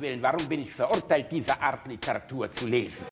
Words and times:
Willen, 0.00 0.22
warum 0.22 0.46
bin 0.48 0.62
ich 0.62 0.72
verurteilt, 0.72 1.26
diese 1.30 1.60
Art 1.60 1.86
Literatur 1.86 2.50
zu 2.50 2.66
lesen? 2.66 3.04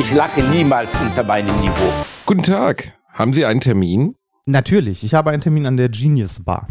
Ich 0.00 0.12
lache 0.12 0.42
niemals 0.42 0.92
unter 1.00 1.22
meinem 1.22 1.54
Niveau. 1.60 1.92
Guten 2.26 2.42
Tag. 2.42 2.92
Haben 3.12 3.32
Sie 3.32 3.44
einen 3.44 3.60
Termin? 3.60 4.16
Natürlich, 4.46 5.04
ich 5.04 5.14
habe 5.14 5.30
einen 5.30 5.42
Termin 5.42 5.66
an 5.66 5.76
der 5.76 5.88
Genius 5.88 6.44
Bar. 6.44 6.66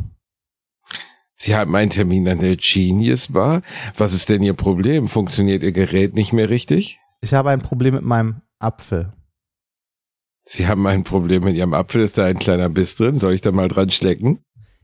Sie 1.46 1.56
haben 1.56 1.76
einen 1.76 1.92
Termin 1.92 2.28
an 2.28 2.40
der 2.40 2.56
Genius 2.56 3.32
Bar? 3.32 3.62
Was 3.96 4.14
ist 4.14 4.30
denn 4.30 4.42
Ihr 4.42 4.56
Problem? 4.56 5.08
Funktioniert 5.08 5.62
Ihr 5.62 5.74
Gerät 5.74 6.16
nicht 6.16 6.34
mehr 6.34 6.50
richtig? 6.50 6.98
Ich 7.22 7.36
habe 7.36 7.52
ein 7.52 7.60
Problem 7.60 7.94
mit 7.94 8.04
meinem 8.04 8.42
Apfel. 8.58 9.14
Sie 10.44 10.68
haben 10.68 10.88
ein 10.88 11.04
Problem 11.04 11.44
mit 11.44 11.56
Ihrem 11.56 11.76
Apfel. 11.76 12.02
Ist 12.02 12.18
da 12.18 12.26
ein 12.26 12.40
kleiner 12.40 12.68
Biss 12.68 12.96
drin? 12.96 13.20
Soll 13.20 13.34
ich 13.34 13.42
da 13.42 13.52
mal 13.52 13.68
dran 13.68 13.92
schlecken? 13.92 14.40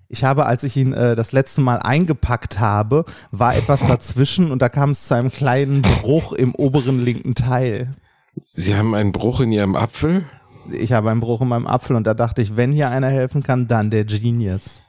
Ich 0.07 0.23
habe, 0.23 0.45
als 0.45 0.63
ich 0.63 0.77
ihn 0.77 0.93
äh, 0.93 1.15
das 1.15 1.31
letzte 1.31 1.61
Mal 1.61 1.79
eingepackt 1.79 2.59
habe, 2.59 3.05
war 3.31 3.55
etwas 3.55 3.79
dazwischen 3.87 4.51
und 4.51 4.61
da 4.61 4.69
kam 4.69 4.91
es 4.91 5.07
zu 5.07 5.15
einem 5.15 5.31
kleinen 5.31 5.81
Bruch 5.81 6.31
im 6.31 6.53
oberen 6.53 7.03
linken 7.03 7.33
Teil. 7.33 7.95
Sie 8.43 8.75
haben 8.75 8.93
einen 8.93 9.13
Bruch 9.13 9.39
in 9.39 9.51
Ihrem 9.51 9.75
Apfel? 9.75 10.25
Ich 10.71 10.91
habe 10.91 11.09
einen 11.09 11.21
Bruch 11.21 11.41
in 11.41 11.47
meinem 11.47 11.65
Apfel 11.65 11.95
und 11.95 12.05
da 12.05 12.13
dachte 12.13 12.43
ich, 12.43 12.55
wenn 12.55 12.71
hier 12.71 12.91
einer 12.91 13.09
helfen 13.09 13.41
kann, 13.41 13.67
dann 13.67 13.89
der 13.89 14.05
Genius. 14.05 14.83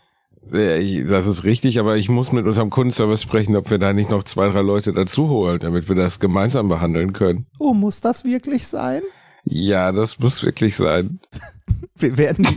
Das 0.51 1.27
ist 1.27 1.45
richtig, 1.45 1.79
aber 1.79 1.97
ich 1.97 2.09
muss 2.09 2.33
mit 2.33 2.47
unserem 2.47 2.69
Kundenservice 2.71 3.23
sprechen, 3.23 3.57
ob 3.57 3.71
wir 3.71 3.79
da 3.79 3.93
nicht 3.93 4.11
noch 4.11 4.25
zwei, 4.25 4.49
drei 4.49 4.61
Leute 4.61 4.93
dazu 4.93 5.29
holen, 5.29 5.61
damit 5.61 5.89
wir 5.89 5.95
das 5.97 6.19
gemeinsam 6.21 6.69
behandeln 6.69 7.13
können. 7.13 7.47
Oh, 7.59 7.73
muss 7.73 8.01
das 8.01 8.25
wirklich 8.25 8.67
sein? 8.67 9.03
Ja, 9.45 9.93
das 9.93 10.19
muss 10.19 10.45
wirklich 10.45 10.77
sein. 10.77 11.21
Wir 11.97 12.17
werden, 12.17 12.47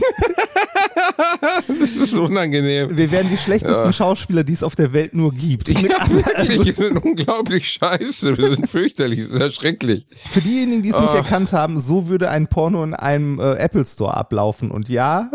Das 1.68 1.90
ist 1.90 2.14
unangenehm. 2.14 2.96
wir 2.96 3.12
werden 3.12 3.28
die 3.30 3.36
schlechtesten 3.36 3.86
Ja. 3.86 3.92
Schauspieler, 3.92 4.44
die 4.44 4.52
es 4.54 4.62
auf 4.62 4.74
der 4.74 4.92
Welt 4.92 5.14
nur 5.14 5.32
gibt. 5.32 5.68
Ja, 5.68 5.98
anderen- 5.98 6.24
also 6.34 6.52
wirklich, 6.52 6.78
wir 6.78 6.88
sind 6.88 7.04
unglaublich 7.04 7.68
scheiße. 7.68 8.36
Wir 8.38 8.54
sind 8.56 8.68
fürchterlich, 8.68 9.20
das 9.20 9.28
ist 9.30 9.40
erschrecklich. 9.40 10.06
für 10.30 10.40
diejenigen, 10.40 10.82
die 10.82 10.88
es 10.90 10.98
nicht 11.00 11.10
Ah. 11.12 11.16
erkannt 11.18 11.52
haben, 11.52 11.78
so 11.78 12.08
würde 12.08 12.30
ein 12.30 12.46
Porno 12.48 12.82
in 12.82 12.94
einem 12.94 13.38
äh, 13.38 13.54
Apple 13.54 13.84
Store 13.84 14.16
ablaufen. 14.16 14.70
Und 14.70 14.88
ja, 14.88 15.30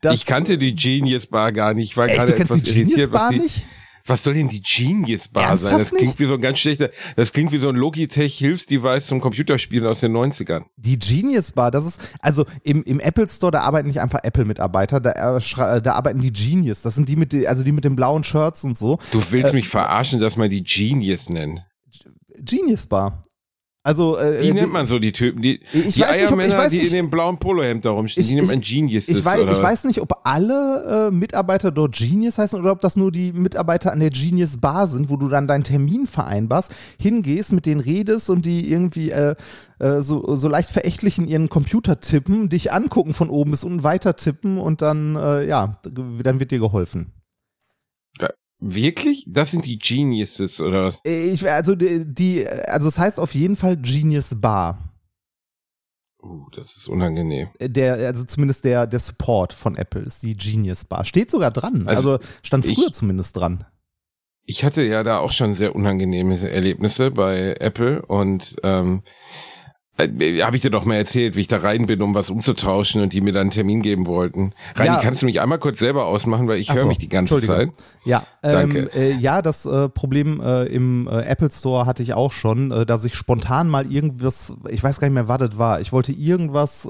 das, 0.00 0.14
ich 0.14 0.26
kannte 0.26 0.58
die 0.58 0.74
Genius 0.74 1.26
Bar 1.26 1.52
gar 1.52 1.74
nicht. 1.74 1.90
Ich 1.90 1.96
war 1.96 2.06
Echt, 2.08 2.16
gerade 2.18 2.34
etwas 2.36 2.62
die 2.62 2.70
Genius 2.72 2.90
irritiert, 2.98 3.12
was 3.12 3.28
die, 3.30 3.38
nicht? 3.38 3.62
Was 4.06 4.24
soll 4.24 4.34
denn 4.34 4.48
die 4.48 4.62
Genius 4.62 5.28
Bar 5.28 5.56
sein? 5.58 5.72
Ernsthaft 5.72 5.80
Das 5.80 5.88
klingt 5.90 6.02
nicht? 6.14 6.18
wie 6.20 6.24
so 6.24 6.34
ein 6.34 6.40
ganz 6.40 6.58
schlechter, 6.58 6.90
das 7.16 7.32
klingt 7.32 7.52
wie 7.52 7.58
so 7.58 7.68
ein 7.68 7.76
Logitech-Hilfsdevice 7.76 9.06
zum 9.06 9.20
Computerspielen 9.20 9.86
aus 9.86 10.00
den 10.00 10.12
90ern. 10.16 10.64
Die 10.76 10.98
Genius 10.98 11.52
Bar, 11.52 11.70
das 11.70 11.84
ist, 11.86 12.00
also 12.20 12.46
im, 12.64 12.82
im 12.84 12.98
Apple 12.98 13.28
Store, 13.28 13.52
da 13.52 13.60
arbeiten 13.60 13.86
nicht 13.88 14.00
einfach 14.00 14.20
Apple-Mitarbeiter, 14.22 15.00
da, 15.00 15.10
äh, 15.36 15.38
schra- 15.40 15.80
da 15.80 15.92
arbeiten 15.92 16.20
die 16.20 16.32
Genius. 16.32 16.82
Das 16.82 16.94
sind 16.94 17.08
die 17.08 17.16
mit, 17.16 17.34
also 17.46 17.62
die 17.62 17.72
mit 17.72 17.84
den 17.84 17.94
blauen 17.94 18.24
Shirts 18.24 18.64
und 18.64 18.76
so. 18.76 18.98
Du 19.12 19.22
willst 19.30 19.52
Äh, 19.52 19.56
mich 19.56 19.68
verarschen, 19.68 20.18
dass 20.18 20.36
man 20.36 20.48
die 20.50 20.64
Genius 20.64 21.28
nennt. 21.28 21.62
Genius 22.38 22.86
Bar. 22.86 23.22
Also, 23.82 24.18
äh, 24.18 24.42
Wie 24.42 24.48
äh, 24.48 24.52
nennt 24.52 24.72
man 24.74 24.86
so 24.86 24.98
die 24.98 25.10
Typen? 25.10 25.40
Die, 25.40 25.58
Ich 25.72 25.94
die 25.94 26.00
weiß 26.02 26.10
nicht, 26.20 26.24
ob- 26.24 26.30
Eiermänner, 26.38 26.58
weiß 26.58 26.70
die 26.70 26.76
nicht- 26.80 26.86
in 26.88 26.92
dem 26.92 27.10
blauen 27.10 27.38
Polohemd 27.38 27.82
da 27.86 27.92
rumstehen, 27.92 28.22
Ich- 28.22 28.28
die 28.28 28.34
nennt 28.34 28.48
man 28.48 28.60
Genius. 28.60 29.08
Ich 29.08 29.24
weiß, 29.24 29.40
ich 29.50 29.62
weiß 29.62 29.84
nicht, 29.84 30.02
ob 30.02 30.20
alle 30.24 31.08
äh, 31.08 31.10
Mitarbeiter 31.10 31.70
dort 31.70 31.96
Genius 31.96 32.36
heißen 32.36 32.60
oder 32.60 32.72
ob 32.72 32.80
das 32.82 32.96
nur 32.96 33.10
die 33.10 33.32
Mitarbeiter 33.32 33.90
an 33.92 34.00
der 34.00 34.10
Genius 34.10 34.58
Bar 34.58 34.86
sind, 34.86 35.08
wo 35.08 35.16
du 35.16 35.28
dann 35.30 35.46
deinen 35.46 35.64
Termin 35.64 36.06
vereinbarst, 36.06 36.72
hingehst, 37.00 37.54
mit 37.54 37.64
denen 37.64 37.80
redest 37.80 38.28
und 38.28 38.44
die 38.44 38.70
irgendwie 38.70 39.12
äh, 39.12 39.34
äh, 39.78 40.02
so, 40.02 40.34
so 40.36 40.48
leicht 40.48 40.68
verächtlich 40.68 41.16
in 41.16 41.26
ihren 41.26 41.48
Computer 41.48 42.00
tippen, 42.00 42.50
dich 42.50 42.72
angucken 42.74 43.14
von 43.14 43.30
oben 43.30 43.52
bis 43.52 43.64
unten 43.64 43.82
weiter 43.82 44.14
tippen 44.14 44.58
und 44.58 44.82
dann, 44.82 45.16
äh, 45.16 45.46
ja, 45.46 45.78
dann 45.84 46.38
wird 46.38 46.50
dir 46.50 46.58
geholfen. 46.58 47.12
Wirklich? 48.60 49.24
Das 49.26 49.50
sind 49.50 49.64
die 49.64 49.78
Geniuses 49.78 50.60
oder 50.60 50.84
was? 50.84 51.00
Ich, 51.04 51.48
also 51.50 51.74
die, 51.74 52.46
also 52.46 52.88
es 52.88 52.98
heißt 52.98 53.18
auf 53.18 53.34
jeden 53.34 53.56
Fall 53.56 53.76
Genius 53.78 54.38
Bar. 54.40 54.78
Uh, 56.22 56.46
das 56.54 56.76
ist 56.76 56.86
unangenehm. 56.88 57.48
Der, 57.60 57.94
also 57.94 58.24
zumindest 58.24 58.66
der, 58.66 58.86
der 58.86 59.00
Support 59.00 59.54
von 59.54 59.76
Apple 59.76 60.02
ist 60.02 60.22
die 60.22 60.36
Genius 60.36 60.84
Bar. 60.84 61.06
Steht 61.06 61.30
sogar 61.30 61.50
dran. 61.50 61.88
Also, 61.88 62.12
Also 62.12 62.24
stand 62.42 62.66
ich- 62.66 62.76
früher 62.78 62.92
zumindest 62.92 63.36
dran. 63.36 63.64
Ich 64.44 64.64
hatte 64.64 64.82
ja 64.82 65.04
da 65.04 65.18
auch 65.18 65.30
schon 65.30 65.54
sehr 65.54 65.74
unangenehme 65.76 66.36
Erlebnisse 66.50 67.10
bei 67.10 67.54
Apple 67.60 68.02
und 68.06 68.56
ähm, 68.64 69.02
äh, 70.04 70.42
habe 70.42 70.56
ich 70.56 70.62
dir 70.62 70.70
doch 70.70 70.84
mal 70.84 70.96
erzählt, 70.96 71.36
wie 71.36 71.40
ich 71.40 71.48
da 71.48 71.58
rein 71.58 71.86
bin, 71.86 72.02
um 72.02 72.14
was 72.14 72.30
umzutauschen 72.30 73.02
und 73.02 73.12
die 73.12 73.20
mir 73.20 73.32
dann 73.32 73.42
einen 73.42 73.50
Termin 73.50 73.82
geben 73.82 74.06
wollten. 74.06 74.52
Reini, 74.74 74.94
Ja. 74.94 75.00
kannst 75.00 75.22
du 75.22 75.26
mich 75.26 75.40
einmal 75.40 75.58
kurz 75.58 75.78
selber 75.78 76.06
ausmachen, 76.06 76.48
weil 76.48 76.58
ich 76.58 76.72
höre 76.72 76.82
so, 76.82 76.88
mich 76.88 76.98
die 76.98 77.08
ganze 77.08 77.40
Zeit. 77.40 77.70
Ja, 78.04 78.24
ähm, 78.42 78.88
äh, 78.94 79.12
ja, 79.12 79.42
das 79.42 79.66
äh, 79.66 79.88
Problem 79.88 80.40
äh, 80.40 80.64
im 80.64 81.06
äh, 81.06 81.22
Apple 81.22 81.50
Store 81.50 81.86
hatte 81.86 82.02
ich 82.02 82.14
auch 82.14 82.32
schon, 82.32 82.70
äh, 82.70 82.86
dass 82.86 83.04
ich 83.04 83.14
spontan 83.14 83.68
mal 83.68 83.90
irgendwas, 83.90 84.52
ich 84.68 84.82
weiß 84.82 85.00
gar 85.00 85.08
nicht 85.08 85.14
mehr, 85.14 85.28
was 85.28 85.38
das 85.38 85.58
war. 85.58 85.80
Ich 85.80 85.92
wollte 85.92 86.12
irgendwas, 86.12 86.88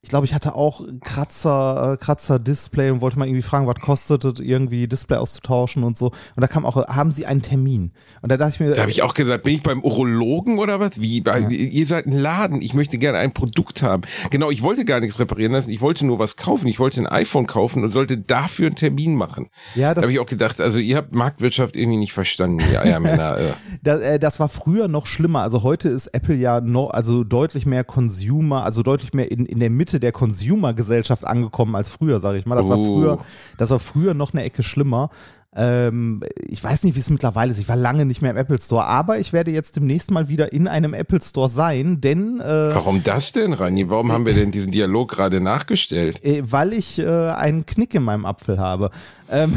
ich 0.00 0.10
glaube, 0.10 0.26
ich 0.26 0.32
hatte 0.34 0.54
auch 0.54 0.80
ein 0.80 1.00
Kratzer, 1.00 1.94
äh, 1.94 1.96
Kratzer 1.96 2.38
Display 2.38 2.90
und 2.90 3.00
wollte 3.00 3.18
mal 3.18 3.26
irgendwie 3.26 3.42
fragen, 3.42 3.66
was 3.66 3.80
kostet 3.80 4.24
es, 4.24 4.38
irgendwie 4.38 4.86
Display 4.86 5.16
auszutauschen 5.16 5.82
und 5.82 5.96
so. 5.96 6.06
Und 6.36 6.40
da 6.40 6.46
kam 6.46 6.64
auch, 6.64 6.76
haben 6.86 7.10
Sie 7.10 7.26
einen 7.26 7.42
Termin? 7.42 7.90
Und 8.22 8.30
da 8.30 8.36
dachte 8.36 8.54
ich 8.54 8.60
mir, 8.60 8.70
Da 8.76 8.82
habe 8.82 8.92
ich 8.92 9.02
auch 9.02 9.12
gesagt, 9.12 9.42
bin 9.42 9.54
ich 9.56 9.62
beim 9.64 9.82
Urologen 9.82 10.60
oder 10.60 10.78
was? 10.78 11.00
Wie? 11.00 11.20
Bei, 11.20 11.40
Ihr 11.40 11.86
seid 11.88 12.06
ein 12.06 12.12
Laden, 12.12 12.62
ich 12.62 12.74
möchte 12.74 12.96
gerne 12.98 13.18
ein 13.18 13.34
Produkt 13.34 13.82
haben. 13.82 14.02
Genau, 14.30 14.52
ich 14.52 14.62
wollte 14.62 14.84
gar 14.84 15.00
nichts 15.00 15.18
reparieren 15.18 15.50
lassen, 15.50 15.70
ich 15.70 15.80
wollte 15.80 16.06
nur 16.06 16.20
was 16.20 16.36
kaufen. 16.36 16.68
Ich 16.68 16.78
wollte 16.78 17.00
ein 17.00 17.08
iPhone 17.08 17.48
kaufen 17.48 17.82
und 17.82 17.90
sollte 17.90 18.18
dafür 18.18 18.66
einen 18.66 18.76
Termin 18.76 19.16
machen. 19.16 19.48
ja, 19.74 19.88
Da 19.88 19.94
das, 19.94 20.04
habe 20.04 20.12
ich 20.12 20.20
auch 20.20 20.26
gedacht, 20.26 20.60
also 20.60 20.78
ihr 20.78 20.96
habt 20.96 21.12
Marktwirtschaft 21.12 21.74
irgendwie 21.74 21.98
nicht 21.98 22.12
verstanden, 22.12 22.62
ihr 22.70 22.80
Eiermänner. 22.82 23.38
äh. 23.38 23.52
das, 23.82 24.00
äh, 24.00 24.18
das 24.20 24.38
war 24.38 24.48
früher 24.48 24.86
noch 24.86 25.06
schlimmer. 25.06 25.42
Also 25.42 25.64
heute 25.64 25.88
ist 25.88 26.06
Apple 26.08 26.36
ja 26.36 26.60
noch, 26.60 26.90
also 26.90 27.24
deutlich 27.24 27.66
mehr 27.66 27.82
Consumer, 27.82 28.62
also 28.62 28.84
deutlich 28.84 29.12
mehr 29.12 29.32
in, 29.32 29.44
in 29.44 29.58
der 29.58 29.70
Mitte 29.70 29.97
der 30.00 30.12
Consumer-Gesellschaft 30.12 31.26
angekommen 31.26 31.74
als 31.76 31.90
früher, 31.90 32.20
sage 32.20 32.38
ich 32.38 32.46
mal. 32.46 32.56
Das 32.56 32.68
war 32.68 32.78
Oh. 32.78 32.84
früher, 32.84 33.18
das 33.56 33.70
war 33.70 33.78
früher 33.78 34.14
noch 34.14 34.32
eine 34.32 34.42
Ecke 34.44 34.62
schlimmer. 34.62 35.10
Ähm, 35.56 36.22
ich 36.46 36.62
weiß 36.62 36.84
nicht, 36.84 36.94
wie 36.94 37.00
es 37.00 37.08
mittlerweile 37.08 37.50
ist. 37.50 37.58
Ich 37.58 37.68
war 37.70 37.74
lange 37.76 38.04
nicht 38.04 38.20
mehr 38.20 38.30
im 38.30 38.36
Apple 38.36 38.60
Store, 38.60 38.84
aber 38.84 39.18
ich 39.18 39.32
werde 39.32 39.50
jetzt 39.50 39.76
demnächst 39.76 40.10
mal 40.10 40.28
wieder 40.28 40.52
in 40.52 40.68
einem 40.68 40.92
Apple 40.92 41.22
Store 41.22 41.48
sein, 41.48 42.00
denn 42.02 42.38
äh, 42.40 42.44
Warum 42.74 43.02
das 43.02 43.32
denn, 43.32 43.54
Rani? 43.54 43.88
Warum 43.88 44.12
haben 44.12 44.26
wir 44.26 44.34
denn 44.34 44.50
diesen 44.52 44.70
Dialog 44.72 45.10
gerade 45.10 45.40
nachgestellt? 45.40 46.22
äh, 46.22 46.42
weil 46.44 46.74
ich 46.74 46.98
äh, 46.98 47.06
einen 47.30 47.64
Knick 47.64 47.94
in 47.94 48.02
meinem 48.02 48.26
Apfel 48.26 48.58
habe. 48.60 48.90
Ähm, 49.30 49.56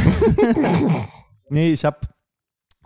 nee, 1.50 1.72
ich 1.72 1.86
habe 1.86 1.98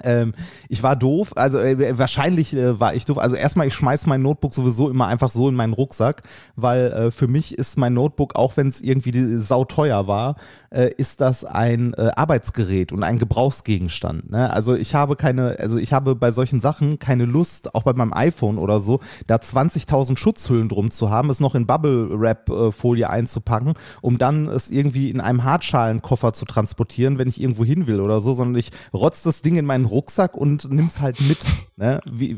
ähm, 0.03 0.33
ich 0.67 0.83
war 0.83 0.97
doof, 0.97 1.31
also 1.38 1.57
äh, 1.59 1.97
wahrscheinlich 1.97 2.53
äh, 2.53 2.79
war 2.79 2.94
ich 2.94 3.06
doof. 3.06 3.17
Also 3.17 3.38
erstmal, 3.38 3.67
ich 3.67 3.73
schmeiß 3.73 4.07
mein 4.07 4.22
Notebook 4.22 4.53
sowieso 4.53 4.89
immer 4.89 5.07
einfach 5.07 5.31
so 5.31 5.47
in 5.47 5.56
meinen 5.56 5.72
Rucksack, 5.72 6.23
weil 6.57 6.88
äh, 6.91 7.11
für 7.11 7.28
mich 7.28 7.57
ist 7.57 7.78
mein 7.78 7.94
Notebook, 7.94 8.35
auch 8.35 8.57
wenn 8.57 8.67
es 8.67 8.81
irgendwie 8.81 9.38
sauteuer 9.38 10.06
war, 10.06 10.35
äh, 10.69 10.91
ist 10.97 11.22
das 11.22 11.45
ein 11.45 11.94
äh, 11.94 12.11
Arbeitsgerät 12.16 12.91
und 12.91 13.03
ein 13.03 13.19
Gebrauchsgegenstand. 13.19 14.31
Ne? 14.31 14.51
Also 14.51 14.75
ich 14.75 14.95
habe 14.95 15.16
keine, 15.16 15.56
also 15.59 15.78
ich 15.78 15.94
habe 15.94 16.16
bei 16.16 16.31
solchen 16.31 16.59
Sachen 16.59 17.00
keine 17.00 17.23
Lust, 17.23 17.73
auch 17.73 17.83
bei 17.83 17.94
meinem 17.94 18.12
iPhone 18.13 18.57
oder 18.57 18.81
so, 18.81 19.00
da 19.27 19.38
20.000 19.38 20.17
Schutzhüllen 20.17 20.67
drum 20.67 20.91
zu 20.91 21.09
haben, 21.09 21.29
es 21.29 21.39
noch 21.39 21.56
in 21.56 21.66
Bubble-Wrap-Folie 21.67 23.09
einzupacken, 23.09 23.75
um 24.01 24.17
dann 24.17 24.47
es 24.47 24.72
irgendwie 24.72 25.09
in 25.09 25.22
einem 25.22 25.45
Hartschalenkoffer 25.45 26.33
zu 26.33 26.44
transportieren, 26.44 27.17
wenn 27.17 27.29
ich 27.29 27.39
irgendwo 27.41 27.63
hin 27.63 27.88
will 27.88 28.01
oder 28.01 28.19
so, 28.19 28.33
sondern 28.33 28.59
ich 28.59 28.72
rotz 28.94 29.24
das 29.24 29.41
Ding 29.41 29.56
in 29.56 29.65
meinen 29.65 29.85
Rucksack 29.86 30.36
und 30.36 30.70
nimm's 30.72 31.00
halt 31.00 31.20
mit. 31.22 31.40
Ne? 31.78 32.00
Wie, 32.10 32.38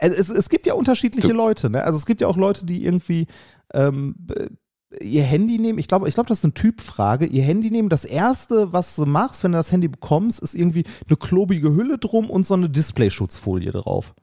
also 0.00 0.16
es, 0.16 0.28
es 0.28 0.48
gibt 0.48 0.66
ja 0.66 0.74
unterschiedliche 0.74 1.28
Du- 1.28 1.34
Leute, 1.34 1.70
ne? 1.70 1.84
Also 1.84 1.96
es 1.98 2.04
gibt 2.04 2.20
ja 2.20 2.26
auch 2.26 2.36
Leute, 2.36 2.66
die 2.66 2.84
irgendwie 2.84 3.28
ähm, 3.72 4.16
b- 4.18 4.48
ihr 5.00 5.22
Handy 5.22 5.60
nehmen, 5.60 5.78
ich 5.78 5.86
glaube, 5.86 6.08
ich 6.08 6.14
glaube, 6.14 6.26
das 6.28 6.38
ist 6.38 6.44
eine 6.44 6.54
Typfrage, 6.54 7.26
ihr 7.26 7.44
Handy 7.44 7.70
nehmen, 7.70 7.88
das 7.88 8.04
erste, 8.04 8.72
was 8.72 8.96
du 8.96 9.06
machst, 9.06 9.44
wenn 9.44 9.52
du 9.52 9.58
das 9.58 9.70
Handy 9.70 9.86
bekommst, 9.86 10.40
ist 10.40 10.54
irgendwie 10.56 10.82
eine 11.08 11.16
klobige 11.16 11.72
Hülle 11.76 11.96
drum 11.98 12.28
und 12.28 12.44
so 12.44 12.54
eine 12.54 12.68
Displayschutzfolie 12.70 13.70
drauf. 13.70 14.14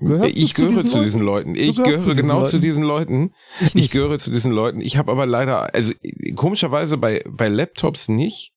Gehörst 0.00 0.36
ich 0.36 0.52
zu 0.54 0.66
gehöre 0.66 0.82
diesen 0.82 0.90
zu 0.90 0.96
Leuten? 0.98 1.04
diesen 1.04 1.22
Leuten. 1.22 1.54
Ich 1.54 1.76
gehörst 1.76 1.76
zu 1.76 1.84
gehöre 1.84 2.14
diesen 2.14 2.16
genau 2.28 2.38
Leuten? 2.40 2.50
zu 2.50 2.58
diesen 2.58 2.82
Leuten. 2.82 3.30
Ich 3.60 3.74
Ich, 3.74 3.90
gehöre 3.90 4.18
zu 4.18 4.30
diesen 4.30 4.52
Leuten. 4.52 4.80
Ich 4.82 4.98
habe 4.98 5.10
aber 5.10 5.24
leider, 5.24 5.74
also 5.74 5.94
komischerweise 6.36 6.98
bei, 6.98 7.24
bei 7.26 7.48
Laptops 7.48 8.08
nicht, 8.10 8.52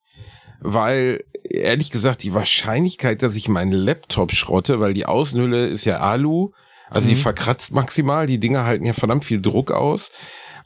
weil 0.60 1.24
ehrlich 1.50 1.92
gesagt 1.92 2.24
die 2.24 2.34
Wahrscheinlichkeit, 2.34 3.22
dass 3.22 3.36
ich 3.36 3.48
meinen 3.48 3.72
Laptop 3.72 4.32
schrotte, 4.32 4.80
weil 4.80 4.94
die 4.94 5.06
Außenhülle 5.06 5.68
ist 5.68 5.86
ja 5.86 6.00
Alu, 6.00 6.52
also 6.90 7.08
die 7.08 7.16
Mhm. 7.16 7.20
verkratzt 7.20 7.72
maximal, 7.72 8.28
die 8.28 8.40
Dinger 8.40 8.66
halten 8.66 8.86
ja 8.86 8.94
verdammt 8.94 9.26
viel 9.26 9.42
Druck 9.42 9.72
aus 9.72 10.12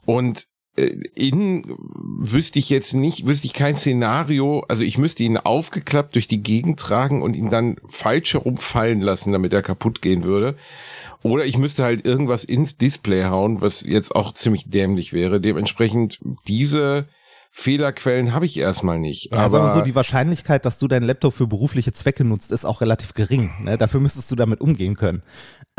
und 0.04 0.46
äh, 0.76 0.94
innen 1.16 1.64
wüsste 1.76 2.58
ich 2.58 2.70
jetzt 2.70 2.94
nicht, 2.94 3.26
wüsste 3.26 3.46
ich 3.46 3.54
kein 3.54 3.74
Szenario. 3.74 4.64
Also 4.68 4.84
ich 4.84 4.98
müsste 4.98 5.24
ihn 5.24 5.36
aufgeklappt 5.36 6.14
durch 6.14 6.28
die 6.28 6.42
Gegend 6.42 6.78
tragen 6.78 7.22
und 7.22 7.34
ihn 7.34 7.50
dann 7.50 7.76
falsch 7.88 8.34
herumfallen 8.34 9.00
lassen, 9.00 9.32
damit 9.32 9.52
er 9.52 9.62
kaputt 9.62 10.00
gehen 10.00 10.22
würde. 10.22 10.56
Oder 11.22 11.44
ich 11.44 11.58
müsste 11.58 11.82
halt 11.82 12.06
irgendwas 12.06 12.44
ins 12.44 12.76
Display 12.76 13.24
hauen, 13.24 13.60
was 13.60 13.82
jetzt 13.82 14.14
auch 14.14 14.32
ziemlich 14.32 14.70
dämlich 14.70 15.12
wäre. 15.12 15.40
Dementsprechend 15.40 16.20
diese 16.46 17.08
Fehlerquellen 17.52 18.32
habe 18.32 18.46
ich 18.46 18.56
erstmal 18.58 18.98
nicht. 18.98 19.32
Ja, 19.32 19.40
aber 19.40 19.50
sagen 19.50 19.64
wir 19.64 19.72
so, 19.72 19.80
die 19.82 19.94
Wahrscheinlichkeit, 19.94 20.64
dass 20.64 20.78
du 20.78 20.86
deinen 20.86 21.02
Laptop 21.02 21.34
für 21.34 21.46
berufliche 21.46 21.92
Zwecke 21.92 22.24
nutzt, 22.24 22.52
ist 22.52 22.64
auch 22.64 22.80
relativ 22.80 23.12
gering. 23.12 23.52
Ne? 23.60 23.76
Dafür 23.76 24.00
müsstest 24.00 24.30
du 24.30 24.36
damit 24.36 24.60
umgehen 24.60 24.96
können. 24.96 25.22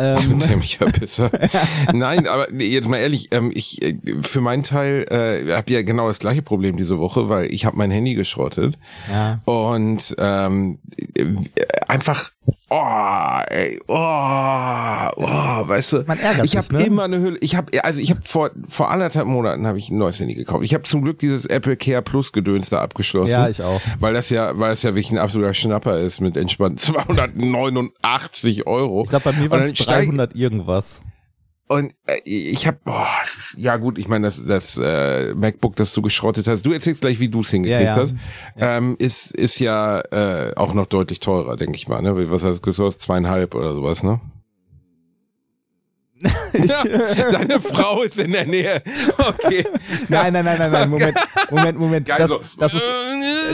Ähm, 0.01 0.39
du 0.39 0.47
dämlicher 0.47 0.85
Pisser. 0.85 1.29
Nein, 1.93 2.27
aber 2.27 2.51
jetzt 2.53 2.87
mal 2.87 2.97
ehrlich, 2.97 3.29
ähm, 3.31 3.51
ich 3.53 3.81
äh, 3.81 3.95
für 4.21 4.41
meinen 4.41 4.63
Teil 4.63 5.05
äh, 5.09 5.53
habe 5.53 5.71
ja 5.71 5.81
genau 5.83 6.07
das 6.07 6.19
gleiche 6.19 6.41
Problem 6.41 6.75
diese 6.75 6.99
Woche, 6.99 7.29
weil 7.29 7.53
ich 7.53 7.65
habe 7.65 7.77
mein 7.77 7.91
Handy 7.91 8.15
geschrottet 8.15 8.77
ja. 9.07 9.41
und 9.45 10.15
ähm, 10.17 10.79
äh, 11.15 11.25
einfach 11.87 12.31
Oh, 12.73 13.39
ey, 13.49 13.81
oh, 13.87 13.93
oh, 13.93 15.67
weißt 15.67 15.91
du, 15.91 16.03
Man 16.07 16.17
ärgert 16.19 16.45
ich 16.45 16.55
habe 16.55 16.73
ne? 16.73 16.85
immer 16.85 17.03
eine 17.03 17.19
Hülle. 17.19 17.37
Ich 17.41 17.55
habe 17.57 17.83
also 17.83 17.99
ich 17.99 18.11
habe 18.11 18.21
vor 18.23 18.51
vor 18.69 18.89
anderthalb 18.89 19.27
Monaten 19.27 19.67
habe 19.67 19.77
ich 19.77 19.89
ein 19.89 19.97
neues 19.97 20.21
Handy 20.21 20.35
gekauft. 20.35 20.63
Ich 20.63 20.73
habe 20.73 20.85
zum 20.85 21.03
Glück 21.03 21.19
dieses 21.19 21.45
Apple 21.45 21.75
Care 21.75 22.01
Plus 22.01 22.31
Gedöns 22.31 22.69
da 22.69 22.81
abgeschlossen. 22.81 23.31
Ja, 23.31 23.49
ich 23.49 23.61
auch. 23.61 23.81
Weil 23.99 24.13
das 24.13 24.29
ja, 24.29 24.57
weil 24.57 24.71
es 24.71 24.83
ja 24.83 24.91
wirklich 24.91 25.11
ein 25.11 25.17
absoluter 25.17 25.53
Schnapper 25.53 25.99
ist 25.99 26.21
mit 26.21 26.37
entspannt 26.37 26.79
289 26.79 28.65
Euro. 28.65 29.03
Ich 29.03 29.09
glaube, 29.09 29.31
bei 29.31 29.37
mir 29.37 29.51
waren 29.51 29.63
es 29.63 29.73
300 29.93 30.35
irgendwas. 30.35 31.01
Und 31.67 31.93
äh, 32.05 32.19
ich 32.25 32.67
habe, 32.67 32.79
oh, 32.85 33.05
ja 33.55 33.77
gut, 33.77 33.97
ich 33.97 34.09
meine, 34.09 34.27
das, 34.27 34.45
das 34.45 34.77
äh, 34.77 35.33
MacBook, 35.33 35.77
das 35.77 35.93
du 35.93 36.01
geschrottet 36.01 36.45
hast, 36.45 36.65
du 36.65 36.73
erzählst 36.73 36.99
gleich, 36.99 37.21
wie 37.21 37.29
du 37.29 37.41
es 37.41 37.49
hingekriegt 37.49 37.81
Ja, 37.81 37.95
ja. 37.95 38.01
hast, 38.01 38.15
ähm, 38.57 38.97
ist, 38.99 39.33
ist 39.33 39.59
ja 39.59 40.01
äh, 40.11 40.53
auch 40.57 40.73
noch 40.73 40.87
deutlich 40.87 41.21
teurer, 41.21 41.55
denke 41.55 41.77
ich 41.77 41.87
mal. 41.87 42.01
Ne? 42.01 42.29
Was 42.29 42.43
hast 42.43 42.57
du 42.57 42.61
gekostet? 42.61 43.01
Zweieinhalb 43.01 43.55
oder 43.55 43.73
sowas, 43.73 44.03
ne? 44.03 44.19
Deine 47.31 47.59
Frau 47.61 48.03
ist 48.03 48.17
in 48.17 48.31
der 48.31 48.45
Nähe. 48.45 48.81
Okay. 49.17 49.65
Nein, 50.09 50.33
nein, 50.33 50.45
nein, 50.45 50.57
nein, 50.59 50.71
nein, 50.71 50.89
Moment, 50.89 51.17
Moment, 51.49 51.79
Moment. 51.79 52.07
Geil 52.07 52.17
Das, 52.19 52.29
so. 52.29 52.41
das 52.57 52.73
ist, 52.73 52.83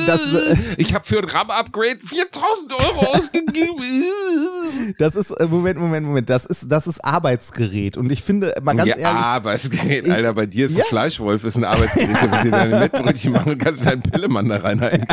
das, 0.07 0.53
ich 0.77 0.93
habe 0.93 1.05
für 1.05 1.19
ein 1.19 1.25
RAM-Upgrade 1.25 1.99
4000 2.05 2.73
Euro 2.73 3.17
ausgegeben. 3.17 4.93
das 4.97 5.15
ist, 5.15 5.31
äh, 5.31 5.45
Moment, 5.47 5.79
Moment, 5.79 6.05
Moment. 6.05 6.29
Das 6.29 6.45
ist, 6.45 6.65
das 6.69 6.87
ist 6.87 7.03
Arbeitsgerät. 7.03 7.97
Und 7.97 8.11
ich 8.11 8.23
finde, 8.23 8.53
mal 8.61 8.75
ganz 8.75 8.89
ja, 8.89 8.95
ehrlich, 8.97 9.07
Arbeitsgerät, 9.07 10.09
Alter, 10.09 10.33
bei 10.33 10.45
dir 10.45 10.65
ist 10.67 10.75
Ja. 10.77 10.83
ein 10.83 10.89
Fleischwolf, 10.89 11.43
ist 11.43 11.57
ein 11.57 11.63
Arbeitsgerät, 11.65 12.15
damit 12.21 12.45
du 12.45 12.51
deine 12.51 12.79
Mettbrötchen 12.79 13.31
machen 13.33 13.53
und 13.53 13.57
kannst 13.63 13.85
deinen 13.85 14.01
Pillemann 14.01 14.49
da 14.49 14.57
reinhalten. 14.57 15.05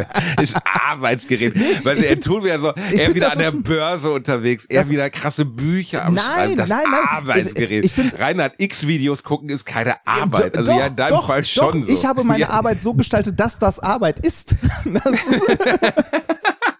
Ist 0.42 0.56
Arbeitsgerät. 0.88 1.54
Weil 1.84 2.02
er 2.02 2.20
tut 2.20 2.44
wieder 2.44 2.58
so, 2.60 2.68
er 2.68 2.74
find, 2.82 3.14
wieder 3.16 3.32
an 3.32 3.38
der 3.38 3.50
Börse 3.52 4.10
unterwegs, 4.10 4.64
er 4.68 4.88
wieder 4.88 5.08
krasse 5.10 5.44
Bücher 5.44 6.04
am 6.04 6.14
Nein, 6.14 6.24
Schreiben. 6.24 6.56
Das 6.56 6.68
nein, 6.68 6.84
nein. 7.26 7.43
Arbeitsgerät. 7.50 7.84
Ich 7.84 7.92
find- 7.92 8.18
Reinhard 8.18 8.54
X-Videos 8.58 9.22
gucken 9.22 9.48
ist 9.48 9.64
keine 9.64 9.96
Arbeit. 10.06 10.56
Also 10.56 10.72
ja, 10.72 10.86
in 10.86 10.96
deinem 10.96 11.10
doch, 11.10 11.26
Fall 11.26 11.44
schon 11.44 11.80
doch, 11.80 11.86
so. 11.88 11.92
Ich 11.92 12.04
habe 12.06 12.24
meine 12.24 12.40
ja. 12.40 12.50
Arbeit 12.50 12.80
so 12.80 12.94
gestaltet, 12.94 13.38
dass 13.40 13.58
das 13.58 13.78
Arbeit 13.80 14.20
ist. 14.20 14.54
Das 14.84 15.06
ist 15.06 15.42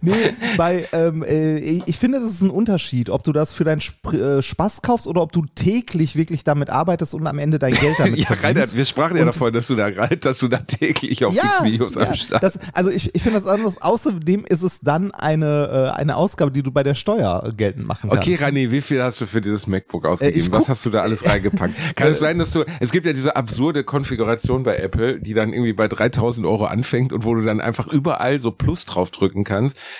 nee, 0.00 0.12
bei, 0.56 0.88
ähm, 0.92 1.22
äh, 1.22 1.58
ich 1.58 1.98
finde, 1.98 2.20
das 2.20 2.30
ist 2.30 2.42
ein 2.42 2.50
Unterschied, 2.50 3.10
ob 3.10 3.22
du 3.22 3.32
das 3.32 3.52
für 3.52 3.64
deinen 3.64 3.80
Sp 3.84 4.08
äh, 4.16 4.42
Spaß 4.42 4.82
kaufst 4.82 5.06
oder 5.06 5.22
ob 5.22 5.32
du 5.32 5.44
täglich 5.54 6.16
wirklich 6.16 6.44
damit 6.44 6.70
arbeitest 6.70 7.14
und 7.14 7.26
am 7.26 7.38
Ende 7.38 7.58
dein 7.58 7.74
Geld 7.74 7.94
damit 7.98 8.18
Ja. 8.18 8.28
Reinhard, 8.30 8.74
wir 8.74 8.84
sprachen 8.84 9.16
ja 9.16 9.24
davon, 9.24 9.52
dass 9.52 9.66
du 9.66 9.76
da 9.76 9.90
dass 9.90 10.38
du 10.38 10.48
da 10.48 10.58
täglich 10.58 11.24
auf 11.24 11.34
X-Videos 11.34 11.96
am 11.96 12.14
Start 12.14 12.46
das, 12.46 12.58
also 12.74 12.90
ich, 12.90 13.14
ich 13.14 13.22
finde 13.22 13.40
das 13.40 13.48
anders. 13.48 13.82
Außerdem 13.82 14.44
ist 14.44 14.62
es 14.62 14.80
dann 14.80 15.10
eine, 15.12 15.90
äh, 15.94 15.98
eine 15.98 16.16
Ausgabe, 16.16 16.50
die 16.50 16.62
du 16.62 16.70
bei 16.70 16.82
der 16.82 16.94
Steuer 16.94 17.52
geltend 17.56 17.86
machen 17.86 18.10
kannst. 18.10 18.26
Okay, 18.26 18.36
Rani, 18.36 18.70
wie 18.70 18.80
viel 18.80 19.02
hast 19.02 19.20
du 19.20 19.26
für 19.26 19.40
dieses 19.40 19.66
MacBook 19.66 20.06
ausgegeben? 20.06 20.48
Äh, 20.48 20.52
Was 20.52 20.68
hast 20.68 20.86
du 20.86 20.90
da 20.90 21.00
alles 21.00 21.26
reingepackt? 21.26 21.74
Kann 21.96 22.08
es 22.08 22.18
sein, 22.18 22.38
dass 22.38 22.52
du, 22.52 22.64
es 22.80 22.92
gibt 22.92 23.06
ja 23.06 23.12
diese 23.12 23.36
absurde 23.36 23.84
Konfiguration 23.84 24.62
bei 24.62 24.76
Apple, 24.76 25.20
die 25.20 25.34
dann 25.34 25.52
irgendwie 25.52 25.72
bei 25.72 25.88
3000 25.88 26.46
Euro 26.46 26.66
anfängt 26.66 27.12
und 27.12 27.24
wo 27.24 27.34
du 27.34 27.42
dann 27.42 27.60
einfach 27.60 27.86
überall 27.88 28.40
so 28.40 28.50
Plus 28.50 28.84
drauf 28.84 29.10
drücken 29.10 29.44
kannst. 29.44 29.55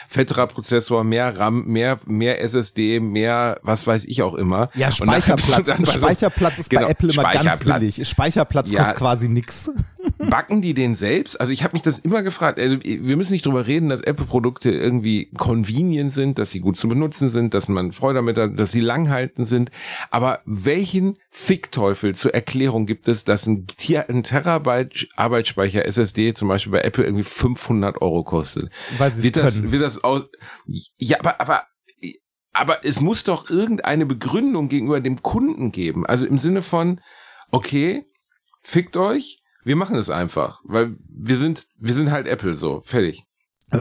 Fetterer 0.08 0.46
Prozessor, 0.46 1.04
mehr 1.04 1.38
RAM, 1.38 1.64
mehr, 1.66 1.98
mehr 2.06 2.40
SSD, 2.42 3.00
mehr, 3.00 3.58
was 3.62 3.86
weiß 3.86 4.04
ich 4.04 4.22
auch 4.22 4.34
immer. 4.34 4.70
Ja, 4.74 4.90
dann 4.90 5.08
kannst 5.22 5.46
Speicherplatz. 5.46 5.66
dann 5.76 5.84
so- 5.84 5.92
Speicherplatz 5.92 6.58
ist 6.58 6.70
Genau, 6.70 6.82
bei 6.82 6.90
Apple 6.90 7.10
immer 7.12 7.32
ganz 7.32 7.60
billig. 7.64 8.08
Speicherplatz 8.08 8.70
Ja. 8.70 8.78
kostet 8.80 8.98
quasi 8.98 9.28
nix. 9.28 9.70
Backen 10.18 10.62
die 10.62 10.74
den 10.74 10.94
selbst? 10.94 11.40
Also 11.40 11.52
ich 11.52 11.62
habe 11.62 11.72
mich 11.74 11.82
das 11.82 11.98
immer 11.98 12.22
gefragt. 12.22 12.58
Also 12.58 12.78
wir 12.82 13.16
müssen 13.16 13.32
nicht 13.32 13.46
drüber 13.46 13.66
reden, 13.66 13.88
dass 13.88 14.00
Apple-Produkte 14.00 14.70
irgendwie 14.70 15.30
convenient 15.36 16.12
sind, 16.12 16.38
dass 16.38 16.50
sie 16.50 16.60
gut 16.60 16.76
zu 16.76 16.88
benutzen 16.88 17.28
sind, 17.30 17.54
dass 17.54 17.68
man 17.68 17.92
Freude 17.92 18.16
damit 18.16 18.36
hat, 18.38 18.58
dass 18.58 18.72
sie 18.72 18.80
langhalten 18.80 19.44
sind. 19.44 19.70
Aber 20.10 20.40
welchen 20.44 21.18
Fickteufel 21.30 22.14
zur 22.14 22.34
Erklärung 22.34 22.86
gibt 22.86 23.08
es, 23.08 23.24
dass 23.24 23.46
ein, 23.46 23.66
Tier- 23.66 24.08
ein 24.08 24.22
Terabyte 24.22 25.08
Arbeitsspeicher 25.16 25.84
SSD 25.84 26.34
zum 26.34 26.48
Beispiel 26.48 26.72
bei 26.72 26.80
Apple 26.82 27.04
irgendwie 27.04 27.24
500 27.24 28.00
Euro 28.02 28.24
kostet? 28.24 28.70
Weil 28.98 29.12
sie 29.14 29.22
Wird 29.24 29.36
das, 29.36 29.56
können. 29.60 29.72
wird 29.72 29.82
das 29.82 30.02
aus? 30.04 30.22
Ja, 30.98 31.18
aber 31.20 31.40
aber 31.40 31.62
aber 32.52 32.84
es 32.84 33.00
muss 33.00 33.24
doch 33.24 33.50
irgendeine 33.50 34.06
Begründung 34.06 34.68
gegenüber 34.68 35.00
dem 35.00 35.22
Kunden 35.22 35.72
geben. 35.72 36.06
Also 36.06 36.24
im 36.26 36.38
Sinne 36.38 36.62
von, 36.62 37.00
okay, 37.50 38.06
fickt 38.62 38.96
euch, 38.96 39.42
wir 39.66 39.74
machen 39.74 39.96
es 39.96 40.10
einfach, 40.10 40.60
weil 40.62 40.96
wir 41.08 41.36
sind, 41.36 41.66
wir 41.76 41.92
sind 41.92 42.12
halt 42.12 42.28
Apple 42.28 42.54
so, 42.54 42.82
fertig. 42.84 43.25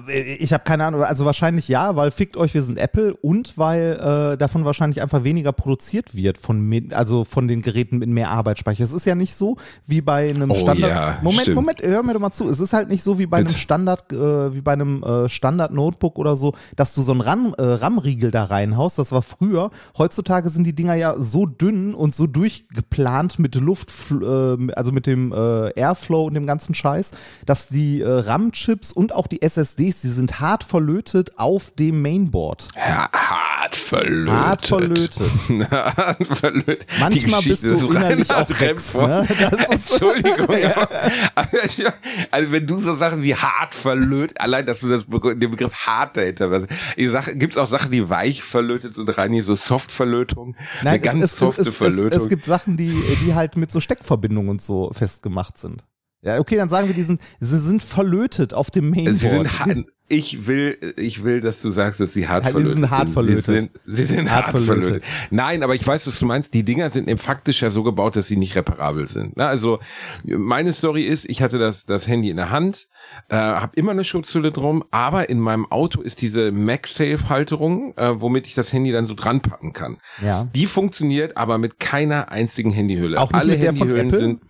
Ich 0.08 0.52
habe 0.52 0.64
keine 0.64 0.84
Ahnung, 0.84 1.04
also 1.04 1.26
wahrscheinlich 1.26 1.68
ja, 1.68 1.96
weil 1.96 2.10
fickt 2.10 2.38
euch, 2.38 2.56
wir 2.56 2.64
sind 2.64 2.80
Apple 2.80 3.14
und 3.14 3.56
weil 3.56 4.34
äh, 4.34 4.36
davon 4.36 4.66
wahrscheinlich 4.66 5.00
einfach 5.04 5.24
weniger 5.24 5.52
produziert 5.52 6.16
wird 6.16 6.40
von 6.40 6.60
mit, 6.60 6.92
also 6.92 7.24
von 7.24 7.48
den 7.48 7.62
Geräten 7.62 8.00
mit 8.00 8.10
mehr 8.10 8.32
Arbeitsspeicher. 8.32 8.84
Es 8.84 8.94
ist 8.94 9.06
ja 9.06 9.14
nicht 9.14 9.36
so 9.36 9.58
wie 9.86 10.02
bei 10.02 10.32
einem 10.32 10.50
Oh 10.50 10.56
Standard. 10.56 10.90
ja, 10.90 11.20
Moment, 11.22 11.42
stimmt. 11.42 11.56
Moment, 11.56 11.84
hör 11.84 12.02
mir 12.02 12.14
doch 12.14 12.20
mal 12.20 12.32
zu. 12.32 12.50
Es 12.50 12.60
ist 12.60 12.74
halt 12.74 12.90
nicht 12.90 13.04
so 13.04 13.20
wie 13.20 13.28
bei 13.28 13.42
Bitte. 13.42 13.54
einem 13.54 13.60
Standard, 13.60 14.12
äh, 14.12 14.56
wie 14.56 14.62
bei 14.62 14.74
einem 14.74 15.04
äh, 15.04 15.30
Standard 15.30 15.72
Notebook 15.72 16.18
oder 16.18 16.36
so, 16.36 16.56
dass 16.76 16.96
du 16.96 17.04
so 17.04 17.12
einen 17.12 17.22
RAM, 17.22 17.54
äh, 17.56 17.62
RAM-Riegel 17.62 18.32
da 18.32 18.46
reinhaust. 18.46 18.98
Das 18.98 19.12
war 19.12 19.22
früher. 19.22 19.70
Heutzutage 20.00 20.50
sind 20.50 20.64
die 20.64 20.74
Dinger 20.74 20.96
ja 20.96 21.14
so 21.16 21.46
dünn 21.46 21.94
und 21.94 22.16
so 22.16 22.26
durchgeplant 22.26 23.38
mit 23.38 23.54
Luft, 23.54 23.92
äh, 24.10 24.72
also 24.74 24.92
mit 24.92 25.06
dem 25.06 25.32
äh, 25.32 25.70
Airflow 25.80 26.26
und 26.26 26.34
dem 26.34 26.48
ganzen 26.48 26.74
Scheiß, 26.74 27.12
dass 27.46 27.68
die 27.68 28.02
äh, 28.02 28.10
RAM-Chips 28.10 28.92
und 28.92 29.14
auch 29.14 29.28
die 29.28 29.44
SSDs, 29.76 30.02
die 30.02 30.10
sind 30.10 30.40
hart 30.40 30.64
verlötet 30.64 31.38
auf 31.38 31.72
dem 31.72 32.02
Mainboard. 32.02 32.70
Ja, 32.76 33.10
hart 33.12 33.76
verlötet. 33.76 34.34
Hart 34.34 34.68
verlötet. 34.68 35.22
hart 35.72 36.28
verlötet. 36.28 36.86
Manchmal 37.00 37.42
bist 37.42 37.64
du 37.64 37.92
innerlich 37.92 38.32
auch 38.32 38.50
Rex, 38.62 38.94
ne? 38.94 39.28
Entschuldigung. 39.70 40.58
ja. 40.60 41.94
Also 42.32 42.52
wenn 42.52 42.68
du 42.68 42.80
so 42.82 42.96
Sachen 42.96 43.22
wie 43.22 43.36
hart 43.36 43.76
verlötet, 43.76 44.40
allein, 44.40 44.66
dass 44.66 44.80
du 44.82 44.90
das 44.90 45.06
den 45.06 45.52
Begriff 45.52 45.74
hart 45.74 46.18
dahinter. 46.18 46.68
Ich 46.96 47.10
sag, 47.10 47.38
gibt's 47.38 47.58
auch 47.58 47.68
Sachen, 47.68 47.92
die 47.92 48.10
weich 48.10 48.44
verlötet 48.44 48.96
sind, 48.96 49.18
Reini, 49.18 49.42
so 49.42 49.56
Soft-Verlötung? 49.56 50.56
Eine 50.82 51.00
ganz 51.00 51.24
es, 51.24 51.34
es, 51.34 51.40
softe 51.40 51.62
es, 51.62 51.68
es, 51.68 51.78
Verlötung. 51.78 52.22
es 52.22 52.30
gibt 52.30 52.46
Sachen, 52.46 52.78
die, 52.78 52.94
die 53.26 53.34
halt 53.34 53.58
mit 53.58 53.72
so 53.72 53.80
Steckverbindungen 53.80 54.50
und 54.50 54.62
so 54.62 54.92
festgemacht 54.94 55.58
sind. 55.58 55.84
Ja, 56.26 56.40
okay, 56.40 56.56
dann 56.58 56.70
sagen 56.70 56.88
wir, 56.88 56.96
die 56.96 57.04
sind, 57.04 57.22
sie 57.40 57.60
sind 57.60 57.82
verlötet 57.84 58.54
auf 58.54 58.72
dem 58.72 58.90
Mainboard. 58.90 59.16
Sie 59.18 59.30
sind. 59.70 59.88
Ich 60.08 60.46
will, 60.46 60.78
ich 60.98 61.24
will, 61.24 61.42
dass 61.42 61.64
du 61.64 61.72
sagst, 61.72 62.00
dass 62.00 62.14
sie 62.14 62.28
hart 62.28 62.46
Ja, 62.46 62.52
verlötet 62.52 62.76
sind 62.76 62.90
hart 62.92 63.10
verlötet. 63.10 63.46
Sie 63.46 63.54
sind, 63.54 63.72
sie 63.88 64.06
sind 64.06 64.30
Hart 64.30 64.46
hart, 64.48 64.58
verlötet. 64.60 64.86
verlötet. 64.86 65.04
Nein, 65.32 65.64
aber 65.64 65.74
ich 65.74 65.86
weiß, 65.86 66.06
was 66.06 66.20
du 66.20 66.28
meinst. 66.28 66.54
Die 66.54 66.62
Dinger 66.64 66.92
sind 66.92 67.08
eben 67.08 67.18
faktisch 67.18 67.64
ja 67.64 67.72
so 67.72 67.82
gebaut, 67.82 68.16
dass 68.16 68.28
sie 68.28 68.38
nicht 68.38 68.56
reparabel 68.56 69.08
sind. 69.08 69.36
Na, 69.36 69.48
also 69.48 69.80
meine 70.24 70.74
Story 70.74 71.04
ist, 71.06 71.28
ich 71.28 71.42
hatte 71.42 71.58
das, 71.58 71.88
das 71.88 72.08
Handy 72.08 72.30
in 72.30 72.38
der 72.38 72.52
Hand, 72.52 72.88
äh, 73.30 73.36
habe 73.36 73.76
immer 73.76 73.92
eine 73.92 74.04
Schutzhülle 74.04 74.52
drum, 74.52 74.84
aber 74.92 75.28
in 75.30 75.40
meinem 75.40 75.66
Auto 75.72 76.02
ist 76.02 76.22
diese 76.22 76.52
MagSafe-Halterung, 76.52 77.94
äh, 77.98 78.22
womit 78.22 78.48
ich 78.48 78.54
das 78.54 78.72
Handy 78.74 78.92
dann 78.92 79.06
so 79.08 79.14
dran 79.16 79.42
packen 79.42 79.74
kann. 79.74 79.98
Ja. 80.24 80.48
Die 80.56 80.68
funktioniert 80.68 81.36
aber 81.38 81.58
mit 81.58 81.80
keiner 81.80 82.30
einzigen 82.30 82.72
Handyhülle. 82.72 83.20
Auch 83.20 83.32
nicht 83.32 83.40
Alle 83.40 83.54
mit 83.54 83.64
der 83.64 83.74
von 83.74 83.88
Handyhüllen 83.88 84.08
Apple? 84.08 84.20
sind 84.20 84.42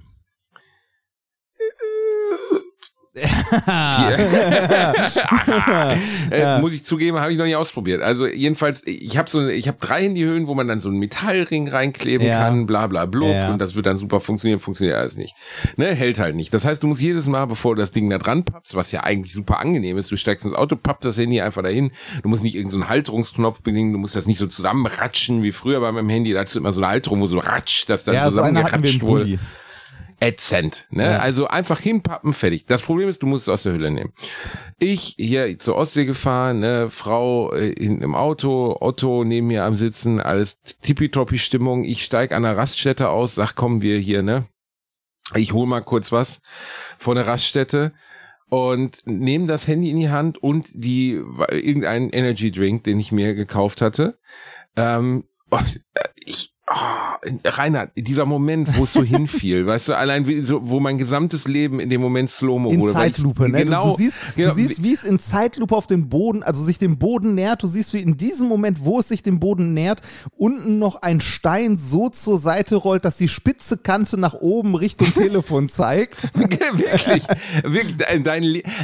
äh, 6.32 6.60
muss 6.60 6.74
ich 6.74 6.84
zugeben, 6.84 7.20
habe 7.20 7.32
ich 7.32 7.38
noch 7.38 7.46
nie 7.46 7.56
ausprobiert. 7.56 8.02
Also 8.02 8.28
jedenfalls, 8.28 8.82
ich 8.86 9.18
habe 9.18 9.30
so, 9.30 9.48
ich 9.48 9.68
habe 9.68 9.78
drei 9.80 10.04
Handyhüllen, 10.04 10.48
wo 10.48 10.56
man 10.56 10.68
dann 10.68 10.80
so 10.80 10.90
einen 10.90 11.00
Metallring 11.00 11.70
reinkleben 11.70 12.28
Ja. 12.28 12.40
kann, 12.40 12.66
bla 12.66 12.88
bla 12.88 13.06
blub, 13.06 13.30
Ja. 13.30 13.52
und 13.52 13.60
das 13.60 13.76
wird 13.76 13.86
dann 13.86 13.98
super 13.98 14.20
funktionieren, 14.20 14.60
funktioniert 14.60 14.98
alles 14.98 15.18
nicht. 15.18 15.36
Ne, 15.78 15.94
hält 15.96 16.20
halt 16.20 16.36
nicht. 16.36 16.54
Das 16.54 16.66
heißt, 16.66 16.84
du 16.84 16.88
musst 16.88 17.02
jedes 17.02 17.28
Mal, 17.28 17.46
bevor 17.46 17.76
du 17.76 17.82
das 17.82 17.92
Ding 17.92 18.10
da 18.10 18.18
dran 18.18 18.44
pappst, 18.44 18.76
was 18.76 18.92
ja 18.92 19.04
eigentlich 19.04 19.34
super 19.34 19.60
angenehm 19.60 19.98
ist, 19.98 20.12
du 20.12 20.18
steigst 20.18 20.46
ins 20.46 20.56
Auto, 20.56 20.76
pappst 20.76 21.06
das 21.06 21.18
Handy 21.18 21.42
einfach 21.42 21.64
dahin, 21.64 21.92
du 22.22 22.30
musst 22.30 22.44
nicht 22.44 22.56
irgendeinen 22.56 22.84
so 22.84 22.90
Halterungsknopf 22.90 23.62
bedingen, 23.62 23.94
du 23.94 24.00
musst 24.00 24.16
das 24.16 24.28
nicht 24.28 24.38
so 24.40 24.48
zusammenratschen 24.48 25.44
wie 25.44 25.52
früher 25.52 25.80
bei 25.80 25.92
meinem 25.92 26.10
Handy, 26.10 26.34
da 26.34 26.42
hast 26.42 26.56
du 26.56 26.60
immer 26.60 26.74
so 26.74 26.82
eine 26.82 26.90
Halterung, 26.90 27.22
wo 27.22 27.28
so 27.28 27.38
ratsch, 27.38 27.86
das 27.88 28.04
dann 28.04 28.16
ja, 28.16 28.26
so 28.26 28.32
zusammengeratscht 28.32 29.02
wurde. 29.02 29.24
Bulli. 29.26 29.40
Ätzend. 30.20 30.88
Ne? 30.90 31.04
Ja. 31.04 31.20
Also 31.20 31.48
einfach 31.48 31.80
hinpappen, 31.80 32.34
fertig. 32.34 32.66
Das 32.66 32.82
Problem 32.82 33.10
ist, 33.10 33.22
du 33.22 33.28
musst 33.28 33.44
es 33.44 33.50
aus 33.50 33.64
der 33.64 33.74
Hülle 33.74 33.92
nehmen. 33.92 34.14
Ich 34.80 35.16
hier 35.18 35.58
zur 35.60 35.76
Ostsee 35.76 36.06
gefahren, 36.06 36.60
ne, 36.60 36.90
Frau 36.90 37.54
äh, 37.54 37.70
in, 37.70 38.02
im 38.02 38.16
Auto, 38.16 38.78
Otto 38.80 39.24
neben 39.24 39.48
mir 39.48 39.64
am 39.64 39.76
Sitzen, 39.76 40.20
alles 40.20 40.62
tippitoppi 40.62 41.38
Stimmung. 41.38 41.84
Ich 41.84 42.04
steig 42.04 42.32
an 42.32 42.44
der 42.44 42.58
Raststätte 42.58 43.10
aus, 43.10 43.36
sag, 43.36 43.56
kommen 43.56 43.82
wir 43.82 44.00
hier, 44.00 44.24
ne? 44.24 44.48
Ich 45.34 45.54
hol 45.54 45.66
mal 45.66 45.82
kurz 45.82 46.12
was 46.12 46.42
von 46.98 47.16
der 47.16 47.28
Raststätte 47.28 47.94
und 48.50 49.02
nehme 49.06 49.48
das 49.48 49.68
Handy 49.68 49.90
in 49.90 50.00
die 50.00 50.10
Hand 50.10 50.38
und 50.42 50.70
die 50.74 51.22
irgendeinen 51.50 52.12
Energy 52.12 52.52
Drink, 52.52 52.84
den 52.84 53.00
ich 53.00 53.12
mir 53.12 53.34
gekauft 53.34 53.82
hatte. 53.82 54.20
Ähm, 54.76 55.26
und, 55.50 55.82
ich 56.68 57.32
Oh, 57.32 57.40
Reinhard, 57.44 57.92
dieser 57.96 58.26
Moment, 58.26 58.76
wo 58.76 58.86
es 58.86 58.94
so 58.94 59.04
hinfiel, 59.04 59.68
weißt 59.68 59.90
du, 59.90 59.94
allein 59.94 60.26
wie, 60.28 60.42
so, 60.42 60.62
wo 60.64 60.80
mein 60.80 60.98
gesamtes 60.98 61.48
Leben 61.48 61.80
in 61.80 61.92
dem 61.92 62.02
Moment 62.02 62.28
Slow-Mo 62.32 62.72
in 62.72 62.80
wurde. 62.80 62.92
ich- 62.94 62.98
Zeitlupe, 62.98 63.50
ne? 63.50 63.66
Genau, 63.66 63.92
du 63.92 63.98
siehst, 63.98 64.18
genau, 64.36 64.50
du 64.50 64.56
siehst, 64.56 64.82
wie 64.82 64.92
es 64.94 65.04
in 65.04 65.20
Zeitlupe 65.20 65.76
auf 65.76 65.86
den 65.86 66.10
Boden, 66.10 66.42
also 66.42 66.64
sich 66.64 66.80
dem 66.80 66.98
Boden 66.98 67.36
nähert. 67.36 67.62
Du 67.62 67.68
siehst, 67.68 67.94
wie 67.94 68.00
in 68.00 68.18
diesem 68.18 68.48
Moment, 68.48 68.80
wo 68.84 68.98
es 69.00 69.08
sich 69.10 69.22
dem 69.22 69.40
Boden 69.40 69.76
nähert, 69.76 70.02
unten 70.38 70.80
noch 70.80 71.04
ein 71.04 71.22
Stein 71.22 71.78
so 71.78 72.10
zur 72.10 72.40
Seite 72.40 72.78
rollt, 72.78 73.06
dass 73.06 73.18
die 73.18 73.28
spitze 73.28 73.78
Kante 73.78 74.20
nach 74.20 74.34
oben 74.34 74.74
Richtung 74.74 75.08
Telefon 75.14 75.70
zeigt. 75.70 76.16
wirklich, 76.34 77.24
wirklich, 77.64 77.96
dein, 78.24 78.24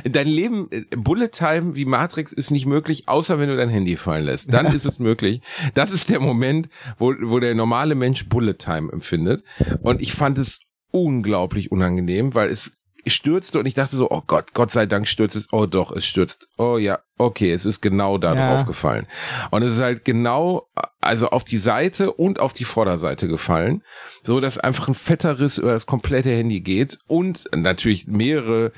dein 0.03 0.27
Leben, 0.27 0.67
äh, 0.69 0.83
Bullet 0.95 1.29
Time 1.29 1.75
wie 1.75 1.85
Matrix 1.85 2.31
ist 2.31 2.51
nicht 2.51 2.67
möglich, 2.67 3.07
außer 3.07 3.39
wenn 3.39 3.49
du 3.49 3.57
dein 3.57 3.69
Handy 3.69 3.97
fallen 3.97 4.25
lässt. 4.25 4.53
Dann 4.53 4.67
ist 4.75 4.85
es 4.85 4.99
möglich. 4.99 5.41
Das 5.73 5.91
ist 5.91 6.09
der 6.11 6.19
Moment, 6.19 6.69
wo, 6.99 7.13
wo 7.21 7.39
der 7.39 7.55
normale 7.55 7.70
Mensch 7.95 8.27
Bullet 8.29 8.53
Time 8.55 8.91
empfindet. 8.91 9.43
Und 9.81 10.01
ich 10.01 10.13
fand 10.13 10.37
es 10.37 10.59
unglaublich 10.91 11.71
unangenehm, 11.71 12.35
weil 12.35 12.49
es 12.49 12.77
stürzte 13.07 13.57
und 13.57 13.65
ich 13.65 13.73
dachte 13.73 13.95
so, 13.95 14.11
oh 14.11 14.21
Gott, 14.27 14.53
Gott 14.53 14.71
sei 14.71 14.85
Dank 14.85 15.07
stürzt 15.07 15.35
es. 15.35 15.51
Oh 15.51 15.65
doch, 15.65 15.91
es 15.91 16.05
stürzt. 16.05 16.47
Oh 16.57 16.77
ja, 16.77 16.99
okay, 17.17 17.51
es 17.51 17.65
ist 17.65 17.81
genau 17.81 18.19
da 18.19 18.35
Ja. 18.35 18.47
drauf 18.53 18.65
gefallen. 18.67 19.07
Und 19.49 19.63
es 19.63 19.73
ist 19.75 19.79
halt 19.81 20.05
genau, 20.05 20.67
also 20.99 21.29
auf 21.29 21.43
die 21.43 21.57
Seite 21.57 22.11
und 22.13 22.39
auf 22.39 22.53
die 22.53 22.63
Vorderseite 22.63 23.27
gefallen, 23.27 23.81
so 24.21 24.39
dass 24.39 24.59
einfach 24.59 24.87
ein 24.87 24.93
fetter 24.93 25.39
Riss 25.39 25.57
über 25.57 25.71
das 25.73 25.87
komplette 25.87 26.29
Handy 26.29 26.61
geht 26.61 26.99
und 27.07 27.45
natürlich 27.55 28.05
mehrere 28.07 28.71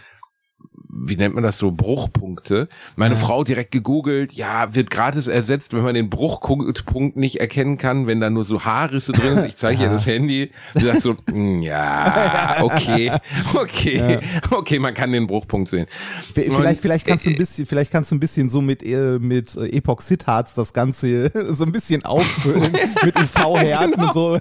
wie 0.95 1.15
nennt 1.17 1.33
man 1.35 1.43
das 1.43 1.57
so, 1.57 1.71
Bruchpunkte. 1.71 2.67
Meine 2.95 3.15
Ja. 3.15 3.19
Frau 3.19 3.43
direkt 3.43 3.71
gegoogelt, 3.71 4.33
ja, 4.33 4.73
wird 4.75 4.91
gratis 4.91 5.27
ersetzt, 5.27 5.73
wenn 5.73 5.81
man 5.83 5.95
den 5.95 6.09
Bruchpunkt 6.09 7.17
nicht 7.17 7.39
erkennen 7.39 7.77
kann, 7.77 8.05
wenn 8.07 8.19
da 8.19 8.29
nur 8.29 8.45
so 8.45 8.63
Haarrisse 8.63 9.11
drin 9.11 9.35
sind. 9.35 9.45
Ich 9.47 9.55
zeige 9.55 9.79
ihr 9.81 9.85
Ja. 9.87 9.91
das 9.93 10.05
Handy. 10.07 10.51
Sie 10.75 10.85
sagt 10.85 11.01
so, 11.01 11.15
"Mm, 11.31 11.61
ja, 11.61 12.57
okay, 12.61 13.11
okay, 13.55 14.19
okay, 14.51 14.79
man 14.79 14.93
kann 14.93 15.11
den 15.11 15.27
Bruchpunkt 15.27 15.69
sehen. 15.69 15.87
Vielleicht, 16.33 16.51
Und, 16.51 16.77
vielleicht 16.77 17.05
kannst 17.07 17.25
du 17.25 17.31
ein 17.31 17.35
äh, 17.35 17.37
bisschen, 17.39 17.65
vielleicht 17.65 17.91
kannst 17.91 18.11
du 18.11 18.15
ein 18.15 18.19
bisschen 18.19 18.49
so 18.49 18.61
mit, 18.61 18.83
äh, 18.83 19.17
mit 19.19 19.55
äh, 19.55 19.67
Epoxidharz 19.77 20.53
das 20.53 20.73
Ganze 20.73 21.31
so 21.53 21.63
ein 21.65 21.71
bisschen 21.71 22.05
auffüllen 22.05 22.71
mit 23.03 23.15
UV-Härten 23.19 23.93
und 23.95 24.13
so. 24.13 24.39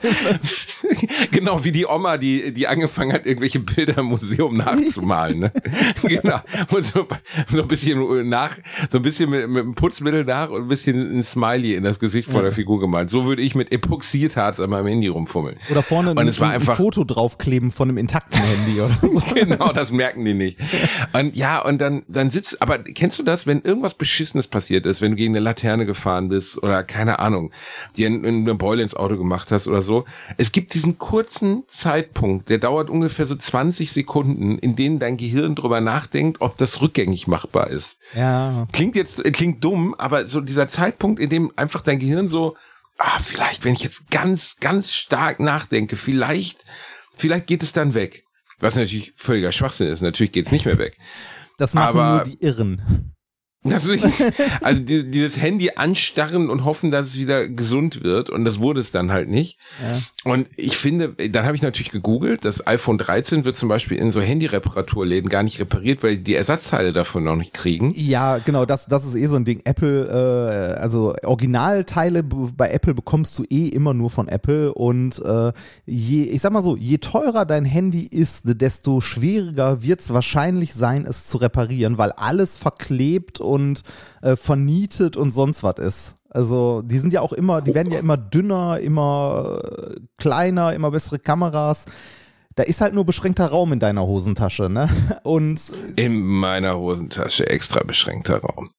genau 1.30 1.64
wie 1.64 1.73
die 1.73 1.87
Oma, 1.87 2.18
die, 2.18 2.52
die 2.52 2.66
angefangen 2.66 3.12
hat, 3.12 3.26
irgendwelche 3.26 3.61
Bilder 3.61 3.99
im 3.99 4.06
Museum 4.06 4.56
nachzumalen. 4.56 5.40
Ne? 5.40 5.52
genau. 6.02 6.40
Und 6.70 6.84
so, 6.84 7.06
so 7.50 7.62
ein 7.62 7.68
bisschen 7.68 8.28
nach, 8.28 8.56
so 8.90 8.99
ein 8.99 9.02
bisschen 9.02 9.30
mit, 9.30 9.49
mit 9.49 9.62
einem 9.62 9.75
Putzmittel 9.75 10.25
nach 10.25 10.50
und 10.50 10.62
ein 10.62 10.68
bisschen 10.68 11.18
ein 11.18 11.22
Smiley 11.22 11.75
in 11.75 11.84
das 11.84 11.99
Gesicht 11.99 12.30
von 12.30 12.42
der 12.42 12.52
Figur 12.52 12.80
gemalt. 12.80 13.11
So 13.11 13.25
würde 13.25 13.42
ich 13.42 13.54
mit 13.54 13.72
Epoxidharz 13.72 14.61
an 14.61 14.70
meinem 14.70 14.87
Handy 14.87 15.08
rumfummeln. 15.08 15.56
Oder 15.70 15.82
vorne 15.82 16.11
Und 16.11 16.18
ein, 16.18 16.28
es 16.28 16.40
war 16.40 16.49
ein 16.50 16.54
einfach- 16.56 16.76
Foto 16.76 17.04
draufkleben 17.04 17.70
von 17.70 17.88
einem 17.88 17.99
intakten 17.99 18.40
Handy 18.40 18.80
oder 18.80 18.96
so. 19.02 19.22
genau, 19.34 19.72
das 19.72 19.92
merken 19.92 20.25
die 20.25 20.34
nicht. 20.34 20.58
Und 21.12 21.37
ja, 21.37 21.61
und 21.62 21.78
dann, 21.78 22.02
dann 22.08 22.30
sitzt, 22.30 22.61
aber 22.62 22.78
kennst 22.78 23.18
du 23.18 23.22
das, 23.22 23.46
wenn 23.46 23.62
irgendwas 23.62 23.94
Beschissenes 23.94 24.46
passiert 24.46 24.87
ist, 24.87 25.00
wenn 25.00 25.12
du 25.12 25.16
gegen 25.16 25.32
eine 25.34 25.40
Laterne 25.44 25.87
gefahren 25.87 26.28
bist 26.28 26.62
oder 26.62 26.82
keine 26.84 27.18
Ahnung, 27.18 27.50
dir 27.96 28.08
ein- 28.08 28.25
eine 28.25 28.54
Beule 28.54 28.82
ins 28.82 28.94
Auto 28.94 29.16
gemacht 29.16 29.50
hast 29.52 29.66
oder 29.68 29.82
so. 29.82 30.04
Es 30.37 30.52
gibt 30.52 30.75
diesen 30.75 30.99
kurzen 30.99 31.62
Zeitpunkt, 31.66 32.49
der 32.49 32.58
dauert 32.58 32.90
ungefähr 32.90 33.26
so 33.26 33.34
20 33.37 33.92
Sekunden, 33.92 34.58
in 34.58 34.76
denen 34.76 34.99
dein 34.99 35.16
Gehirn 35.16 35.54
drüber 35.54 35.80
nachdenkt, 35.80 36.32
ob 36.41 36.57
das 36.59 36.81
rückgängig 36.81 37.27
machbar 37.27 37.69
ist. 37.69 37.97
Ja. 38.15 38.67
Klingt 38.73 38.97
jetzt, 38.97 39.25
äh, 39.25 39.31
klingt 39.31 39.62
dumm, 39.62 39.95
aber 39.99 40.27
so 40.27 40.41
dieser 40.41 40.69
Zeitpunkt, 40.69 41.21
in 41.21 41.31
dem 41.31 41.53
einfach 41.57 41.81
dein 41.81 41.99
Gehirn 41.99 42.29
so, 42.29 42.57
ah, 42.99 43.19
vielleicht, 43.23 43.65
wenn 43.65 43.75
ich 43.75 43.83
jetzt 43.83 44.11
ganz, 44.11 44.57
ganz 44.61 44.93
stark 44.93 45.41
nachdenke, 45.41 45.97
vielleicht, 45.97 46.59
vielleicht 47.17 47.47
geht 47.47 47.62
es 47.62 47.73
dann 47.73 47.95
weg. 47.95 48.25
Was 48.61 48.77
natürlich 48.77 49.12
völliger 49.17 49.51
Schwachsinn 49.53 49.89
ist. 49.89 50.03
Natürlich 50.03 50.33
geht 50.33 50.47
es 50.47 50.53
nicht 50.53 50.67
mehr 50.67 50.79
weg. 50.79 50.97
Das 51.59 51.75
machen 51.75 51.99
Aber- 51.99 52.15
nur 52.17 52.25
die 52.25 52.41
Irren. 52.45 53.12
Das, 53.64 53.88
also 54.61 54.83
die, 54.83 55.09
dieses 55.09 55.40
Handy 55.40 55.71
anstarren 55.76 56.50
und 56.50 56.64
hoffen, 56.64 56.90
dass 56.90 57.09
es 57.09 57.16
wieder 57.16 57.47
gesund 57.47 58.02
wird. 58.02 58.28
Und 58.28 58.45
das 58.45 58.59
wurde 58.59 58.81
es 58.81 58.90
dann 58.90 59.12
halt 59.12 59.28
nicht. 59.28 59.57
Ja. 59.81 60.00
Und 60.31 60.49
ich 60.57 60.76
finde, 60.76 61.11
dann 61.31 61.45
habe 61.45 61.54
ich 61.54 61.62
natürlich 61.62 61.92
gegoogelt, 61.92 62.45
das 62.45 62.66
iPhone 62.66 62.99
13 62.99 63.45
wird 63.45 63.57
zum 63.57 63.69
Beispiel 63.69 63.99
in 63.99 64.11
so 64.11 64.21
Handy-Reparaturläden 64.21 65.28
gar 65.28 65.45
nicht 65.45 65.61
repariert, 65.61 66.02
weil 66.02 66.16
die 66.16 66.35
Ersatzteile 66.35 66.92
davon 66.92 67.23
noch 67.23 67.37
nicht 67.37 67.52
kriegen. 67.52 67.92
Ja, 67.97 68.38
genau, 68.38 68.64
das, 68.64 68.87
das 68.87 69.07
ist 69.07 69.14
eh 69.14 69.26
so 69.26 69.37
ein 69.37 69.45
Ding. 69.45 69.61
Apple, 69.64 70.09
äh, 70.09 70.81
also 70.81 71.14
Originalteile 71.23 72.25
bei 72.25 72.71
Apple 72.71 72.95
bekommst 72.95 73.38
du 73.38 73.45
eh 73.49 73.69
immer 73.69 73.95
nur 73.95 74.11
von 74.11 74.26
Apple 74.26 74.75
und 74.75 75.21
äh, 75.25 75.52
je, 75.87 76.25
ich 76.25 76.40
sag 76.40 76.52
mal 76.52 76.62
so, 76.62 76.76
je 76.76 76.99
teurer 76.99 77.45
dein 77.45 77.64
Handy 77.64 78.07
ist, 78.07 78.61
desto 78.61 79.00
schwieriger 79.00 79.83
wird 79.83 80.00
es 80.00 80.12
wahrscheinlich 80.12 80.75
sein, 80.75 81.07
es 81.07 81.26
zu 81.26 81.38
reparieren, 81.38 81.99
weil 81.99 82.11
alles 82.12 82.57
verklebt 82.57 83.40
und 83.40 83.51
äh, 84.23 84.37
vernietet 84.37 85.16
und 85.16 85.32
sonst 85.32 85.62
was 85.62 85.78
ist. 85.78 86.14
Also 86.30 86.82
die 86.82 86.99
sind 86.99 87.12
ja 87.12 87.21
auch 87.21 87.32
immer, 87.32 87.61
die 87.61 87.75
werden 87.75 87.92
ja 87.92 87.99
immer 87.99 88.16
dünner, 88.16 88.80
immer 88.80 89.61
äh, 89.62 90.00
kleiner, 90.18 90.73
immer 90.73 90.90
bessere 90.90 91.18
Kameras. 91.18 91.85
Da 92.54 92.62
ist 92.62 92.80
halt 92.80 92.94
nur 92.94 93.04
beschränkter 93.04 93.47
Raum 93.47 93.73
in 93.73 93.80
deiner 93.80 94.06
Hosentasche, 94.06 94.71
ne? 94.71 94.88
Und 95.23 95.73
In 95.97 96.23
meiner 96.23 96.78
Hosentasche 96.78 97.49
extra 97.49 97.82
beschränkter 97.82 98.40
Raum. 98.40 98.71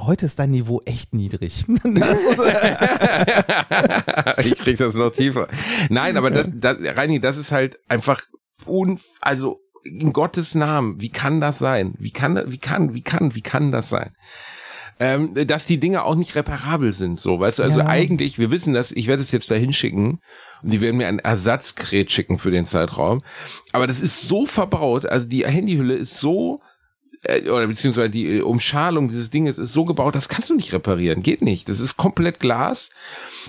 Heute 0.00 0.26
ist 0.26 0.38
dein 0.38 0.50
Niveau 0.50 0.80
echt 0.86 1.12
niedrig. 1.12 1.66
Ist, 1.68 1.84
ich 4.46 4.54
krieg 4.56 4.78
das 4.78 4.94
noch 4.94 5.12
tiefer. 5.12 5.48
Nein, 5.90 6.16
aber 6.16 6.30
das, 6.30 6.48
das, 6.50 6.78
Reini, 6.80 7.20
das 7.20 7.36
ist 7.36 7.52
halt 7.52 7.78
einfach 7.88 8.22
un, 8.66 8.98
also 9.20 9.60
in 9.84 10.12
Gottes 10.12 10.54
Namen, 10.54 11.00
wie 11.00 11.10
kann 11.10 11.40
das 11.40 11.58
sein? 11.58 11.94
Wie 11.98 12.10
kann, 12.10 12.42
wie 12.50 12.58
kann, 12.58 12.94
wie 12.94 13.02
kann, 13.02 13.34
wie 13.34 13.40
kann 13.40 13.72
das 13.72 13.88
sein? 13.88 14.12
Ähm, 15.02 15.32
dass 15.46 15.64
die 15.64 15.80
Dinge 15.80 16.04
auch 16.04 16.14
nicht 16.14 16.34
reparabel 16.36 16.92
sind, 16.92 17.18
so, 17.20 17.40
weißt 17.40 17.60
du, 17.60 17.62
also 17.62 17.80
Ja. 17.80 17.86
eigentlich, 17.86 18.38
wir 18.38 18.50
wissen 18.50 18.74
das, 18.74 18.92
ich 18.92 19.06
werde 19.06 19.22
es 19.22 19.32
jetzt 19.32 19.50
dahin 19.50 19.72
schicken 19.72 20.20
und 20.62 20.72
die 20.72 20.82
werden 20.82 20.98
mir 20.98 21.08
ein 21.08 21.20
Ersatzgerät 21.20 22.12
schicken 22.12 22.36
für 22.36 22.50
den 22.50 22.66
Zeitraum, 22.66 23.22
aber 23.72 23.86
das 23.86 24.00
ist 24.00 24.28
so 24.28 24.44
verbaut, 24.44 25.06
also 25.06 25.26
die 25.26 25.46
Handyhülle 25.46 25.94
ist 25.94 26.18
so 26.18 26.60
äh, 27.22 27.48
oder 27.50 27.66
beziehungsweise 27.66 28.10
die 28.10 28.38
äh, 28.38 28.40
Umschalung 28.40 29.08
dieses 29.08 29.30
Dinges 29.30 29.58
ist 29.58 29.72
so 29.72 29.84
gebaut, 29.84 30.14
das 30.14 30.28
kannst 30.28 30.50
du 30.50 30.54
nicht 30.54 30.72
reparieren. 30.72 31.22
Geht 31.22 31.42
nicht. 31.42 31.68
Das 31.68 31.80
ist 31.80 31.96
komplett 31.96 32.40
Glas. 32.40 32.90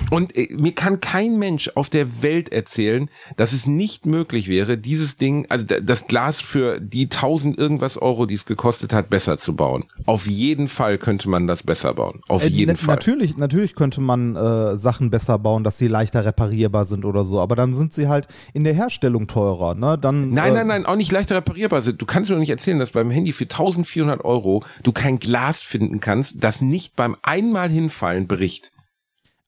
Und 0.10 0.36
äh, 0.38 0.48
mir 0.51 0.74
kann 0.74 1.00
kein 1.00 1.38
Mensch 1.40 1.72
auf 1.75 1.90
der 1.90 2.22
Welt 2.22 2.51
erzählen, 2.51 3.10
dass 3.38 3.54
es 3.54 3.68
nicht 3.68 4.06
möglich 4.06 4.48
wäre, 4.48 4.78
dieses 4.78 5.18
Ding, 5.18 5.46
also 5.50 5.66
da- 5.66 5.80
das 5.80 6.08
Glas 6.08 6.42
für 6.42 6.80
die 6.80 7.10
1000 7.10 7.58
irgendwas 7.58 7.98
Euro, 7.98 8.25
die 8.25 8.36
es 8.36 8.46
gekostet 8.46 8.94
hat, 8.94 9.10
besser 9.10 9.38
zu 9.38 9.56
bauen. 9.56 9.86
Auf 10.06 10.28
jeden 10.28 10.68
Fall 10.68 10.98
könnte 10.98 11.30
man 11.30 11.48
das 11.48 11.63
besser 11.63 11.94
bauen. 11.94 12.22
Auf 12.28 12.44
Äh, 12.44 12.48
jeden 12.48 12.78
Fall. 12.78 12.96
Natürlich, 12.96 13.38
natürlich 13.38 13.75
könnte 13.75 14.01
man 14.01 14.36
äh, 14.36 14.75
Sachen 14.78 15.10
besser 15.12 15.40
bauen, 15.40 15.63
dass 15.63 15.78
sie 15.78 15.88
leichter 15.88 16.25
reparierbar 16.25 16.86
sind 16.86 17.06
oder 17.06 17.24
so, 17.24 17.40
aber 17.40 17.56
dann 17.56 17.74
sind 17.74 17.94
sie 17.94 18.08
halt 18.08 18.28
in 18.54 18.63
der 18.63 18.74
Herstellung 18.74 19.28
teurer. 19.28 19.75
Ne? 19.75 19.98
Dann, 20.00 20.32
Nein, 20.32 20.51
äh, 20.51 20.56
nein, 20.58 20.68
nein, 20.68 20.86
auch 20.86 20.96
nicht 20.96 21.12
leichter 21.12 21.36
reparierbar 21.38 21.82
sind. 21.82 22.01
Du 22.01 22.06
kannst 22.06 22.30
mir 22.30 22.36
doch 22.36 22.40
nicht 22.42 22.50
erzählen, 22.50 22.80
dass 22.80 22.92
beim 22.92 23.12
Handy 23.12 23.34
für 23.34 23.48
1400 23.62 24.24
Euro 24.24 24.63
du 24.84 24.91
kein 24.91 25.20
Glas 25.20 25.62
finden 25.62 26.00
kannst, 26.00 26.44
das 26.44 26.62
nicht 26.62 26.96
beim 26.96 27.15
einmal 27.22 27.70
hinfallen 27.70 28.27
bricht. 28.27 28.72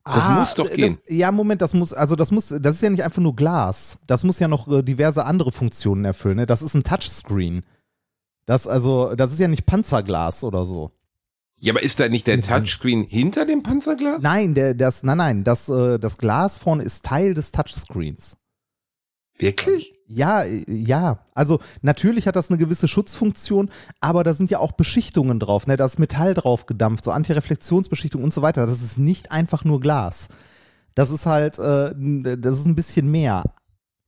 Das 0.05 0.27
muss 0.27 0.55
doch 0.55 0.70
gehen. 0.70 0.98
Das, 1.05 1.15
ja, 1.15 1.32
Moment, 1.32 1.62
das 1.62 1.74
muss, 1.74 1.93
also 1.93 2.15
das 2.17 2.32
muss, 2.32 2.50
das 2.50 2.75
ist 2.75 2.82
ja 2.82 2.89
nicht 2.89 3.03
einfach 3.03 3.22
nur 3.22 3.36
Glas. 3.36 4.00
Das 4.05 4.25
muss 4.25 4.38
ja 4.38 4.50
noch 4.50 4.67
äh, 4.67 4.84
diverse 4.84 5.25
andere 5.25 5.51
Funktionen 5.53 6.03
erfüllen. 6.03 6.38
Ne? 6.38 6.46
Das 6.46 6.62
ist 6.62 6.74
ein 6.74 6.84
Touchscreen. 6.84 7.63
Das 8.46 8.67
also, 8.67 9.15
das 9.15 9.32
ist 9.32 9.39
ja 9.39 9.48
nicht 9.48 9.65
Panzerglas 9.65 10.43
oder 10.43 10.65
so. 10.65 10.91
Ja, 11.60 11.72
aber 11.72 11.82
ist 11.82 12.01
da 12.01 12.10
nicht 12.10 12.27
der. 12.27 12.41
Touchscreen 12.41 13.05
hinter 13.05 13.46
dem 13.46 13.63
Panzerglas? 13.63 14.22
Nein, 14.22 14.53
der, 14.53 14.74
das, 14.74 15.03
nein, 15.03 15.17
nein, 15.17 15.43
das, 15.46 15.70
äh, 15.70 15.98
das 15.98 16.17
Glas 16.17 16.58
vorne 16.58 16.84
ist 16.84 17.05
Teil 17.05 17.34
des 17.34 17.53
Touchscreens. 17.53 18.36
Wirklich? 19.38 19.93
Ja, 20.13 20.43
ja. 20.67 21.20
Also 21.34 21.60
natürlich 21.82 22.27
hat 22.27 22.36
das 22.36 22.50
eine 22.50 22.58
gewisse 22.58 22.88
Schutzfunktion, 22.88 23.70
aber 24.00 24.24
da 24.24 24.34
sind 24.34 24.50
ja 24.51 24.60
auch 24.60 24.74
Beschichtungen 24.74 25.39
drauf. 25.39 25.65
Ne? 25.67 25.75
Da 25.77 25.86
ist 25.86 26.00
Metall 26.00 26.34
drauf 26.34 26.65
gedampft, 26.65 27.05
so 27.05 27.12
Antireflexionsbeschichtung 27.12 28.24
und 28.24 28.34
so 28.34 28.41
weiter. 28.41 28.65
Das 28.65 28.82
ist 28.82 28.98
nicht 28.98 29.32
einfach 29.32 29.63
nur 29.65 29.79
Glas. 29.79 30.27
Das 30.96 31.10
ist 31.10 31.25
halt, 31.25 31.58
äh, 31.60 31.91
das 32.38 32.60
ist 32.60 32.65
ein 32.65 32.75
bisschen 32.75 33.10
mehr. 33.10 33.43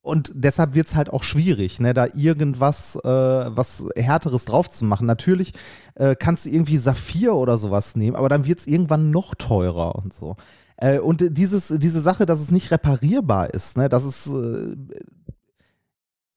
und 0.05 0.31
deshalb 0.35 0.75
wird's 0.75 0.93
halt 0.95 1.09
auch 1.11 1.23
schwierig, 1.23 1.79
ne, 1.79 1.93
da 1.95 2.05
irgendwas 2.13 2.95
äh, 2.97 3.09
was 3.09 3.83
härteres 3.95 4.45
drauf 4.45 4.69
zu 4.69 4.85
machen. 4.85 5.07
Natürlich 5.07 5.53
äh, 5.95 6.15
kannst 6.15 6.45
du 6.45 6.49
irgendwie 6.49 6.77
Saphir 6.77 7.33
oder 7.33 7.57
sowas 7.57 7.95
nehmen, 7.95 8.15
aber 8.15 8.29
dann 8.29 8.45
wird's 8.45 8.67
irgendwann 8.67 9.09
noch 9.09 9.33
teurer 9.35 9.95
und 9.95 10.13
so. 10.13 10.35
Äh, 10.77 10.99
und 10.99 11.37
dieses, 11.37 11.69
diese 11.69 12.01
Sache, 12.01 12.27
dass 12.27 12.39
es 12.39 12.51
nicht 12.51 12.69
reparierbar 12.71 13.51
ist, 13.53 13.77
ne, 13.77 13.89
dass 13.89 14.03
es 14.03 14.27
äh, 14.27 14.75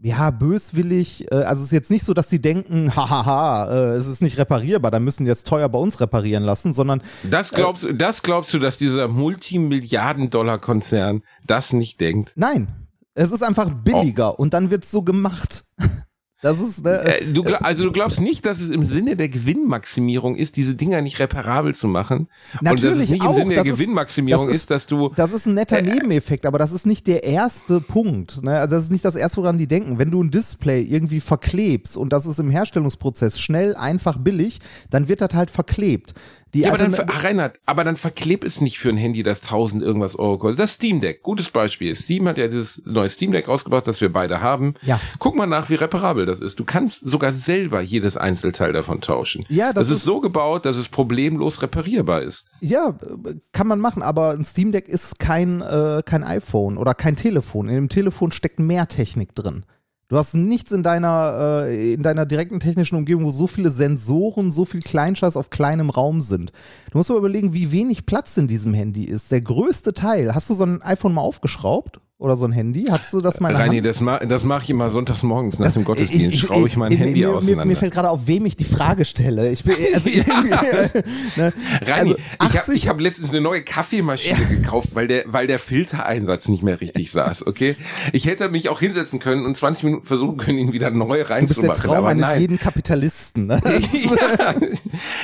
ja, 0.00 0.30
böswillig, 0.30 1.30
äh, 1.32 1.36
also 1.36 1.60
es 1.60 1.66
ist 1.66 1.72
jetzt 1.72 1.90
nicht 1.90 2.04
so, 2.04 2.14
dass 2.14 2.30
sie 2.30 2.40
denken, 2.40 2.92
hahaha, 2.96 3.70
äh, 3.70 3.94
es 3.96 4.06
ist 4.06 4.22
nicht 4.22 4.38
reparierbar, 4.38 4.90
dann 4.90 5.04
müssen 5.04 5.24
die 5.24 5.28
jetzt 5.28 5.46
teuer 5.46 5.68
bei 5.68 5.78
uns 5.78 6.00
reparieren 6.00 6.44
lassen, 6.44 6.72
sondern 6.72 7.02
Das 7.28 7.50
glaubst, 7.52 7.84
äh, 7.84 7.94
das 7.94 8.22
glaubst 8.22 8.54
du, 8.54 8.58
dass 8.58 8.78
dieser 8.78 9.08
Multimilliarden-Dollar-Konzern 9.08 11.22
das 11.46 11.72
nicht 11.72 12.00
denkt? 12.00 12.32
nein, 12.36 12.68
es 13.14 13.32
ist 13.32 13.42
einfach 13.42 13.68
billiger 13.70 14.34
Oh. 14.38 14.42
und 14.42 14.54
dann 14.54 14.70
wird's 14.70 14.90
so 14.92 15.02
gemacht. 15.02 15.64
Das 16.40 16.60
ist, 16.60 16.84
ne, 16.84 17.00
Äh, 17.20 17.24
du, 17.32 17.42
gl- 17.42 17.54
also 17.54 17.82
du 17.82 17.90
glaubst 17.90 18.20
nicht, 18.20 18.46
dass 18.46 18.60
es 18.60 18.70
im 18.70 18.86
Sinne 18.86 19.16
der 19.16 19.28
Gewinnmaximierung 19.28 20.36
ist, 20.36 20.56
diese 20.56 20.76
Dinger 20.76 21.02
nicht 21.02 21.18
reparabel 21.18 21.74
zu 21.74 21.88
machen? 21.88 22.28
und 22.60 22.64
dass 22.64 22.74
es 22.74 22.82
Natürlich 22.84 23.10
nicht 23.10 23.24
auch, 23.24 23.30
im 23.30 23.36
Sinne 23.38 23.54
der 23.54 23.64
ist- 23.64 23.70
Gewinnmaximierung 23.78 24.46
das 24.46 24.54
ist, 24.54 24.62
ist- 24.62 24.70
dass 24.70 24.86
du 24.86 25.08
Das 25.16 25.32
ist 25.32 25.46
ein 25.46 25.54
netter 25.54 25.78
Äh, 25.78 25.82
Nebeneffekt, 25.82 26.46
aber 26.46 26.58
das 26.58 26.70
ist 26.70 26.86
nicht 26.86 27.08
der 27.08 27.24
erste 27.24 27.80
Punkt. 27.80 28.42
Ne? 28.44 28.56
Also 28.56 28.76
das 28.76 28.84
ist 28.84 28.92
nicht 28.92 29.04
das 29.04 29.16
erste, 29.16 29.38
woran 29.38 29.58
die 29.58 29.66
denken. 29.66 29.98
Wenn 29.98 30.12
du 30.12 30.22
ein 30.22 30.30
Display 30.30 30.82
irgendwie 30.82 31.18
verklebst 31.20 31.96
und 31.96 32.12
das 32.12 32.24
ist 32.24 32.38
im 32.38 32.50
Herstellungsprozess 32.50 33.40
schnell, 33.40 33.74
einfach, 33.74 34.16
billig, 34.18 34.60
dann 34.90 35.08
wird 35.08 35.20
das 35.20 35.34
halt 35.34 35.50
verklebt. 35.50 36.14
Die 36.54 36.60
Ja, 36.60 36.68
aber 36.68 36.78
dann, 36.78 36.94
ach, 37.08 37.24
Reinhard, 37.24 37.58
aber 37.66 37.84
dann 37.84 37.96
verkleb 37.96 38.42
es 38.44 38.60
nicht 38.60 38.78
für 38.78 38.88
ein 38.88 38.96
Handy, 38.96 39.22
das 39.22 39.42
1000 39.42 39.82
irgendwas 39.82 40.14
Euro 40.16 40.38
kostet. 40.38 40.58
Das 40.60 40.72
Steam 40.74 41.00
Deck, 41.00 41.22
gutes 41.22 41.50
Beispiel. 41.50 41.94
Steam 41.94 42.26
hat 42.26 42.38
ja 42.38 42.48
dieses 42.48 42.82
neue 42.86 43.08
Steam 43.08 43.32
Deck 43.32 43.48
rausgebracht, 43.48 43.86
das 43.86 44.00
wir 44.00 44.12
beide 44.12 44.40
haben. 44.40 44.74
Ja. 44.82 45.00
Guck 45.18 45.36
mal 45.36 45.46
nach, 45.46 45.68
wie 45.70 45.74
reparabel 45.74 46.24
das 46.26 46.40
ist. 46.40 46.58
Du 46.58 46.64
kannst 46.64 47.06
sogar 47.08 47.32
selber 47.32 47.80
jedes 47.80 48.16
Einzelteil 48.16 48.72
davon 48.72 49.00
tauschen. 49.00 49.44
Ja, 49.48 49.72
das 49.72 49.88
das 49.88 49.90
ist, 49.90 49.96
ist- 49.98 50.04
so 50.04 50.20
gebaut, 50.20 50.64
dass 50.64 50.76
es 50.76 50.88
problemlos 50.88 51.60
reparierbar 51.62 52.22
ist. 52.22 52.46
Ja, 52.60 52.98
äh, 53.24 53.34
kann 53.52 53.66
man 53.66 53.80
machen, 53.80 54.02
aber 54.02 54.30
ein 54.30 54.44
Steam 54.44 54.72
Deck 54.72 54.88
ist 54.88 55.18
kein, 55.18 55.60
äh, 55.60 56.02
kein 56.04 56.24
iPhone 56.24 56.78
oder 56.78 56.94
kein 56.94 57.16
Telefon. 57.16 57.68
In 57.68 57.74
dem 57.74 57.88
Telefon 57.88 58.32
steckt 58.32 58.58
mehr 58.58 58.88
Technik 58.88 59.34
drin. 59.34 59.64
Du 60.08 60.16
hast 60.16 60.32
nichts 60.32 60.72
in 60.72 60.82
deiner, 60.82 61.64
äh, 61.66 61.92
in 61.92 62.02
deiner 62.02 62.24
direkten 62.24 62.60
technischen 62.60 62.96
Umgebung, 62.96 63.26
wo 63.26 63.30
so 63.30 63.46
viele 63.46 63.70
Sensoren, 63.70 64.50
so 64.50 64.64
viel 64.64 64.80
Kleinscheiß 64.80 65.36
auf 65.36 65.50
kleinem 65.50 65.90
Raum 65.90 66.22
sind. 66.22 66.50
Du 66.90 66.96
musst 66.96 67.10
mal 67.10 67.18
überlegen, 67.18 67.52
wie 67.52 67.72
wenig 67.72 68.06
Platz 68.06 68.38
in 68.38 68.48
diesem 68.48 68.72
Handy 68.72 69.04
ist. 69.04 69.30
Der 69.30 69.42
größte 69.42 69.92
Teil, 69.92 70.34
hast 70.34 70.48
du 70.48 70.54
so 70.54 70.64
ein 70.64 70.80
iPhone 70.80 71.12
mal 71.12 71.20
aufgeschraubt? 71.20 72.00
Oder 72.20 72.34
so 72.34 72.46
ein 72.46 72.52
Handy? 72.52 72.86
Hast 72.90 73.12
du 73.12 73.20
das 73.20 73.38
mal 73.38 73.50
in 73.50 73.56
der 73.56 73.64
Reini, 73.66 73.80
das, 73.80 74.00
ma 74.00 74.18
das 74.18 74.42
mache 74.42 74.64
ich 74.64 74.70
immer 74.70 74.90
sonntags 74.90 75.22
morgens 75.22 75.60
nach 75.60 75.70
dem 75.72 75.84
Gottesdienst. 75.84 76.34
Ich- 76.34 76.40
schraube 76.40 76.66
ich 76.66 76.76
mein 76.76 76.90
ich- 76.90 76.98
Handy 76.98 77.20
mir, 77.20 77.30
auseinander. 77.30 77.64
Mir, 77.64 77.68
mir 77.68 77.76
fällt 77.76 77.94
gerade 77.94 78.10
auf, 78.10 78.26
wem 78.26 78.44
ich 78.44 78.56
die 78.56 78.64
Frage 78.64 79.04
stelle. 79.04 79.48
Ich 79.52 79.62
bin, 79.62 79.76
also 79.94 80.08
irgendwie, 80.08 80.48
ne? 81.36 81.52
Reini, 81.82 82.16
also 82.16 82.16
ich 82.16 82.40
habe 82.40 82.58
80 82.58 82.74
ich 82.74 82.88
hab 82.88 82.98
letztens 83.00 83.30
eine 83.30 83.40
neue 83.40 83.62
Kaffeemaschine 83.62 84.46
gekauft, 84.46 84.88
weil 84.94 85.06
der, 85.06 85.26
weil 85.28 85.46
der 85.46 85.60
Filtereinsatz 85.60 86.48
nicht 86.48 86.64
mehr 86.64 86.80
richtig 86.80 87.12
saß, 87.12 87.46
okay? 87.46 87.76
Ich 88.12 88.26
hätte 88.26 88.48
mich 88.48 88.68
auch 88.68 88.80
hinsetzen 88.80 89.20
können 89.20 89.46
und 89.46 89.56
20 89.56 89.84
Minuten 89.84 90.04
versuchen 90.04 90.38
können, 90.38 90.58
ihn 90.58 90.72
wieder 90.72 90.90
neu 90.90 91.04
Du 91.06 91.08
bist 91.18 91.28
der 91.30 91.36
reinzumachen. 91.36 91.82
Traum 91.84 91.96
aber 91.98 92.08
eines 92.08 92.26
nein. 92.26 92.40
jeden 92.40 92.58
Kapitalisten. 92.58 93.46
Ne? 93.46 93.60
ja. 93.62 94.54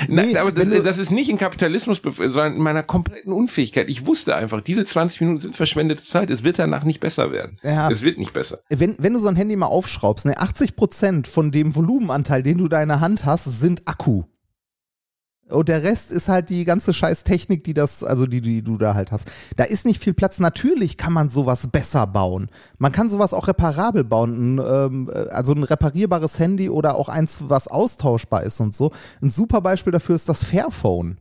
Nein, 0.09 0.29
Nee, 0.29 0.37
aber 0.39 0.53
das, 0.53 0.69
das 0.85 0.99
ist 0.99 1.11
nicht 1.11 1.29
in 1.29 1.39
Kapitalismus, 1.39 2.01
sondern 2.05 2.55
in 2.55 2.63
meiner 2.63 2.85
kompletten 2.85 3.33
Unfähigkeit. 3.33 3.89
Ich 3.89 4.07
wusste 4.07 4.37
einfach, 4.37 4.61
diese 4.61 4.85
20 4.85 5.21
Minuten 5.23 5.41
sind 5.41 5.57
verschwendete 5.57 6.05
Zeit. 6.05 6.31
Es 6.31 6.45
wird 6.45 6.61
danach 6.61 6.84
nicht 6.85 7.01
besser 7.01 7.33
werden. 7.33 7.59
Ja. 7.63 7.91
Es 7.91 8.03
wird 8.03 8.19
nicht 8.19 8.33
besser. 8.33 8.61
wenn, 8.69 8.97
wenn 8.99 9.13
du 9.13 9.21
so 9.21 9.29
ein 9.29 9.37
Handy 9.37 9.57
mal 9.57 9.67
aufschraubst, 9.67 10.27
ne, 10.27 10.39
80% 10.39 11.27
von 11.27 11.51
dem 11.51 11.75
Volumenanteil, 11.75 12.43
den 12.43 12.59
du 12.59 12.69
da 12.69 12.83
in 12.83 12.89
der 12.89 13.01
Hand 13.01 13.25
hast, 13.25 13.45
sind 13.45 13.87
Akku. 13.87 14.25
Und 15.51 15.69
der 15.69 15.83
Rest 15.83 16.11
ist 16.11 16.29
halt 16.29 16.49
die 16.49 16.65
ganze 16.65 16.95
scheiß 16.95 17.25
Technik, 17.25 17.65
die 17.65 17.75
das, 17.75 18.03
also 18.03 18.27
die, 18.27 18.41
die 18.41 18.63
du 18.63 18.79
da 18.79 18.95
halt 18.95 19.13
hast. 19.13 19.31
Da 19.57 19.65
ist 19.65 19.85
nicht 19.85 20.03
viel 20.03 20.15
Platz. 20.15 20.39
Natürlich 20.39 20.97
kann 20.97 21.13
man 21.13 21.29
sowas 21.29 21.67
besser 21.67 22.07
bauen. 22.07 22.49
Man 22.79 22.93
kann 22.93 23.11
sowas 23.11 23.35
auch 23.35 23.47
reparabel 23.47 24.05
bauen. 24.05 24.57
Ein, 24.57 24.65
ähm, 24.67 25.11
also 25.31 25.53
ein 25.53 25.63
reparierbares 25.63 26.39
Handy 26.39 26.71
oder 26.71 26.95
auch 26.95 27.11
eins, 27.11 27.45
was 27.49 27.69
austauschbar 27.69 28.43
ist 28.43 28.61
und 28.61 28.75
so. 28.75 28.93
Ein 29.21 29.31
super 29.31 29.61
Beispiel 29.61 29.93
dafür 29.93 30.15
ist 30.15 30.31
das 30.31 30.43
Fairphone. 30.43 31.19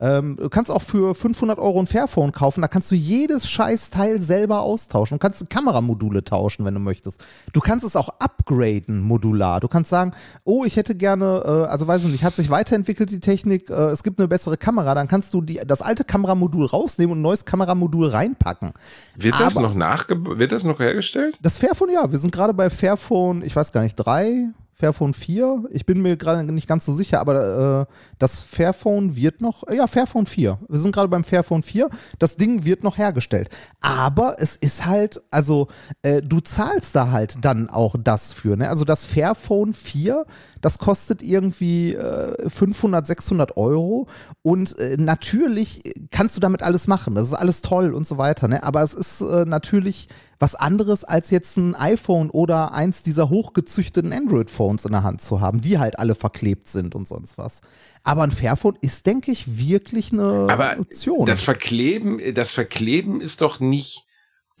Ähm, 0.00 0.36
du 0.36 0.48
kannst 0.48 0.70
auch 0.70 0.82
für 0.82 1.14
500 1.14 1.58
Euro 1.58 1.80
ein 1.80 1.86
Fairphone 1.88 2.30
kaufen, 2.30 2.60
da 2.62 2.68
kannst 2.68 2.90
du 2.90 2.94
jedes 2.94 3.48
Scheißteil 3.48 4.22
selber 4.22 4.60
austauschen. 4.60 5.16
Du 5.16 5.18
kannst 5.20 5.50
Kameramodule 5.50 6.22
tauschen, 6.22 6.64
wenn 6.64 6.74
du 6.74 6.80
möchtest. 6.80 7.20
Du 7.52 7.60
kannst 7.60 7.84
es 7.84 7.96
auch 7.96 8.08
upgraden, 8.20 9.00
modular. 9.00 9.58
Du 9.60 9.66
kannst 9.68 9.90
sagen, 9.90 10.12
oh, 10.44 10.64
ich 10.64 10.76
hätte 10.76 10.94
gerne, 10.94 11.42
äh, 11.44 11.48
also 11.70 11.86
weiß 11.88 12.04
ich 12.04 12.10
nicht, 12.10 12.22
hat 12.22 12.36
sich 12.36 12.48
weiterentwickelt 12.48 13.10
die 13.10 13.20
Technik, 13.20 13.70
äh, 13.70 13.74
es 13.90 14.02
gibt 14.04 14.20
eine 14.20 14.28
bessere 14.28 14.56
Kamera, 14.56 14.94
dann 14.94 15.08
kannst 15.08 15.34
du 15.34 15.40
die, 15.40 15.60
das 15.66 15.82
alte 15.82 16.04
Kameramodul 16.04 16.66
rausnehmen 16.66 17.12
und 17.12 17.18
ein 17.18 17.22
neues 17.22 17.44
Kameramodul 17.44 18.06
reinpacken. 18.08 18.72
Wird 19.16 19.34
das 19.40 19.56
Aber- 19.56 19.66
noch 19.68 19.74
nachge 19.74 20.16
wird 20.38 20.52
das 20.52 20.62
noch 20.64 20.78
hergestellt? 20.78 21.36
Das 21.42 21.58
Fairphone, 21.58 21.90
ja, 21.90 22.10
wir 22.10 22.18
sind 22.18 22.32
gerade 22.32 22.54
bei 22.54 22.70
Fairphone, 22.70 23.42
ich 23.42 23.56
weiß 23.56 23.72
gar 23.72 23.82
nicht, 23.82 23.96
drei, 23.96 24.48
Fairphone 24.74 25.12
4. 25.12 25.64
Ich 25.70 25.86
bin 25.86 26.00
mir 26.02 26.16
gerade 26.16 26.44
nicht 26.44 26.68
ganz 26.68 26.86
so 26.86 26.94
sicher, 26.94 27.18
aber 27.20 27.86
äh, 27.88 27.92
das 28.18 28.40
Fairphone 28.40 29.16
wird 29.16 29.40
noch, 29.40 29.64
ja, 29.70 29.86
Fairphone 29.86 30.26
4. 30.26 30.58
Wir 30.68 30.78
sind 30.78 30.92
gerade 30.92 31.08
beim 31.08 31.24
Fairphone 31.24 31.62
4. 31.62 31.88
Das 32.18 32.36
Ding 32.36 32.64
wird 32.64 32.84
noch 32.84 32.98
hergestellt. 32.98 33.48
Aber 33.80 34.36
es 34.38 34.56
ist 34.56 34.86
halt, 34.86 35.22
also 35.30 35.68
äh, 36.02 36.20
du 36.22 36.40
zahlst 36.40 36.94
da 36.94 37.10
halt 37.10 37.44
dann 37.44 37.68
auch 37.68 37.94
das 38.02 38.32
für. 38.32 38.56
Ne? 38.56 38.68
Also 38.68 38.84
das 38.84 39.04
Fairphone 39.04 39.72
4, 39.72 40.26
das 40.60 40.78
kostet 40.78 41.22
irgendwie 41.22 41.94
äh, 41.94 42.48
500, 42.48 43.06
600 43.06 43.56
Euro. 43.56 44.08
Und 44.42 44.78
äh, 44.78 44.96
natürlich 44.98 45.82
kannst 46.10 46.36
du 46.36 46.40
damit 46.40 46.62
alles 46.62 46.86
machen. 46.86 47.14
Das 47.14 47.24
ist 47.24 47.34
alles 47.34 47.62
toll 47.62 47.94
und 47.94 48.06
so 48.06 48.18
weiter. 48.18 48.48
Ne? 48.48 48.62
Aber 48.62 48.82
es 48.82 48.94
ist 48.94 49.20
äh, 49.20 49.44
natürlich 49.44 50.08
was 50.38 50.54
anderes 50.54 51.04
als 51.04 51.30
jetzt 51.30 51.56
ein 51.56 51.74
iPhone 51.74 52.30
oder 52.30 52.72
eins 52.72 53.02
dieser 53.02 53.28
hochgezüchteten 53.28 54.12
Android-Phones 54.12 54.84
in 54.84 54.92
der 54.92 55.02
Hand 55.02 55.20
zu 55.20 55.40
haben, 55.40 55.60
die 55.60 55.78
halt 55.78 55.98
alle 55.98 56.14
verklebt 56.14 56.68
sind 56.68 56.94
und 56.94 57.08
sonst 57.08 57.38
was. 57.38 57.60
Aber 58.04 58.22
ein 58.22 58.30
Fairphone 58.30 58.76
ist, 58.80 59.06
denke 59.06 59.30
ich, 59.30 59.58
wirklich 59.58 60.12
eine 60.12 60.46
Aber 60.50 60.78
Option. 60.78 61.26
das 61.26 61.42
Verkleben, 61.42 62.20
das 62.34 62.52
Verkleben 62.52 63.20
ist 63.20 63.40
doch 63.40 63.60
nicht 63.60 64.04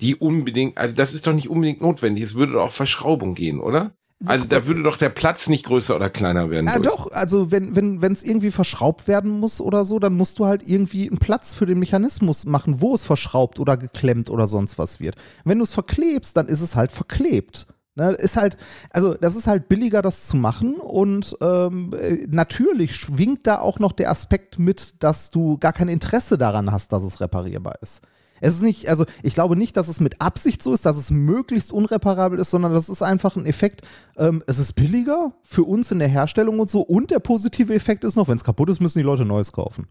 die 0.00 0.14
unbedingt, 0.14 0.78
also 0.78 0.94
das 0.94 1.12
ist 1.12 1.26
doch 1.26 1.32
nicht 1.32 1.48
unbedingt 1.48 1.80
notwendig. 1.80 2.24
Es 2.24 2.34
würde 2.34 2.52
doch 2.54 2.66
auch 2.66 2.72
Verschraubung 2.72 3.34
gehen, 3.34 3.58
oder? 3.60 3.92
Also 4.26 4.46
da 4.46 4.66
würde 4.66 4.82
doch 4.82 4.96
der 4.96 5.10
Platz 5.10 5.48
nicht 5.48 5.64
größer 5.64 5.94
oder 5.94 6.10
kleiner 6.10 6.50
werden. 6.50 6.66
Ja, 6.66 6.80
durch. 6.80 6.88
doch, 6.88 7.12
also 7.12 7.52
wenn 7.52 7.76
wenn 7.76 8.02
wenn 8.02 8.12
es 8.12 8.24
irgendwie 8.24 8.50
verschraubt 8.50 9.06
werden 9.06 9.38
muss 9.38 9.60
oder 9.60 9.84
so, 9.84 10.00
dann 10.00 10.16
musst 10.16 10.40
du 10.40 10.46
halt 10.46 10.68
irgendwie 10.68 11.08
einen 11.08 11.18
Platz 11.18 11.54
für 11.54 11.66
den 11.66 11.78
Mechanismus 11.78 12.44
machen, 12.44 12.80
wo 12.80 12.94
es 12.94 13.04
verschraubt 13.04 13.60
oder 13.60 13.76
geklemmt 13.76 14.28
oder 14.28 14.48
sonst 14.48 14.76
was 14.76 14.98
wird. 14.98 15.14
Wenn 15.44 15.58
du 15.58 15.64
es 15.64 15.72
verklebst, 15.72 16.36
dann 16.36 16.48
ist 16.48 16.62
es 16.62 16.74
halt 16.74 16.90
verklebt. 16.90 17.68
Ne, 17.98 18.12
ist 18.12 18.36
halt, 18.36 18.56
also 18.90 19.14
das 19.14 19.34
ist 19.34 19.48
halt 19.48 19.68
billiger, 19.68 20.02
das 20.02 20.28
zu 20.28 20.36
machen 20.36 20.76
und 20.76 21.36
ähm, 21.40 21.92
äh, 22.00 22.28
natürlich 22.30 22.94
schwingt 22.94 23.44
da 23.48 23.58
auch 23.58 23.80
noch 23.80 23.90
der 23.90 24.12
Aspekt 24.12 24.60
mit, 24.60 25.02
dass 25.02 25.32
du 25.32 25.58
gar 25.58 25.72
kein 25.72 25.88
Interesse 25.88 26.38
daran 26.38 26.70
hast, 26.70 26.92
dass 26.92 27.02
es 27.02 27.20
reparierbar 27.20 27.74
ist. 27.82 28.02
Es 28.40 28.54
ist 28.54 28.62
nicht, 28.62 28.88
also 28.88 29.04
ich 29.24 29.34
glaube 29.34 29.56
nicht, 29.56 29.76
dass 29.76 29.88
es 29.88 29.98
mit 29.98 30.20
Absicht 30.20 30.62
so 30.62 30.72
ist, 30.72 30.86
dass 30.86 30.96
es 30.96 31.10
möglichst 31.10 31.72
unreparabel 31.72 32.38
ist, 32.38 32.50
sondern 32.50 32.72
das 32.72 32.88
ist 32.88 33.02
einfach 33.02 33.34
ein 33.34 33.46
Effekt, 33.46 33.82
ähm, 34.16 34.44
es 34.46 34.60
ist 34.60 34.74
billiger 34.74 35.32
für 35.42 35.64
uns 35.64 35.90
in 35.90 35.98
der 35.98 36.06
Herstellung 36.06 36.60
und 36.60 36.70
so 36.70 36.82
und 36.82 37.10
der 37.10 37.18
positive 37.18 37.74
Effekt 37.74 38.04
ist 38.04 38.14
noch, 38.14 38.28
wenn 38.28 38.36
es 38.36 38.44
kaputt 38.44 38.70
ist, 38.70 38.80
müssen 38.80 39.00
die 39.00 39.04
Leute 39.04 39.24
Neues 39.24 39.50
kaufen. 39.50 39.88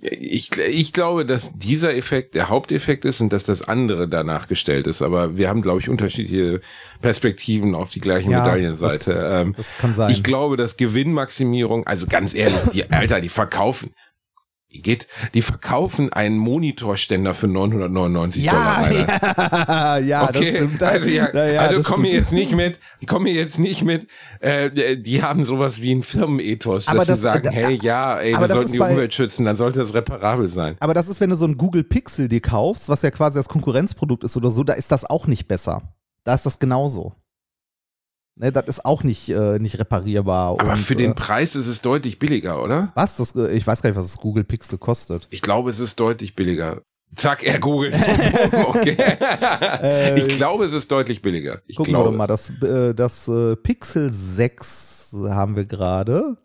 Ich, 0.00 0.56
ich 0.58 0.92
glaube, 0.92 1.26
dass 1.26 1.52
dieser 1.58 1.94
Effekt 1.96 2.34
der 2.34 2.48
Haupteffekt 2.48 3.04
ist 3.04 3.20
und 3.20 3.32
dass 3.32 3.44
das 3.44 3.62
andere 3.62 4.08
danach 4.08 4.46
gestellt 4.46 4.86
ist. 4.86 5.02
Aber 5.02 5.36
wir 5.36 5.48
haben, 5.48 5.62
glaube 5.62 5.80
ich, 5.80 5.88
unterschiedliche 5.88 6.60
Perspektiven 7.02 7.74
auf 7.74 7.90
die 7.90 8.00
gleiche 8.00 8.30
Ja, 8.30 8.38
Medaillenseite. 8.44 9.14
das- 9.14 9.42
ähm, 9.42 9.54
Das 9.56 9.76
kann 9.78 9.94
sein. 9.94 10.10
ich 10.10 10.22
glaube, 10.22 10.56
dass 10.56 10.76
Gewinnmaximierung, 10.76 11.86
also 11.86 12.06
ganz 12.06 12.34
ehrlich, 12.34 12.60
die 12.72 12.90
Alter, 12.90 13.20
die 13.20 13.28
verkaufen, 13.28 13.90
geht, 14.70 15.08
die 15.34 15.42
verkaufen 15.42 16.12
einen 16.12 16.36
Monitorständer 16.36 17.34
für 17.34 17.48
999 17.48 18.44
Dollar. 18.46 18.92
ja, 18.92 19.06
Alter. 19.06 19.68
ja, 19.68 19.98
ja, 19.98 20.24
Okay, 20.28 20.38
das 20.40 20.48
stimmt. 20.48 20.82
also, 20.82 21.08
ja, 21.08 21.28
Ja, 21.34 21.46
ja, 21.46 21.60
also 21.62 21.82
komm 21.82 22.02
mir 22.02 22.12
jetzt 22.12 22.32
nicht 22.32 22.52
mit, 22.54 22.78
komm 23.06 23.22
mir 23.24 23.32
jetzt 23.32 23.58
nicht 23.58 23.82
mit, 23.82 24.06
äh, 24.40 24.96
die 24.98 25.22
haben 25.22 25.44
sowas 25.44 25.80
wie 25.80 25.92
ein 25.94 26.02
Firmenethos, 26.02 26.86
Aber 26.88 26.98
dass 26.98 27.06
das- 27.06 27.16
sie 27.18 27.22
sagen, 27.22 27.44
da- 27.44 27.50
hey, 27.50 27.78
ja, 27.82 28.18
ey, 28.18 28.38
wir 28.38 28.46
sollten 28.46 28.72
die 28.72 28.78
bei- 28.78 28.90
Umwelt 28.90 29.14
schützen, 29.14 29.46
dann 29.46 29.56
sollte 29.56 29.78
das 29.78 29.94
reparabel 29.94 30.48
sein. 30.48 30.76
Aber 30.80 30.94
das 30.94 31.08
ist, 31.08 31.20
wenn 31.20 31.30
du 31.30 31.36
so 31.36 31.46
ein 31.46 31.56
Google 31.56 31.84
Pixel 31.84 32.28
dir 32.28 32.40
kaufst, 32.40 32.88
was 32.88 33.02
ja 33.02 33.10
quasi 33.10 33.38
das 33.38 33.48
Konkurrenzprodukt 33.48 34.22
ist 34.24 34.36
oder 34.36 34.50
so, 34.50 34.64
da 34.64 34.74
ist 34.74 34.92
das 34.92 35.04
auch 35.08 35.26
nicht 35.26 35.48
besser. 35.48 35.94
Da 36.24 36.34
ist 36.34 36.44
das 36.44 36.58
genauso. 36.58 37.14
Ne, 38.40 38.52
das 38.52 38.66
ist 38.68 38.84
auch 38.84 39.02
nicht, 39.02 39.28
äh, 39.30 39.58
nicht 39.58 39.80
reparierbar. 39.80 40.60
Aber 40.60 40.70
und, 40.70 40.78
für 40.78 40.94
den 40.94 41.10
äh, 41.10 41.14
Preis 41.14 41.56
ist 41.56 41.66
es 41.66 41.80
deutlich 41.80 42.20
billiger, 42.20 42.62
oder? 42.62 42.92
was? 42.94 43.16
Das, 43.16 43.34
äh, 43.34 43.50
ich 43.50 43.66
weiß 43.66 43.82
gar 43.82 43.90
nicht, 43.90 43.96
was 43.96 44.12
das 44.12 44.20
Google 44.20 44.44
Pixel 44.44 44.78
kostet. 44.78 45.26
Ich 45.30 45.42
glaube, 45.42 45.70
es 45.70 45.80
ist 45.80 45.98
deutlich 45.98 46.36
billiger. 46.36 46.82
Zack, 47.16 47.42
er 47.42 47.58
googelt. 47.58 47.94
okay. 48.66 48.96
ich 50.16 50.28
glaube, 50.28 50.66
es 50.66 50.72
ist 50.72 50.92
deutlich 50.92 51.20
billiger. 51.20 51.62
Ich 51.66 51.76
Gucken 51.76 51.94
glaube. 51.94 52.06
wir 52.06 52.12
doch 52.12 52.16
mal, 52.16 52.26
das, 52.28 52.50
äh, 52.62 52.94
das 52.94 53.26
äh, 53.26 53.56
Pixel 53.56 54.12
6 54.12 55.16
haben 55.30 55.56
wir 55.56 55.64
gerade. 55.64 56.36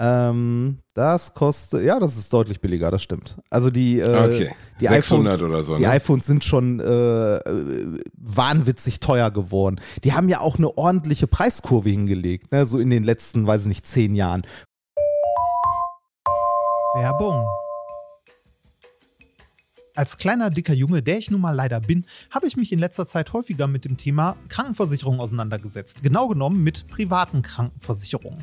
Ähm, 0.00 0.80
das 0.94 1.34
kostet, 1.34 1.84
ja, 1.84 2.00
das 2.00 2.16
ist 2.16 2.32
deutlich 2.32 2.60
billiger, 2.60 2.90
das 2.90 3.02
stimmt. 3.02 3.36
Also 3.48 3.70
die, 3.70 4.00
äh, 4.00 4.04
Okay. 4.06 4.50
die 4.80 4.86
600 4.88 5.34
iPhones, 5.34 5.42
oder 5.42 5.64
so. 5.64 5.76
die 5.76 5.82
Ne? 5.82 5.88
iPhones 5.90 6.26
sind 6.26 6.42
schon 6.44 6.80
äh, 6.80 6.84
äh, 7.36 7.98
wahnwitzig 8.16 8.98
teuer 8.98 9.30
geworden. 9.30 9.80
Die 10.02 10.12
haben 10.12 10.28
ja 10.28 10.40
auch 10.40 10.58
eine 10.58 10.76
ordentliche 10.76 11.28
Preiskurve 11.28 11.90
hingelegt, 11.90 12.50
ne? 12.50 12.66
so 12.66 12.80
in 12.80 12.90
den 12.90 13.04
letzten, 13.04 13.46
weiß 13.46 13.62
ich 13.62 13.68
nicht, 13.68 13.86
zehn 13.86 14.14
Jahren. 14.16 14.42
Werbung. 16.96 17.46
Als 19.96 20.18
kleiner, 20.18 20.50
dicker 20.50 20.74
Junge, 20.74 21.02
der 21.02 21.18
ich 21.18 21.30
nun 21.30 21.40
mal 21.40 21.52
leider 21.52 21.78
bin, 21.80 22.04
habe 22.30 22.48
ich 22.48 22.56
mich 22.56 22.72
in 22.72 22.80
letzter 22.80 23.06
Zeit 23.06 23.32
häufiger 23.32 23.68
mit 23.68 23.84
dem 23.84 23.96
Thema 23.96 24.36
Krankenversicherung 24.48 25.20
auseinandergesetzt. 25.20 26.02
Genau 26.02 26.26
genommen 26.26 26.64
mit 26.64 26.88
privaten 26.88 27.42
Krankenversicherungen. 27.42 28.42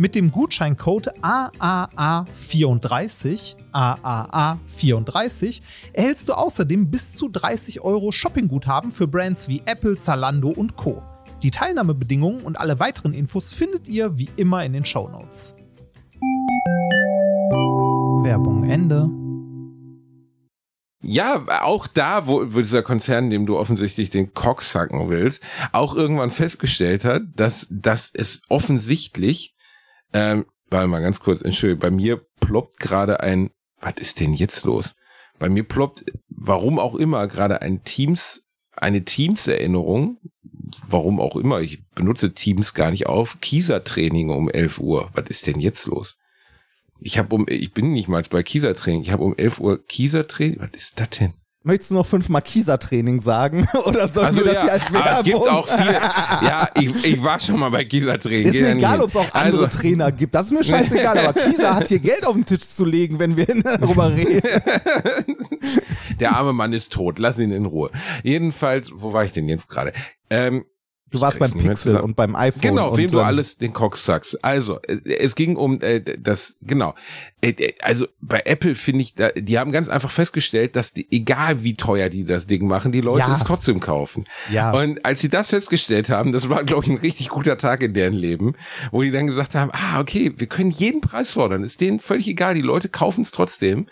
Mit 0.00 0.14
dem 0.14 0.30
Gutscheincode 0.30 1.08
AAA34, 1.22 3.56
AAA34, 3.72 5.60
erhältst 5.92 6.28
du 6.28 6.34
außerdem 6.34 6.88
bis 6.88 7.14
zu 7.14 7.28
30 7.28 7.80
Euro 7.80 8.12
Shoppingguthaben 8.12 8.92
für 8.92 9.08
Brands 9.08 9.48
wie 9.48 9.60
Apple, 9.66 9.96
Zalando 9.96 10.50
und 10.50 10.76
Co. 10.76 11.02
Die 11.42 11.50
Teilnahmebedingungen 11.50 12.42
und 12.42 12.60
alle 12.60 12.78
weiteren 12.78 13.12
Infos 13.12 13.52
findet 13.52 13.88
ihr 13.88 14.16
wie 14.16 14.28
immer 14.36 14.64
in 14.64 14.72
den 14.72 14.84
Shownotes. 14.84 15.56
Werbung 18.22 18.70
Ende. 18.70 19.10
Ja, 21.02 21.44
auch 21.62 21.88
da, 21.88 22.28
wo, 22.28 22.54
wo 22.54 22.60
dieser 22.60 22.84
Konzern, 22.84 23.30
dem 23.30 23.46
du 23.46 23.58
offensichtlich 23.58 24.10
den 24.10 24.32
Cock 24.32 24.62
sacken 24.62 25.10
willst, 25.10 25.42
auch 25.72 25.96
irgendwann 25.96 26.30
festgestellt 26.30 27.04
hat, 27.04 27.22
dass, 27.34 27.66
dass 27.68 28.12
es 28.14 28.42
offensichtlich, 28.48 29.56
ähm, 30.12 30.46
warte 30.70 30.88
mal 30.88 31.02
ganz 31.02 31.20
kurz, 31.20 31.42
Entschuldigung, 31.42 31.80
bei 31.80 31.90
mir 31.90 32.26
ploppt 32.40 32.78
gerade 32.78 33.20
ein, 33.20 33.50
was 33.80 33.94
ist 33.98 34.20
denn 34.20 34.34
jetzt 34.34 34.64
los? 34.64 34.94
Bei 35.38 35.48
mir 35.48 35.64
ploppt, 35.64 36.04
warum 36.28 36.78
auch 36.78 36.94
immer, 36.94 37.26
gerade 37.28 37.62
ein 37.62 37.84
Teams, 37.84 38.42
eine 38.72 39.04
Teams-Erinnerung, 39.04 40.18
warum 40.88 41.20
auch 41.20 41.36
immer, 41.36 41.60
ich 41.60 41.86
benutze 41.90 42.34
Teams 42.34 42.74
gar 42.74 42.90
nicht 42.90 43.06
auf, 43.06 43.40
Kieser-Training 43.40 44.30
um 44.30 44.48
11 44.50 44.80
Uhr. 44.80 45.10
Was 45.14 45.26
ist 45.28 45.46
denn 45.46 45.60
jetzt 45.60 45.86
los? 45.86 46.18
Ich 47.00 47.18
habe 47.18 47.34
um, 47.34 47.46
ich 47.48 47.72
bin 47.72 47.92
nicht 47.92 48.08
mal 48.08 48.22
bei 48.28 48.42
Kieser-Training. 48.42 49.02
Ich 49.02 49.12
habe 49.12 49.22
um 49.22 49.36
11 49.36 49.60
Uhr 49.60 49.84
Kieser-Training. 49.84 50.58
Was 50.60 50.70
ist 50.72 50.98
das 50.98 51.10
denn? 51.10 51.34
Möchtest 51.64 51.90
du 51.90 51.96
noch 51.96 52.06
fünfmal 52.06 52.40
Kieser-Training 52.40 53.20
sagen? 53.20 53.66
Oder 53.84 54.06
sollen 54.08 54.26
Also 54.26 54.44
wir 54.44 54.44
das 54.46 54.54
ja, 54.54 54.62
hier 54.62 54.72
als 54.74 54.92
Werbung? 54.92 55.12
es 55.18 55.22
gibt 55.24 55.48
auch 55.48 55.68
viele. 55.68 55.92
ja, 55.92 56.68
ich, 56.74 57.04
ich 57.04 57.22
war 57.22 57.40
schon 57.40 57.58
mal 57.58 57.70
bei 57.70 57.84
Kieser-Training. 57.84 58.46
Ist 58.46 58.60
mir 58.60 58.70
egal, 58.72 59.00
ob 59.00 59.08
es 59.08 59.16
auch 59.16 59.34
andere 59.34 59.64
Also, 59.66 59.78
Trainer 59.78 60.12
gibt. 60.12 60.34
Das 60.36 60.46
ist 60.46 60.52
mir 60.52 60.62
scheißegal. 60.62 61.18
aber 61.18 61.32
Kieser 61.40 61.74
hat 61.74 61.88
hier 61.88 61.98
Geld 61.98 62.24
auf 62.26 62.34
den 62.34 62.44
Tisch 62.46 62.60
zu 62.60 62.84
legen, 62.84 63.18
wenn 63.18 63.36
wir 63.36 63.46
darüber 63.62 64.08
reden. 64.14 64.40
Der 66.20 66.36
arme 66.36 66.52
Mann 66.52 66.72
ist 66.72 66.92
tot. 66.92 67.18
Lass 67.18 67.38
ihn 67.38 67.50
in 67.50 67.66
Ruhe. 67.66 67.90
Jedenfalls, 68.22 68.90
wo 68.94 69.12
war 69.12 69.24
ich 69.24 69.32
denn 69.32 69.48
jetzt 69.48 69.68
gerade? 69.68 69.92
Ähm, 70.30 70.64
Du 71.10 71.20
warst 71.20 71.38
beim 71.38 71.52
Pixel 71.52 71.96
und 71.96 72.16
beim 72.16 72.36
iPhone. 72.36 72.60
Genau, 72.60 72.96
wem 72.96 73.10
du 73.10 73.20
alles 73.20 73.56
den 73.56 73.72
Cox 73.72 74.04
sagst. 74.04 74.44
Also, 74.44 74.78
äh, 74.82 74.98
es 75.18 75.34
ging 75.34 75.56
um 75.56 75.80
äh, 75.80 76.00
das, 76.18 76.58
genau. 76.60 76.94
Äh, 77.40 77.50
äh, 77.50 77.72
Also 77.80 78.06
bei 78.20 78.42
Apple 78.44 78.74
finde 78.74 79.02
ich, 79.02 79.14
da, 79.14 79.30
die 79.30 79.58
haben 79.58 79.72
ganz 79.72 79.88
einfach 79.88 80.10
festgestellt, 80.10 80.76
dass 80.76 80.92
die, 80.92 81.06
egal 81.10 81.62
wie 81.64 81.74
teuer 81.74 82.08
die 82.10 82.24
das 82.24 82.46
Ding 82.46 82.66
machen, 82.66 82.92
die 82.92 83.00
Leute 83.00 83.20
Ja. 83.20 83.34
es 83.34 83.44
trotzdem 83.44 83.80
kaufen. 83.80 84.24
Ja. 84.50 84.70
Und 84.72 85.04
als 85.04 85.20
sie 85.20 85.30
das 85.30 85.48
festgestellt 85.50 86.10
haben, 86.10 86.32
das 86.32 86.48
war, 86.48 86.62
glaube 86.64 86.84
ich, 86.84 86.90
ein 86.90 86.98
richtig 86.98 87.28
guter 87.30 87.56
Tag 87.56 87.82
in 87.82 87.94
deren 87.94 88.12
Leben, 88.14 88.54
wo 88.90 89.02
die 89.02 89.10
dann 89.10 89.26
gesagt 89.26 89.54
haben, 89.54 89.70
ah, 89.72 90.00
okay, 90.00 90.32
wir 90.36 90.46
können 90.46 90.70
jeden 90.70 91.00
Preis 91.00 91.32
fordern, 91.32 91.64
ist 91.64 91.80
denen 91.80 92.00
völlig 92.00 92.28
egal, 92.28 92.54
die 92.54 92.60
Leute 92.60 92.88
kaufen 92.88 93.22
es 93.22 93.30
trotzdem. 93.30 93.86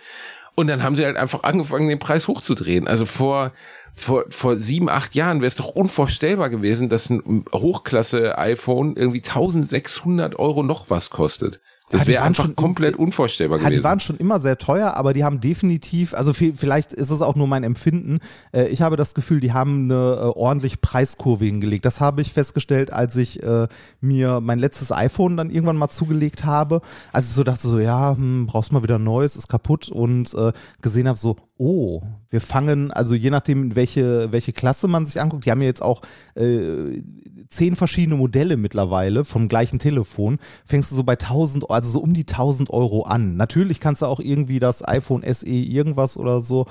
Und 0.54 0.68
dann 0.68 0.82
haben 0.82 0.96
sie 0.96 1.04
halt 1.04 1.16
einfach 1.18 1.42
angefangen, 1.42 1.86
den 1.88 1.98
Preis 1.98 2.28
hochzudrehen. 2.28 2.88
Also 2.88 3.04
vor, 3.04 3.52
vor, 3.96 4.24
vor 4.30 4.56
sieben, 4.56 4.88
acht 4.88 5.14
Jahren 5.14 5.40
wäre 5.40 5.48
es 5.48 5.56
doch 5.56 5.68
unvorstellbar 5.68 6.50
gewesen, 6.50 6.88
dass 6.88 7.08
ein 7.10 7.44
Hochklasse-iPhone 7.52 8.96
irgendwie 8.96 9.22
1600 9.22 10.38
Euro 10.38 10.62
noch 10.62 10.90
was 10.90 11.10
kostet. 11.10 11.60
Das 11.88 12.00
Ja, 12.00 12.04
die 12.04 12.10
wäre 12.14 12.24
einfach 12.24 12.46
schon- 12.46 12.56
komplett 12.56 12.96
unvorstellbar 12.96 13.58
Ja, 13.58 13.64
die 13.66 13.70
gewesen. 13.70 13.84
waren 13.84 14.00
schon 14.00 14.16
immer 14.16 14.40
sehr 14.40 14.58
teuer, 14.58 14.94
aber 14.94 15.12
die 15.12 15.22
haben 15.22 15.40
definitiv, 15.40 16.14
also 16.14 16.32
vi- 16.32 16.52
vielleicht 16.56 16.92
ist 16.92 17.10
es 17.10 17.22
auch 17.22 17.36
nur 17.36 17.46
mein 17.46 17.62
Empfinden, 17.62 18.18
äh, 18.52 18.66
ich 18.66 18.82
habe 18.82 18.96
das 18.96 19.14
Gefühl, 19.14 19.38
die 19.38 19.52
haben 19.52 19.84
eine 19.84 19.94
äh, 19.94 20.36
ordentliche 20.36 20.78
Preiskurve 20.78 21.44
hingelegt. 21.44 21.84
Das 21.84 22.00
habe 22.00 22.22
ich 22.22 22.32
festgestellt, 22.32 22.92
als 22.92 23.14
ich 23.14 23.40
äh, 23.44 23.68
mir 24.00 24.40
mein 24.40 24.58
letztes 24.58 24.90
iPhone 24.90 25.36
dann 25.36 25.48
irgendwann 25.48 25.76
mal 25.76 25.88
zugelegt 25.88 26.44
habe. 26.44 26.80
Als 27.12 27.28
ich 27.28 27.34
so 27.34 27.44
dachte, 27.44 27.68
so, 27.68 27.78
ja, 27.78 28.16
hm, 28.16 28.48
brauchst 28.48 28.72
mal 28.72 28.82
wieder 28.82 28.96
ein 28.98 29.04
neues, 29.04 29.36
ist 29.36 29.46
kaputt 29.46 29.88
und 29.88 30.34
äh, 30.34 30.52
gesehen 30.82 31.06
habe, 31.06 31.20
so, 31.20 31.36
oh, 31.58 32.02
wir 32.30 32.40
fangen, 32.40 32.90
also 32.90 33.14
je 33.14 33.30
nachdem, 33.30 33.76
welche, 33.76 34.30
welche 34.32 34.52
Klasse 34.52 34.88
man 34.88 35.06
sich 35.06 35.20
anguckt, 35.20 35.46
die 35.46 35.50
haben 35.50 35.62
ja 35.62 35.68
jetzt 35.68 35.82
auch 35.82 36.02
äh, 36.34 37.02
zehn 37.48 37.76
verschiedene 37.76 38.16
Modelle 38.16 38.56
mittlerweile 38.56 39.24
vom 39.24 39.48
gleichen 39.48 39.78
Telefon, 39.78 40.38
fängst 40.64 40.90
du 40.90 40.94
so 40.94 41.04
bei 41.04 41.14
1000, 41.14 41.64
Euro, 41.64 41.72
also 41.72 41.90
so 41.90 42.00
um 42.00 42.12
die 42.12 42.26
1000 42.26 42.70
Euro 42.70 43.02
an. 43.02 43.36
Natürlich 43.36 43.80
kannst 43.80 44.02
du 44.02 44.06
auch 44.06 44.20
irgendwie 44.20 44.58
das 44.58 44.86
iPhone 44.86 45.22
SE 45.22 45.46
irgendwas 45.46 46.16
oder 46.16 46.40
so, 46.40 46.66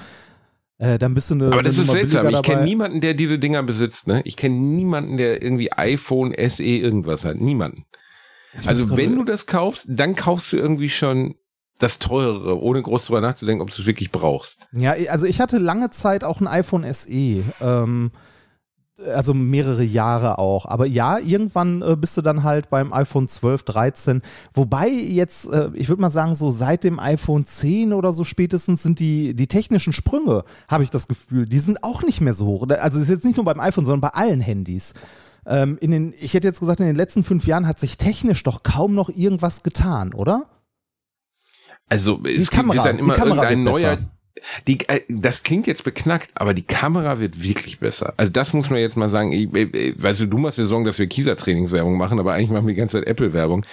äh, 0.78 1.00
dann 1.00 1.13
bist 1.13 1.30
du 1.30 1.36
eine 1.36 1.48
Aber 1.48 1.63
das 1.63 1.78
ist 1.78 1.91
seltsam. 1.91 2.28
Ich 2.28 2.41
kenne 2.41 2.63
niemanden, 2.63 3.00
der 3.00 3.13
diese 3.13 3.39
Dinger 3.39 3.63
besitzt. 3.63 4.08
Ne? 4.08 4.21
Ich 4.26 4.36
kenne 4.36 4.56
niemanden, 4.56 5.17
der 5.17 5.41
irgendwie 5.41 5.71
iPhone 5.71 6.34
SE 6.50 6.63
irgendwas 6.63 7.24
hat. 7.24 7.39
Niemanden. 7.39 7.86
Also 8.65 8.88
muss 8.88 8.98
wenn 8.98 9.15
du 9.15 9.24
das 9.24 9.45
kaufst, 9.45 9.86
dann 9.89 10.15
kaufst 10.15 10.52
du 10.52 10.58
irgendwie 10.58 10.89
schon 10.89 11.36
das 11.79 11.99
teurere, 11.99 12.61
ohne 12.61 12.81
groß 12.81 13.05
drüber 13.05 13.21
nachzudenken, 13.21 13.61
ob 13.61 13.69
du 13.71 13.81
es 13.81 13.85
wirklich 13.85 14.11
brauchst. 14.11 14.57
Ja, 14.71 14.93
also 15.09 15.25
ich 15.25 15.41
hatte 15.41 15.57
lange 15.57 15.89
Zeit 15.89 16.23
auch 16.23 16.39
ein 16.39 16.47
iPhone 16.47 16.85
SE. 16.93 17.43
Ähm, 17.61 18.11
also 19.13 19.33
mehrere 19.33 19.83
Jahre 19.83 20.38
auch. 20.38 20.65
Aber 20.65 20.85
ja, 20.85 21.19
irgendwann 21.19 21.81
äh, 21.81 21.97
bist 21.97 22.15
du 22.15 22.21
dann 22.21 22.43
halt 22.43 22.69
beim 22.69 22.93
iPhone 22.93 23.27
12, 23.27 23.63
13. 23.63 24.21
Wobei 24.53 24.88
jetzt, 24.88 25.47
äh, 25.47 25.69
ich 25.73 25.89
würde 25.89 26.01
mal 26.01 26.11
sagen, 26.11 26.35
so 26.35 26.49
seit 26.51 26.83
dem 26.83 26.99
iPhone 26.99 27.45
10 27.45 27.91
oder 27.91 28.13
so 28.13 28.23
spätestens 28.23 28.83
sind 28.83 28.99
die, 28.99 29.35
die 29.35 29.47
technischen 29.47 29.91
Sprünge, 29.91 30.45
habe 30.69 30.83
ich 30.83 30.91
das 30.91 31.07
Gefühl, 31.07 31.45
die 31.45 31.59
sind 31.59 31.83
auch 31.83 32.03
nicht 32.03 32.21
mehr 32.21 32.33
so 32.33 32.45
hoch. 32.45 32.67
Also 32.69 32.99
ist 32.99 33.09
jetzt 33.09 33.25
nicht 33.25 33.35
nur 33.35 33.45
beim 33.45 33.59
iPhone, 33.59 33.85
sondern 33.85 34.01
bei 34.01 34.17
allen 34.17 34.41
Handys. 34.41 34.93
Ähm, 35.45 35.77
in 35.81 35.91
den, 35.91 36.13
ich 36.19 36.33
hätte 36.33 36.47
jetzt 36.47 36.59
gesagt, 36.61 36.79
in 36.79 36.85
den 36.85 36.95
letzten 36.95 37.23
fünf 37.23 37.45
Jahren 37.47 37.67
hat 37.67 37.79
sich 37.79 37.97
technisch 37.97 38.43
doch 38.43 38.63
kaum 38.63 38.95
noch 38.95 39.09
irgendwas 39.09 39.61
getan, 39.61 40.13
oder? 40.13 40.45
Also 41.89 42.21
es 42.24 42.50
Kamera, 42.50 42.76
wird 42.78 42.86
dann 42.86 42.98
die 42.98 43.04
immer 43.04 43.17
irgendein 43.17 43.63
wird 43.65 43.74
neuer. 43.74 43.98
Die, 44.67 44.78
äh, 44.89 45.02
das 45.08 45.43
klingt 45.43 45.65
jetzt 45.65 45.84
beknackt, 45.84 46.30
aber 46.36 46.54
die 46.54 46.63
Kamera 46.63 47.19
wird 47.19 47.41
wirklich 47.41 47.80
besser. 47.80 48.13
Also 48.17 48.32
das 48.32 48.54
muss 48.54 48.69
man 48.69 48.80
jetzt 48.80 48.98
mal 48.98 49.10
sagen. 49.10 49.32
Ich, 49.32 49.54
ich, 49.54 50.02
weißt 50.02 50.21
du, 50.21 50.26
du 50.28 50.38
machst 50.38 50.58
ja 50.58 50.65
Sorgen, 50.65 50.86
dass 50.86 51.00
wir 51.00 51.08
Kieser-Trainingswerbung 51.08 51.98
machen, 51.98 52.19
aber 52.19 52.34
eigentlich 52.34 52.52
machen 52.52 52.67
wir 52.67 52.74
die 52.74 52.80
ganze 52.80 53.00
Zeit 53.00 53.08
Apple-Werbung. 53.08 53.65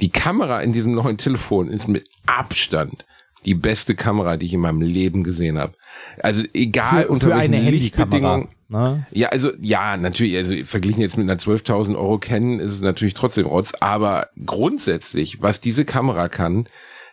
Die 0.00 0.10
Kamera 0.10 0.60
in 0.62 0.72
diesem 0.72 0.94
neuen 0.94 1.18
Telefon 1.18 1.68
ist 1.68 1.86
mit 1.86 2.08
Abstand 2.26 3.04
die 3.44 3.54
beste 3.54 3.94
Kamera, 3.94 4.36
die 4.36 4.46
ich 4.46 4.54
in 4.54 4.60
meinem 4.60 4.80
Leben 4.80 5.22
gesehen 5.22 5.58
habe. 5.58 5.74
Also 6.22 6.42
egal 6.52 7.04
Für- 7.04 7.08
unter 7.08 7.28
für 7.28 7.36
welchen. 7.36 7.68
Lichtbedingungen. 7.68 8.48
Ne? 8.68 9.06
Ja, 9.12 9.28
also 9.28 9.52
ja, 9.60 9.96
natürlich, 9.96 10.36
also 10.36 10.54
verglichen 10.64 11.00
jetzt 11.00 11.16
mit 11.16 11.30
einer 11.30 11.38
12.000 11.38 11.94
Euro 11.94 12.18
Canon 12.18 12.58
ist 12.58 12.72
es 12.72 12.80
natürlich 12.80 13.14
trotzdem 13.14 13.46
Rotz, 13.46 13.72
aber 13.78 14.30
grundsätzlich, 14.44 15.40
was 15.40 15.60
diese 15.60 15.84
Kamera 15.84 16.28
kann, 16.28 16.68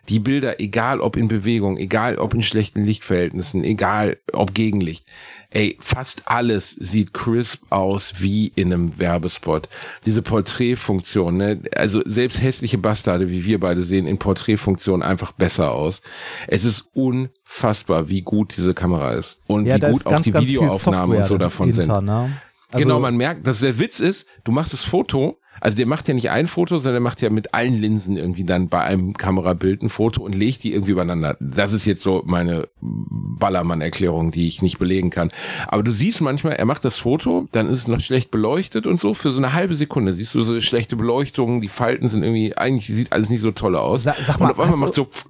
die 0.09 0.19
Bilder, 0.19 0.59
egal 0.59 0.99
ob 0.99 1.15
in 1.15 1.27
Bewegung, 1.27 1.77
egal 1.77 2.17
ob 2.17 2.33
in 2.33 2.43
schlechten 2.43 2.83
Lichtverhältnissen, 2.83 3.63
egal 3.63 4.17
ob 4.33 4.53
Gegenlicht, 4.53 5.05
ey, 5.49 5.77
fast 5.79 6.23
alles 6.25 6.71
sieht 6.71 7.13
crisp 7.13 7.63
aus 7.69 8.15
wie 8.17 8.51
in 8.55 8.73
einem 8.73 8.99
Werbespot. 8.99 9.69
Diese 10.05 10.21
Porträtfunktion, 10.21 11.37
ne, 11.37 11.61
also 11.75 12.01
selbst 12.05 12.41
hässliche 12.41 12.77
Bastarde, 12.77 13.29
wie 13.29 13.45
wir 13.45 13.59
beide 13.59 13.83
sehen, 13.83 14.07
in 14.07 14.17
Porträtfunktion 14.17 15.03
einfach 15.03 15.31
besser 15.31 15.71
aus. 15.71 16.01
Es 16.47 16.65
ist 16.65 16.89
unfassbar, 16.93 18.09
wie 18.09 18.21
gut 18.21 18.57
diese 18.57 18.73
Kamera 18.73 19.11
ist 19.13 19.39
und 19.47 19.65
Ja, 19.65 19.75
wie 19.75 19.91
gut 19.91 20.05
auch 20.05 20.11
ganz, 20.11 20.25
die 20.25 20.33
Videoaufnahmen 20.33 21.17
und 21.17 21.27
so 21.27 21.37
davon 21.37 21.71
sind. 21.71 21.83
hinter, 21.83 22.01
Ne? 22.01 22.31
Also, 22.71 22.85
genau, 22.85 22.99
man 22.99 23.15
merkt, 23.15 23.45
dass 23.45 23.59
der 23.59 23.77
Witz 23.77 23.99
ist, 23.99 24.27
du 24.43 24.51
machst 24.51 24.73
das 24.73 24.81
Foto, 24.81 25.37
also 25.61 25.77
der 25.77 25.85
macht 25.85 26.07
ja 26.07 26.13
nicht 26.13 26.29
ein 26.29 26.47
Foto, 26.47 26.77
sondern 26.77 26.93
der 26.95 27.01
macht 27.01 27.21
ja 27.21 27.29
mit 27.29 27.53
allen 27.53 27.77
Linsen 27.79 28.17
irgendwie 28.17 28.43
dann 28.43 28.69
bei 28.69 28.81
einem 28.81 29.13
Kamerabild 29.13 29.81
ein 29.81 29.89
Foto 29.89 30.21
und 30.23 30.33
legt 30.35 30.63
die 30.63 30.73
irgendwie 30.73 30.91
übereinander. 30.91 31.37
Das 31.39 31.73
ist 31.73 31.85
jetzt 31.85 32.03
so 32.03 32.23
meine 32.25 32.67
Ballermann-Erklärung, 32.81 34.31
die 34.31 34.47
ich 34.47 34.61
nicht 34.61 34.79
belegen 34.79 35.09
kann. 35.09 35.31
Aber 35.67 35.83
du 35.83 35.91
siehst 35.91 36.21
manchmal, 36.21 36.53
er 36.53 36.65
macht 36.65 36.85
das 36.85 36.97
Foto, 36.97 37.47
dann 37.51 37.67
ist 37.67 37.79
es 37.79 37.87
noch 37.87 37.99
schlecht 37.99 38.31
beleuchtet 38.31 38.87
und 38.87 38.99
so, 38.99 39.13
für 39.13 39.31
so 39.31 39.37
eine 39.37 39.53
halbe 39.53 39.75
Sekunde 39.75 40.13
siehst 40.13 40.35
du 40.35 40.43
so 40.43 40.59
schlechte 40.61 40.95
Beleuchtung, 40.95 41.61
die 41.61 41.69
Falten 41.69 42.09
sind 42.09 42.23
irgendwie, 42.23 42.55
eigentlich 42.57 42.87
sieht 42.87 43.11
alles 43.11 43.29
nicht 43.29 43.41
so 43.41 43.51
toll 43.51 43.75
aus. 43.75 44.03
Sa- 44.03 44.15
sag 44.25 44.39
mal, 44.39 44.51
und 44.51 44.59
auf 44.59 44.65
einmal 44.65 44.79
macht 44.79 44.95
so 44.95 45.03
pf- 45.03 45.25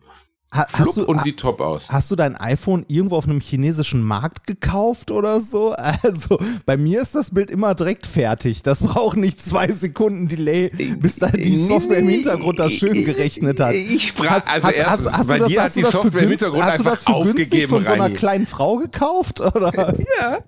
ha, 0.53 0.65
hast, 0.73 0.97
du, 0.97 1.05
und 1.05 1.21
sieht 1.23 1.39
top 1.39 1.59
aus. 1.61 1.89
hast 1.89 2.11
du 2.11 2.15
dein 2.15 2.35
iPhone 2.35 2.85
irgendwo 2.87 3.15
auf 3.17 3.25
einem 3.25 3.39
chinesischen 3.41 4.03
Markt 4.03 4.47
gekauft 4.47 5.11
oder 5.11 5.41
so? 5.41 5.75
Also 6.03 6.37
bei 6.65 6.75
mir 6.77 7.01
ist 7.01 7.15
das 7.15 7.31
Bild 7.31 7.49
immer 7.51 7.75
direkt 7.75 8.05
fertig. 8.05 8.61
Das 8.63 8.79
braucht 8.81 9.17
nicht 9.17 9.41
zwei 9.43 9.71
Sekunden 9.71 10.27
Delay, 10.27 10.69
bis 10.99 11.15
da 11.17 11.27
die 11.27 11.65
Software 11.65 11.99
im 11.99 12.09
Hintergrund 12.09 12.59
das 12.59 12.71
schön 12.73 13.05
gerechnet 13.05 13.59
hat. 13.59 13.73
Ich 13.73 14.07
sprach, 14.09 14.45
also 14.45 14.67
Hast- 14.67 14.75
erstens, 14.75 15.05
hast- 15.11 15.17
hast 15.17 15.27
bei 15.27 15.33
du 15.37 15.43
das- 15.43 15.47
dir 15.51 15.63
hat 15.63 15.75
die 15.75 15.83
Software 15.83 16.23
im 16.23 16.29
Hintergrund 16.29 16.63
hast 16.63 16.79
du 16.79 16.83
das 16.83 16.91
einfach 17.07 17.23
für 17.23 17.29
aufgegeben, 17.29 17.69
von 17.69 17.85
so 17.85 17.91
einer 17.91 18.03
Reini. 18.05 18.15
kleinen 18.15 18.45
Frau 18.45 18.77
gekauft? 18.77 19.41
Oder? 19.41 19.71
Ja, 20.19 20.39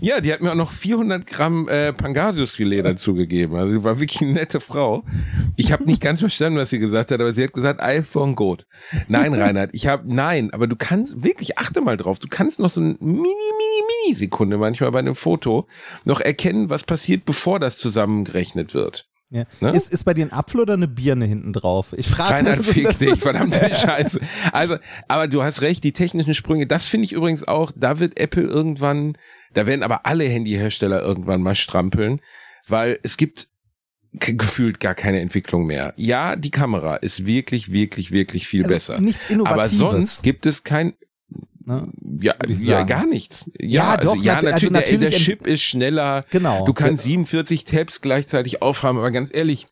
ja, 0.00 0.20
die 0.20 0.32
hat 0.32 0.40
mir 0.40 0.50
auch 0.50 0.56
noch 0.56 0.72
400 0.72 1.26
Gramm 1.26 1.68
äh, 1.68 1.92
Pangasiusfilet 1.92 2.82
dazugegeben. 2.84 3.56
Also 3.56 3.72
sie 3.72 3.84
war 3.84 4.00
wirklich 4.00 4.22
eine 4.22 4.32
nette 4.32 4.60
Frau. 4.60 5.04
Ich 5.56 5.72
habe 5.72 5.84
nicht 5.84 6.00
ganz 6.00 6.20
verstanden, 6.20 6.58
was 6.58 6.70
sie 6.70 6.78
gesagt 6.78 7.10
hat, 7.10 7.20
aber 7.20 7.32
sie 7.32 7.44
hat 7.44 7.52
gesagt, 7.52 7.80
iPhone 7.80 8.34
Gold. 8.34 8.66
Nein, 9.08 9.34
Reinhard, 9.34 9.70
ich 9.72 9.86
habe 9.86 10.04
nein, 10.06 10.50
aber 10.52 10.66
du 10.66 10.76
kannst 10.76 11.24
wirklich 11.24 11.58
achte 11.58 11.80
mal 11.80 11.96
drauf. 11.96 12.18
Du 12.18 12.28
kannst 12.28 12.58
noch 12.58 12.70
so 12.70 12.80
eine 12.80 12.96
mini 13.00 13.22
mini 13.22 13.82
mini 14.04 14.14
Sekunde 14.14 14.58
manchmal 14.58 14.90
bei 14.90 14.98
einem 14.98 15.14
Foto 15.14 15.66
noch 16.04 16.20
erkennen, 16.20 16.70
was 16.70 16.82
passiert, 16.82 17.24
bevor 17.24 17.58
das 17.58 17.76
zusammengerechnet 17.76 18.74
wird. 18.74 19.08
Ja. 19.30 19.44
Ne? 19.60 19.70
Ist, 19.70 19.92
ist 19.92 20.04
bei 20.04 20.14
dir 20.14 20.26
ein 20.26 20.32
Apfel 20.32 20.60
oder 20.60 20.74
eine 20.74 20.86
Birne 20.86 21.24
hinten 21.24 21.52
drauf? 21.52 21.94
Ich 21.96 22.08
frage 22.08 22.34
Reinhard, 22.34 22.64
fick 22.64 22.96
dich, 22.98 23.20
verdammte 23.20 23.58
Scheiße. 23.74 24.20
Also, 24.52 24.76
aber 25.08 25.26
du 25.26 25.42
hast 25.42 25.60
recht, 25.62 25.82
die 25.82 25.92
technischen 25.92 26.34
Sprünge, 26.34 26.66
das 26.66 26.86
finde 26.86 27.06
ich 27.06 27.12
übrigens 27.12 27.46
auch, 27.46 27.72
da 27.74 27.98
wird 27.98 28.18
Apple 28.18 28.44
irgendwann, 28.44 29.16
da 29.52 29.66
werden 29.66 29.82
aber 29.82 30.06
alle 30.06 30.24
Handyhersteller 30.24 31.02
irgendwann 31.02 31.42
mal 31.42 31.56
strampeln, 31.56 32.20
weil 32.68 33.00
es 33.02 33.16
gibt 33.16 33.48
gefühlt 34.12 34.78
gar 34.78 34.94
keine 34.94 35.20
Entwicklung 35.20 35.66
mehr. 35.66 35.92
Ja, 35.96 36.36
die 36.36 36.52
Kamera 36.52 36.96
ist 36.96 37.26
wirklich, 37.26 37.72
wirklich, 37.72 38.12
wirklich 38.12 38.46
viel 38.46 38.62
Also 38.62 38.74
besser. 38.74 39.00
Nichts 39.00 39.28
Innovatives. 39.28 39.80
Aber 39.80 39.90
sonst 39.90 40.22
gibt 40.22 40.46
es 40.46 40.62
kein, 40.62 40.94
ne? 41.66 41.88
ja, 42.20 42.34
ja 42.48 42.82
gar 42.84 43.06
nichts. 43.06 43.50
Ja, 43.58 43.66
Ja, 43.84 43.94
also, 43.96 44.14
doch, 44.14 44.22
ja 44.22 44.34
nat- 44.40 44.44
also 44.52 44.66
natürlich, 44.66 44.70
der, 44.70 44.70
der 44.70 44.92
natürlich 44.98 45.14
ent- 45.14 45.24
Chip 45.24 45.46
ist 45.46 45.62
schneller. 45.62 46.24
Genau. 46.30 46.64
Du 46.66 46.72
kannst 46.72 47.04
47 47.04 47.64
Tabs 47.64 48.00
gleichzeitig 48.00 48.62
aufhaben, 48.62 48.98
aber 48.98 49.10
ganz 49.10 49.30
ehrlich, 49.32 49.66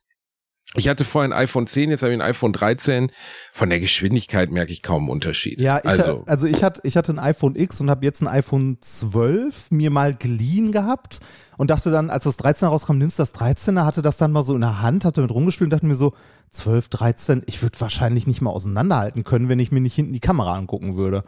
ich 0.74 0.88
hatte 0.88 1.04
vorher 1.04 1.28
ein 1.28 1.34
iPhone 1.38 1.66
10, 1.66 1.90
jetzt 1.90 2.02
habe 2.02 2.14
ich 2.14 2.18
ein 2.18 2.26
iPhone 2.26 2.54
13. 2.54 3.10
Von 3.52 3.68
der 3.68 3.78
Geschwindigkeit 3.78 4.50
merke 4.50 4.72
ich 4.72 4.82
kaum 4.82 5.02
einen 5.02 5.10
Unterschied. 5.10 5.60
Ja, 5.60 5.78
ich, 5.80 5.84
also, 5.84 6.24
also 6.26 6.46
ich 6.46 6.64
hatte, 6.64 6.80
ich 6.84 6.96
hatte 6.96 7.12
ein 7.12 7.18
iPhone 7.18 7.56
X 7.56 7.82
und 7.82 7.90
habe 7.90 8.06
jetzt 8.06 8.22
ein 8.22 8.26
iPhone 8.28 8.78
12 8.80 9.70
mir 9.70 9.90
mal 9.90 10.14
geliehen 10.14 10.72
gehabt 10.72 11.20
und 11.58 11.70
dachte 11.70 11.90
dann, 11.90 12.08
als 12.08 12.24
das 12.24 12.38
13er 12.38 12.68
rauskam, 12.68 12.96
nimmst 12.96 13.18
du 13.18 13.22
das 13.22 13.34
13er, 13.34 13.84
hatte 13.84 14.00
das 14.00 14.16
dann 14.16 14.32
mal 14.32 14.42
so 14.42 14.54
in 14.54 14.62
der 14.62 14.80
Hand, 14.80 15.04
hab 15.04 15.12
damit 15.12 15.30
rumgespielt 15.32 15.66
und 15.66 15.72
dachte 15.74 15.84
mir 15.84 15.94
so, 15.94 16.14
12, 16.52 16.88
13, 16.88 17.42
ich 17.46 17.60
würde 17.62 17.78
wahrscheinlich 17.80 18.26
nicht 18.26 18.40
mal 18.40 18.50
auseinanderhalten 18.50 19.24
können, 19.24 19.50
wenn 19.50 19.58
ich 19.58 19.72
mir 19.72 19.80
nicht 19.80 19.94
hinten 19.94 20.12
die 20.14 20.20
Kamera 20.20 20.54
angucken 20.54 20.96
würde. 20.96 21.24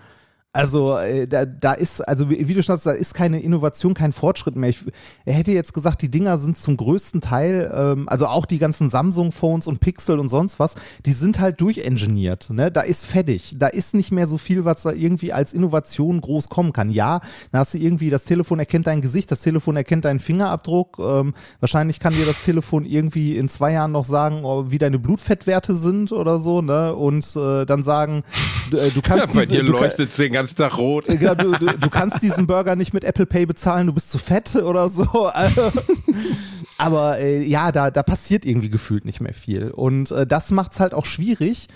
Also 0.55 0.97
äh, 0.97 1.27
da, 1.27 1.45
da 1.45 1.73
ist, 1.73 2.01
also 2.01 2.31
wie, 2.31 2.55
du 2.55 2.63
schon 2.63 2.77
sagst, 2.77 2.87
da 2.87 2.93
ist 2.93 3.13
keine 3.13 3.41
Innovation, 3.41 3.93
kein 3.93 4.13
Fortschritt 4.13 4.55
mehr. 4.55 4.71
Ich 4.71 4.85
hätte 5.27 5.51
jetzt 5.51 5.75
gesagt, 5.75 6.01
die 6.01 6.11
Dinger 6.11 6.39
sind 6.39 6.57
zum 6.59 6.77
größten 6.77 7.21
Teil, 7.21 7.75
ähm, 7.77 8.09
also 8.09 8.29
auch 8.29 8.47
die 8.47 8.59
ganzen 8.59 8.89
Samsung-Phones 8.89 9.67
und 9.67 9.81
Pixel 9.81 10.21
und 10.21 10.29
sonst 10.29 10.61
was, 10.61 10.77
die 11.07 11.13
sind 11.13 11.41
halt 11.41 11.61
durchengineert. 11.61 12.51
Ne? 12.51 12.71
Da 12.71 12.83
ist 12.83 13.05
fertig. 13.05 13.57
Da 13.59 13.67
ist 13.67 13.95
nicht 13.95 14.13
mehr 14.13 14.29
so 14.29 14.39
viel, 14.39 14.65
was 14.65 14.83
da 14.83 14.93
irgendwie 14.93 15.33
als 15.33 15.53
Innovation 15.53 16.21
groß 16.21 16.49
kommen 16.49 16.73
kann. 16.73 16.89
Ja, 16.89 17.21
da 17.51 17.59
hast 17.59 17.75
du 17.75 17.79
irgendwie, 17.79 18.11
das 18.11 18.23
Telefon 18.23 18.61
erkennt 18.61 18.87
dein 18.87 19.01
Gesicht, 19.01 19.33
das 19.33 19.41
Telefon 19.41 19.75
erkennt 19.75 20.05
deinen 20.05 20.21
Fingerabdruck. 20.21 21.01
Ähm, 21.01 21.35
wahrscheinlich 21.59 21.99
kann 21.99 22.15
dir 22.15 22.27
das 22.27 22.43
Telefon 22.43 22.85
irgendwie 22.85 23.37
in 23.37 23.49
zwei 23.49 23.73
Jahren 23.73 23.91
noch 23.91 24.05
sagen, 24.05 24.45
oh, 24.45 24.67
wie 24.69 24.79
deine 24.79 25.01
Blutfettwerte 25.01 25.75
sind 25.75 26.13
oder 26.13 26.39
so, 26.39 26.63
ne? 26.63 26.95
Und 26.95 27.35
äh, 27.35 27.67
dann 27.67 27.83
sagen, 27.83 28.23
du, 28.75 28.81
äh, 28.81 28.91
du 28.91 29.03
kannst 29.03 29.33
bei 29.35 29.47
diese, 29.47 29.63
dir 29.63 29.71
leuchtet 29.71 30.11
es 30.11 30.17
den 30.17 30.33
ganzen 30.33 30.57
Tag 30.57 30.77
rot. 30.79 31.09
ja, 31.21 31.35
du, 31.35 31.53
du, 31.53 31.67
du 31.67 31.91
kannst 31.91 32.23
diesen 32.23 32.47
Burger 32.47 32.77
nicht 32.77 32.93
mit 32.95 33.05
Apple 33.05 33.27
Pay 33.27 33.47
bezahlen, 33.47 33.87
du 33.87 33.93
bist 33.93 34.11
zu 34.11 34.19
fett 34.19 34.55
oder 34.57 34.89
so. 34.89 35.27
Also, 35.27 35.71
aber 36.79 37.19
äh, 37.19 37.43
ja, 37.45 37.73
da, 37.73 37.91
da 37.91 38.03
passiert 38.03 38.45
irgendwie 38.45 38.71
gefühlt 38.71 39.05
nicht 39.05 39.21
mehr 39.21 39.35
viel. 39.35 39.71
Und 39.71 40.11
äh, 40.11 40.27
das 40.27 40.51
macht 40.51 40.73
es 40.73 40.81
halt 40.81 40.95
auch 40.95 41.07
schwierig, 41.07 41.69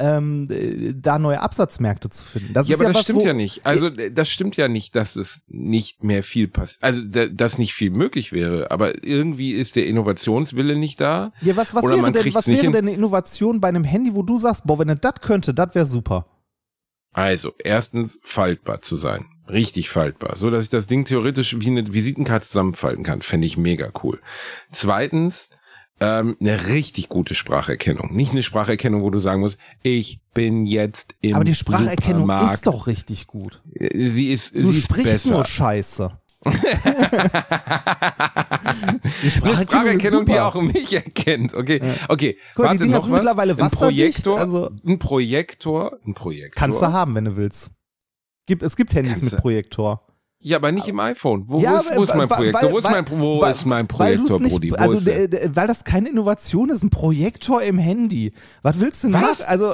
ähm, 0.00 0.48
äh, 0.50 0.92
da 0.94 1.18
neue 1.20 1.40
Absatzmärkte 1.40 2.10
zu 2.10 2.24
finden. 2.24 2.52
Das 2.52 2.66
Ja, 2.68 2.76
aber 2.76 2.86
das 2.86 2.96
was, 2.96 3.02
stimmt 3.04 3.22
ja 3.22 3.32
nicht. 3.32 3.64
Also 3.64 3.90
das 3.90 4.28
stimmt 4.28 4.56
ja 4.56 4.66
nicht, 4.66 4.96
dass 4.96 5.14
es 5.14 5.42
nicht 5.46 6.02
mehr 6.02 6.24
viel 6.24 6.48
passiert. 6.48 6.82
Also 6.82 7.02
da- 7.04 7.26
dass 7.26 7.58
nicht 7.58 7.74
viel 7.74 7.90
möglich 7.90 8.32
wäre. 8.32 8.70
Aber 8.72 9.04
irgendwie 9.04 9.52
ist 9.52 9.76
der 9.76 9.86
Innovationswille 9.86 10.76
nicht 10.76 11.00
da. 11.00 11.32
Ja, 11.42 11.56
was, 11.56 11.74
was 11.74 11.84
wäre, 11.84 12.10
denn, 12.10 12.34
was 12.34 12.48
wäre 12.48 12.62
denn 12.72 12.76
eine 12.76 12.92
Innovation 12.92 13.60
bei 13.60 13.68
einem 13.68 13.84
Handy, 13.84 14.14
wo 14.16 14.22
du 14.22 14.36
sagst, 14.38 14.66
boah, 14.66 14.80
wenn 14.80 14.88
er 14.88 14.96
das 14.96 15.14
könnte, 15.20 15.54
das 15.54 15.74
wäre 15.76 15.86
super. 15.86 16.26
Also 17.14 17.52
erstens 17.62 18.18
faltbar 18.22 18.82
zu 18.82 18.96
sein. 18.98 19.24
Richtig 19.48 19.88
faltbar. 19.90 20.36
So, 20.36 20.50
dass 20.50 20.64
ich 20.64 20.70
das 20.70 20.86
Ding 20.86 21.04
theoretisch 21.04 21.58
wie 21.60 21.66
eine 21.68 21.92
Visitenkarte 21.92 22.46
zusammenfalten 22.46 23.02
kann. 23.04 23.22
Fände 23.22 23.46
ich 23.46 23.56
mega 23.56 23.90
cool. 24.02 24.20
Zweitens, 24.72 25.50
ähm, 26.00 26.36
eine 26.40 26.66
richtig 26.66 27.08
gute 27.08 27.34
Spracherkennung. 27.34 28.12
Nicht 28.14 28.32
eine 28.32 28.42
Spracherkennung, 28.42 29.02
wo 29.02 29.10
du 29.10 29.18
sagen 29.20 29.40
musst, 29.40 29.58
ich 29.82 30.20
bin 30.34 30.66
jetzt 30.66 31.14
im 31.20 31.36
Aber 31.36 31.44
die 31.44 31.54
Spracherkennung 31.54 32.22
Supermarkt. 32.22 32.54
ist 32.54 32.66
doch 32.66 32.86
richtig 32.86 33.26
gut. 33.26 33.62
Äh, 33.74 34.08
Sie 34.08 34.32
ist, 34.32 34.54
Du 34.54 34.72
sie 34.72 34.78
ist 34.78 34.84
sprichst 34.84 35.04
besser. 35.04 35.34
nur 35.34 35.44
Scheiße. 35.44 36.18
die 39.22 39.30
Spracherkennung, 39.30 40.24
die 40.26 40.38
auch 40.38 40.54
mich 40.60 40.92
erkennt. 40.92 41.54
Okay, 41.54 41.80
okay. 42.08 42.36
Guck 42.54 42.64
Warte, 42.64 42.78
die 42.78 42.84
Dinger 42.84 42.96
noch 42.96 43.04
sind 43.04 43.12
was? 43.12 43.18
mittlerweile 43.20 43.52
ein 43.54 43.60
wasserdicht, 43.60 44.22
Projektor, 44.24 44.38
also- 44.38 44.70
ein 44.86 44.98
Projektor, 44.98 45.98
ein 46.06 46.14
Projektor. 46.14 46.60
Kannst 46.60 46.82
du 46.82 46.86
haben, 46.92 47.14
wenn 47.14 47.24
du 47.24 47.36
willst. 47.36 47.70
Gibt, 48.46 48.62
es 48.62 48.76
gibt 48.76 48.94
Handys 48.94 49.20
Kannst 49.20 49.32
mit 49.34 49.40
Projektor. 49.40 50.02
Ja, 50.40 50.58
aber 50.58 50.70
nicht 50.72 50.86
im 50.88 51.00
iPhone. 51.00 51.44
Wo, 51.48 51.58
Ja, 51.60 51.76
wo, 51.76 51.78
ist, 51.78 51.96
wo 51.96 52.02
ist 52.04 52.14
mein 52.14 52.28
Projektor? 52.28 52.70
wo 52.72 52.78
ist 52.78 52.84
mein, 52.84 53.04
wo 53.08 53.40
weil- 53.40 53.52
ist 53.52 53.64
mein 53.64 53.86
Projektor, 53.88 54.40
nicht, 54.40 54.52
Brudi? 54.52 54.70
Wo 54.72 54.74
Also, 54.74 55.06
weil 55.06 55.66
das 55.66 55.84
keine 55.84 56.10
Innovation 56.10 56.68
ist, 56.68 56.82
ein 56.82 56.90
Projektor 56.90 57.62
im 57.62 57.78
Handy. 57.78 58.30
Was 58.60 58.78
willst 58.78 59.04
du 59.04 59.08
denn 59.08 59.22
Was? 59.22 59.38
machen? 59.40 59.44
Also, 59.48 59.72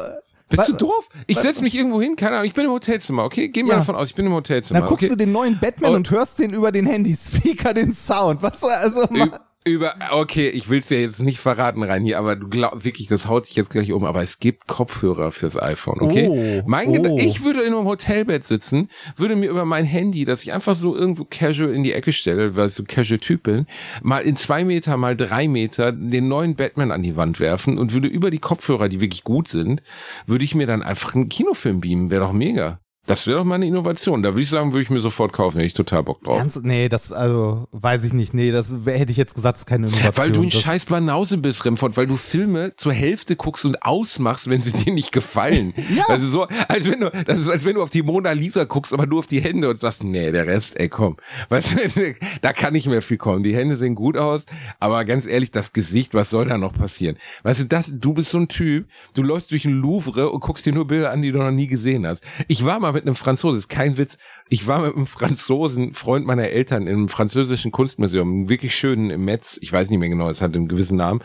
Bist 0.50 0.68
du 0.68 0.72
doof? 0.74 1.08
Ich 1.26 1.38
setze 1.38 1.62
mich 1.62 1.74
irgendwo 1.74 2.00
hin, 2.02 2.16
keine 2.16 2.36
Ahnung, 2.36 2.46
ich 2.46 2.54
bin 2.54 2.64
im 2.64 2.70
Hotelzimmer, 2.72 3.24
okay? 3.24 3.48
Geh 3.48 3.62
mal 3.62 3.70
Ja. 3.70 3.76
davon 3.78 3.94
aus, 3.94 4.08
ich 4.08 4.14
bin 4.14 4.26
im 4.26 4.32
Hotelzimmer. 4.32 4.80
Dann 4.80 4.88
guckst 4.88 5.04
okay? 5.04 5.10
du 5.12 5.16
den 5.16 5.32
neuen 5.32 5.58
Batman 5.60 5.92
Oh. 5.92 5.96
und 5.96 6.10
hörst 6.10 6.38
den 6.38 6.52
über 6.52 6.72
den 6.72 6.86
Handyspeaker, 6.86 7.72
den 7.74 7.92
Sound. 7.92 8.42
Was 8.42 8.62
also 8.64 9.02
Ü- 9.04 9.30
über, 9.64 9.94
okay, 10.10 10.48
ich 10.48 10.70
will 10.70 10.78
es 10.78 10.86
dir 10.86 11.02
jetzt 11.02 11.20
nicht 11.20 11.38
verraten 11.38 11.82
rein 11.82 12.02
hier, 12.02 12.18
aber 12.18 12.34
du 12.34 12.48
glaubst 12.48 12.84
wirklich, 12.84 13.08
das 13.08 13.28
haut 13.28 13.46
dich 13.46 13.56
jetzt 13.56 13.68
gleich 13.68 13.92
um, 13.92 14.04
aber 14.04 14.22
es 14.22 14.38
gibt 14.38 14.66
Kopfhörer 14.66 15.32
fürs 15.32 15.60
iPhone, 15.60 16.00
okay? 16.00 16.28
Oh, 16.30 16.62
mein 16.66 16.88
oh. 16.88 17.18
Ich 17.18 17.44
würde 17.44 17.60
in 17.62 17.74
einem 17.74 17.84
Hotelbett 17.84 18.44
sitzen, 18.44 18.88
würde 19.16 19.36
mir 19.36 19.50
über 19.50 19.66
mein 19.66 19.84
Handy, 19.84 20.24
das 20.24 20.42
ich 20.42 20.54
einfach 20.54 20.74
so 20.74 20.96
irgendwo 20.96 21.26
casual 21.28 21.74
in 21.74 21.82
die 21.82 21.92
Ecke 21.92 22.14
stelle, 22.14 22.56
weil 22.56 22.68
ich 22.68 22.74
so 22.74 22.84
casual 22.84 23.18
Typ 23.18 23.42
bin, 23.42 23.66
mal 24.02 24.20
in 24.20 24.36
zwei 24.36 24.64
Meter, 24.64 24.96
mal 24.96 25.14
drei 25.14 25.46
Meter 25.46 25.92
den 25.92 26.28
neuen 26.28 26.56
Batman 26.56 26.90
an 26.90 27.02
die 27.02 27.16
Wand 27.16 27.38
werfen 27.38 27.78
und 27.78 27.92
würde 27.92 28.08
über 28.08 28.30
die 28.30 28.38
Kopfhörer, 28.38 28.88
die 28.88 29.02
wirklich 29.02 29.24
gut 29.24 29.48
sind, 29.48 29.82
würde 30.26 30.44
ich 30.44 30.54
mir 30.54 30.66
dann 30.66 30.82
einfach 30.82 31.14
einen 31.14 31.28
Kinofilm 31.28 31.80
beamen, 31.80 32.10
wäre 32.10 32.24
doch 32.24 32.32
mega. 32.32 32.80
Das 33.10 33.26
wäre 33.26 33.38
doch 33.38 33.44
mal 33.44 33.56
eine 33.56 33.66
Innovation. 33.66 34.22
Da 34.22 34.28
würde 34.30 34.42
ich 34.42 34.48
sagen, 34.48 34.72
würde 34.72 34.82
ich 34.82 34.90
mir 34.90 35.00
sofort 35.00 35.32
kaufen, 35.32 35.56
hätte 35.56 35.66
ich 35.66 35.74
total 35.74 36.04
Bock 36.04 36.22
drauf. 36.22 36.38
Ganz, 36.38 36.62
nee, 36.62 36.88
das, 36.88 37.10
also, 37.10 37.66
weiß 37.72 38.04
ich 38.04 38.12
nicht. 38.12 38.34
Nee, 38.34 38.52
das 38.52 38.72
hätte 38.84 39.10
ich 39.10 39.16
jetzt 39.16 39.34
gesagt, 39.34 39.56
das 39.56 39.62
ist 39.62 39.66
keine 39.66 39.88
Innovation. 39.88 40.16
Weil 40.16 40.30
du 40.30 40.42
ein 40.42 40.50
das, 40.50 40.60
scheiß 40.60 40.84
Banause 40.84 41.38
bist, 41.38 41.64
Remford, 41.64 41.96
weil 41.96 42.06
du 42.06 42.16
Filme 42.16 42.72
zur 42.76 42.92
Hälfte 42.92 43.34
guckst 43.34 43.64
und 43.64 43.82
ausmachst, 43.82 44.48
wenn 44.48 44.62
sie 44.62 44.70
dir 44.84 44.92
nicht 44.92 45.10
gefallen. 45.10 45.74
Ja. 45.90 46.04
Also 46.06 46.26
so, 46.28 46.46
als 46.68 46.88
wenn 46.88 47.00
du, 47.00 47.10
das 47.26 47.40
ist, 47.40 47.48
als 47.48 47.64
wenn 47.64 47.74
du 47.74 47.82
auf 47.82 47.90
die 47.90 48.04
Mona 48.04 48.30
Lisa 48.30 48.62
guckst, 48.62 48.92
aber 48.92 49.06
nur 49.06 49.18
auf 49.18 49.26
die 49.26 49.40
Hände 49.40 49.68
und 49.68 49.80
sagst, 49.80 50.04
nee, 50.04 50.30
der 50.30 50.46
Rest, 50.46 50.78
ey, 50.78 50.88
komm. 50.88 51.16
Weißt 51.48 51.72
du, 51.72 52.14
da 52.42 52.52
kann 52.52 52.74
nicht 52.74 52.86
mehr 52.86 53.02
viel 53.02 53.16
kommen. 53.16 53.42
Die 53.42 53.56
Hände 53.56 53.76
sehen 53.76 53.96
gut 53.96 54.16
aus, 54.16 54.42
aber 54.78 55.04
ganz 55.04 55.26
ehrlich, 55.26 55.50
das 55.50 55.72
Gesicht, 55.72 56.14
was 56.14 56.30
soll 56.30 56.46
da 56.46 56.58
noch 56.58 56.74
passieren? 56.74 57.16
Weißt 57.42 57.60
du, 57.60 57.64
das, 57.64 57.90
du 57.92 58.14
bist 58.14 58.30
so 58.30 58.38
ein 58.38 58.46
Typ, 58.46 58.86
du 59.14 59.22
läufst 59.22 59.50
durch 59.50 59.64
ein 59.64 59.72
Louvre 59.72 60.30
und 60.30 60.40
guckst 60.40 60.64
dir 60.64 60.72
nur 60.72 60.86
Bilder 60.86 61.10
an, 61.10 61.22
die 61.22 61.32
du 61.32 61.38
noch 61.38 61.50
nie 61.50 61.66
gesehen 61.66 62.06
hast. 62.06 62.22
Ich 62.46 62.64
war 62.64 62.78
mal 62.78 62.92
mit 62.92 62.99
einem 63.02 63.16
Franzosen, 63.16 63.58
ist 63.58 63.68
kein 63.68 63.96
Witz, 63.96 64.18
ich 64.48 64.66
war 64.66 64.80
mit 64.80 64.94
einem 64.94 65.06
Franzosen, 65.06 65.94
Freund 65.94 66.26
meiner 66.26 66.48
Eltern, 66.48 66.86
im 66.86 67.08
französischen 67.08 67.70
Kunstmuseum, 67.70 68.48
wirklich 68.48 68.74
schönen 68.74 69.10
im 69.10 69.24
Metz, 69.24 69.58
ich 69.60 69.72
weiß 69.72 69.90
nicht 69.90 69.98
mehr 69.98 70.08
genau, 70.08 70.28
es 70.28 70.42
hat 70.42 70.54
einen 70.54 70.68
gewissen 70.68 70.96
Namen, 70.96 71.20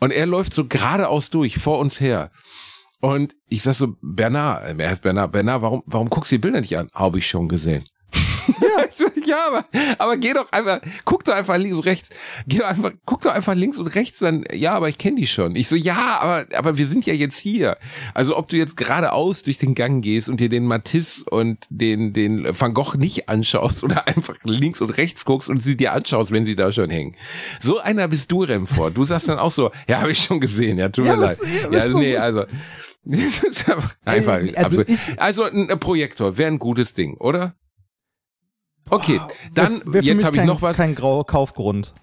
und 0.00 0.10
er 0.10 0.26
läuft 0.26 0.52
so 0.52 0.66
geradeaus 0.66 1.30
durch, 1.30 1.58
vor 1.58 1.78
uns 1.78 2.00
her. 2.00 2.30
Und 3.00 3.36
ich 3.48 3.62
sag 3.62 3.74
so, 3.74 3.96
Bernard, 4.02 4.64
äh, 4.64 4.82
er 4.82 4.90
heißt 4.90 5.02
Bernard, 5.02 5.32
Bernard, 5.32 5.62
warum, 5.62 5.82
warum 5.86 6.10
guckst 6.10 6.32
du 6.32 6.36
die 6.36 6.40
Bilder 6.40 6.60
nicht 6.60 6.76
an? 6.76 6.88
Habe 6.92 7.18
ich 7.18 7.26
schon 7.28 7.48
gesehen. 7.48 7.86
Ja, 8.48 8.84
ja 9.28 9.46
aber, 9.46 9.64
aber 9.98 10.16
geh 10.16 10.32
doch 10.32 10.50
einfach, 10.52 10.80
guck 11.04 11.24
doch 11.24 11.34
einfach 11.34 11.56
links 11.56 11.76
und 11.76 11.84
rechts, 11.86 12.08
geh 12.46 12.58
doch 12.58 12.66
einfach, 12.66 12.92
guck 13.04 13.20
doch 13.20 13.32
einfach 13.32 13.54
links 13.54 13.78
und 13.78 13.86
rechts, 13.88 14.18
dann, 14.18 14.44
ja, 14.52 14.74
aber 14.74 14.88
ich 14.88 14.98
kenne 14.98 15.16
die 15.16 15.26
schon. 15.26 15.54
Ich 15.56 15.68
so, 15.68 15.76
ja, 15.76 16.18
aber, 16.20 16.46
aber 16.56 16.78
wir 16.78 16.86
sind 16.86 17.06
ja 17.06 17.14
jetzt 17.14 17.38
hier. 17.38 17.76
Also 18.14 18.36
ob 18.36 18.48
du 18.48 18.56
jetzt 18.56 18.76
geradeaus 18.76 19.42
durch 19.42 19.58
den 19.58 19.74
Gang 19.74 20.02
gehst 20.02 20.28
und 20.28 20.40
dir 20.40 20.48
den 20.48 20.64
Matisse 20.64 21.24
und 21.30 21.58
den, 21.70 22.12
den 22.12 22.46
Van 22.58 22.74
Gogh 22.74 22.96
nicht 22.96 23.28
anschaust 23.28 23.84
oder 23.84 24.06
einfach 24.08 24.36
links 24.44 24.80
und 24.80 24.90
rechts 24.90 25.24
guckst 25.24 25.48
und 25.48 25.60
sie 25.62 25.76
dir 25.76 25.92
anschaust, 25.92 26.30
wenn 26.32 26.44
sie 26.44 26.56
da 26.56 26.72
schon 26.72 26.90
hängen. 26.90 27.14
So 27.60 27.78
einer 27.78 28.08
bist 28.08 28.32
du, 28.32 28.42
Remford. 28.44 28.96
Du 28.96 29.04
sagst 29.04 29.28
dann 29.28 29.38
auch 29.38 29.50
so, 29.52 29.70
ja, 29.88 30.00
habe 30.00 30.12
ich 30.12 30.18
schon 30.24 30.40
gesehen, 30.40 30.78
ja, 30.78 30.88
tut 30.88 31.04
mir 31.04 31.10
Ja, 31.12 31.16
leid. 31.16 31.38
was- 31.40 31.72
ja, 31.72 31.88
so- 31.88 31.98
nee, 31.98 32.16
also. 32.16 32.44
Einfach, 34.04 34.40
also 34.56 34.82
ich- 34.82 35.18
also 35.20 35.44
ein 35.44 35.68
Projektor 35.80 36.36
wäre 36.36 36.50
ein 36.50 36.58
gutes 36.58 36.94
Ding, 36.94 37.16
oder? 37.16 37.54
Okay, 38.90 39.20
dann 39.54 39.80
wär 39.84 40.02
für 40.02 40.08
jetzt 40.08 40.24
habe 40.24 40.36
ich 40.36 40.44
noch 40.44 40.62
was. 40.62 40.76
Kein 40.76 40.94
Grau 40.94 41.24
Kaufgrund. 41.24 41.94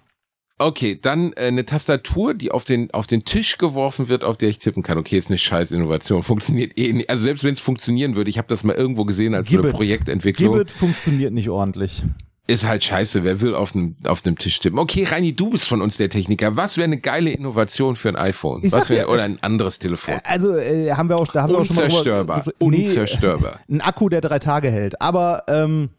Okay, 0.58 0.98
dann 1.00 1.32
äh, 1.34 1.46
eine 1.48 1.66
Tastatur, 1.66 2.32
die 2.32 2.50
auf 2.50 2.64
den 2.64 2.90
auf 2.92 3.06
den 3.06 3.24
Tisch 3.24 3.58
geworfen 3.58 4.08
wird, 4.08 4.24
auf 4.24 4.38
der 4.38 4.48
ich 4.48 4.58
tippen 4.58 4.82
kann. 4.82 4.96
Okay, 4.96 5.18
ist 5.18 5.28
eine 5.28 5.36
scheiß 5.38 5.70
Innovation, 5.70 6.22
funktioniert 6.22 6.78
eh 6.78 6.92
nicht. 6.94 7.10
Also 7.10 7.24
selbst 7.24 7.44
wenn 7.44 7.52
es 7.52 7.60
funktionieren 7.60 8.16
würde, 8.16 8.30
ich 8.30 8.38
habe 8.38 8.48
das 8.48 8.64
mal 8.64 8.74
irgendwo 8.74 9.04
gesehen 9.04 9.34
als 9.34 9.48
so 9.48 9.54
eine 9.54 9.62
Gibbet. 9.64 9.76
Projektentwicklung. 9.76 10.52
Gibbet 10.52 10.70
funktioniert 10.70 11.34
nicht 11.34 11.50
ordentlich. 11.50 12.02
Ist 12.48 12.64
halt 12.64 12.84
scheiße, 12.84 13.22
wer 13.24 13.40
will 13.42 13.54
auf 13.56 13.72
dem 13.72 13.96
auf 14.06 14.22
dem 14.22 14.38
Tisch 14.38 14.58
tippen. 14.60 14.78
Okay, 14.78 15.04
Reini, 15.04 15.34
du 15.34 15.50
bist 15.50 15.66
von 15.68 15.82
uns 15.82 15.96
der 15.98 16.08
Techniker. 16.08 16.56
Was 16.56 16.76
wäre 16.78 16.84
eine 16.84 17.00
geile 17.00 17.32
Innovation 17.32 17.94
für 17.96 18.08
ein 18.08 18.16
iPhone? 18.16 18.62
Ich 18.64 18.72
Was 18.72 18.88
wäre 18.88 19.08
oder 19.08 19.24
ein 19.24 19.42
anderes 19.42 19.78
Telefon? 19.80 20.20
Also 20.24 20.56
äh, 20.56 20.90
haben 20.92 21.08
wir 21.10 21.16
auch, 21.18 21.26
da 21.26 21.42
haben 21.42 21.52
wir 21.52 21.58
auch 21.58 21.64
schon 21.66 21.74
mal 21.76 21.82
Unzerstörbar, 21.84 22.44
drüber- 22.44 22.70
Nee, 22.70 22.86
unzerstörbar. 22.86 23.60
ein 23.68 23.80
Akku, 23.82 24.08
der 24.08 24.20
drei 24.22 24.38
Tage 24.38 24.70
hält. 24.70 25.02
Aber 25.02 25.42
ähm, 25.48 25.90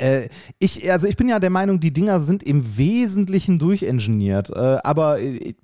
äh, 0.00 0.28
ich, 0.58 0.90
also 0.90 1.06
ich 1.06 1.16
bin 1.16 1.28
ja 1.28 1.38
der 1.38 1.50
Meinung, 1.50 1.80
die 1.80 1.92
Dinger 1.92 2.20
sind 2.20 2.42
im 2.42 2.76
Wesentlichen 2.78 3.58
durchengineert. 3.58 4.50
Äh, 4.50 4.78
aber 4.84 5.20
äh, 5.20 5.54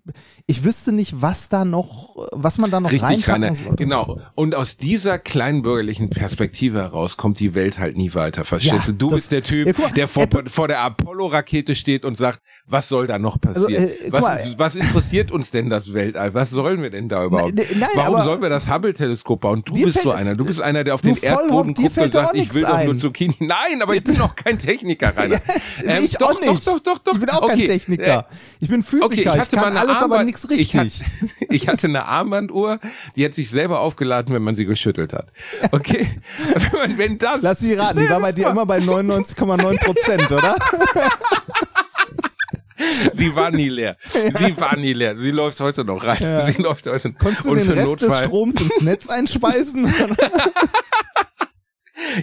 ich 0.46 0.64
wüsste 0.64 0.92
nicht, 0.92 1.20
was 1.22 1.48
da 1.48 1.64
noch, 1.64 2.16
was 2.32 2.58
man 2.58 2.70
da 2.70 2.80
noch 2.80 2.90
Richtig, 2.90 3.28
reinpacken 3.28 3.54
sollte. 3.54 3.76
Genau. 3.76 4.18
Und 4.34 4.54
aus 4.54 4.76
dieser 4.76 5.18
kleinbürgerlichen 5.18 6.10
Perspektive 6.10 6.78
heraus 6.80 7.16
kommt 7.16 7.38
die 7.40 7.54
Welt 7.54 7.78
halt 7.78 7.96
nie 7.96 8.14
weiter. 8.14 8.44
Verstehst 8.44 8.86
Ja, 8.88 8.92
du? 8.92 8.92
Du 8.92 9.10
das- 9.10 9.20
bist 9.20 9.32
der 9.32 9.42
Typ, 9.42 9.66
Ja, 9.78 9.84
mal, 9.86 9.92
der 9.92 10.08
vor, 10.08 10.22
Apple- 10.24 10.48
vor 10.50 10.68
der 10.68 10.80
Apollo-Rakete 10.80 11.76
steht 11.76 12.04
und 12.04 12.16
sagt, 12.18 12.40
was 12.66 12.88
soll 12.88 13.06
da 13.06 13.18
noch 13.18 13.40
passieren? 13.40 13.82
Also, 13.84 14.04
äh, 14.04 14.12
was, 14.12 14.20
mal, 14.22 14.54
was 14.58 14.74
interessiert 14.76 15.30
uns 15.32 15.50
denn 15.50 15.68
das 15.70 15.92
Weltall? 15.92 16.34
Was 16.34 16.50
sollen 16.50 16.82
wir 16.82 16.90
denn 16.90 17.08
da 17.08 17.24
überhaupt? 17.24 17.54
Nein, 17.54 17.66
nein, 17.78 17.88
Warum 17.94 18.14
aber- 18.16 18.24
sollen 18.24 18.42
wir 18.42 18.48
das 18.50 18.68
Hubble-Teleskop 18.68 19.40
bauen? 19.40 19.62
Du 19.64 19.74
bist 19.74 19.94
so 20.02 20.10
fällt- 20.10 20.14
einer. 20.14 20.34
Du 20.34 20.44
bist 20.44 20.60
einer, 20.60 20.84
der 20.84 20.94
auf 20.94 21.02
den 21.02 21.16
Erdboden 21.16 21.74
guckt 21.74 21.98
und 21.98 22.12
sagt, 22.12 22.36
ich 22.36 22.52
will 22.54 22.62
doch 22.62 22.68
nur 22.70 22.78
ein. 22.78 22.96
Zucchini. 22.96 23.34
Nein, 23.40 23.82
aber 23.82 23.94
ich 23.94 24.04
bin 24.04 24.16
noch 24.26 24.36
kein 24.36 24.58
Techniker, 24.58 25.16
Rainer. 25.16 25.40
Nee, 25.84 25.98
ich 26.00 26.12
doch, 26.16 26.30
auch 26.36 26.40
nicht. 26.40 26.66
Doch, 26.66 26.78
doch, 26.78 26.78
doch, 26.80 26.98
doch. 26.98 27.12
Ich 27.14 27.20
bin 27.20 27.30
auch 27.30 27.42
okay. 27.42 27.56
kein 27.56 27.66
Techniker. 27.66 28.26
Ich 28.60 28.68
bin 28.68 28.82
Physiker. 28.82 29.06
Okay, 29.06 29.14
ich 29.20 29.26
ich, 29.26 29.28
hatte 29.28 29.56
kann 29.56 29.64
mal 29.64 29.70
eine 29.70 29.80
alles, 29.80 29.96
aber 30.02 30.16
Armband- 30.20 30.24
nichts 30.24 30.44
Ich, 30.44 30.50
richtig. 30.74 30.74
hatte, 30.74 30.94
ich 31.50 31.68
hatte 31.68 31.86
eine 31.88 32.04
Armbanduhr, 32.06 32.78
die 33.16 33.24
hat 33.24 33.34
sich 33.34 33.50
selber 33.50 33.80
aufgeladen, 33.80 34.34
wenn 34.34 34.42
man 34.42 34.54
sie 34.54 34.64
geschüttelt 34.64 35.12
hat. 35.12 35.26
Okay? 35.72 36.08
wenn, 36.82 36.98
wenn 36.98 37.18
das. 37.18 37.42
Lass 37.42 37.60
mich 37.62 37.78
raten, 37.78 38.00
die 38.00 38.08
war 38.08 38.20
bei 38.20 38.32
dir 38.32 38.48
immer 38.48 38.66
bei 38.66 38.78
99,9 38.78 39.84
Prozent, 39.84 40.30
oder? 40.30 40.56
Die 43.14 43.34
war 43.36 43.50
nie 43.52 43.68
leer. 43.68 43.96
Sie 44.12 44.56
war 44.58 44.76
nie 44.76 44.92
leer. 44.92 45.16
Sie 45.16 45.30
läuft 45.30 45.60
heute 45.60 45.84
noch 45.84 46.02
rein. 46.04 46.52
Sie 46.52 46.60
läuft 46.60 46.86
heute 46.86 47.12
Konntest 47.12 47.44
du 47.44 47.50
Und 47.50 47.58
den 47.58 47.70
Rest 47.70 47.86
Notfall- 47.86 48.08
des 48.08 48.18
Stroms 48.26 48.54
ins 48.60 48.80
Netz 48.80 49.06
einspeisen? 49.08 49.92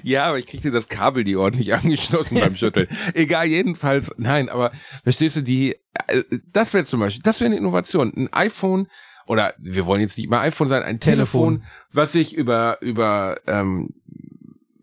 Ja, 0.03 0.25
aber 0.25 0.39
ich 0.39 0.45
kriegte 0.45 0.71
das 0.71 0.87
Kabel 0.87 1.23
die 1.23 1.35
ordentlich 1.35 1.73
angeschlossen 1.75 2.39
beim 2.39 2.55
Schütteln. 2.55 2.87
Egal, 3.13 3.47
jedenfalls. 3.47 4.11
Nein, 4.17 4.49
aber 4.49 4.71
verstehst 5.03 5.35
du, 5.37 5.41
die, 5.41 5.75
äh, 6.07 6.23
das 6.51 6.73
wäre 6.73 6.85
zum 6.85 6.99
Beispiel, 6.99 7.21
das 7.23 7.39
wäre 7.39 7.47
eine 7.47 7.57
Innovation. 7.57 8.13
Ein 8.15 8.33
iPhone, 8.33 8.87
oder 9.27 9.53
wir 9.57 9.85
wollen 9.85 10.01
jetzt 10.01 10.17
nicht 10.17 10.29
mal 10.29 10.41
iPhone 10.41 10.67
sein, 10.67 10.83
ein 10.83 10.99
Telefon, 10.99 11.55
Telefon. 11.59 11.69
was 11.93 12.11
sich 12.11 12.35
über, 12.35 12.77
über, 12.81 13.37
ähm, 13.47 13.89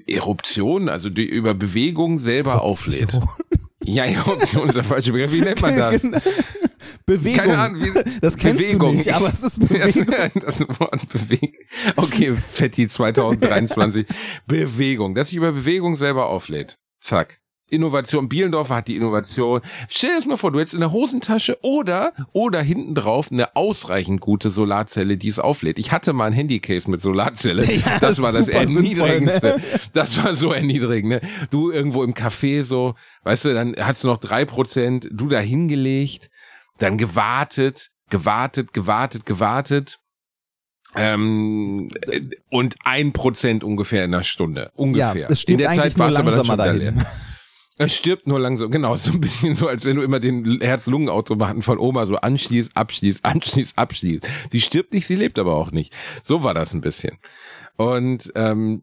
Eruption, 0.06 0.88
also 0.88 1.10
die, 1.10 1.24
über 1.28 1.54
Bewegung 1.54 2.18
selber 2.20 2.62
auflädt. 2.62 3.18
Ja, 3.82 4.04
Eruption 4.04 4.68
ist 4.68 4.76
der 4.76 4.84
falsche 4.84 5.12
Begriff. 5.12 5.32
Wie 5.32 5.40
nennt 5.40 5.60
man 5.60 5.76
das? 5.76 6.02
Bewegung. 7.06 7.44
Keine 7.44 7.58
Ahnung, 7.58 7.82
wie, 7.84 7.92
das 8.20 8.36
kennst 8.36 8.58
Bewegung. 8.58 8.90
du 8.92 8.96
nicht, 8.98 9.14
aber 9.14 9.28
es 9.28 9.42
ist 9.42 9.60
Bewegung. 9.68 10.42
das 10.44 10.60
Wort 10.80 11.08
Bewegung. 11.08 11.52
Okay, 11.94 12.34
Fetti 12.34 12.88
2023. 12.88 14.06
Bewegung. 14.46 15.14
Dass 15.14 15.28
sich 15.28 15.36
über 15.36 15.52
Bewegung 15.52 15.96
selber 15.96 16.26
auflädt. 16.28 16.78
Zack. 17.00 17.38
Innovation. 17.68 18.28
Bielendorfer 18.28 18.76
hat 18.76 18.86
die 18.88 18.94
Innovation. 18.94 19.60
Stell 19.88 20.10
dir 20.10 20.16
das 20.16 20.26
mal 20.26 20.36
vor, 20.36 20.52
du 20.52 20.60
hättest 20.60 20.74
in 20.74 20.80
der 20.80 20.92
Hosentasche 20.92 21.58
oder, 21.62 22.12
oder 22.32 22.62
hinten 22.62 22.94
drauf 22.94 23.32
eine 23.32 23.56
ausreichend 23.56 24.20
gute 24.20 24.50
Solarzelle, 24.50 25.16
die 25.16 25.26
es 25.28 25.40
auflädt. 25.40 25.78
Ich 25.80 25.90
hatte 25.90 26.12
mal 26.12 26.26
ein 26.26 26.32
Handycase 26.32 26.88
mit 26.88 27.00
Solarzelle. 27.00 27.64
Ja, 27.64 27.98
das, 27.98 28.00
das 28.00 28.22
war 28.22 28.30
das 28.32 28.46
super 28.46 28.58
Erniedrigendste. 28.58 29.48
sinnvoll, 29.54 29.70
ne? 29.72 29.80
Das 29.92 30.22
war 30.24 30.36
so 30.36 30.52
erniedrigend, 30.52 31.08
ne? 31.10 31.20
Du 31.50 31.72
irgendwo 31.72 32.04
im 32.04 32.14
Café 32.14 32.62
so, 32.62 32.94
weißt 33.24 33.46
du, 33.46 33.54
dann 33.54 33.74
hast 33.80 34.04
du 34.04 34.08
noch 34.08 34.18
drei 34.18 34.44
Prozent, 34.44 35.08
du 35.10 35.26
da 35.26 35.40
hingelegt, 35.40 36.30
dann 36.78 36.98
gewartet, 36.98 37.90
gewartet, 38.10 38.72
gewartet, 38.72 39.26
gewartet. 39.26 39.98
Ähm, 40.94 41.90
äh, 42.10 42.22
und 42.50 42.76
ein 42.84 43.12
Prozent 43.12 43.64
ungefähr 43.64 44.04
in 44.04 44.14
einer 44.14 44.24
Stunde. 44.24 44.70
Ungefähr. 44.74 45.16
Ja, 45.22 45.28
es 45.28 45.42
stirbt 45.42 45.50
in 45.52 45.58
der 45.58 45.70
eigentlich 45.70 45.92
Zeit 45.94 45.98
war's 45.98 46.12
nur 46.12 46.20
aber 46.20 46.30
dann 46.36 46.44
schon 46.44 46.58
dahin. 46.58 46.78
leer. 46.78 47.06
Es 47.78 47.94
stirbt 47.94 48.26
nur 48.26 48.40
langsam, 48.40 48.70
genau, 48.70 48.96
so 48.96 49.12
ein 49.12 49.20
bisschen 49.20 49.54
so, 49.54 49.68
als 49.68 49.84
wenn 49.84 49.96
du 49.96 50.02
immer 50.02 50.18
den 50.18 50.60
Herz-Lungen-Automaten 50.62 51.60
von 51.60 51.78
Oma 51.78 52.06
so 52.06 52.16
anschließt, 52.16 52.74
abschließt, 52.74 53.22
anschließt, 53.22 53.76
abschließt. 53.76 54.26
Die 54.52 54.62
stirbt 54.62 54.94
nicht, 54.94 55.06
sie 55.06 55.16
lebt 55.16 55.38
aber 55.38 55.54
auch 55.54 55.72
nicht. 55.72 55.92
So 56.24 56.42
war 56.42 56.54
das 56.54 56.72
ein 56.72 56.80
bisschen. 56.80 57.18
Und 57.76 58.32
ähm, 58.34 58.82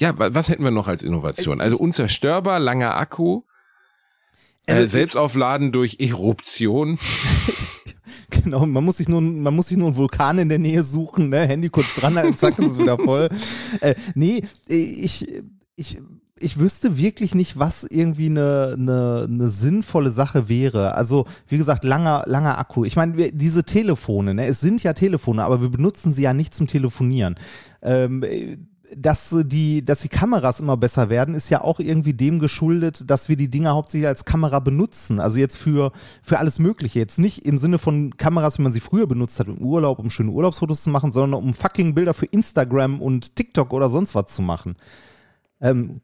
ja, 0.00 0.18
wa- 0.18 0.30
was 0.34 0.48
hätten 0.48 0.64
wir 0.64 0.72
noch 0.72 0.88
als 0.88 1.02
Innovation? 1.04 1.60
Also 1.60 1.76
unzerstörbar, 1.76 2.58
langer 2.58 2.96
Akku, 2.96 3.42
Also 4.66 4.84
ich- 4.84 4.92
Selbstaufladen 4.92 5.72
durch 5.72 5.96
Eruption. 6.00 6.98
Genau, 8.30 8.66
man 8.66 8.84
muss 8.84 8.96
sich 8.96 9.08
nur, 9.08 9.20
man 9.20 9.54
muss 9.54 9.68
sich 9.68 9.76
nur 9.78 9.86
einen 9.88 9.96
Vulkan 9.96 10.38
in 10.38 10.48
der 10.48 10.58
Nähe 10.58 10.82
suchen, 10.82 11.28
ne? 11.28 11.46
Handy 11.46 11.68
kurz 11.68 11.94
dran 11.94 12.16
halten, 12.16 12.36
zack, 12.36 12.58
ist 12.58 12.72
es 12.72 12.78
wieder 12.78 12.98
voll. 12.98 13.28
Äh, 13.80 13.94
nee, 14.14 14.42
ich, 14.66 15.26
ich, 15.76 15.98
ich 16.40 16.58
wüsste 16.58 16.98
wirklich 16.98 17.34
nicht, 17.34 17.58
was 17.58 17.84
irgendwie 17.84 18.26
eine, 18.26 18.74
eine, 18.78 19.28
eine 19.30 19.48
sinnvolle 19.48 20.10
Sache 20.10 20.48
wäre. 20.48 20.94
Also, 20.94 21.26
wie 21.48 21.58
gesagt, 21.58 21.84
langer, 21.84 22.24
langer 22.26 22.58
Akku. 22.58 22.84
Ich 22.84 22.96
meine, 22.96 23.32
diese 23.32 23.64
Telefone, 23.64 24.34
ne? 24.34 24.46
es 24.46 24.60
sind 24.60 24.82
ja 24.82 24.92
Telefone, 24.94 25.42
aber 25.44 25.62
wir 25.62 25.68
benutzen 25.70 26.12
sie 26.12 26.22
ja 26.22 26.34
nicht 26.34 26.54
zum 26.54 26.66
Telefonieren. 26.66 27.36
Ähm, 27.82 28.24
dass 28.96 29.34
die, 29.44 29.84
dass 29.84 30.00
die 30.00 30.08
Kameras 30.08 30.60
immer 30.60 30.76
besser 30.76 31.08
werden, 31.08 31.34
ist 31.34 31.50
ja 31.50 31.60
auch 31.60 31.80
irgendwie 31.80 32.14
dem 32.14 32.38
geschuldet, 32.38 33.10
dass 33.10 33.28
wir 33.28 33.36
die 33.36 33.50
Dinger 33.50 33.74
hauptsächlich 33.74 34.08
als 34.08 34.24
Kamera 34.24 34.60
benutzen. 34.60 35.20
Also 35.20 35.38
jetzt 35.38 35.56
für, 35.56 35.92
für 36.22 36.38
alles 36.38 36.58
Mögliche. 36.58 36.98
Jetzt 36.98 37.18
nicht 37.18 37.46
im 37.46 37.58
Sinne 37.58 37.78
von 37.78 38.16
Kameras, 38.16 38.58
wie 38.58 38.62
man 38.62 38.72
sie 38.72 38.80
früher 38.80 39.06
benutzt 39.06 39.40
hat 39.40 39.48
im 39.48 39.58
Urlaub, 39.58 39.98
um 39.98 40.10
schöne 40.10 40.30
Urlaubsfotos 40.30 40.82
zu 40.82 40.90
machen, 40.90 41.12
sondern 41.12 41.42
um 41.42 41.54
fucking 41.54 41.94
Bilder 41.94 42.14
für 42.14 42.26
Instagram 42.26 43.00
und 43.00 43.36
TikTok 43.36 43.72
oder 43.72 43.90
sonst 43.90 44.14
was 44.14 44.26
zu 44.26 44.42
machen. 44.42 44.76
Ähm, 45.60 46.00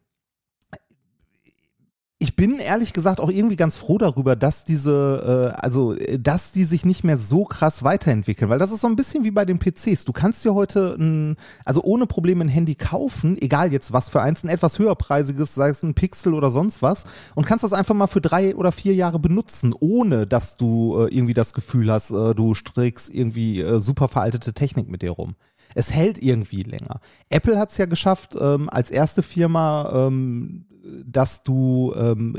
ich 2.22 2.36
bin 2.36 2.58
ehrlich 2.58 2.92
gesagt 2.92 3.18
auch 3.18 3.30
irgendwie 3.30 3.56
ganz 3.56 3.78
froh 3.78 3.96
darüber, 3.96 4.36
dass 4.36 4.66
diese, 4.66 5.54
äh, 5.56 5.58
also 5.58 5.94
äh, 5.94 6.18
dass 6.18 6.52
die 6.52 6.64
sich 6.64 6.84
nicht 6.84 7.02
mehr 7.02 7.16
so 7.16 7.46
krass 7.46 7.82
weiterentwickeln, 7.82 8.50
weil 8.50 8.58
das 8.58 8.72
ist 8.72 8.82
so 8.82 8.88
ein 8.88 8.94
bisschen 8.94 9.24
wie 9.24 9.30
bei 9.30 9.46
den 9.46 9.58
PCs. 9.58 10.04
Du 10.04 10.12
kannst 10.12 10.44
dir 10.44 10.54
heute, 10.54 10.96
ein, 10.98 11.36
also 11.64 11.82
ohne 11.82 12.06
Probleme 12.06 12.44
ein 12.44 12.48
Handy 12.48 12.74
kaufen, 12.74 13.38
egal 13.40 13.72
jetzt 13.72 13.94
was 13.94 14.10
für 14.10 14.20
eins, 14.20 14.44
ein 14.44 14.50
etwas 14.50 14.78
höherpreisiges, 14.78 15.54
sei 15.54 15.70
es 15.70 15.82
ein 15.82 15.94
Pixel 15.94 16.34
oder 16.34 16.50
sonst 16.50 16.82
was, 16.82 17.04
und 17.34 17.46
kannst 17.46 17.64
das 17.64 17.72
einfach 17.72 17.94
mal 17.94 18.06
für 18.06 18.20
drei 18.20 18.54
oder 18.54 18.70
vier 18.70 18.94
Jahre 18.94 19.18
benutzen, 19.18 19.74
ohne 19.80 20.26
dass 20.26 20.58
du 20.58 21.00
äh, 21.00 21.14
irgendwie 21.14 21.34
das 21.34 21.54
Gefühl 21.54 21.90
hast, 21.90 22.10
äh, 22.10 22.34
du 22.34 22.54
strickst 22.54 23.14
irgendwie 23.14 23.62
äh, 23.62 23.80
super 23.80 24.08
veraltete 24.08 24.52
Technik 24.52 24.90
mit 24.90 25.00
dir 25.00 25.12
rum 25.12 25.36
es 25.72 25.92
hält 25.92 26.20
irgendwie 26.20 26.64
länger. 26.64 26.98
Apple 27.28 27.56
hat 27.56 27.70
es 27.70 27.78
ja 27.78 27.86
geschafft, 27.86 28.34
ähm, 28.40 28.68
als 28.68 28.90
erste 28.90 29.22
Firma 29.22 30.08
ähm, 30.08 30.64
dass 31.04 31.42
du 31.42 31.92
ähm, 31.96 32.36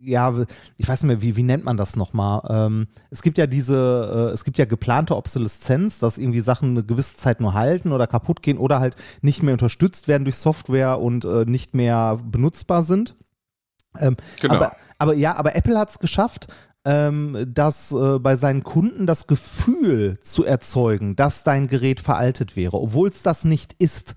ja, 0.00 0.32
ich 0.76 0.88
weiß 0.88 1.02
nicht 1.02 1.08
mehr, 1.08 1.22
wie, 1.22 1.36
wie 1.36 1.42
nennt 1.42 1.64
man 1.64 1.76
das 1.76 1.96
nochmal? 1.96 2.42
Ähm, 2.48 2.86
es 3.10 3.22
gibt 3.22 3.36
ja 3.36 3.46
diese, 3.46 4.28
äh, 4.30 4.34
es 4.34 4.44
gibt 4.44 4.58
ja 4.58 4.64
geplante 4.64 5.16
Obsoleszenz, 5.16 5.98
dass 5.98 6.18
irgendwie 6.18 6.40
Sachen 6.40 6.70
eine 6.70 6.84
gewisse 6.84 7.16
Zeit 7.16 7.40
nur 7.40 7.54
halten 7.54 7.92
oder 7.92 8.06
kaputt 8.06 8.42
gehen 8.42 8.58
oder 8.58 8.80
halt 8.80 8.96
nicht 9.22 9.42
mehr 9.42 9.54
unterstützt 9.54 10.06
werden 10.06 10.24
durch 10.24 10.36
Software 10.36 11.00
und 11.00 11.24
äh, 11.24 11.44
nicht 11.46 11.74
mehr 11.74 12.20
benutzbar 12.24 12.82
sind. 12.82 13.16
Ähm, 13.98 14.16
genau. 14.40 14.54
aber, 14.54 14.76
aber 14.98 15.14
ja, 15.14 15.36
aber 15.36 15.56
Apple 15.56 15.78
hat 15.78 15.90
es 15.90 15.98
geschafft, 15.98 16.46
ähm, 16.84 17.46
dass 17.48 17.90
äh, 17.90 18.18
bei 18.20 18.36
seinen 18.36 18.62
Kunden 18.62 19.06
das 19.06 19.26
Gefühl 19.26 20.18
zu 20.22 20.44
erzeugen, 20.44 21.16
dass 21.16 21.42
dein 21.42 21.66
Gerät 21.66 22.00
veraltet 22.00 22.56
wäre, 22.56 22.80
obwohl 22.80 23.08
es 23.08 23.22
das 23.22 23.44
nicht 23.44 23.74
ist. 23.78 24.14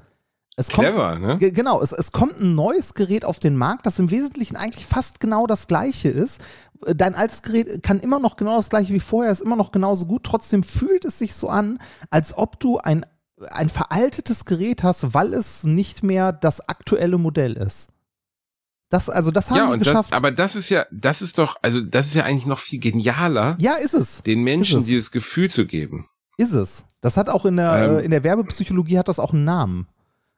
Es 0.57 0.67
Clever, 0.67 1.13
kommt, 1.13 1.41
ne? 1.41 1.51
Genau, 1.51 1.81
es, 1.81 1.91
es 1.91 2.11
kommt 2.11 2.39
ein 2.39 2.55
neues 2.55 2.93
Gerät 2.93 3.23
auf 3.23 3.39
den 3.39 3.55
Markt, 3.55 3.85
das 3.85 3.99
im 3.99 4.11
Wesentlichen 4.11 4.55
eigentlich 4.55 4.85
fast 4.85 5.19
genau 5.19 5.47
das 5.47 5.67
gleiche 5.67 6.09
ist. 6.09 6.41
Dein 6.81 7.15
altes 7.15 7.41
Gerät 7.41 7.83
kann 7.83 7.99
immer 7.99 8.19
noch 8.19 8.35
genau 8.35 8.57
das 8.57 8.69
gleiche 8.69 8.93
wie 8.93 8.99
vorher, 8.99 9.31
ist 9.31 9.41
immer 9.41 9.55
noch 9.55 9.71
genauso 9.71 10.05
gut. 10.05 10.23
Trotzdem 10.23 10.63
fühlt 10.63 11.05
es 11.05 11.19
sich 11.19 11.35
so 11.35 11.47
an, 11.47 11.79
als 12.09 12.37
ob 12.37 12.59
du 12.59 12.79
ein, 12.79 13.05
ein 13.49 13.69
veraltetes 13.69 14.45
Gerät 14.45 14.83
hast, 14.83 15.13
weil 15.13 15.33
es 15.33 15.63
nicht 15.63 16.03
mehr 16.03 16.33
das 16.33 16.67
aktuelle 16.67 17.17
Modell 17.17 17.53
ist. 17.53 17.89
Das, 18.89 19.09
also 19.09 19.31
das 19.31 19.49
haben 19.49 19.57
ja, 19.57 19.71
die 19.71 19.79
geschafft. 19.79 20.11
Das, 20.11 20.17
aber 20.17 20.31
das 20.31 20.57
ist 20.57 20.69
ja, 20.69 20.85
das 20.91 21.21
ist 21.21 21.37
doch, 21.37 21.55
also 21.61 21.79
das 21.79 22.07
ist 22.07 22.13
ja 22.13 22.25
eigentlich 22.25 22.45
noch 22.45 22.59
viel 22.59 22.79
genialer. 22.79 23.55
Ja, 23.57 23.75
ist 23.75 23.93
es. 23.93 24.21
Den 24.23 24.43
Menschen 24.43 24.83
dieses 24.83 25.11
Gefühl 25.11 25.49
zu 25.49 25.65
geben. 25.65 26.09
Ist 26.37 26.51
es. 26.51 26.83
Das 26.99 27.15
hat 27.15 27.29
auch 27.29 27.45
in 27.45 27.55
der, 27.55 27.99
ähm, 27.99 27.99
in 27.99 28.11
der 28.11 28.25
Werbepsychologie 28.25 28.97
hat 28.99 29.07
das 29.07 29.17
auch 29.17 29.31
einen 29.31 29.45
Namen. 29.45 29.87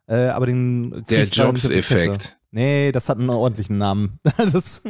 Äh, 0.08 0.28
aber 0.28 0.46
den 0.46 1.06
Der 1.10 1.26
Jobs-Effekt. 1.26 2.38
Nee, 2.52 2.92
das 2.92 3.10
hat 3.10 3.18
einen 3.18 3.30
ordentlichen 3.30 3.78
Namen. 3.78 4.20
das 4.38 4.84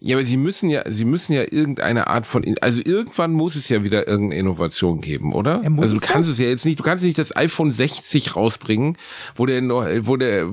ja, 0.00 0.16
aber 0.16 0.24
sie 0.24 0.36
müssen 0.36 0.68
ja, 0.68 0.82
sie 0.90 1.04
müssen 1.04 1.32
ja 1.32 1.42
irgendeine 1.42 2.08
Art 2.08 2.26
von, 2.26 2.44
also 2.60 2.80
irgendwann 2.84 3.32
muss 3.32 3.56
es 3.56 3.68
ja 3.68 3.82
wieder 3.82 4.06
irgendeine 4.06 4.40
Innovation 4.40 5.00
geben, 5.00 5.32
oder? 5.32 5.62
Ja, 5.62 5.70
also 5.78 5.94
du 5.94 6.00
kannst 6.00 6.28
das? 6.28 6.34
es 6.34 6.38
ja 6.38 6.46
jetzt 6.46 6.64
nicht, 6.64 6.78
du 6.78 6.82
kannst 6.82 7.02
nicht 7.02 7.18
das 7.18 7.34
iPhone 7.34 7.70
60 7.70 8.36
rausbringen, 8.36 8.98
wo 9.34 9.46
der 9.46 9.62
wo 10.06 10.16
der, 10.16 10.48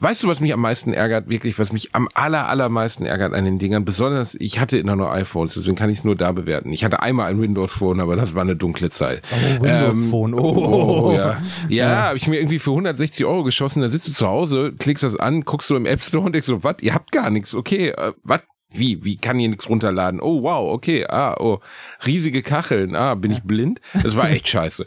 Weißt 0.00 0.22
du, 0.22 0.28
was 0.28 0.38
mich 0.38 0.52
am 0.52 0.60
meisten 0.60 0.92
ärgert, 0.92 1.28
wirklich, 1.28 1.58
was 1.58 1.72
mich 1.72 1.92
am 1.92 2.08
aller, 2.14 2.48
allermeisten 2.48 3.04
ärgert 3.04 3.34
an 3.34 3.44
den 3.44 3.58
Dingern? 3.58 3.84
Besonders, 3.84 4.36
ich 4.38 4.60
hatte 4.60 4.78
immer 4.78 4.94
nur 4.94 5.10
iPhones, 5.10 5.54
deswegen 5.54 5.74
kann 5.74 5.90
ich 5.90 5.98
es 5.98 6.04
nur 6.04 6.14
da 6.14 6.30
bewerten. 6.30 6.72
Ich 6.72 6.84
hatte 6.84 7.02
einmal 7.02 7.28
ein 7.28 7.40
Windows 7.40 7.72
Phone, 7.72 7.98
aber 7.98 8.14
das 8.14 8.36
war 8.36 8.42
eine 8.42 8.54
dunkle 8.54 8.90
Zeit. 8.90 9.22
Oh, 9.32 9.62
Windows 9.64 9.96
ähm, 9.96 10.10
Phone, 10.10 10.34
oh. 10.34 11.08
oh 11.08 11.12
ja, 11.12 11.18
ja, 11.18 11.38
ja. 11.68 11.96
habe 12.04 12.16
ich 12.16 12.28
mir 12.28 12.36
irgendwie 12.36 12.60
für 12.60 12.70
160 12.70 13.26
Euro 13.26 13.42
geschossen, 13.42 13.80
dann 13.82 13.90
sitzt 13.90 14.06
du 14.06 14.12
zu 14.12 14.28
Hause, 14.28 14.72
klickst 14.78 15.02
das 15.02 15.16
an, 15.16 15.44
guckst 15.44 15.68
du 15.68 15.74
im 15.74 15.84
App 15.84 16.04
Store 16.04 16.24
und 16.24 16.32
denkst 16.32 16.46
so, 16.46 16.62
was, 16.62 16.76
ihr 16.80 16.94
habt 16.94 17.10
gar 17.10 17.30
nichts, 17.30 17.56
okay, 17.56 17.88
äh, 17.88 18.12
was? 18.22 18.42
Wie? 18.70 19.02
Wie 19.02 19.16
kann 19.16 19.38
hier 19.38 19.48
nichts 19.48 19.68
runterladen? 19.68 20.20
Oh, 20.20 20.42
wow, 20.42 20.70
okay, 20.72 21.06
ah, 21.08 21.34
oh, 21.40 21.60
riesige 22.04 22.42
Kacheln, 22.42 22.94
ah, 22.96 23.14
bin 23.14 23.30
ich 23.30 23.42
blind? 23.42 23.80
Das 23.94 24.14
war 24.14 24.28
echt 24.28 24.48
scheiße. 24.48 24.86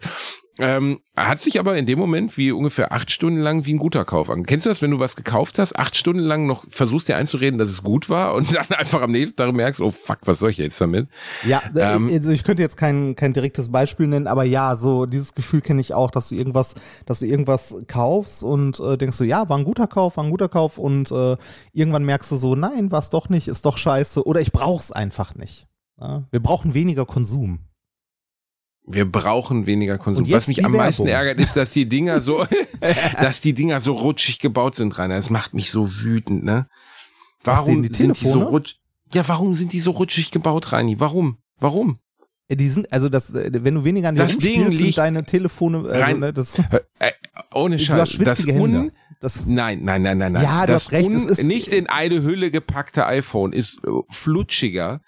Ähm, 0.60 1.00
hat 1.16 1.40
sich 1.40 1.60
aber 1.60 1.78
in 1.78 1.86
dem 1.86 1.98
Moment 1.98 2.36
wie 2.38 2.52
ungefähr 2.52 2.92
acht 2.92 3.10
Stunden 3.10 3.40
lang 3.40 3.66
wie 3.66 3.74
ein 3.74 3.78
guter 3.78 4.04
Kauf 4.04 4.30
an. 4.30 4.46
Kennst 4.46 4.66
du 4.66 4.70
das, 4.70 4.82
wenn 4.82 4.92
du 4.92 5.00
was 5.00 5.16
gekauft 5.16 5.58
hast, 5.60 5.78
acht 5.78 5.96
Stunden 5.96 6.22
lang 6.22 6.46
noch 6.46 6.66
versuchst 6.70 7.08
dir 7.08 7.16
einzureden, 7.16 7.58
dass 7.58 7.70
es 7.70 7.84
gut 7.84 8.10
war 8.10 8.34
und 8.34 8.54
dann 8.56 8.68
einfach 8.72 9.02
am 9.02 9.12
nächsten 9.12 9.38
Tag 9.38 9.54
merkst, 9.54 9.80
oh 9.80 9.92
fuck, 9.92 10.20
was 10.26 10.40
soll 10.40 10.50
ich 10.50 10.58
jetzt 10.58 10.80
damit? 10.82 11.08
Ja, 11.46 11.62
ähm, 11.76 12.10
also 12.12 12.32
ich 12.32 12.44
könnte 12.44 12.62
jetzt 12.62 12.76
kein, 12.76 13.16
kein 13.16 13.34
direktes 13.34 13.72
Beispiel 13.72 14.08
nennen, 14.08 14.28
aber 14.28 14.44
ja, 14.44 14.76
so 14.76 15.06
dieses 15.06 15.34
Gefühl 15.34 15.62
kenne 15.62 15.80
ich 15.80 15.94
auch, 15.94 16.12
dass 16.12 16.30
du 16.30 16.36
irgendwas, 16.36 16.76
dass 17.06 17.20
du 17.20 17.28
irgendwas 17.28 17.84
kaufst 17.88 18.44
und 18.44 18.80
äh, 18.82 18.98
denkst 18.98 19.18
du, 19.18 19.24
ja, 19.24 19.48
war 19.48 19.58
ein 19.58 19.64
guter 19.64 19.88
Kauf, 19.88 20.18
war 20.18 20.24
ein 20.26 20.32
guter 20.32 20.50
Kauf 20.50 20.78
und 20.78 21.12
äh, 21.12 21.38
irgendwann 21.72 22.04
merkst 22.04 22.32
du 22.32 22.36
so, 22.36 22.56
nein, 22.56 22.92
war 22.92 23.00
es 23.00 23.10
doch 23.10 23.30
nicht, 23.30 23.48
ist 23.48 23.66
doch 23.66 23.78
scheiße 23.78 24.26
oder 24.26 24.42
ich 24.42 24.52
brauch's 24.52 24.92
einfach 24.92 25.34
nicht. 25.34 25.68
Ja? 26.00 26.24
Wir 26.30 26.42
brauchen 26.42 26.74
weniger 26.74 27.06
Konsum. 27.06 27.71
Wir 28.86 29.10
brauchen 29.10 29.66
weniger 29.66 29.98
Konsum. 29.98 30.30
Was 30.32 30.48
mich 30.48 30.66
am 30.66 30.72
meisten 30.72 31.08
ärgert, 31.08 31.40
ist, 31.40 31.56
dass 31.56 31.72
die 31.72 31.88
Dinger 31.88 32.22
so, 32.22 32.46
dass 33.22 33.42
die 33.42 33.54
Dinger 33.54 33.82
so 33.82 33.94
rutschig 33.94 34.40
gebaut 34.40 34.76
sind, 34.76 34.98
Rainer. 34.98 35.18
Das 35.18 35.30
macht 35.30 35.54
mich 35.54 35.72
so 35.72 35.88
wütend, 36.02 36.44
ne? 36.44 36.68
Warum 37.44 37.84
die 37.84 37.94
sind 37.94 38.20
die 38.20 38.28
so 38.28 38.40
rutschig? 38.40 38.80
Ja, 39.14 39.28
warum 39.28 39.54
sind 39.54 39.74
die 39.74 39.82
so 39.82 39.92
rutschig 39.92 40.32
gebaut, 40.32 40.72
Reini? 40.72 41.00
Warum? 41.00 41.38
Warum? 41.60 42.00
Die 42.50 42.68
sind, 42.68 42.92
also 42.92 43.08
das, 43.08 43.34
wenn 43.34 43.76
du 43.76 43.84
weniger 43.84 44.10
an 44.10 44.16
dir 44.16 44.24
das 44.24 44.38
Ding 44.38 44.68
liegt, 44.68 44.78
sind 44.78 44.98
deine 44.98 45.24
Telefone, 45.24 45.78
also, 45.80 45.90
rein, 45.90 46.20
ne, 46.20 46.34
das, 46.34 46.60
äh, 47.00 47.12
ohne 47.54 47.80
Scheiß, 47.80 48.18
das 48.18 48.46
un, 48.46 48.92
das, 49.22 49.46
nein, 49.46 49.84
nein, 49.84 50.02
nein, 50.02 50.18
nein, 50.18 50.34
nein. 50.34 50.44
Ja, 50.44 50.66
das 50.66 50.86
hast 50.86 50.92
recht, 50.92 51.10
un, 51.10 51.30
ist, 51.30 51.44
nicht 51.44 51.70
in 51.70 51.88
eine 51.88 52.24
Hülle 52.24 52.52
gepackte 52.52 53.06
iPhone 53.06 53.54
ist 53.54 53.80
äh, 53.86 53.90
flutschiger 54.10 55.00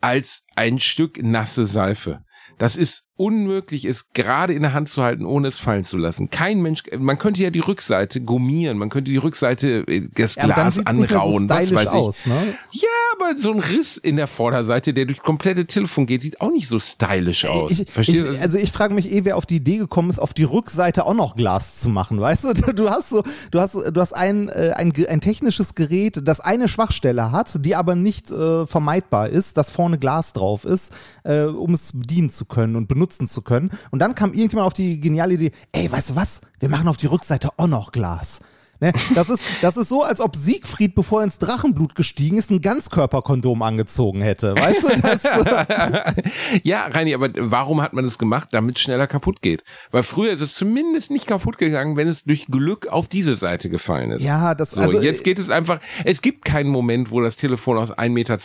als 0.00 0.44
ein 0.56 0.80
Stück 0.80 1.22
nasse 1.22 1.66
Seife. 1.66 2.24
Das 2.58 2.76
ist 2.76 3.04
unmöglich 3.20 3.84
ist, 3.84 4.14
gerade 4.14 4.54
in 4.54 4.62
der 4.62 4.72
Hand 4.72 4.88
zu 4.88 5.02
halten, 5.02 5.26
ohne 5.26 5.48
es 5.48 5.58
fallen 5.58 5.84
zu 5.84 5.98
lassen. 5.98 6.30
Kein 6.30 6.62
Mensch, 6.62 6.84
man 6.98 7.18
könnte 7.18 7.42
ja 7.42 7.50
die 7.50 7.60
Rückseite 7.60 8.22
gummieren, 8.22 8.78
man 8.78 8.88
könnte 8.88 9.10
die 9.10 9.18
Rückseite, 9.18 9.84
äh, 9.86 10.08
das 10.14 10.36
ja, 10.36 10.46
Glas 10.46 10.78
anrauen, 10.86 11.46
so 11.46 11.54
was 11.54 11.74
weiß 11.74 11.82
ich. 11.82 11.88
Aus, 11.90 12.26
ne? 12.26 12.54
Ja, 12.70 12.88
aber 13.14 13.38
so 13.38 13.52
ein 13.52 13.58
Riss 13.58 13.98
in 13.98 14.16
der 14.16 14.26
Vorderseite, 14.26 14.94
der 14.94 15.04
durch 15.04 15.20
komplette 15.20 15.66
Telefon 15.66 16.06
geht, 16.06 16.22
sieht 16.22 16.40
auch 16.40 16.50
nicht 16.50 16.66
so 16.66 16.80
stylisch 16.80 17.44
aus. 17.44 17.72
Ich, 17.72 17.90
Verstehst 17.90 18.26
du? 18.26 18.40
Also 18.40 18.56
ich 18.56 18.72
frage 18.72 18.94
mich 18.94 19.12
eh, 19.12 19.26
wer 19.26 19.36
auf 19.36 19.44
die 19.44 19.56
Idee 19.56 19.76
gekommen 19.76 20.08
ist, 20.08 20.18
auf 20.18 20.32
die 20.32 20.44
Rückseite 20.44 21.04
auch 21.04 21.12
noch 21.12 21.36
Glas 21.36 21.76
zu 21.76 21.90
machen, 21.90 22.20
weißt 22.20 22.44
du? 22.44 22.54
Du 22.80 22.88
hast 22.88 23.10
so, 23.10 23.22
du 23.50 23.60
hast, 23.60 23.74
du 23.74 24.00
hast 24.00 24.12
ein, 24.14 24.48
äh, 24.48 24.72
ein, 24.74 24.92
ein 25.08 25.20
technisches 25.20 25.74
Gerät, 25.74 26.20
das 26.24 26.40
eine 26.40 26.68
Schwachstelle 26.68 27.32
hat, 27.32 27.64
die 27.66 27.76
aber 27.76 27.94
nicht 27.94 28.30
äh, 28.30 28.66
vermeidbar 28.66 29.28
ist, 29.28 29.58
dass 29.58 29.70
vorne 29.70 29.98
Glas 29.98 30.32
drauf 30.32 30.64
ist, 30.64 30.92
äh, 31.24 31.42
um 31.42 31.74
es 31.74 31.92
bedienen 31.92 32.30
zu 32.30 32.46
können 32.46 32.76
und 32.76 32.86
benutzen 32.86 33.09
zu 33.18 33.42
können. 33.42 33.70
Und 33.90 33.98
dann 33.98 34.14
kam 34.14 34.32
irgendjemand 34.32 34.66
auf 34.66 34.74
die 34.74 35.00
geniale 35.00 35.34
Idee, 35.34 35.52
ey, 35.72 35.90
weißt 35.90 36.10
du 36.10 36.16
was? 36.16 36.42
Wir 36.58 36.68
machen 36.68 36.88
auf 36.88 36.96
die 36.96 37.06
Rückseite 37.06 37.50
auch 37.56 37.66
noch 37.66 37.92
Glas. 37.92 38.40
Ne? 38.80 38.92
Das, 39.14 39.28
ist, 39.28 39.44
das 39.60 39.76
ist 39.76 39.88
so, 39.90 40.02
als 40.02 40.20
ob 40.20 40.34
Siegfried, 40.34 40.94
bevor 40.94 41.20
er 41.20 41.24
ins 41.24 41.38
Drachenblut 41.38 41.94
gestiegen 41.94 42.38
ist, 42.38 42.50
ein 42.50 42.62
Ganzkörperkondom 42.62 43.60
angezogen 43.60 44.22
hätte. 44.22 44.54
Weißt 44.54 44.82
du 44.82 45.00
das? 45.00 45.22
ja, 46.62 46.86
Reini, 46.86 47.14
aber 47.14 47.28
warum 47.36 47.82
hat 47.82 47.92
man 47.92 48.04
das 48.04 48.18
gemacht? 48.18 48.48
Damit 48.52 48.76
es 48.76 48.82
schneller 48.82 49.06
kaputt 49.06 49.42
geht. 49.42 49.64
Weil 49.90 50.02
früher 50.02 50.32
ist 50.32 50.40
es 50.40 50.54
zumindest 50.54 51.10
nicht 51.10 51.26
kaputt 51.26 51.58
gegangen, 51.58 51.96
wenn 51.96 52.08
es 52.08 52.24
durch 52.24 52.46
Glück 52.46 52.86
auf 52.86 53.08
diese 53.08 53.36
Seite 53.36 53.68
gefallen 53.68 54.10
ist. 54.12 54.22
Ja, 54.22 54.54
das 54.54 54.70
so, 54.70 54.80
also. 54.80 55.00
Jetzt 55.00 55.24
geht 55.24 55.38
es 55.38 55.50
einfach, 55.50 55.80
es 56.04 56.22
gibt 56.22 56.44
keinen 56.46 56.70
Moment, 56.70 57.10
wo 57.10 57.20
das 57.20 57.36
Telefon 57.36 57.76
aus 57.76 57.92
1,20 57.92 58.08
Meter 58.10 58.38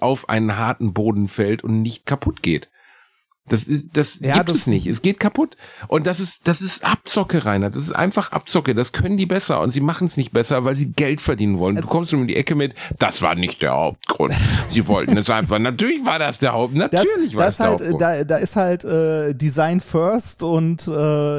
auf 0.00 0.28
einen 0.28 0.56
harten 0.56 0.94
Boden 0.94 1.28
fällt 1.28 1.62
und 1.64 1.82
nicht 1.82 2.06
kaputt 2.06 2.42
geht. 2.42 2.70
Das, 3.48 3.68
das 3.92 4.20
ja, 4.20 4.34
gibt 4.34 4.50
das 4.50 4.56
es 4.56 4.66
nicht. 4.68 4.86
Es 4.86 5.02
geht 5.02 5.18
kaputt. 5.18 5.56
Und 5.88 6.06
das 6.06 6.20
ist, 6.20 6.46
das 6.46 6.62
ist 6.62 6.84
Abzocke, 6.84 7.44
Rainer. 7.44 7.70
Das 7.70 7.82
ist 7.82 7.92
einfach 7.92 8.30
Abzocke. 8.30 8.72
Das 8.72 8.92
können 8.92 9.16
die 9.16 9.26
besser. 9.26 9.60
Und 9.60 9.72
sie 9.72 9.80
machen 9.80 10.06
es 10.06 10.16
nicht 10.16 10.32
besser, 10.32 10.64
weil 10.64 10.76
sie 10.76 10.92
Geld 10.92 11.20
verdienen 11.20 11.58
wollen. 11.58 11.76
Also, 11.76 11.88
du 11.88 11.92
kommst 11.92 12.14
um 12.14 12.28
die 12.28 12.36
Ecke 12.36 12.54
mit, 12.54 12.74
das 13.00 13.20
war 13.20 13.34
nicht 13.34 13.60
der 13.60 13.72
Hauptgrund. 13.72 14.32
sie 14.68 14.86
wollten 14.86 15.16
es 15.18 15.28
einfach. 15.28 15.58
Natürlich 15.72 16.04
war 16.04 16.20
das 16.20 16.38
der 16.38 16.52
Haupt. 16.52 16.74
Natürlich 16.74 17.32
das, 17.32 17.34
war 17.34 17.46
das 17.46 17.56
der 17.56 17.66
halt, 17.66 17.80
Hauptgrund. 17.80 18.00
Da, 18.00 18.24
da 18.24 18.36
ist 18.36 18.54
halt 18.54 18.84
äh, 18.84 19.34
Design 19.34 19.80
first 19.80 20.44
und 20.44 20.86
äh, 20.86 20.90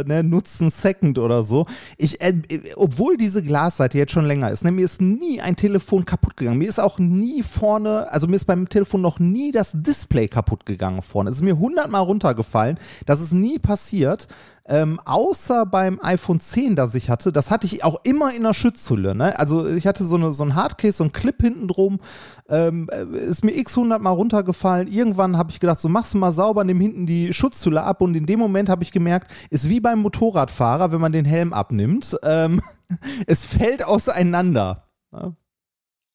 ne, 0.04 0.24
Nutzen 0.24 0.72
second 0.72 1.18
oder 1.18 1.44
so. 1.44 1.68
Ich, 1.98 2.20
äh, 2.20 2.34
obwohl 2.76 3.16
diese 3.16 3.42
Glasseite 3.42 3.98
jetzt 3.98 4.12
schon 4.12 4.26
länger 4.26 4.52
ist, 4.52 4.66
ne, 4.66 4.72
mir 4.72 4.84
ist 4.84 5.02
nie 5.02 5.40
ein 5.40 5.56
Telefon 5.56 6.04
kaputt 6.04 6.36
gegangen. 6.36 6.58
Mir 6.58 6.68
ist 6.68 6.82
auch 6.82 7.00
nie 7.00 7.44
vorne, 7.44 8.12
also 8.12 8.28
mir 8.28 8.36
ist 8.36 8.46
beim 8.46 8.68
Telefon 8.68 9.02
noch 9.02 9.20
nie 9.20 9.54
das 9.54 9.72
Display 9.74 10.28
kaputt 10.28 10.66
gegangen 10.66 11.02
vorne. 11.02 11.30
Es 11.30 11.38
ist 11.38 11.44
mir 11.44 11.58
hundertmal 11.58 11.93
mal 11.94 12.00
runtergefallen. 12.00 12.78
Das 13.06 13.22
ist 13.22 13.32
nie 13.32 13.58
passiert. 13.60 14.28
Ähm, 14.66 14.98
außer 15.04 15.66
beim 15.66 16.00
iPhone 16.02 16.40
10, 16.40 16.78
das 16.78 16.96
ich 16.96 17.10
hatte, 17.10 17.34
das 17.34 17.52
hatte 17.52 17.68
ich 17.68 17.84
auch 17.84 18.00
immer 18.04 18.34
in 18.34 18.44
der 18.44 18.54
Schutzhülle. 18.54 19.14
Ne? 19.14 19.38
Also 19.38 19.68
ich 19.68 19.88
hatte 19.88 20.06
so, 20.06 20.16
eine, 20.16 20.32
so 20.32 20.44
ein 20.44 20.56
Hardcase, 20.56 20.98
so 20.98 21.04
ein 21.04 21.12
Clip 21.12 21.36
hinten 21.42 21.68
drum, 21.68 22.00
ähm, 22.48 22.90
äh, 22.92 23.04
ist 23.18 23.44
mir 23.44 23.52
x 23.58 23.78
100 23.78 24.02
mal 24.02 24.12
runtergefallen. 24.12 24.88
Irgendwann 24.88 25.38
habe 25.38 25.52
ich 25.52 25.60
gedacht, 25.60 25.80
so 25.80 25.90
machst 25.90 26.14
du 26.14 26.18
mal 26.18 26.32
sauber, 26.32 26.64
nimm 26.64 26.80
hinten 26.80 27.06
die 27.06 27.34
Schutzhülle 27.34 27.84
ab 27.84 28.02
und 28.02 28.16
in 28.16 28.26
dem 28.26 28.40
Moment 28.40 28.70
habe 28.70 28.84
ich 28.84 28.92
gemerkt, 28.92 29.32
ist 29.50 29.68
wie 29.68 29.82
beim 29.82 30.00
Motorradfahrer, 30.00 30.94
wenn 30.94 31.02
man 31.02 31.12
den 31.12 31.26
Helm 31.26 31.52
abnimmt, 31.52 32.16
ähm, 32.24 32.62
es 33.28 33.44
fällt 33.44 33.86
auseinander. 33.86 34.86
Ne? 35.12 35.36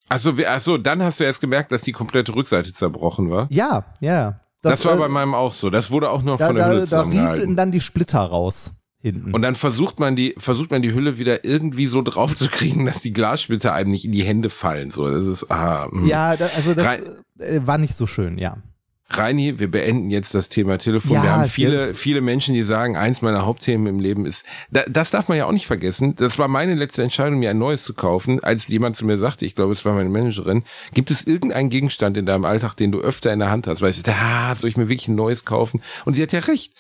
Achso, 0.08 0.32
achso, 0.46 0.78
dann 0.78 1.02
hast 1.02 1.20
du 1.20 1.24
erst 1.24 1.40
gemerkt, 1.40 1.70
dass 1.70 1.82
die 1.82 1.92
komplette 1.92 2.34
Rückseite 2.34 2.72
zerbrochen 2.72 3.30
war. 3.30 3.46
Ja, 3.50 3.84
ja. 4.00 4.40
Das, 4.62 4.84
war 4.84 4.94
äh, 4.94 4.98
bei 4.98 5.09
meinem 5.09 5.34
auch 5.34 5.52
so. 5.52 5.70
Das 5.70 5.90
wurde 5.90 6.11
auch 6.11 6.22
noch 6.22 6.38
da, 6.38 6.46
von 6.46 6.56
der 6.56 6.64
da, 6.66 6.72
Hülle 6.72 6.86
da 6.86 7.02
rieseln 7.02 7.56
dann 7.56 7.72
die 7.72 7.80
Splitter 7.80 8.20
raus 8.20 8.72
hinten. 9.00 9.32
Und 9.32 9.42
dann 9.42 9.54
versucht 9.54 10.00
man 10.00 10.16
die, 10.16 10.34
versucht 10.38 10.70
man 10.70 10.82
die 10.82 10.92
Hülle 10.92 11.18
wieder 11.18 11.44
irgendwie 11.44 11.86
so 11.86 12.02
drauf 12.02 12.34
zu 12.34 12.48
kriegen, 12.48 12.86
dass 12.86 13.00
die 13.00 13.12
Glassplitter 13.12 13.72
einem 13.72 13.90
nicht 13.90 14.04
in 14.04 14.12
die 14.12 14.24
Hände 14.24 14.50
fallen. 14.50 14.90
So, 14.90 15.11
das 15.11 15.24
ist, 15.24 15.50
ah, 15.50 15.88
hm. 15.90 16.06
ja, 16.06 16.36
da, 16.36 16.48
also 16.56 16.74
das 16.74 16.86
Rein- 16.86 17.04
äh, 17.38 17.61
war 17.64 17.78
nicht 17.78 17.94
so 17.94 18.06
schön, 18.06 18.38
ja. 18.38 18.59
Reini, 19.11 19.59
wir 19.59 19.70
beenden 19.70 20.11
jetzt 20.11 20.34
das 20.34 20.50
Thema 20.50 20.76
Telefon. 20.76 21.12
Ja, 21.12 21.22
wir 21.22 21.32
haben 21.32 21.48
viele, 21.48 21.86
jetzt- 21.88 21.98
viele 21.98 22.20
Menschen, 22.20 22.54
die 22.54 22.62
sagen, 22.62 22.96
eins 22.96 23.22
meiner 23.22 23.46
Hauptthemen 23.46 23.86
im 23.86 24.00
Leben 24.00 24.26
ist, 24.26 24.44
da, 24.70 24.82
das 24.86 25.11
darf 25.11 25.28
man 25.28 25.38
ja 25.38 25.46
auch 25.46 25.52
nicht 25.52 25.66
vergessen. 25.66 26.14
Das 26.16 26.38
war 26.38 26.46
meine 26.48 26.74
letzte 26.74 27.02
Entscheidung, 27.02 27.38
mir 27.38 27.48
ein 27.50 27.59
neues 27.59 27.84
zu 27.84 27.94
kaufen. 27.94 28.42
Als 28.44 28.66
jemand 28.66 28.96
zu 28.96 29.06
mir 29.06 29.16
sagte, 29.16 29.46
ich 29.46 29.54
glaube, 29.54 29.72
es 29.72 29.84
war 29.86 29.94
meine 29.94 30.11
Managerin, 30.11 30.62
gibt 30.92 31.11
es 31.11 31.26
irgendeinen 31.26 31.70
Gegenstand 31.70 32.16
in 32.18 32.26
deinem 32.26 32.44
Alltag, 32.44 32.74
den 32.74 32.92
du 32.92 33.00
öfter 33.00 33.32
in 33.32 33.38
der 33.38 33.50
Hand 33.50 33.66
hast? 33.66 33.80
Weißt 33.80 33.98
du, 33.98 34.02
da 34.02 34.54
soll 34.54 34.68
ich 34.68 34.76
mir 34.76 34.88
wirklich 34.88 35.09
ein 35.09 35.14
neues 35.14 35.46
kaufen? 35.46 35.80
Und 36.04 36.14
sie 36.14 36.22
hat 36.22 36.32
ja 36.32 36.40
recht. 36.40 36.72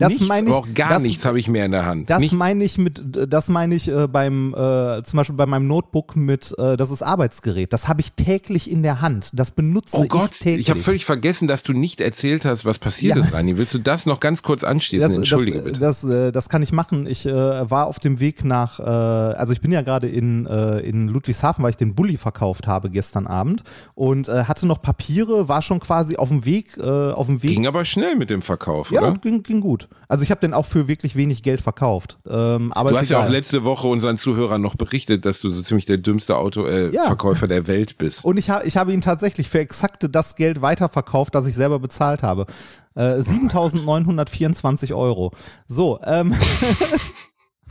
Das 0.00 0.08
nichts, 0.10 0.28
meine 0.28 0.48
ich- 0.48 0.54
auch 0.54 0.66
gar 0.74 0.88
das- 0.90 1.02
nichts 1.02 1.24
habe 1.24 1.38
ich 1.38 1.46
mehr 1.48 1.64
in 1.66 1.70
der 1.72 1.86
Hand. 1.86 2.10
Das 2.10 2.18
nichts. 2.20 2.34
meine 2.36 2.64
ich 2.64 2.78
mit, 2.78 3.02
das 3.28 3.48
meine 3.48 3.74
ich 3.74 3.86
äh, 3.88 4.08
beim, 4.08 4.54
äh, 4.54 5.02
zum 5.04 5.16
Beispiel 5.18 5.36
bei 5.36 5.46
meinem 5.46 5.66
Notebook 5.68 6.16
mit, 6.16 6.54
äh, 6.58 6.76
das 6.76 6.90
ist 6.90 7.02
Arbeitsgerät. 7.02 7.72
Das 7.72 7.86
habe 7.86 8.00
ich 8.00 8.12
täglich 8.12 8.70
in 8.70 8.82
der 8.82 9.00
Hand. 9.00 9.30
Das 9.34 9.50
benutze 9.52 9.96
Oh 9.96 10.04
Gott, 10.06 10.30
ich 10.32 10.38
täglich. 10.40 10.60
ich 10.60 10.70
habe 10.70 10.80
völlig 10.80 11.04
vergessen, 11.04 11.46
dass 11.48 11.62
du 11.62 11.72
nicht 11.72 12.00
erzählt 12.00 12.44
hast, 12.44 12.64
was 12.64 12.78
passiert 12.78 13.16
Ja. 13.16 13.22
ist, 13.24 13.32
Rani. 13.32 13.56
Willst 13.56 13.74
du 13.74 13.78
das 13.78 14.06
noch 14.06 14.20
ganz 14.20 14.42
kurz 14.42 14.64
anschließen? 14.64 15.06
das, 15.08 15.16
Entschuldige 15.16 15.58
das, 15.58 15.64
bitte. 15.64 15.80
Das, 15.80 16.04
äh, 16.04 16.32
das 16.32 16.48
kann 16.48 16.62
ich 16.62 16.72
machen. 16.72 17.06
Ich 17.06 17.26
äh, 17.26 17.70
war 17.70 17.86
auf 17.86 17.98
dem 17.98 18.18
Weg 18.20 18.44
nach, 18.44 18.80
äh, 18.80 18.82
also 18.82 19.52
ich 19.52 19.60
bin 19.60 19.70
ja 19.72 19.82
gerade 19.82 20.08
in, 20.08 20.46
in 20.46 21.08
Ludwigshafen, 21.08 21.62
weil 21.62 21.70
ich 21.70 21.76
den 21.76 21.94
Bulli 21.94 22.16
verkauft 22.16 22.66
habe 22.66 22.90
gestern 22.90 23.26
Abend 23.26 23.62
und 23.94 24.28
hatte 24.28 24.66
noch 24.66 24.80
Papiere, 24.80 25.48
war 25.48 25.60
schon 25.62 25.80
quasi 25.80 26.16
auf 26.16 26.28
dem 26.28 26.44
Weg, 26.44 26.76
äh, 26.78 26.82
auf 26.82 27.26
dem 27.26 27.42
Weg. 27.42 27.50
Ging 27.50 27.66
aber 27.66 27.84
schnell 27.84 28.16
mit 28.16 28.30
dem 28.30 28.42
Verkauf, 28.42 28.90
ja, 28.92 29.02
oder? 29.02 29.18
ging, 29.18 29.42
ging 29.42 29.60
gut. 29.60 29.88
Also 30.08 30.24
ich 30.24 30.30
habe 30.30 30.40
den 30.40 30.54
auch 30.54 30.66
für 30.66 30.88
wirklich 30.88 31.16
wenig 31.16 31.42
Geld 31.42 31.60
verkauft. 31.60 32.18
Ähm, 32.28 32.72
aber 32.72 32.90
Du 32.90 32.98
hast 32.98 33.08
ja 33.08 33.18
egal. 33.18 33.28
auch 33.28 33.32
letzte 33.32 33.64
Woche 33.64 33.86
unseren 33.88 34.18
Zuhörern 34.18 34.60
noch 34.60 34.74
berichtet, 34.74 35.24
dass 35.24 35.40
du 35.40 35.50
so 35.50 35.62
ziemlich 35.62 35.86
der 35.86 35.98
dümmste 35.98 36.36
Autoverkäufer 36.36 37.46
äh, 37.46 37.48
Ja. 37.48 37.60
Der 37.60 37.66
Welt 37.66 37.98
bist. 37.98 38.24
Und 38.24 38.36
ich, 38.36 38.50
ha 38.50 38.62
ich 38.64 38.76
habe 38.76 38.92
ihn 38.92 39.00
tatsächlich 39.00 39.48
für 39.48 39.60
exakte 39.60 40.08
das 40.08 40.36
Geld 40.36 40.62
weiterverkauft, 40.62 41.34
das 41.34 41.46
ich 41.46 41.54
selber 41.54 41.78
bezahlt 41.78 42.22
habe. 42.22 42.46
Äh, 42.94 43.20
7.924 43.20 44.94
Euro. 44.94 45.32
So, 45.66 46.00
ähm, 46.04 46.34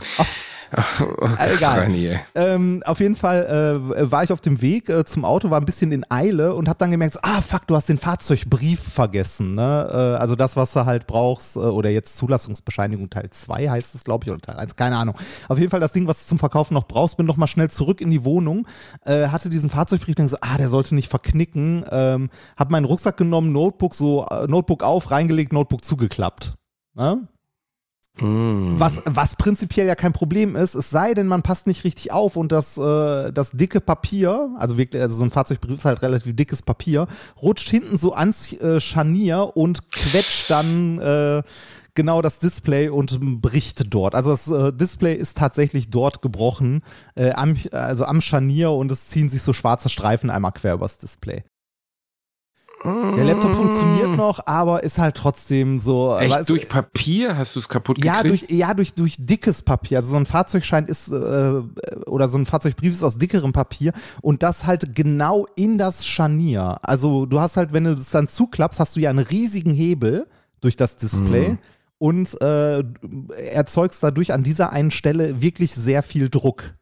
Oh 1.00 1.26
Gott, 1.26 1.38
egal. 1.54 1.88
Ähm, 2.34 2.82
auf 2.86 3.00
jeden 3.00 3.16
Fall 3.16 3.92
äh, 3.96 4.10
war 4.10 4.22
ich 4.22 4.32
auf 4.32 4.40
dem 4.40 4.60
Weg 4.60 4.88
äh, 4.88 5.04
zum 5.04 5.24
Auto, 5.24 5.50
war 5.50 5.60
ein 5.60 5.64
bisschen 5.64 5.92
in 5.92 6.04
Eile 6.10 6.54
und 6.54 6.68
habe 6.68 6.78
dann 6.78 6.90
gemerkt, 6.90 7.14
so, 7.14 7.20
ah 7.22 7.40
fuck, 7.40 7.66
du 7.66 7.76
hast 7.76 7.88
den 7.88 7.98
Fahrzeugbrief 7.98 8.80
vergessen. 8.80 9.54
Ne? 9.54 9.88
Äh, 9.90 9.96
also 10.20 10.36
das, 10.36 10.56
was 10.56 10.72
du 10.72 10.86
halt 10.86 11.06
brauchst, 11.06 11.56
äh, 11.56 11.60
oder 11.60 11.90
jetzt 11.90 12.16
Zulassungsbescheinigung 12.16 13.10
Teil 13.10 13.30
2 13.30 13.68
heißt 13.68 13.94
es, 13.94 14.04
glaube 14.04 14.24
ich, 14.24 14.30
oder 14.30 14.40
Teil 14.40 14.56
1, 14.56 14.76
keine 14.76 14.96
Ahnung. 14.96 15.16
Auf 15.48 15.58
jeden 15.58 15.70
Fall 15.70 15.80
das 15.80 15.92
Ding, 15.92 16.06
was 16.06 16.22
du 16.22 16.28
zum 16.28 16.38
Verkaufen 16.38 16.74
noch 16.74 16.86
brauchst, 16.86 17.16
bin 17.16 17.26
noch 17.26 17.36
mal 17.36 17.46
schnell 17.46 17.70
zurück 17.70 18.00
in 18.00 18.10
die 18.10 18.24
Wohnung, 18.24 18.66
äh, 19.04 19.28
hatte 19.28 19.50
diesen 19.50 19.70
Fahrzeugbrief, 19.70 20.14
denke 20.14 20.30
so, 20.30 20.36
ah, 20.40 20.56
der 20.58 20.68
sollte 20.68 20.94
nicht 20.94 21.08
verknicken, 21.08 21.84
ähm, 21.90 22.30
hab 22.56 22.70
meinen 22.70 22.84
Rucksack 22.84 23.16
genommen, 23.16 23.52
Notebook 23.52 23.94
so, 23.94 24.26
äh, 24.26 24.46
Notebook 24.46 24.82
auf, 24.82 25.10
reingelegt, 25.10 25.52
Notebook 25.52 25.84
zugeklappt. 25.84 26.54
Ne? 26.94 27.28
Mm. 28.20 28.78
Was, 28.78 29.02
was 29.06 29.36
prinzipiell 29.36 29.86
ja 29.86 29.94
kein 29.94 30.12
Problem 30.12 30.56
ist, 30.56 30.74
es 30.74 30.90
sei 30.90 31.14
denn, 31.14 31.26
man 31.26 31.42
passt 31.42 31.66
nicht 31.66 31.84
richtig 31.84 32.12
auf 32.12 32.36
und 32.36 32.52
das, 32.52 32.76
äh, 32.76 33.32
das 33.32 33.50
dicke 33.52 33.80
Papier, 33.80 34.54
also 34.58 34.76
wirklich, 34.76 35.00
also 35.02 35.16
so 35.16 35.24
ein 35.24 35.30
Fahrzeugbrief 35.30 35.78
ist 35.78 35.84
halt 35.84 36.02
relativ 36.02 36.36
dickes 36.36 36.62
Papier, 36.62 37.06
rutscht 37.40 37.68
hinten 37.68 37.96
so 37.96 38.12
ans 38.12 38.52
äh, 38.52 38.80
Scharnier 38.80 39.52
und 39.54 39.90
quetscht 39.92 40.50
dann 40.50 40.98
äh, 40.98 41.42
genau 41.94 42.22
das 42.22 42.38
Display 42.38 42.88
und 42.88 43.40
bricht 43.40 43.92
dort. 43.92 44.14
Also 44.14 44.30
das 44.30 44.48
äh, 44.48 44.72
Display 44.72 45.14
ist 45.14 45.36
tatsächlich 45.36 45.90
dort 45.90 46.22
gebrochen, 46.22 46.82
äh, 47.14 47.32
am, 47.32 47.56
also 47.72 48.04
am 48.04 48.20
Scharnier 48.20 48.70
und 48.70 48.92
es 48.92 49.08
ziehen 49.08 49.28
sich 49.28 49.42
so 49.42 49.52
schwarze 49.52 49.88
Streifen 49.88 50.30
einmal 50.30 50.52
quer 50.52 50.74
übers 50.74 50.98
Display. 50.98 51.44
Der 52.82 53.24
Laptop 53.24 53.54
funktioniert 53.54 54.16
noch, 54.16 54.40
aber 54.46 54.82
ist 54.82 54.98
halt 54.98 55.14
trotzdem 55.14 55.80
so. 55.80 56.16
Echt, 56.16 56.32
weißt- 56.34 56.46
durch 56.46 56.68
Papier 56.68 57.36
hast 57.36 57.54
du 57.54 57.60
es 57.60 57.68
kaputt 57.68 58.02
ja, 58.02 58.22
gekriegt? 58.22 58.50
durch, 58.50 58.58
ja 58.58 58.72
durch, 58.72 58.94
durch 58.94 59.16
dickes 59.18 59.62
Papier. 59.62 59.98
Also 59.98 60.12
so 60.12 60.16
ein 60.16 60.24
Fahrzeugschein 60.24 60.86
ist, 60.86 61.08
äh, 61.08 61.60
oder 62.06 62.28
so 62.28 62.38
ein 62.38 62.46
Fahrzeugbrief 62.46 62.94
ist 62.94 63.02
aus 63.02 63.18
dickerem 63.18 63.52
Papier 63.52 63.92
und 64.22 64.42
das 64.42 64.64
halt 64.64 64.94
genau 64.94 65.46
in 65.56 65.76
das 65.76 66.06
Scharnier. 66.06 66.78
Also 66.82 67.26
du 67.26 67.40
hast 67.40 67.58
halt, 67.58 67.74
wenn 67.74 67.84
du 67.84 67.92
es 67.92 68.10
dann 68.10 68.28
zuklappst, 68.28 68.80
hast 68.80 68.96
du 68.96 69.00
ja 69.00 69.10
einen 69.10 69.18
riesigen 69.18 69.74
Hebel 69.74 70.26
durch 70.62 70.76
das 70.76 70.96
Display. 70.96 71.50
Mhm. 71.50 71.58
Und 71.98 72.40
äh, 72.40 72.82
erzeugst 73.52 74.02
dadurch 74.02 74.32
an 74.32 74.42
dieser 74.42 74.72
einen 74.72 74.90
Stelle 74.90 75.42
wirklich 75.42 75.74
sehr 75.74 76.02
viel 76.02 76.30
Druck 76.30 76.72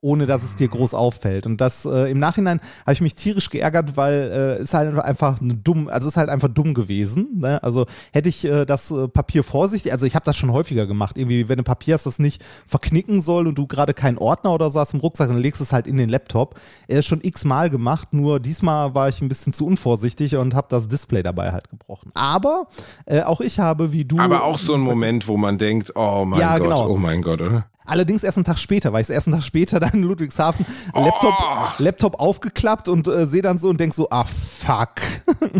ohne 0.00 0.26
dass 0.26 0.42
es 0.42 0.54
dir 0.54 0.68
groß 0.68 0.94
auffällt. 0.94 1.46
Und 1.46 1.60
das 1.60 1.84
äh, 1.84 2.10
im 2.10 2.18
Nachhinein 2.18 2.60
habe 2.82 2.92
ich 2.92 3.00
mich 3.00 3.14
tierisch 3.14 3.50
geärgert, 3.50 3.96
weil 3.96 4.58
äh, 4.58 4.62
ist 4.62 4.74
halt 4.74 4.96
einfach 4.98 5.40
eine 5.40 5.54
dumm, 5.54 5.88
also 5.88 6.08
ist 6.08 6.16
halt 6.16 6.28
einfach 6.28 6.48
dumm 6.48 6.74
gewesen. 6.74 7.38
Ne? 7.40 7.62
Also 7.62 7.86
hätte 8.12 8.28
ich 8.28 8.44
äh, 8.44 8.64
das 8.64 8.90
äh, 8.90 9.08
Papier 9.08 9.44
vorsichtig, 9.44 9.92
also 9.92 10.06
ich 10.06 10.14
habe 10.14 10.24
das 10.24 10.36
schon 10.36 10.52
häufiger 10.52 10.86
gemacht. 10.86 11.18
Irgendwie, 11.18 11.48
wenn 11.48 11.58
du 11.58 11.64
Papier 11.64 11.94
hast, 11.94 12.06
das 12.06 12.18
nicht 12.18 12.44
verknicken 12.66 13.22
soll 13.22 13.46
und 13.46 13.56
du 13.56 13.66
gerade 13.66 13.94
keinen 13.94 14.18
Ordner 14.18 14.52
oder 14.52 14.70
so 14.70 14.80
hast 14.80 14.94
im 14.94 15.00
Rucksack, 15.00 15.28
dann 15.28 15.38
legst 15.38 15.60
es 15.60 15.72
halt 15.72 15.86
in 15.86 15.96
den 15.96 16.08
Laptop. 16.08 16.58
Er 16.86 17.00
ist 17.00 17.06
schon 17.06 17.20
x-mal 17.22 17.70
gemacht, 17.70 18.12
nur 18.12 18.40
diesmal 18.40 18.94
war 18.94 19.08
ich 19.08 19.20
ein 19.20 19.28
bisschen 19.28 19.52
zu 19.52 19.66
unvorsichtig 19.66 20.36
und 20.36 20.54
habe 20.54 20.68
das 20.70 20.88
Display 20.88 21.22
dabei 21.22 21.52
halt 21.52 21.68
gebrochen. 21.70 22.10
Aber 22.14 22.66
äh, 23.06 23.22
auch 23.22 23.40
ich 23.40 23.58
habe, 23.58 23.92
wie 23.92 24.04
du. 24.04 24.18
Aber 24.18 24.44
auch 24.44 24.58
so 24.58 24.74
ein 24.74 24.80
Moment, 24.80 25.28
wo 25.28 25.36
man 25.36 25.58
denkt, 25.58 25.92
oh 25.94 26.24
mein 26.24 26.40
Ja, 26.40 26.58
Gott, 26.58 26.68
genau. 26.68 26.88
oh 26.88 26.96
mein 26.96 27.22
Gott, 27.22 27.40
oder? 27.40 27.66
Allerdings 27.88 28.22
erst 28.22 28.36
einen 28.38 28.44
Tag 28.44 28.58
später, 28.58 28.92
weil 28.92 29.00
ich 29.00 29.06
es 29.06 29.10
erst 29.10 29.26
einen 29.28 29.36
Tag 29.36 29.44
später 29.44 29.80
dann 29.80 29.92
in 29.94 30.02
Ludwigshafen 30.02 30.66
Laptop, 30.94 31.34
Oh. 31.40 31.66
Laptop 31.78 32.20
aufgeklappt 32.20 32.88
und 32.88 33.06
äh, 33.08 33.26
sehe 33.26 33.42
dann 33.42 33.58
so 33.58 33.68
und 33.68 33.80
denk 33.80 33.94
so, 33.94 34.08
ah 34.10 34.24
fuck. 34.24 34.94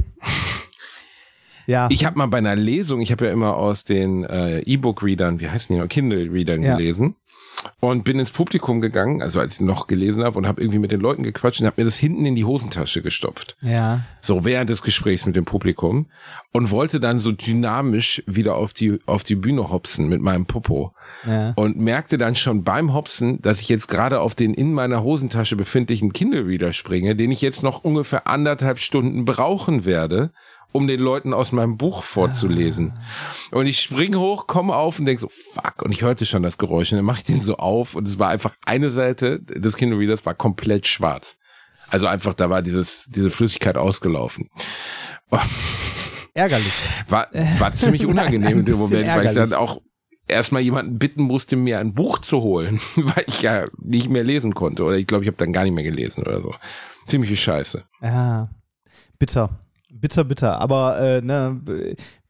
ja. 1.67 1.89
Ich 1.91 2.05
habe 2.05 2.17
mal 2.19 2.27
bei 2.27 2.39
einer 2.39 2.57
Lesung, 2.57 3.01
ich 3.01 3.13
habe 3.13 3.27
ja 3.27 3.33
immer 3.33 3.57
aus 3.57 3.85
den 3.85 4.25
äh, 4.25 4.61
E-Book-Readern, 4.61 5.41
wie 5.41 5.49
heißen 5.49 5.75
die 5.75 5.81
noch, 5.81 5.89
Kindle-Readern 5.89 6.63
Ja. 6.63 6.77
gelesen 6.77 7.17
und 7.81 8.05
bin 8.05 8.19
ins 8.19 8.31
Publikum 8.31 8.81
gegangen, 8.81 9.23
also 9.23 9.41
als 9.41 9.55
ich 9.55 9.61
noch 9.61 9.87
gelesen 9.87 10.25
habe 10.25 10.37
und 10.39 10.47
habe 10.47 10.61
irgendwie 10.61 10.79
mit 10.79 10.91
den 10.93 11.01
Leuten 11.01 11.23
gequatscht 11.23 11.61
und 11.61 11.67
habe 11.67 11.81
mir 11.81 11.85
das 11.85 11.97
hinten 11.97 12.25
in 12.27 12.35
die 12.35 12.45
Hosentasche 12.45 13.03
gestopft. 13.03 13.57
ja. 13.63 14.05
So 14.21 14.45
während 14.45 14.69
des 14.69 14.83
Gesprächs 14.83 15.25
mit 15.27 15.37
dem 15.37 15.45
Publikum 15.47 16.07
und 16.53 16.71
wollte 16.71 17.01
dann 17.01 17.19
so 17.19 17.33
dynamisch 17.33 18.23
wieder 18.27 18.57
auf 18.57 18.73
die 18.75 18.99
auf 19.07 19.25
die 19.25 19.37
Bühne 19.37 19.71
hopsen 19.71 20.09
mit 20.09 20.21
meinem 20.21 20.45
Popo 20.45 20.93
Ja. 21.27 21.53
und 21.57 21.79
merkte 21.79 22.19
dann 22.19 22.35
schon 22.35 22.63
beim 22.63 22.93
Hopsen, 22.93 23.41
dass 23.43 23.61
ich 23.61 23.69
jetzt 23.69 23.87
gerade 23.89 24.21
auf 24.21 24.35
den 24.35 24.53
in 24.55 24.73
meiner 24.75 25.03
Hosentasche 25.03 25.57
befindlichen 25.57 26.13
Kindle 26.13 26.47
Reader 26.47 26.73
springe, 26.73 27.17
den 27.17 27.31
ich 27.31 27.41
jetzt 27.41 27.63
noch 27.63 27.85
ungefähr 27.85 28.27
anderthalb 28.27 28.79
Stunden 28.81 29.25
brauchen 29.25 29.85
werde, 29.85 30.31
um 30.73 30.87
den 30.87 31.01
Leuten 31.01 31.33
aus 31.33 31.53
meinem 31.53 31.77
Buch 31.77 32.03
vorzulesen. 32.03 32.93
Und 33.51 33.67
ich 33.67 33.81
springe 33.81 34.19
hoch, 34.21 34.47
komme 34.47 34.75
auf 34.75 34.99
und 34.99 35.07
denk 35.07 35.19
so, 35.19 35.29
fuck. 35.29 35.83
Und 35.83 35.93
ich 35.93 36.03
hörte 36.03 36.27
schon 36.27 36.43
das 36.43 36.59
Geräusch. 36.59 36.93
Und 36.93 36.99
dann 36.99 37.05
mache 37.05 37.19
ich 37.19 37.25
den 37.25 37.41
so 37.41 37.57
auf 37.57 37.95
und 37.95 38.07
es 38.07 38.19
war 38.19 38.29
einfach 38.29 38.55
eine 38.65 38.91
Seite 38.91 39.41
des 39.41 39.77
Kindle 39.77 39.99
Readers 39.99 40.25
war 40.27 40.35
komplett 40.35 40.87
schwarz. 40.87 41.39
Also 41.91 42.07
einfach, 42.07 42.35
da 42.35 42.51
war 42.51 42.63
dieses, 42.63 43.07
diese 43.09 43.31
Flüssigkeit 43.31 43.79
ausgelaufen. 43.79 44.51
Ärgerlich. 46.35 46.73
War, 47.09 47.29
war 47.59 47.73
ziemlich 47.73 48.05
unangenehm 48.07 48.59
in 48.59 48.65
dem 48.65 48.77
Moment, 48.77 48.93
weil 48.93 49.03
ich 49.03 49.09
ärgerlich. 49.09 49.51
dann 49.51 49.53
auch 49.55 49.81
erstmal 50.29 50.63
jemanden 50.63 50.99
bitten 50.99 51.23
musste, 51.23 51.57
mir 51.57 51.79
ein 51.79 51.95
Buch 51.95 52.19
zu 52.19 52.43
holen, 52.43 52.81
weil 52.97 53.25
ich 53.27 53.43
ja 53.43 53.67
nicht 53.79 54.09
mehr 54.09 54.25
lesen 54.25 54.55
konnte. 54.55 54.85
Oder 54.85 54.97
ich 54.97 55.07
glaube, 55.07 55.25
ich 55.25 55.29
habe 55.29 55.39
dann 55.39 55.53
gar 55.53 55.65
nicht 55.65 55.75
mehr 55.75 55.85
gelesen 55.85 56.23
oder 56.23 56.41
so. 56.41 56.55
Ziemliche 57.07 57.37
Scheiße. 57.37 57.85
Ja. 58.03 58.51
Bitter. 59.19 59.59
Bitter, 60.01 60.25
bitter. 60.25 60.61
Aber 60.61 60.99
äh, 61.01 61.21
ne, 61.23 61.61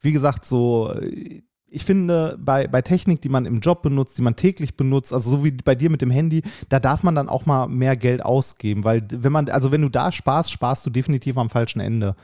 wie 0.01 0.11
gesagt, 0.11 0.45
so. 0.45 0.91
äh, 0.93 1.41
Ich 1.71 1.85
finde, 1.85 2.35
bei, 2.39 2.67
bei 2.67 2.81
Technik, 2.81 3.21
die 3.21 3.29
man 3.29 3.45
im 3.45 3.59
Job 3.59 3.83
benutzt, 3.83 4.17
die 4.17 4.23
man 4.23 4.35
täglich 4.35 4.75
benutzt, 4.75 5.13
also 5.13 5.29
so 5.29 5.43
wie 5.43 5.51
bei 5.51 5.75
dir 5.75 5.91
mit 5.91 6.01
dem 6.01 6.09
Handy, 6.11 6.41
da 6.69 6.79
darf 6.79 7.03
man 7.03 7.13
dann 7.13 7.29
auch 7.29 7.45
mal 7.45 7.67
mehr 7.67 7.95
Geld 7.95 8.25
ausgeben, 8.25 8.83
weil 8.83 9.03
wenn 9.11 9.31
man, 9.31 9.49
also 9.49 9.71
wenn 9.71 9.83
du 9.83 9.89
da 9.89 10.11
sparst, 10.11 10.51
sparst 10.51 10.83
du 10.85 10.89
definitiv 10.89 11.37
am 11.37 11.49
falschen 11.51 11.79
Ende. 11.79 12.15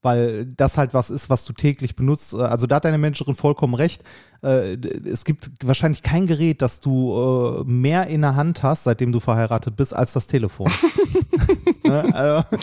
Weil 0.00 0.44
das 0.56 0.76
halt 0.76 0.92
was 0.92 1.08
ist, 1.08 1.30
was 1.30 1.46
du 1.46 1.54
täglich 1.54 1.96
benutzt. 1.96 2.34
Also 2.34 2.66
da 2.66 2.76
hat 2.76 2.84
deine 2.84 2.98
Managerin 2.98 3.34
vollkommen 3.34 3.72
recht. 3.74 4.02
Äh, 4.42 4.76
Es 5.10 5.24
gibt 5.24 5.50
wahrscheinlich 5.62 6.02
kein 6.02 6.26
Gerät, 6.26 6.60
das 6.60 6.80
du 6.82 7.14
äh, 7.16 7.64
mehr 7.64 8.06
in 8.08 8.20
der 8.20 8.36
Hand 8.36 8.62
hast, 8.62 8.84
seitdem 8.84 9.12
du 9.12 9.20
verheiratet 9.20 9.76
bist, 9.76 9.94
als 9.94 10.12
das 10.12 10.26
Telefon. 10.26 10.70
Ne? 11.86 12.14
Also, 12.14 12.56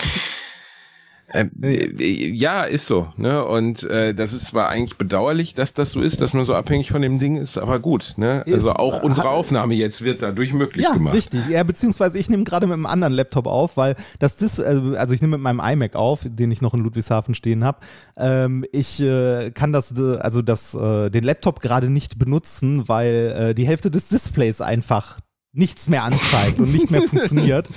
Ähm, 1.34 1.51
äh, 1.61 2.27
ja, 2.29 2.63
ist 2.63 2.86
so. 2.86 3.07
Ne? 3.17 3.43
Und 3.45 3.84
äh, 3.84 4.13
das 4.13 4.34
ist 4.34 4.47
zwar 4.47 4.69
eigentlich 4.69 4.97
bedauerlich, 4.97 5.53
dass 5.55 5.73
das 5.73 5.91
so 5.91 6.01
ist, 6.01 6.21
dass 6.21 6.34
man 6.34 6.45
so 6.45 6.53
abhängig 6.53 6.91
von 6.91 7.01
dem 7.01 7.19
Ding 7.19 7.38
ist, 7.38 7.57
aber 7.57 7.79
gut. 7.79 8.13
Ne? 8.17 8.41
Ist- 8.45 8.53
Also 8.55 8.73
auch 8.73 9.01
unsere 9.03 9.27
hat- 9.27 9.34
Aufnahme 9.34 9.73
jetzt 9.73 10.01
wird 10.03 10.21
dadurch 10.21 10.53
möglich 10.53 10.86
Ja, 10.86 10.93
gemacht. 10.93 11.13
richtig. 11.15 11.47
Ja, 11.47 11.63
beziehungsweise 11.63 12.17
ich 12.19 12.29
nehme 12.29 12.43
gerade 12.43 12.67
mit 12.67 12.73
einem 12.73 12.86
anderen 12.86 13.13
Laptop 13.13 13.47
auf, 13.47 13.77
weil 13.77 13.95
das 14.19 14.38
Dis 14.38 14.59
also 14.59 15.13
ich 15.13 15.21
nehme 15.21 15.38
mit 15.38 15.43
meinem 15.43 15.59
iMac 15.59 15.95
auf, 15.95 16.21
den 16.25 16.51
ich 16.51 16.61
noch 16.61 16.73
in 16.73 16.82
Ludwigshafen 16.82 17.34
stehen 17.36 17.63
habe. 17.63 17.79
Ähm, 18.17 18.65
ich 18.71 18.99
äh, 19.01 19.51
kann 19.51 19.71
das 19.73 19.97
äh, 19.97 20.17
also 20.17 20.41
das 20.41 20.73
äh, 20.73 21.09
den 21.09 21.23
Laptop 21.23 21.61
gerade 21.61 21.89
nicht 21.89 22.19
benutzen, 22.19 22.88
weil 22.89 23.36
äh, 23.51 23.53
die 23.55 23.65
Hälfte 23.65 23.89
des 23.91 24.09
Displays 24.09 24.61
einfach 24.61 25.19
nichts 25.54 25.89
mehr 25.89 26.04
anzeigt 26.04 26.60
und 26.60 26.72
nicht 26.72 26.91
mehr 26.91 27.02
funktioniert. 27.02 27.70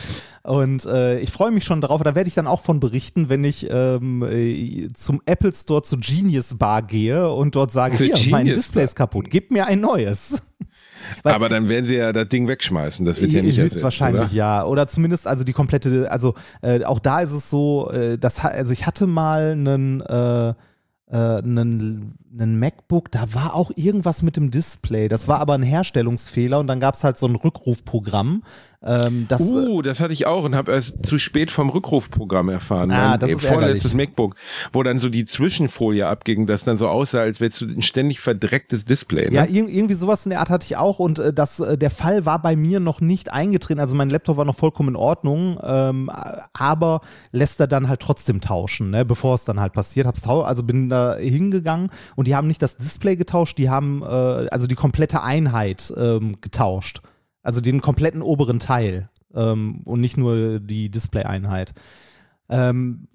Und 0.42 0.84
äh, 0.84 1.18
ich 1.20 1.30
freue 1.30 1.50
mich 1.50 1.64
schon 1.64 1.80
darauf. 1.80 2.02
Da 2.02 2.14
werde 2.14 2.28
ich 2.28 2.34
dann 2.34 2.46
auch 2.46 2.60
von 2.60 2.78
berichten, 2.78 3.28
wenn 3.28 3.42
ich 3.44 3.66
ähm, 3.70 4.22
äh, 4.22 4.92
zum 4.92 5.22
Apple 5.26 5.52
Store 5.54 5.82
zu 5.82 5.98
Genius 5.98 6.58
Bar 6.58 6.82
gehe 6.82 7.30
und 7.32 7.56
dort 7.56 7.72
sage, 7.72 7.96
Zu 7.96 8.04
hier, 8.04 8.30
mein 8.30 8.44
Genius 8.46 8.66
Display 8.66 8.84
ist 8.84 8.94
kaputt, 8.94 9.30
gib 9.30 9.50
mir 9.50 9.66
ein 9.66 9.80
neues. 9.80 10.42
Weil- 11.22 11.32
Aber 11.34 11.48
dann 11.48 11.68
werden 11.68 11.84
sie 11.86 11.96
ja 11.96 12.12
das 12.12 12.28
Ding 12.28 12.46
wegschmeißen. 12.46 13.04
Das 13.06 13.20
wird 13.20 13.32
ja 13.32 13.42
nicht 13.42 13.58
ersetzt, 13.58 13.76
Höchstwahrscheinlich 13.76 14.22
oder? 14.30 14.32
ja. 14.32 14.64
Oder 14.66 14.86
zumindest 14.86 15.26
also 15.26 15.44
die 15.44 15.52
komplette, 15.52 16.10
also 16.12 16.34
äh, 16.62 16.84
auch 16.84 16.98
da 16.98 17.20
ist 17.20 17.32
es 17.32 17.50
so, 17.50 17.90
äh, 17.90 18.18
das, 18.18 18.38
also 18.44 18.72
ich 18.72 18.86
hatte 18.86 19.06
mal 19.06 19.52
einen, 19.52 20.00
äh, 20.02 20.48
äh, 20.50 21.16
einen, 21.16 22.14
einen 22.42 22.58
MacBook, 22.58 23.10
da 23.10 23.32
war 23.32 23.54
auch 23.54 23.70
irgendwas 23.76 24.22
mit 24.22 24.36
dem 24.36 24.50
Display. 24.50 25.08
Das 25.08 25.28
war 25.28 25.40
aber 25.40 25.54
ein 25.54 25.62
Herstellungsfehler 25.62 26.58
und 26.58 26.66
dann 26.66 26.80
gab 26.80 26.94
es 26.94 27.04
halt 27.04 27.18
so 27.18 27.26
ein 27.26 27.36
Rückrufprogramm. 27.36 28.42
Ähm, 28.86 29.26
das, 29.28 29.40
Uh, 29.40 29.80
das 29.80 30.00
hatte 30.00 30.12
ich 30.12 30.26
auch 30.26 30.44
und 30.44 30.54
habe 30.54 30.72
erst 30.72 31.06
zu 31.06 31.18
spät 31.18 31.50
vom 31.50 31.70
Rückrufprogramm 31.70 32.50
erfahren. 32.50 32.90
Ah, 32.90 33.10
Mein 33.10 33.20
das 33.20 33.30
ist 33.30 33.46
vorletztes 33.46 33.94
MacBook, 33.94 34.36
wo 34.72 34.82
dann 34.82 34.98
so 34.98 35.08
die 35.08 35.24
Zwischenfolie 35.24 36.06
abging, 36.06 36.46
das 36.46 36.64
dann 36.64 36.76
so 36.76 36.88
aussah, 36.88 37.20
als 37.20 37.40
wärst 37.40 37.62
du 37.62 37.66
ein 37.66 37.82
ständig 37.82 38.20
verdrecktes 38.20 38.84
Display. 38.84 39.30
Ne? 39.30 39.36
Ja, 39.36 39.44
ir 39.44 39.66
irgendwie 39.68 39.94
sowas 39.94 40.26
in 40.26 40.30
der 40.30 40.40
Art 40.40 40.50
hatte 40.50 40.66
ich 40.66 40.76
auch 40.76 40.98
und 40.98 41.18
äh, 41.18 41.32
das, 41.32 41.60
äh, 41.60 41.78
der 41.78 41.90
Fall 41.90 42.26
war 42.26 42.42
bei 42.42 42.56
mir 42.56 42.78
noch 42.78 43.00
nicht 43.00 43.32
eingetreten. 43.32 43.80
Also 43.80 43.94
mein 43.94 44.10
Laptop 44.10 44.36
war 44.36 44.44
noch 44.44 44.56
vollkommen 44.56 44.90
in 44.90 44.96
Ordnung, 44.96 45.58
ähm, 45.62 46.10
aber 46.52 47.00
lässt 47.32 47.60
er 47.60 47.66
dann 47.66 47.88
halt 47.88 48.00
trotzdem 48.00 48.42
tauschen, 48.42 48.90
ne, 48.90 49.06
bevor 49.06 49.34
es 49.34 49.44
dann 49.46 49.60
halt 49.60 49.72
passiert. 49.72 50.06
Hab's 50.06 50.22
tau 50.22 50.42
also 50.42 50.62
bin 50.62 50.90
da 50.90 51.16
hingegangen 51.16 51.90
und 52.16 52.23
die 52.24 52.34
haben 52.34 52.48
nicht 52.48 52.62
das 52.62 52.76
Display 52.76 53.16
getauscht, 53.16 53.58
die 53.58 53.70
haben 53.70 54.02
äh, 54.02 54.06
also 54.06 54.66
die 54.66 54.74
komplette 54.74 55.22
Einheit 55.22 55.92
ähm, 55.96 56.36
getauscht. 56.40 57.00
Also 57.42 57.60
den 57.60 57.80
kompletten 57.80 58.22
oberen 58.22 58.58
Teil 58.58 59.10
ähm, 59.34 59.82
und 59.84 60.00
nicht 60.00 60.16
nur 60.16 60.60
die 60.60 60.90
Display-Einheit. 60.90 61.74
Ähm, 62.48 63.08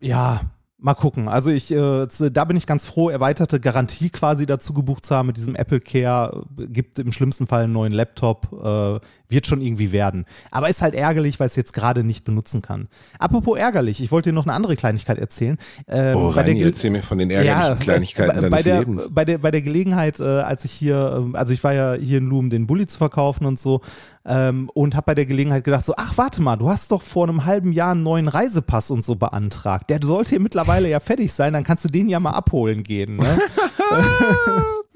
ja, 0.00 0.40
mal 0.78 0.94
gucken. 0.94 1.28
Also 1.28 1.50
ich, 1.50 1.70
äh, 1.72 2.06
da 2.06 2.44
bin 2.44 2.56
ich 2.56 2.66
ganz 2.66 2.86
froh, 2.86 3.08
erweiterte 3.08 3.60
Garantie 3.60 4.10
quasi 4.10 4.46
dazu 4.46 4.72
gebucht 4.74 5.04
zu 5.04 5.16
haben 5.16 5.26
mit 5.26 5.36
diesem 5.36 5.56
Apple 5.56 5.80
Care. 5.80 6.44
äh, 6.58 6.66
Gibt 6.66 6.98
im 6.98 7.12
schlimmsten 7.12 7.46
Fall 7.46 7.64
einen 7.64 7.72
neuen 7.72 7.92
Laptop. 7.92 8.52
Äh, 8.52 9.00
wird 9.28 9.46
schon 9.46 9.60
irgendwie 9.60 9.92
werden. 9.92 10.24
Aber 10.50 10.68
ist 10.68 10.82
halt 10.82 10.94
ärgerlich, 10.94 11.40
weil 11.40 11.46
es 11.48 11.56
jetzt 11.56 11.72
gerade 11.72 12.04
nicht 12.04 12.24
benutzen 12.24 12.62
kann. 12.62 12.88
Apropos 13.18 13.58
ärgerlich, 13.58 14.00
ich 14.02 14.10
wollte 14.12 14.30
dir 14.30 14.34
noch 14.34 14.44
eine 14.46 14.52
andere 14.52 14.76
Kleinigkeit 14.76 15.18
erzählen. 15.18 15.56
Ähm, 15.88 16.16
Oh, 16.16 16.28
Reini, 16.28 16.62
erzähl 16.62 16.90
mir 16.90 17.02
von 17.02 17.18
den 17.18 17.30
ärgerlichen 17.30 17.78
Kleinigkeiten 17.78 18.34
bei, 18.36 18.40
deines 18.48 18.64
der, 18.64 18.78
Lebens. 18.80 19.08
Bei 19.10 19.24
der, 19.24 19.38
bei 19.38 19.50
der 19.50 19.62
Gelegenheit, 19.62 20.20
äh, 20.20 20.24
als 20.24 20.64
ich 20.64 20.72
hier, 20.72 21.14
ähm, 21.18 21.34
also 21.36 21.52
ich 21.52 21.62
war 21.64 21.72
ja 21.74 21.94
hier 21.94 22.18
in 22.18 22.26
Loom, 22.28 22.50
den 22.50 22.66
Bulli 22.66 22.86
zu 22.86 22.98
verkaufen 22.98 23.46
und 23.46 23.58
so, 23.58 23.80
ähm, 24.28 24.70
und 24.74 24.96
habe 24.96 25.06
bei 25.06 25.14
der 25.14 25.26
Gelegenheit 25.26 25.62
gedacht, 25.64 25.84
so, 25.84 25.94
ach, 25.96 26.16
warte 26.16 26.42
mal, 26.42 26.56
du 26.56 26.68
hast 26.68 26.90
doch 26.90 27.02
vor 27.02 27.28
einem 27.28 27.44
halben 27.44 27.72
Jahr 27.72 27.92
einen 27.92 28.02
neuen 28.02 28.26
Reisepass 28.28 28.90
und 28.90 29.04
so 29.04 29.14
beantragt. 29.14 29.88
Der 29.90 30.00
sollte 30.02 30.30
hier 30.30 30.40
mittlerweile 30.40 30.88
ja 30.88 30.98
fertig 31.00 31.32
sein, 31.32 31.52
dann 31.52 31.62
kannst 31.64 31.84
du 31.84 31.88
den 31.88 32.08
ja 32.08 32.18
mal 32.18 32.30
abholen 32.32 32.82
gehen. 32.82 33.16
Ne? 33.18 33.38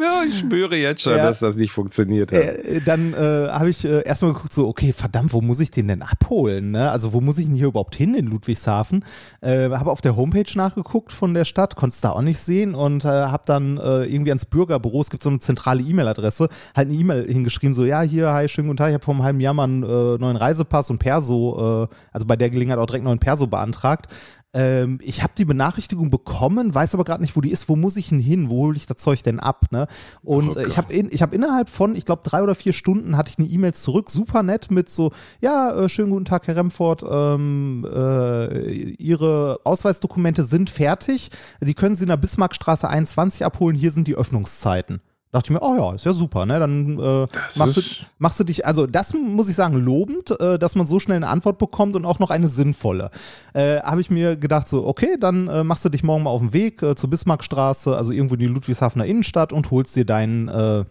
Ja, 0.03 0.23
ich 0.27 0.39
spüre 0.39 0.77
jetzt 0.77 1.03
schon, 1.03 1.15
Ja. 1.15 1.25
dass 1.25 1.41
das 1.41 1.57
nicht 1.57 1.73
funktioniert 1.73 2.33
hat. 2.33 2.39
äh, 2.39 2.81
dann 2.81 3.13
äh, 3.13 3.49
habe 3.51 3.69
ich 3.69 3.85
äh, 3.85 4.01
erstmal 4.21 4.35
geguckt, 4.35 4.53
so, 4.53 4.69
okay, 4.69 4.93
verdammt, 4.93 5.33
wo 5.33 5.41
muss 5.41 5.61
ich 5.61 5.71
den 5.71 5.89
denn 5.89 6.03
abholen? 6.03 6.73
Ne? 6.73 6.91
Also, 6.91 7.13
wo 7.13 7.21
muss 7.21 7.39
ich 7.39 7.47
denn 7.47 7.55
hier 7.55 7.69
überhaupt 7.69 7.95
hin 7.95 8.15
in 8.15 8.27
Ludwigshafen? 8.27 9.05
Äh, 9.41 9.71
habe 9.71 9.91
auf 9.91 10.01
der 10.01 10.17
Homepage 10.17 10.51
nachgeguckt 10.55 11.13
von 11.13 11.33
der 11.35 11.45
Stadt, 11.45 11.77
konnte 11.77 11.95
es 11.95 12.01
da 12.01 12.11
auch 12.11 12.23
nicht 12.23 12.39
sehen 12.39 12.75
und 12.75 13.05
äh, 13.05 13.09
habe 13.09 13.43
dann 13.47 13.79
äh, 13.79 14.05
irgendwie 14.05 14.31
ans 14.31 14.45
Bürgerbüro, 14.45 15.01
es 15.01 15.11
gibt 15.11 15.23
so 15.23 15.31
eine 15.31 15.39
zentrale 15.39 15.83
E-Mail-Adresse, 15.83 16.49
halt 16.77 16.89
eine 16.89 16.97
E-Mail 16.97 17.27
hingeschrieben, 17.27 17.75
so, 17.75 17.85
ja, 17.85 18.03
hier, 18.03 18.33
hi, 18.33 18.49
schönen 18.49 18.69
guten 18.69 18.79
Tag, 18.79 18.89
ich 18.89 18.95
habe 18.95 19.05
vor 19.05 19.15
einem 19.15 19.23
halben 19.23 19.41
Jahr 19.41 19.55
mal 19.55 19.65
einen 19.65 19.83
äh, 19.83 20.19
neuen 20.19 20.37
Reisepass 20.37 20.91
und 20.91 20.99
Perso, 20.99 21.85
äh, 21.85 21.95
also 22.13 22.27
bei 22.27 22.37
der 22.37 22.51
Gelegenheit 22.51 22.79
auch 22.79 22.87
direkt 22.87 23.05
neuen 23.05 23.19
Perso 23.19 23.47
beantragt. 23.47 24.09
Ähm, 24.53 24.99
ich 25.03 25.23
habe 25.23 25.33
die 25.39 25.45
Benachrichtigung 25.45 26.11
bekommen, 26.11 26.75
weiß 26.75 26.95
aber 26.95 27.05
gerade 27.05 27.23
nicht, 27.23 27.37
wo 27.37 27.41
die 27.41 27.51
ist. 27.51 27.69
Wo 27.69 27.77
muss 27.77 27.97
ich 27.97 28.09
denn 28.09 28.19
hin? 28.19 28.51
Wo 28.51 28.63
hole 28.63 28.77
ich 28.77 28.87
das 28.87 28.97
Zeug 28.97 29.23
denn 29.23 29.39
ab? 29.39 29.67
Ne? 29.71 29.87
Und 30.23 30.57
Oh 30.57 30.61
äh, 30.61 30.67
ich 30.67 30.77
habe 30.77 30.93
in, 30.93 31.09
ich 31.13 31.23
hab 31.23 31.33
innerhalb 31.33 31.69
von, 31.69 31.95
ich 31.95 32.05
glaube, 32.05 32.23
drei 32.25 32.43
oder 32.43 32.57
vier 32.57 32.73
Stunden 32.73 33.17
hatte 33.17 33.31
ich 33.31 33.39
eine 33.39 33.47
E-Mail 33.47 33.75
zurück, 33.75 34.11
super 34.11 34.43
nett 34.43 34.71
mit 34.71 34.91
so, 34.91 35.13
ja, 35.41 35.73
äh, 35.73 35.89
schönen 35.89 36.11
guten 36.11 36.25
Tag, 36.25 36.49
Herr 36.49 36.57
Remford, 36.57 37.05
ähm, 37.09 37.87
äh, 37.93 38.71
Ihre 38.99 39.61
Ausweisdokumente 39.63 40.43
sind 40.43 40.69
fertig. 40.69 41.31
Die 41.61 41.75
können 41.75 41.95
Sie 41.95 42.05
in 42.05 42.09
der 42.09 42.17
Bismarckstraße 42.17 42.89
21 42.89 43.45
abholen. 43.45 43.77
Hier 43.77 43.93
sind 43.93 44.09
die 44.09 44.17
Öffnungszeiten. 44.17 45.01
Dachte 45.33 45.47
ich 45.47 45.51
mir, 45.53 45.63
oh 45.63 45.77
ja, 45.77 45.95
ist 45.95 46.05
ja 46.05 46.13
super, 46.13 46.45
ne? 46.45 46.59
Dann 46.59 46.99
äh, 46.99 47.27
machst, 47.55 47.77
du, 47.77 47.83
machst 48.19 48.41
du 48.41 48.45
dich, 48.45 48.67
also 48.67 48.89
das 48.89 49.15
muss 49.15 49.49
ich 49.49 49.55
sagen, 49.55 49.77
lobend, 49.77 50.33
äh, 50.41 50.59
dass 50.59 50.75
man 50.75 50.89
so 50.89 50.99
schnell 50.99 51.17
eine 51.17 51.29
Antwort 51.29 51.59
bekommt 51.59 51.95
und 51.95 52.05
auch 52.05 52.19
noch 52.19 52.31
eine 52.31 52.49
sinnvolle. 52.49 53.13
Äh, 53.53 53.79
Habe 53.81 54.01
ich 54.01 54.11
mir 54.11 54.37
gedacht, 54.37 54.69
so, 54.69 54.85
okay, 54.85 55.17
dann 55.21 55.47
äh, 55.47 55.63
machst 55.63 55.85
du 55.85 55.89
dich 55.89 56.03
morgen 56.03 56.25
mal 56.25 56.31
auf 56.31 56.41
den 56.41 56.53
Weg 56.53 56.83
äh, 56.83 56.97
zur 56.97 57.11
Bismarckstraße, 57.11 57.97
also 57.97 58.13
irgendwo 58.13 58.35
in 58.35 58.41
die 58.41 58.47
Ludwigshafener 58.47 59.07
Innenstadt 59.07 59.53
und 59.53 59.71
holst 59.71 59.95
dir 59.95 60.05
deinen, 60.05 60.49
äh, 60.49 60.85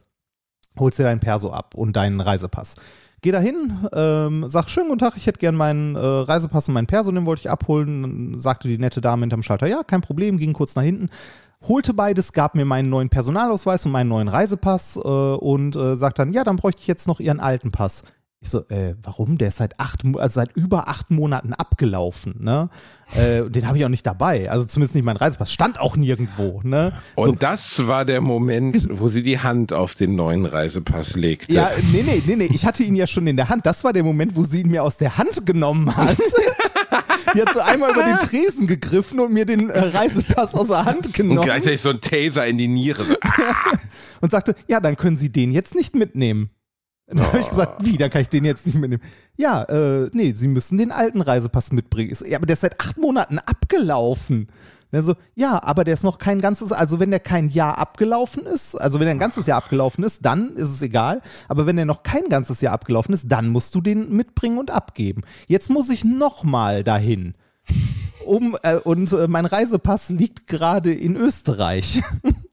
holst 0.79 0.99
dir 0.99 1.03
deinen 1.03 1.19
Perso 1.19 1.51
ab 1.51 1.75
und 1.75 1.97
deinen 1.97 2.21
Reisepass. 2.21 2.75
Geh 3.21 3.31
da 3.31 3.39
hin, 3.39 3.89
ähm, 3.91 4.45
sag, 4.47 4.69
schönen 4.69 4.87
guten 4.87 4.99
Tag, 4.99 5.17
ich 5.17 5.27
hätte 5.27 5.39
gern 5.39 5.55
meinen 5.55 5.97
äh, 5.97 5.99
Reisepass 5.99 6.69
und 6.69 6.75
meinen 6.75 6.87
Perso, 6.87 7.11
den 7.11 7.25
wollte 7.25 7.41
ich 7.41 7.49
abholen. 7.49 8.03
Dann 8.31 8.39
sagte 8.39 8.69
die 8.69 8.77
nette 8.77 9.01
Dame 9.01 9.23
hinterm 9.23 9.43
Schalter, 9.43 9.67
ja, 9.67 9.83
kein 9.83 9.99
Problem, 9.99 10.37
ging 10.37 10.53
kurz 10.53 10.75
nach 10.75 10.83
hinten 10.83 11.09
holte 11.67 11.93
beides, 11.93 12.33
gab 12.33 12.55
mir 12.55 12.65
meinen 12.65 12.89
neuen 12.89 13.09
Personalausweis 13.09 13.85
und 13.85 13.91
meinen 13.91 14.07
neuen 14.09 14.27
Reisepass 14.27 14.95
äh, 14.97 14.99
und 15.07 15.75
äh, 15.75 15.95
sagt 15.95 16.19
dann, 16.19 16.31
ja, 16.33 16.43
dann 16.43 16.55
bräuchte 16.55 16.81
ich 16.81 16.87
jetzt 16.87 17.07
noch 17.07 17.19
ihren 17.19 17.39
alten 17.39 17.71
Pass. 17.71 18.03
Ich 18.41 18.49
so, 18.51 18.59
äh, 18.69 18.95
warum? 19.03 19.37
Der 19.37 19.49
ist 19.49 19.57
seit 19.57 19.77
acht, 19.81 20.03
also 20.15 20.35
seit 20.39 20.55
über 20.55 20.87
acht 20.87 21.11
Monaten 21.11 21.53
abgelaufen, 21.53 22.35
ne? 22.39 22.69
Äh, 23.13 23.49
den 23.49 23.67
habe 23.67 23.77
ich 23.77 23.83
auch 23.83 23.89
nicht 23.89 24.05
dabei. 24.07 24.49
Also 24.49 24.65
zumindest 24.65 24.95
nicht 24.95 25.03
mein 25.03 25.17
Reisepass. 25.17 25.51
Stand 25.51 25.81
auch 25.81 25.97
nirgendwo, 25.97 26.61
ne? 26.63 26.93
Und 27.15 27.25
So, 27.25 27.31
das 27.33 27.87
war 27.87 28.05
der 28.05 28.21
Moment, 28.21 28.87
wo 28.91 29.09
sie 29.09 29.23
die 29.23 29.39
Hand 29.39 29.73
auf 29.73 29.93
den 29.93 30.15
neuen 30.15 30.45
Reisepass 30.45 31.17
legte. 31.17 31.51
ja, 31.51 31.69
nee, 31.91 32.01
nee, 32.01 32.23
nee, 32.25 32.37
nee. 32.37 32.49
Ich 32.53 32.65
hatte 32.65 32.83
ihn 32.83 32.95
ja 32.95 33.07
schon 33.07 33.27
in 33.27 33.35
der 33.35 33.49
Hand. 33.49 33.65
Das 33.65 33.83
war 33.83 33.91
der 33.91 34.03
Moment, 34.05 34.37
wo 34.37 34.45
sie 34.45 34.61
ihn 34.61 34.69
mir 34.71 34.83
aus 34.85 34.95
der 34.95 35.17
Hand 35.17 35.45
genommen 35.45 35.93
hat. 35.97 36.17
Die 37.35 37.41
hat 37.41 37.53
so 37.53 37.59
einmal 37.59 37.91
über 37.91 38.03
den 38.03 38.17
Tresen 38.19 38.67
gegriffen 38.67 39.19
und 39.19 39.31
mir 39.33 39.45
den 39.45 39.69
äh, 39.69 39.79
Reisepass 39.79 40.53
aus 40.55 40.67
der 40.67 40.85
Hand 40.85 41.07
Und 41.07 41.13
genommen. 41.15 41.41
gleichzeitig 41.41 41.81
so 41.81 41.89
ein 41.89 42.01
Taser 42.01 42.45
in 42.47 42.57
die 42.57 42.67
Niere. 42.67 43.03
So, 43.03 43.15
und 44.21 44.31
sagte, 44.31 44.55
ja, 44.67 44.79
dann 44.79 44.95
können 44.97 45.17
Sie 45.17 45.29
den 45.31 45.51
jetzt 45.51 45.75
nicht 45.75 45.95
mitnehmen. 45.95 46.49
Und 47.07 47.17
dann 47.17 47.27
habe 47.27 47.39
ich 47.39 47.49
gesagt, 47.49 47.83
wie, 47.85 47.97
dann 47.97 48.11
kann 48.11 48.21
ich 48.21 48.29
den 48.29 48.45
jetzt 48.45 48.67
nicht 48.67 48.77
mitnehmen. 48.77 49.01
Ja, 49.35 49.63
äh, 49.63 50.09
nee, 50.13 50.31
Sie 50.31 50.47
müssen 50.47 50.77
den 50.77 50.91
alten 50.91 51.21
Reisepass 51.21 51.71
mitbringen. 51.71 52.15
Ja, 52.27 52.37
aber 52.37 52.45
der 52.45 52.53
ist 52.53 52.61
seit 52.61 52.79
acht 52.79 52.97
Monaten 52.97 53.39
abgelaufen. 53.39 54.47
Er 54.91 55.03
so, 55.03 55.13
ja, 55.35 55.61
aber 55.61 55.83
der 55.83 55.93
ist 55.93 56.03
noch 56.03 56.17
kein 56.17 56.41
ganzes, 56.41 56.71
also 56.71 56.99
wenn 56.99 57.11
der 57.11 57.19
kein 57.19 57.49
Jahr 57.49 57.77
abgelaufen 57.77 58.45
ist, 58.45 58.75
also 58.75 58.99
wenn 58.99 59.07
er 59.07 59.13
ein 59.13 59.19
ganzes 59.19 59.45
Jahr 59.45 59.59
abgelaufen 59.59 60.03
ist, 60.03 60.25
dann 60.25 60.49
ist 60.55 60.69
es 60.69 60.81
egal. 60.81 61.21
Aber 61.47 61.67
wenn 61.67 61.75
der 61.75 61.85
noch 61.85 62.01
kein 62.01 62.27
ganzes 62.29 62.61
Jahr 62.61 62.73
abgelaufen 62.73 63.13
ist, 63.13 63.31
dann 63.31 63.49
musst 63.49 63.75
du 63.75 63.81
den 63.81 64.09
mitbringen 64.15 64.57
und 64.57 64.71
abgeben. 64.71 65.21
Jetzt 65.47 65.69
muss 65.69 65.89
ich 65.89 66.03
nochmal 66.03 66.83
dahin. 66.83 67.35
Um, 68.25 68.57
äh, 68.63 68.75
und 68.77 69.11
äh, 69.13 69.27
mein 69.27 69.45
Reisepass 69.45 70.09
liegt 70.09 70.47
gerade 70.47 70.93
in 70.93 71.15
Österreich. 71.15 72.01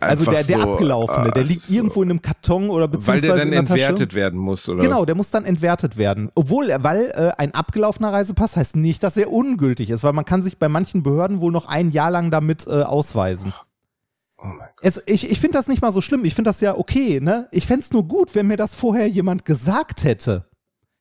Also 0.00 0.24
der, 0.30 0.44
der 0.44 0.62
so, 0.62 0.72
abgelaufene, 0.72 1.28
ah, 1.28 1.30
der 1.30 1.44
liegt 1.44 1.62
so- 1.62 1.74
irgendwo 1.74 2.02
in 2.02 2.10
einem 2.10 2.22
Karton 2.22 2.70
oder 2.70 2.82
Weil 2.84 2.88
beziehungsweise 2.88 3.26
der 3.26 3.36
dann 3.36 3.46
in 3.48 3.50
der 3.52 3.64
Tasche. 3.64 3.80
entwertet 3.84 4.14
werden 4.14 4.38
muss, 4.38 4.68
oder? 4.68 4.80
Genau, 4.82 5.04
der 5.04 5.14
muss 5.14 5.30
dann 5.30 5.44
entwertet 5.44 5.96
werden. 5.96 6.30
Obwohl, 6.34 6.68
weil 6.80 7.10
äh, 7.14 7.32
ein 7.38 7.54
abgelaufener 7.54 8.12
Reisepass 8.12 8.56
heißt 8.56 8.76
nicht, 8.76 9.02
dass 9.02 9.16
er 9.16 9.30
ungültig 9.32 9.90
ist, 9.90 10.04
weil 10.04 10.12
man 10.12 10.24
kann 10.24 10.42
sich 10.42 10.58
bei 10.58 10.68
manchen 10.68 11.02
Behörden 11.02 11.40
wohl 11.40 11.52
noch 11.52 11.66
ein 11.66 11.90
Jahr 11.90 12.10
lang 12.10 12.30
damit 12.30 12.66
äh, 12.66 12.82
ausweisen. 12.82 13.52
Oh 14.40 14.46
mein 14.46 14.68
Gott. 14.76 14.82
Es, 14.82 15.02
ich 15.06 15.30
ich 15.30 15.40
finde 15.40 15.58
das 15.58 15.66
nicht 15.68 15.82
mal 15.82 15.90
so 15.92 16.00
schlimm. 16.00 16.24
Ich 16.24 16.34
finde 16.34 16.48
das 16.50 16.60
ja 16.60 16.76
okay. 16.76 17.18
Ne? 17.20 17.48
Ich 17.50 17.66
fände 17.66 17.82
es 17.82 17.92
nur 17.92 18.06
gut, 18.06 18.34
wenn 18.34 18.46
mir 18.46 18.56
das 18.56 18.74
vorher 18.74 19.08
jemand 19.08 19.44
gesagt 19.44 20.04
hätte. 20.04 20.44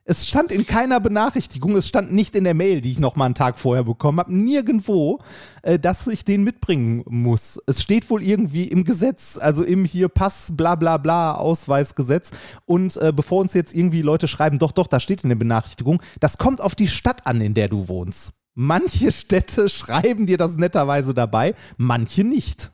Es 0.10 0.26
stand 0.26 0.53
in 0.53 0.66
keiner 0.66 1.01
Benachrichtigung, 1.01 1.76
es 1.76 1.86
stand 1.86 2.14
nicht 2.14 2.34
in 2.38 2.45
der 2.45 2.53
Mail, 2.53 2.80
die 2.80 2.93
ich 2.93 2.99
noch 2.99 3.18
mal 3.18 3.26
einen 3.26 3.36
Tag 3.36 3.60
vorher 3.60 3.84
bekommen 3.84 4.20
habe, 4.22 4.34
nirgendwo, 4.34 5.20
äh, 5.64 5.78
dass 5.78 6.08
ich 6.08 6.24
den 6.24 6.45
mitbringen 6.45 7.03
muss. 7.10 7.62
Es 7.68 7.82
steht 7.82 8.10
wohl 8.10 8.24
irgendwie 8.24 8.70
im 8.70 8.86
Gesetz, 8.86 9.38
also 9.38 9.66
im 9.66 9.84
hier 9.84 10.08
Pass, 10.08 10.53
bla 10.55 10.76
bla 10.76 10.95
bla, 10.95 11.34
Ausweisgesetz. 11.34 12.32
Und 12.66 12.95
äh, 12.95 13.12
bevor 13.14 13.41
uns 13.41 13.53
jetzt 13.53 13.76
irgendwie 13.76 14.01
Leute 14.01 14.30
schreiben, 14.30 14.60
doch, 14.60 14.72
doch, 14.72 14.88
da 14.88 15.01
steht 15.01 15.24
in 15.24 15.30
der 15.30 15.36
Benachrichtigung, 15.36 16.01
das 16.22 16.38
kommt 16.38 16.62
auf 16.62 16.74
die 16.74 16.88
Stadt 16.88 17.28
an, 17.28 17.41
in 17.41 17.53
der 17.53 17.68
du 17.68 17.89
wohnst. 17.89 18.32
Manche 18.55 19.12
Städte 19.12 19.68
schreiben 19.70 20.26
dir 20.26 20.38
das 20.38 20.55
netterweise 20.55 21.14
dabei, 21.14 21.53
manche 21.76 22.24
nicht. 22.24 22.72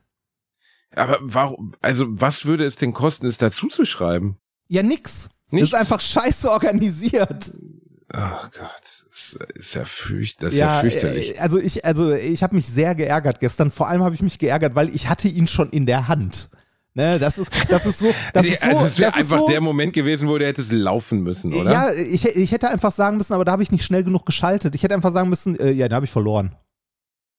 Aber 0.96 1.18
warum, 1.20 1.74
also 1.82 2.06
was 2.10 2.46
würde 2.46 2.64
es 2.64 2.76
denn 2.76 2.94
kosten, 2.94 3.26
es 3.26 3.40
dazu 3.40 3.70
zu 3.70 3.86
schreiben? 3.86 4.38
Ja, 4.68 4.84
nix. 4.84 5.43
Nichts? 5.54 5.70
Das 5.72 5.82
ist 5.82 5.92
einfach 5.92 6.00
scheiße 6.02 6.50
organisiert. 6.52 7.52
Oh 8.16 8.20
Gott, 8.60 9.06
das 9.12 9.38
ist 9.56 9.74
ja, 9.74 9.86
fürcht, 9.86 10.44
das 10.44 10.54
ist 10.54 10.60
ja, 10.60 10.80
fürchterlich. 10.82 11.36
äh, 11.36 11.40
Also 11.40 11.58
ich, 11.58 11.84
also 11.86 12.12
ich 12.12 12.44
habe 12.44 12.56
mich 12.56 12.68
sehr 12.68 12.94
geärgert 12.96 13.40
gestern. 13.40 13.72
Vor 13.72 13.88
allem 13.90 14.04
habe 14.04 14.14
ich 14.14 14.22
mich 14.22 14.38
geärgert, 14.38 14.76
weil 14.76 14.90
ich 14.94 15.10
hatte 15.10 15.28
ihn 15.28 15.48
schon 15.48 15.70
in 15.70 15.86
der 15.86 16.08
Hand. 16.08 16.50
Ne, 16.96 17.18
das 17.18 17.40
ist, 17.40 17.50
das 17.72 17.88
ist 17.88 17.98
so, 17.98 18.14
das 18.34 18.46
ist 18.46 18.62
so, 18.62 18.68
also 18.70 18.86
es 18.86 19.00
wäre 19.00 19.16
einfach 19.16 19.40
so, 19.40 19.48
der 19.48 19.62
Moment 19.62 19.94
gewesen, 19.94 20.28
wo 20.28 20.38
der 20.38 20.50
hätte 20.50 20.62
es 20.62 20.72
laufen 20.72 21.22
müssen, 21.24 21.52
oder? 21.52 21.72
Ja, 21.72 21.92
ich, 21.94 22.24
ich 22.24 22.52
hätte 22.52 22.70
einfach 22.70 22.92
sagen 22.92 23.18
müssen, 23.18 23.34
aber 23.34 23.46
da 23.46 23.52
habe 23.54 23.64
ich 23.64 23.72
nicht 23.72 23.84
schnell 23.84 24.04
genug 24.04 24.28
geschaltet. 24.28 24.76
Ich 24.76 24.84
hätte 24.84 24.94
einfach 24.94 25.12
sagen 25.12 25.28
müssen, 25.30 25.60
äh, 25.60 25.72
ja, 25.72 25.88
da 25.90 25.96
habe 25.96 26.06
ich 26.06 26.12
verloren. 26.12 26.56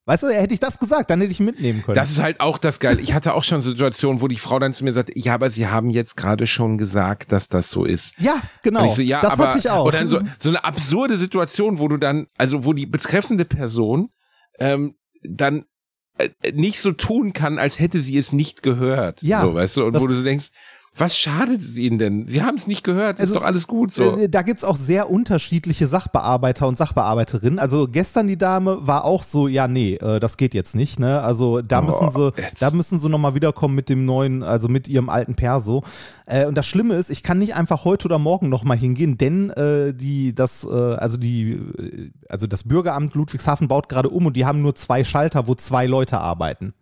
Weißt 0.07 0.23
du, 0.23 0.27
hätte 0.29 0.53
ich 0.53 0.61
das 0.61 0.79
gesagt, 0.79 1.09
dann 1.09 1.21
hätte 1.23 1.33
ich 1.33 1.41
mitnehmen 1.41 1.83
können. 1.83 1.95
Das 1.97 2.11
ist 2.11 2.21
halt 2.21 2.41
auch 2.41 2.59
das 2.59 2.79
Geil. 2.79 2.99
Ich 3.01 3.15
hatte 3.15 3.33
auch 3.33 3.43
schon 3.43 3.63
Situationen, 3.63 4.21
wo 4.21 4.29
die 4.29 4.37
Frau 4.37 4.59
dann 4.59 4.75
zu 4.75 4.85
mir 4.85 4.93
sagt, 4.93 5.11
ja, 5.15 5.35
aber 5.35 5.49
Sie 5.49 5.67
haben 5.67 5.89
jetzt 5.89 6.17
gerade 6.17 6.47
schon 6.47 6.77
gesagt, 6.77 7.33
dass 7.33 7.49
das 7.49 7.71
so 7.71 7.85
ist. 7.85 8.13
ja, 8.19 8.43
genau. 8.63 8.87
So, 8.91 9.01
ja, 9.01 9.23
das 9.23 9.33
aber, 9.33 9.49
hatte 9.49 9.59
ich 9.59 9.71
auch. 9.71 9.87
Und 9.87 9.95
dann 9.95 10.09
so, 10.09 10.21
so 10.39 10.51
eine 10.51 10.63
absurde 10.63 11.17
Situation, 11.17 11.79
wo 11.79 11.89
du 11.89 11.97
dann, 11.97 12.27
also 12.37 12.67
wo 12.67 12.75
die 12.75 12.85
betreffende 12.85 13.47
Person 13.47 14.11
ähm, 14.59 14.95
dann 15.23 15.65
äh, 16.19 16.29
nicht 16.53 16.81
so 16.81 16.93
tun 16.93 17.33
kann, 17.33 17.59
als 17.59 17.79
hätte 17.79 17.99
sie 17.99 18.19
es 18.19 18.33
nicht 18.33 18.63
gehört. 18.63 19.23
Ja, 19.23 19.41
So, 19.41 19.55
weißt 19.55 19.77
du, 19.79 19.87
und 19.87 19.99
wo 19.99 20.07
du 20.07 20.15
so 20.15 20.23
denkst, 20.23 20.51
was 20.97 21.17
schadet 21.17 21.61
es 21.61 21.77
ihnen 21.77 21.99
denn? 21.99 22.29
Sie 22.29 22.43
haben 22.43 22.57
es 22.57 22.67
nicht 22.69 22.85
gehört, 22.85 23.19
Es 23.19 23.31
ist 23.31 23.37
doch 23.37 23.45
alles 23.45 23.67
gut 23.67 23.93
so. 23.93 24.17
Äh, 24.17 24.29
Da 24.29 24.43
gibt's 24.43 24.63
auch 24.63 24.77
sehr 24.77 25.11
unterschiedliche 25.11 25.87
Sachbearbeiter 25.89 26.69
und 26.69 26.79
Sachbearbeiterinnen. 26.79 27.59
Also 27.59 27.89
gestern 27.89 28.29
die 28.29 28.37
Dame 28.39 28.87
war 28.87 29.05
auch 29.05 29.23
so, 29.25 29.49
ja, 29.49 29.67
nee, 29.67 29.95
äh, 29.95 30.21
das 30.21 30.37
geht 30.37 30.55
jetzt 30.55 30.77
nicht. 30.77 31.01
Ne? 31.01 31.21
Also 31.21 31.63
da 31.63 31.81
Oh, 31.81 31.83
müssen 31.87 32.11
sie, 32.11 32.33
jetzt. 32.37 32.63
da 32.63 32.71
müssen 32.71 32.99
sie 33.01 33.09
nochmal 33.09 33.35
wiederkommen 33.35 33.75
mit 33.75 33.89
dem 33.89 34.05
neuen, 34.05 34.43
also 34.45 34.69
mit 34.69 34.87
ihrem 34.87 35.09
alten 35.09 35.35
Perso. 35.35 35.83
Äh, 36.27 36.47
und 36.47 36.57
das 36.57 36.67
Schlimme 36.67 36.95
ist, 36.95 37.11
ich 37.11 37.23
kann 37.25 37.39
nicht 37.39 37.57
einfach 37.57 37.85
heute 37.85 38.07
oder 38.07 38.19
morgen 38.21 38.49
nochmal 38.49 38.77
hingehen, 38.77 39.19
denn 39.19 39.51
äh, 39.51 39.93
die, 39.95 40.35
das, 40.35 40.65
äh, 40.65 40.69
also 40.69 41.17
die, 41.19 41.61
also 42.29 42.47
das 42.47 42.63
Bürgeramt 42.65 43.15
Ludwigshafen 43.15 43.67
baut 43.69 43.89
gerade 43.89 44.11
um 44.11 44.27
und 44.27 44.37
die 44.37 44.47
haben 44.47 44.63
nur 44.63 44.75
zwei 44.77 45.03
Schalter, 45.03 45.49
wo 45.49 45.55
zwei 45.57 45.87
Leute 45.87 46.19
arbeiten. 46.19 46.73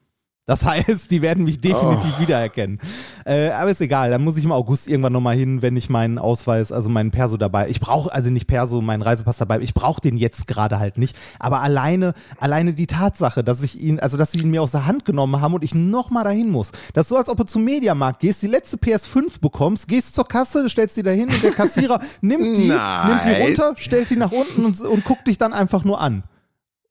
Das 0.44 0.64
heißt, 0.64 1.08
die 1.12 1.22
werden 1.22 1.44
mich 1.44 1.60
definitiv 1.60 2.18
wiedererkennen. 2.18 2.80
Äh, 3.24 3.50
aber 3.50 3.70
ist 3.70 3.80
egal, 3.80 4.10
dann 4.10 4.24
muss 4.24 4.36
ich 4.36 4.44
im 4.44 4.50
August 4.50 4.88
irgendwann 4.88 5.12
nochmal 5.12 5.36
hin, 5.36 5.62
wenn 5.62 5.76
ich 5.76 5.88
meinen 5.88 6.18
Ausweis, 6.18 6.72
also 6.72 6.90
meinen 6.90 7.12
Perso 7.12 7.36
dabei. 7.36 7.68
Ich 7.68 7.78
brauche 7.78 8.12
also 8.12 8.28
nicht 8.28 8.48
Perso, 8.48 8.80
meinen 8.80 9.02
Reisepass 9.02 9.38
dabei. 9.38 9.60
Ich 9.60 9.72
brauche 9.72 10.00
den 10.00 10.16
jetzt 10.16 10.48
gerade 10.48 10.80
halt 10.80 10.98
nicht. 10.98 11.16
Aber 11.38 11.60
alleine, 11.60 12.12
alleine 12.40 12.74
die 12.74 12.88
Tatsache, 12.88 13.44
dass 13.44 13.62
ich 13.62 13.80
ihn, 13.80 14.00
also 14.00 14.16
dass 14.16 14.32
sie 14.32 14.40
ihn 14.40 14.50
mir 14.50 14.62
aus 14.62 14.72
der 14.72 14.86
Hand 14.86 15.04
genommen 15.04 15.40
haben 15.40 15.54
und 15.54 15.62
ich 15.62 15.76
nochmal 15.76 16.24
dahin 16.24 16.50
muss. 16.50 16.72
Das 16.92 17.04
ist 17.04 17.10
so, 17.10 17.16
als 17.16 17.28
ob 17.28 17.36
du 17.36 17.44
zum 17.44 17.62
Mediamarkt 17.62 18.18
gehst, 18.18 18.42
die 18.42 18.48
letzte 18.48 18.78
PS5 18.78 19.40
bekommst, 19.40 19.86
gehst 19.86 20.16
zur 20.16 20.26
Kasse, 20.26 20.68
stellst 20.68 20.96
die 20.96 21.04
dahin 21.04 21.28
und 21.28 21.40
der 21.40 21.52
Kassierer 21.52 22.00
nimmt 22.20 22.56
die, 22.56 22.66
Nein. 22.66 23.06
nimmt 23.06 23.24
die 23.24 23.42
runter, 23.42 23.74
stellt 23.76 24.10
die 24.10 24.16
nach 24.16 24.32
unten 24.32 24.64
und, 24.64 24.80
und 24.80 25.04
guckt 25.04 25.28
dich 25.28 25.38
dann 25.38 25.52
einfach 25.52 25.84
nur 25.84 26.00
an. 26.00 26.24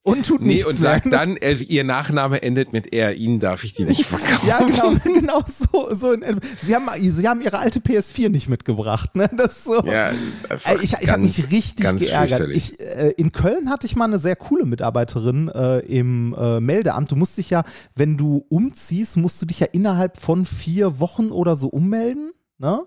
Und 0.03 0.25
tut 0.25 0.41
Nee, 0.41 0.53
nichts 0.55 0.65
und 0.65 0.81
mehr. 0.81 0.93
sagt 0.93 1.05
Das- 1.05 1.11
dann, 1.11 1.37
also 1.43 1.63
ihr 1.63 1.83
Nachname 1.83 2.41
endet 2.41 2.73
mit 2.73 2.91
er, 2.91 3.15
ihnen 3.15 3.39
darf 3.39 3.63
ich 3.63 3.73
die 3.73 3.83
nicht 3.83 4.03
verkaufen. 4.05 4.47
Ja, 4.47 4.63
genau, 4.63 4.93
genau 5.03 5.41
so. 5.47 5.93
so 5.93 6.13
in, 6.13 6.39
sie, 6.57 6.73
haben, 6.75 6.87
sie 6.99 7.27
haben 7.27 7.39
ihre 7.41 7.59
alte 7.59 7.79
PS4 7.81 8.29
nicht 8.29 8.49
mitgebracht. 8.49 9.15
Ne? 9.15 9.29
Das 9.37 9.57
ist 9.57 9.63
so. 9.65 9.83
Ja, 9.85 10.09
Ey, 10.63 10.77
ich 10.81 10.95
ich 10.99 11.09
habe 11.11 11.21
mich 11.21 11.51
richtig 11.51 11.85
geärgert. 11.99 12.49
Ich, 12.49 12.79
äh, 12.79 13.13
in 13.17 13.31
Köln 13.31 13.69
hatte 13.69 13.85
ich 13.85 13.95
mal 13.95 14.05
eine 14.05 14.17
sehr 14.17 14.35
coole 14.35 14.65
Mitarbeiterin 14.65 15.49
äh, 15.49 15.79
im 15.81 16.33
äh, 16.35 16.59
Meldeamt. 16.59 17.11
Du 17.11 17.15
musst 17.15 17.37
dich 17.37 17.51
ja, 17.51 17.63
wenn 17.95 18.17
du 18.17 18.43
umziehst, 18.49 19.17
musst 19.17 19.39
du 19.39 19.45
dich 19.45 19.59
ja 19.59 19.67
innerhalb 19.71 20.17
von 20.19 20.45
vier 20.45 20.99
Wochen 20.99 21.29
oder 21.29 21.55
so 21.55 21.67
ummelden. 21.67 22.31
Ne? 22.57 22.81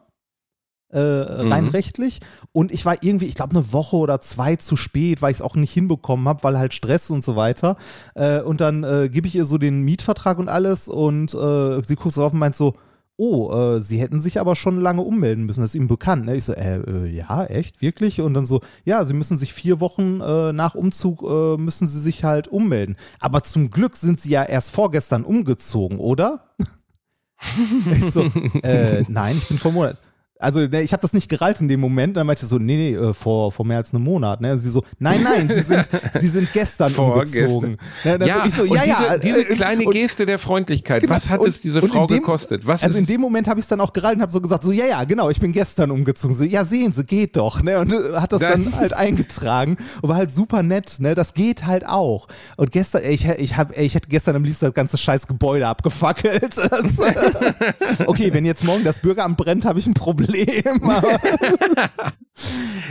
Äh, 0.95 0.99
rein 1.01 1.65
Mhm. 1.65 1.71
rechtlich. 1.71 2.21
Und 2.53 2.71
ich 2.71 2.85
war 2.85 3.03
irgendwie, 3.03 3.25
ich 3.27 3.35
glaube, 3.35 3.57
eine 3.57 3.73
Woche 3.73 3.97
oder 3.97 4.21
zwei 4.21 4.55
zu 4.57 4.77
spät, 4.77 5.21
weil 5.23 5.33
ich 5.33 5.39
es 5.39 5.43
auch 5.43 5.57
nicht 5.57 5.73
hinbekommen 5.73 6.29
habe, 6.29 6.45
weil 6.45 6.57
halt 6.57 6.73
Stress 6.73 7.11
und 7.11 7.25
so 7.25 7.35
weiter. 7.35 7.77
Äh, 8.15 8.41
und 8.41 8.61
dann 8.61 8.85
äh, 8.85 9.09
gebe 9.11 9.27
ich 9.27 9.35
ihr 9.35 9.45
so 9.45 9.59
den 9.59 9.83
Mietvertrag 9.83 10.39
und 10.39 10.49
alles 10.49 10.87
und 10.89 11.35
äh, 11.35 11.83
sie 11.83 11.97
guckt 11.97 12.15
so 12.15 12.25
auf 12.25 12.33
und 12.33 12.39
meint 12.39 12.55
so, 12.55 12.75
oh, 13.17 13.53
äh, 13.53 13.81
sie 13.81 14.01
hätten 14.01 14.21
sich 14.21 14.41
aber 14.41 14.57
schon 14.57 14.81
lange 14.81 15.03
ummelden 15.03 15.47
müssen, 15.47 15.61
das 15.61 15.71
ist 15.71 15.81
ihm 15.81 15.89
bekannt. 15.89 16.27
Ne? 16.27 16.37
Ich 16.37 16.45
so, 16.45 16.53
äh, 16.53 16.79
äh, 16.79 17.07
ja, 17.09 17.45
echt, 17.45 17.81
wirklich? 17.81 18.21
Und 18.21 18.35
dann 18.35 18.47
so, 18.47 18.61
ja, 18.85 19.05
sie 19.05 19.15
müssen 19.15 19.37
sich 19.37 19.53
vier 19.53 19.81
Wochen 19.81 20.21
äh, 20.21 20.53
nach 20.53 20.75
Umzug, 20.75 21.23
äh, 21.23 21.57
müssen 21.57 21.87
sie 21.89 22.01
sich 22.01 22.25
halt 22.25 22.49
ummelden. 22.49 22.97
Aber 23.21 23.43
zum 23.43 23.71
Glück 23.71 23.97
sind 23.97 24.21
sie 24.21 24.31
ja 24.31 24.43
erst 24.45 24.71
vorgestern 24.71 25.25
umgezogen, 25.25 25.99
oder? 25.99 26.55
ich 27.93 28.11
so, 28.11 28.31
nein, 29.09 29.37
ich 29.39 29.49
bin 29.49 29.59
vor 29.59 29.73
Monat. 29.73 29.99
Also, 30.45 30.61
ne, 30.61 30.83
ich 30.83 30.93
habe 30.93 31.01
das 31.01 31.13
nicht 31.13 31.29
gerallt 31.29 31.61
in 31.61 31.69
dem 31.69 31.81
Moment. 31.81 32.17
Dann 32.17 32.27
meinte 32.27 32.43
sie 32.43 32.49
so, 32.49 32.59
nee, 32.59 32.77
nee, 32.77 32.95
äh, 32.95 33.15
vor, 33.15 33.51
vor 33.53 33.67
mehr 33.67 33.79
als 33.79 33.93
einem 33.93 34.05
Monat. 34.05 34.41
Ne? 34.41 34.57
Sie 34.57 34.71
so, 34.71 34.85
nein, 34.99 35.23
nein, 35.23 35.49
sie 35.53 35.63
sind, 35.63 35.89
sie 36.21 36.29
sind 36.29 36.53
gestern 36.53 36.93
umgezogen. 36.95 37.79
Ne, 38.05 38.19
das- 38.19 38.29
ja, 38.29 38.45
ich 38.47 38.55
so, 38.55 38.65
ja, 38.65 38.83
diese, 38.83 39.03
ja. 39.05 39.19
diese 39.19 39.41
äh, 39.41 39.55
kleine 39.57 39.85
und- 39.85 39.93
Geste 39.93 40.27
der 40.27 40.39
Freundlichkeit, 40.39 41.03
Genau. 41.03 41.15
was 41.15 41.29
hat 41.29 41.41
Und- 41.41 41.49
es 41.49 41.61
diese 41.61 41.83
Frau 41.83 42.07
dem- 42.07 42.19
gekostet? 42.19 42.67
Was 42.67 42.83
also 42.85 42.99
in 42.99 43.07
dem 43.07 43.21
Moment 43.21 43.49
habe 43.49 43.59
ich 43.61 43.65
es 43.65 43.69
dann 43.69 43.81
auch 43.81 43.93
gerallt 43.93 44.17
und 44.17 44.23
habe 44.23 44.33
so 44.33 44.41
gesagt, 44.41 44.63
so 44.65 44.73
ja, 44.73 44.87
ja, 44.87 45.05
genau, 45.05 45.31
ich 45.31 45.41
bin 45.41 45.53
gestern 45.53 45.91
umgezogen. 45.91 46.37
So, 46.37 46.45
ja, 46.45 46.65
sehen 46.65 46.93
Sie, 46.93 47.05
geht 47.05 47.37
doch. 47.37 47.63
Ne? 47.63 47.79
Und 47.79 47.93
äh, 47.93 48.15
hat 48.17 48.33
das 48.33 48.41
Dann- 48.41 48.65
dann 48.65 48.77
halt 48.77 48.93
eingetragen 48.93 49.77
und 50.03 50.09
war 50.09 50.17
halt 50.17 50.35
super 50.35 50.63
nett. 50.63 50.97
Ne? 50.99 51.15
Das 51.15 51.35
geht 51.35 51.67
halt 51.67 51.87
auch. 51.87 52.29
Und 52.57 52.71
gestern, 52.73 53.03
ey, 53.03 53.15
ich, 53.15 53.27
ich, 53.27 53.57
hab, 53.57 53.77
ey, 53.77 53.85
ich 53.87 53.95
hätte 53.95 54.09
gestern 54.09 54.37
am 54.37 54.45
liebsten 54.45 54.67
das 54.67 54.75
ganze 54.75 54.99
scheiß 54.99 55.27
Gebäude 55.27 55.67
abgefackelt. 55.69 56.55
Das, 56.75 56.99
äh, 56.99 57.73
okay, 58.07 58.33
wenn 58.33 58.45
jetzt 58.45 58.65
morgen 58.65 58.85
das 58.85 58.99
Bürgeramt 58.99 59.37
brennt, 59.37 59.65
habe 59.65 59.79
ich 59.79 59.87
ein 59.87 59.95
Problem. 59.95 60.34
Aber, 60.83 61.21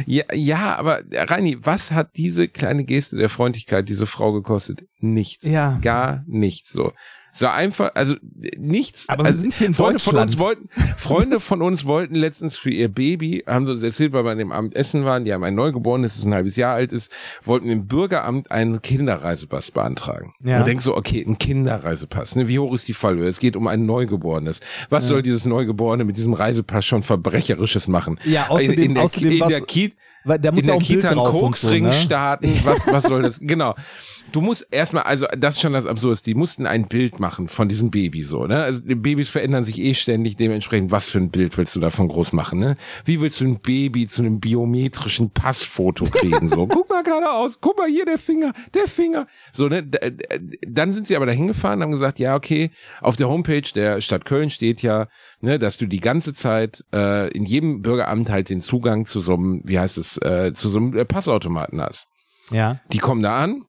Ja, 0.05 0.23
ja, 0.33 0.75
aber 0.77 1.03
äh, 1.11 1.23
Reini, 1.23 1.57
was 1.61 1.91
hat 1.91 2.15
diese 2.15 2.47
kleine 2.47 2.83
Geste 2.85 3.17
der 3.17 3.29
Freundlichkeit 3.29 3.89
diese 3.89 4.05
Frau 4.05 4.31
gekostet? 4.31 4.87
Nichts. 4.99 5.45
Ja. 5.45 5.79
Gar 5.81 6.23
nichts. 6.27 6.71
So. 6.71 6.93
So 7.35 7.47
einfach, 7.47 7.91
also 7.95 8.15
nichts. 8.57 9.09
Aber 9.09 9.23
wir 9.23 9.29
also, 9.29 9.41
sind 9.41 9.55
hier 9.55 9.65
in 9.67 9.73
Freunde 9.73 9.97
von 9.99 10.15
uns 10.17 10.37
wollten, 10.37 10.69
Freunde 10.97 11.39
von 11.39 11.63
uns 11.63 11.83
wollten 11.83 12.13
letztens 12.13 12.57
für 12.57 12.69
ihr 12.69 12.89
Baby, 12.89 13.43
haben 13.47 13.65
sie 13.65 13.71
uns 13.71 13.81
erzählt, 13.81 14.13
weil 14.13 14.23
wir 14.23 14.29
an 14.31 14.37
dem 14.37 14.51
Abend 14.51 14.75
essen 14.75 15.03
waren, 15.03 15.25
die 15.25 15.33
haben 15.33 15.43
ein 15.43 15.55
Neugeborenes, 15.55 16.15
das 16.15 16.25
ein 16.25 16.33
halbes 16.33 16.55
Jahr 16.57 16.75
alt 16.75 16.91
ist, 16.91 17.11
wollten 17.43 17.69
im 17.69 17.87
Bürgeramt 17.87 18.51
einen 18.51 18.83
Kinderreisepass 18.83 19.71
beantragen. 19.71 20.33
Ja. 20.43 20.59
Und 20.59 20.67
denkst 20.67 20.83
so, 20.83 20.95
okay, 20.95 21.25
ein 21.27 21.39
Kinderreisepass, 21.39 22.35
ne? 22.35 22.47
Wie 22.47 22.59
hoch 22.59 22.71
ist 22.73 22.87
die 22.87 22.93
Fallhöhe? 22.93 23.27
Es 23.27 23.39
geht 23.39 23.55
um 23.55 23.65
ein 23.65 23.85
Neugeborenes. 23.87 24.59
Was 24.89 25.07
soll 25.07 25.23
dieses 25.23 25.45
Neugeborene 25.45 26.03
mit 26.03 26.17
diesem 26.17 26.33
Reisepass 26.33 26.85
schon 26.85 27.01
Verbrecherisches 27.01 27.87
machen? 27.87 28.19
Ja, 28.25 28.47
außerdem- 28.49 28.73
in, 28.73 28.83
in 28.83 28.93
der, 28.95 29.03
außerdem 29.05 29.31
in 29.31 29.39
was- 29.39 29.47
der 29.49 29.61
Kita, 29.61 29.95
weil 30.25 30.39
da 30.39 30.51
muss 30.51 30.63
in 30.63 30.69
ja 30.69 30.75
der 30.75 30.77
auch 30.77 30.81
ein 30.81 30.87
Bild 30.87 30.99
Kita 31.01 31.09
einen 31.09 31.17
drauf 31.17 31.33
und 31.33 31.39
so, 31.57 31.67
Koksring 31.67 31.83
ne? 31.85 31.93
starten. 31.93 32.61
Was, 32.63 32.87
was 32.87 33.03
soll 33.05 33.23
das? 33.23 33.39
Genau. 33.41 33.73
Du 34.31 34.41
musst 34.41 34.67
erstmal, 34.71 35.03
also 35.03 35.27
das 35.37 35.55
ist 35.55 35.61
schon 35.61 35.73
das 35.73 35.85
Absurdeste, 35.85 36.31
die 36.31 36.33
mussten 36.35 36.65
ein 36.65 36.87
Bild 36.87 37.19
machen 37.19 37.47
von 37.49 37.69
diesem 37.69 37.91
Baby 37.91 38.23
so, 38.23 38.47
ne? 38.47 38.63
Also 38.63 38.81
die 38.81 38.95
Babys 38.95 39.29
verändern 39.29 39.63
sich 39.63 39.79
eh 39.79 39.93
ständig, 39.93 40.37
dementsprechend, 40.37 40.89
was 40.91 41.09
für 41.11 41.19
ein 41.19 41.29
Bild 41.29 41.55
willst 41.57 41.75
du 41.75 41.79
davon 41.79 42.07
groß 42.07 42.33
machen, 42.33 42.57
ne? 42.59 42.75
Wie 43.05 43.21
willst 43.21 43.39
du 43.41 43.45
ein 43.45 43.59
Baby 43.59 44.07
zu 44.07 44.23
einem 44.23 44.39
biometrischen 44.39 45.29
Passfoto 45.31 46.05
kriegen? 46.05 46.49
So, 46.49 46.65
guck 46.67 46.89
mal 46.89 47.03
geradeaus, 47.03 47.59
guck 47.61 47.77
mal 47.77 47.87
hier 47.87 48.05
der 48.05 48.17
Finger, 48.17 48.53
der 48.73 48.87
Finger. 48.87 49.27
So, 49.51 49.67
ne? 49.67 49.83
D- 49.83 49.99
Dann 50.67 50.91
sind 50.91 51.05
sie 51.05 51.15
aber 51.15 51.27
dahin 51.27 51.45
gefahren, 51.47 51.83
haben 51.83 51.91
gesagt, 51.91 52.17
ja, 52.17 52.35
okay, 52.35 52.71
auf 53.01 53.15
der 53.15 53.29
Homepage 53.29 53.61
der 53.75 54.01
Stadt 54.01 54.25
Köln 54.25 54.49
steht 54.49 54.81
ja, 54.81 55.09
ne, 55.41 55.59
dass 55.59 55.77
du 55.77 55.85
die 55.85 55.99
ganze 55.99 56.33
Zeit 56.33 56.83
äh, 56.91 57.29
in 57.35 57.45
jedem 57.45 57.81
Bürgeramt 57.83 58.31
halt 58.31 58.49
den 58.49 58.61
Zugang 58.61 59.05
zu 59.05 59.21
so 59.21 59.33
einem, 59.35 59.61
wie 59.65 59.77
heißt 59.77 59.99
es, 59.99 60.17
äh, 60.17 60.53
zu 60.53 60.69
so 60.69 60.77
einem 60.79 60.97
äh, 60.97 61.05
Passautomaten 61.05 61.79
hast. 61.81 62.07
ja. 62.51 62.79
Die 62.91 62.97
kommen 62.99 63.21
da 63.21 63.37
an. 63.43 63.65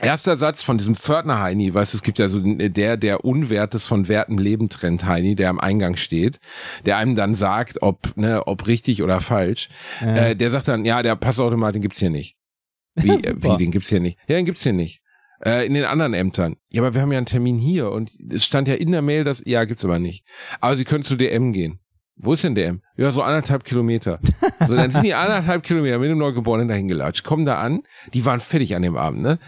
Erster 0.00 0.36
Satz 0.36 0.62
von 0.62 0.78
diesem 0.78 0.94
Pförtner 0.94 1.40
Heini, 1.40 1.74
weißt 1.74 1.92
du, 1.92 1.96
es 1.96 2.02
gibt 2.02 2.18
ja 2.18 2.28
so 2.28 2.40
der, 2.40 2.96
der 2.96 3.24
Unwertes 3.24 3.84
von 3.84 4.06
Wertem 4.06 4.38
Leben 4.38 4.68
trennt 4.68 5.04
Heini, 5.04 5.34
der 5.34 5.50
am 5.50 5.58
Eingang 5.58 5.96
steht, 5.96 6.38
der 6.86 6.98
einem 6.98 7.16
dann 7.16 7.34
sagt, 7.34 7.82
ob, 7.82 8.16
ne, 8.16 8.46
ob 8.46 8.66
richtig 8.66 9.02
oder 9.02 9.20
falsch. 9.20 9.68
Äh, 10.00 10.36
der 10.36 10.50
sagt 10.50 10.68
dann, 10.68 10.84
ja, 10.84 11.02
der 11.02 11.16
Passautomat, 11.16 11.74
den 11.74 11.82
gibt's 11.82 11.98
hier 11.98 12.10
nicht. 12.10 12.36
Wie, 12.94 13.10
äh, 13.10 13.34
wie 13.36 13.56
den 13.56 13.70
gibt's 13.70 13.88
hier 13.88 14.00
nicht? 14.00 14.18
Ja, 14.28 14.36
den 14.36 14.44
gibt's 14.44 14.62
hier 14.62 14.72
nicht. 14.72 15.02
Äh, 15.44 15.66
in 15.66 15.74
den 15.74 15.84
anderen 15.84 16.14
Ämtern. 16.14 16.56
Ja, 16.68 16.82
aber 16.82 16.94
wir 16.94 17.02
haben 17.02 17.12
ja 17.12 17.18
einen 17.18 17.26
Termin 17.26 17.58
hier 17.58 17.90
und 17.92 18.10
es 18.30 18.44
stand 18.44 18.66
ja 18.66 18.74
in 18.74 18.90
der 18.90 19.02
Mail, 19.02 19.24
dass, 19.24 19.42
ja, 19.44 19.64
gibt's 19.64 19.84
aber 19.84 19.98
nicht. 19.98 20.24
Aber 20.60 20.76
Sie 20.76 20.84
können 20.84 21.04
zu 21.04 21.16
DM 21.16 21.52
gehen. 21.52 21.80
Wo 22.16 22.32
ist 22.32 22.42
denn 22.42 22.56
DM? 22.56 22.82
Ja, 22.96 23.12
so 23.12 23.22
anderthalb 23.22 23.62
Kilometer. 23.62 24.18
So, 24.66 24.74
dann 24.74 24.90
sind 24.90 25.04
die 25.04 25.14
anderthalb 25.14 25.62
Kilometer 25.62 26.00
mit 26.00 26.10
dem 26.10 26.18
Neugeborenen 26.18 26.66
dahin 26.66 26.88
gelatscht, 26.88 27.22
kommen 27.22 27.46
da 27.46 27.60
an, 27.60 27.82
die 28.12 28.24
waren 28.24 28.40
fertig 28.40 28.74
an 28.74 28.82
dem 28.82 28.96
Abend, 28.96 29.22
ne? 29.22 29.38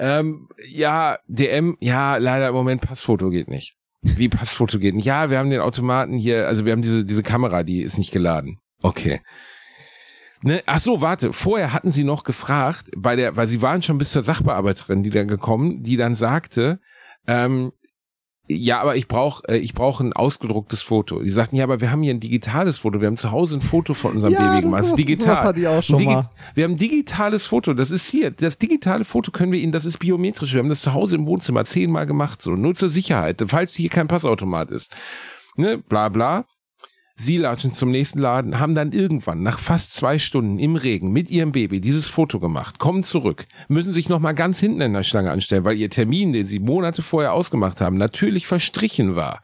Ähm, 0.00 0.48
ja, 0.66 1.18
DM, 1.28 1.76
ja, 1.78 2.16
leider 2.16 2.48
im 2.48 2.54
Moment 2.54 2.80
Passfoto 2.80 3.28
geht 3.28 3.48
nicht. 3.48 3.76
Wie 4.00 4.30
Passfoto 4.30 4.78
geht 4.78 4.94
nicht? 4.94 5.04
Ja, 5.04 5.28
wir 5.28 5.38
haben 5.38 5.50
den 5.50 5.60
Automaten 5.60 6.14
hier, 6.14 6.48
also 6.48 6.64
wir 6.64 6.72
haben 6.72 6.80
diese, 6.80 7.04
diese 7.04 7.22
Kamera, 7.22 7.64
die 7.64 7.82
ist 7.82 7.98
nicht 7.98 8.10
geladen. 8.10 8.58
Okay. 8.80 9.20
Ne, 10.42 10.62
ach 10.64 10.80
so, 10.80 11.02
warte. 11.02 11.34
Vorher 11.34 11.74
hatten 11.74 11.90
sie 11.90 12.04
noch 12.04 12.24
gefragt, 12.24 12.90
bei 12.96 13.14
der, 13.14 13.36
weil 13.36 13.46
sie 13.46 13.60
waren 13.60 13.82
schon 13.82 13.98
bis 13.98 14.10
zur 14.10 14.22
Sachbearbeiterin, 14.22 15.02
die 15.02 15.10
dann 15.10 15.28
gekommen, 15.28 15.82
die 15.82 15.98
dann 15.98 16.14
sagte, 16.14 16.80
ähm, 17.26 17.72
ja, 18.56 18.80
aber 18.80 18.96
ich 18.96 19.06
brauche 19.08 19.42
äh, 19.48 19.58
ich 19.58 19.74
brauche 19.74 20.04
ein 20.04 20.12
ausgedrucktes 20.12 20.82
Foto. 20.82 21.20
Die 21.20 21.30
sagten, 21.30 21.56
ja, 21.56 21.64
aber 21.64 21.80
wir 21.80 21.90
haben 21.90 22.02
hier 22.02 22.12
ein 22.14 22.20
digitales 22.20 22.78
Foto. 22.78 23.00
Wir 23.00 23.06
haben 23.06 23.16
zu 23.16 23.30
Hause 23.30 23.56
ein 23.56 23.60
Foto 23.60 23.94
von 23.94 24.16
unserem 24.16 24.32
Ja, 24.34 24.50
Baby 24.50 24.62
gemacht. 24.62 24.80
das 24.82 24.90
Das 24.90 24.98
ist 24.98 25.08
digital. 25.08 25.26
sowas 25.26 25.44
hatte 25.44 25.60
ich 25.60 25.66
auch 25.68 25.82
schon 25.82 25.98
Ein 26.00 26.04
mal. 26.06 26.24
Wir 26.54 26.64
haben 26.64 26.72
ein 26.72 26.76
digitales 26.78 27.46
Foto. 27.46 27.74
Das 27.74 27.90
ist 27.90 28.08
hier. 28.08 28.30
Das 28.30 28.58
digitale 28.58 29.04
Foto 29.04 29.30
können 29.30 29.52
wir 29.52 29.60
Ihnen, 29.60 29.72
das 29.72 29.84
ist 29.84 29.98
biometrisch. 29.98 30.52
Wir 30.52 30.60
haben 30.60 30.68
das 30.68 30.80
zu 30.80 30.92
Hause 30.92 31.16
im 31.16 31.26
Wohnzimmer 31.26 31.64
zehnmal 31.64 32.06
gemacht, 32.06 32.42
so. 32.42 32.52
Nur 32.56 32.74
zur 32.74 32.88
Sicherheit, 32.88 33.42
falls 33.48 33.74
hier 33.74 33.88
kein 33.90 34.08
Passautomat 34.08 34.70
ist. 34.70 34.94
Ne, 35.56 35.78
bla, 35.78 36.08
bla. 36.08 36.44
Sie 37.22 37.36
latschen 37.36 37.72
zum 37.72 37.90
nächsten 37.90 38.18
Laden, 38.18 38.60
haben 38.60 38.74
dann 38.74 38.92
irgendwann 38.92 39.42
nach 39.42 39.58
fast 39.58 39.92
zwei 39.92 40.18
Stunden 40.18 40.58
im 40.58 40.76
Regen 40.76 41.12
mit 41.12 41.30
ihrem 41.30 41.52
Baby 41.52 41.80
dieses 41.80 42.08
Foto 42.08 42.40
gemacht, 42.40 42.78
kommen 42.78 43.02
zurück, 43.02 43.46
müssen 43.68 43.92
sich 43.92 44.08
nochmal 44.08 44.34
ganz 44.34 44.58
hinten 44.58 44.80
in 44.80 44.94
der 44.94 45.02
Schlange 45.02 45.30
anstellen, 45.30 45.64
weil 45.64 45.76
ihr 45.76 45.90
Termin, 45.90 46.32
den 46.32 46.46
sie 46.46 46.60
Monate 46.60 47.02
vorher 47.02 47.34
ausgemacht 47.34 47.82
haben, 47.82 47.98
natürlich 47.98 48.46
verstrichen 48.46 49.16
war. 49.16 49.42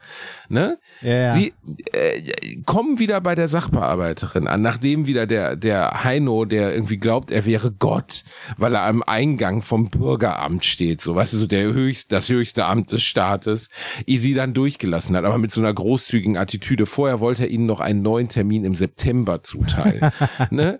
Ne? 0.49 0.79
Ja, 1.01 1.11
ja. 1.11 1.35
Sie 1.35 1.53
äh, 1.91 2.61
kommen 2.65 2.97
wieder 2.97 3.21
bei 3.21 3.35
der 3.35 3.47
Sachbearbeiterin 3.47 4.47
an, 4.47 4.61
nachdem 4.61 5.05
wieder 5.05 5.27
der, 5.27 5.55
der 5.55 6.03
Heino, 6.03 6.45
der 6.45 6.73
irgendwie 6.73 6.97
glaubt, 6.97 7.29
er 7.29 7.45
wäre 7.45 7.71
Gott, 7.71 8.23
weil 8.57 8.73
er 8.73 8.83
am 8.83 9.03
Eingang 9.03 9.61
vom 9.61 9.89
Bürgeramt 9.89 10.65
steht, 10.65 11.01
so, 11.01 11.13
weißt 11.13 11.33
du, 11.33 11.37
so 11.37 11.47
der 11.47 11.73
höchst, 11.73 12.11
das 12.11 12.29
höchste 12.29 12.65
Amt 12.65 12.91
des 12.91 13.03
Staates, 13.03 13.69
ihr 14.05 14.19
sie 14.19 14.33
dann 14.33 14.53
durchgelassen 14.55 15.15
hat, 15.15 15.25
aber 15.25 15.37
mit 15.37 15.51
so 15.51 15.61
einer 15.61 15.73
großzügigen 15.73 16.37
Attitüde. 16.37 16.87
Vorher 16.87 17.19
wollte 17.19 17.43
er 17.43 17.49
ihnen 17.49 17.66
noch 17.67 17.79
einen 17.79 18.01
neuen 18.01 18.29
Termin 18.29 18.65
im 18.65 18.73
September 18.73 19.43
zuteilen. 19.43 20.11
ne? 20.49 20.79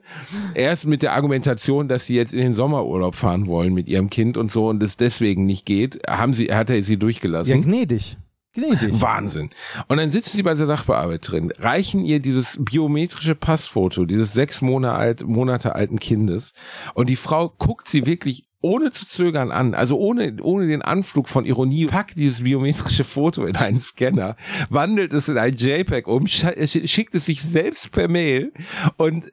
Erst 0.55 0.87
mit 0.87 1.03
der 1.03 1.13
Argumentation, 1.13 1.87
dass 1.87 2.05
sie 2.07 2.15
jetzt 2.15 2.33
in 2.33 2.39
den 2.39 2.53
Sommerurlaub 2.55 3.15
fahren 3.15 3.45
wollen 3.45 3.73
mit 3.73 3.87
ihrem 3.87 4.09
Kind 4.09 4.37
und 4.37 4.51
so 4.51 4.69
und 4.69 4.81
es 4.81 4.97
deswegen 4.97 5.45
nicht 5.45 5.65
geht, 5.65 5.99
haben 6.07 6.33
sie, 6.33 6.47
hat 6.47 6.69
er 6.69 6.81
sie 6.81 6.97
durchgelassen. 6.97 7.53
ja, 7.53 7.61
gnädig. 7.61 8.17
Gnädig. 8.57 9.01
Wahnsinn. 9.01 9.51
Und 9.87 9.97
dann 9.97 10.09
sitzen 10.09 10.35
sie 10.35 10.41
bei 10.41 10.55
der 10.55 10.65
Sachbearbeiterin, 10.65 11.51
reichen 11.59 12.03
ihr 12.03 12.19
dieses 12.19 12.57
biometrische 12.59 13.35
Passfoto 13.35 14.05
dieses 14.05 14.33
sechs 14.33 14.61
Monate, 14.61 14.95
alt, 14.95 15.27
Monate 15.27 15.75
alten 15.75 15.99
Kindes 15.99 16.53
und 16.95 17.09
die 17.09 17.17
Frau 17.17 17.49
guckt 17.49 17.87
sie 17.87 18.07
wirklich 18.07 18.46
ohne 18.61 18.91
zu 18.91 19.05
zögern 19.05 19.51
an, 19.51 19.75
also 19.75 19.97
ohne, 19.97 20.37
ohne 20.41 20.67
den 20.67 20.81
Anflug 20.81 21.29
von 21.29 21.45
Ironie, 21.45 21.85
packt 21.85 22.17
dieses 22.17 22.43
biometrische 22.43 23.03
Foto 23.03 23.45
in 23.45 23.55
einen 23.55 23.79
Scanner, 23.79 24.35
wandelt 24.69 25.13
es 25.13 25.27
in 25.27 25.37
ein 25.37 25.53
JPEG 25.53 26.07
um, 26.07 26.25
sch- 26.25 26.87
schickt 26.87 27.13
es 27.15 27.25
sich 27.25 27.41
selbst 27.41 27.91
per 27.91 28.07
Mail 28.07 28.51
und, 28.97 29.25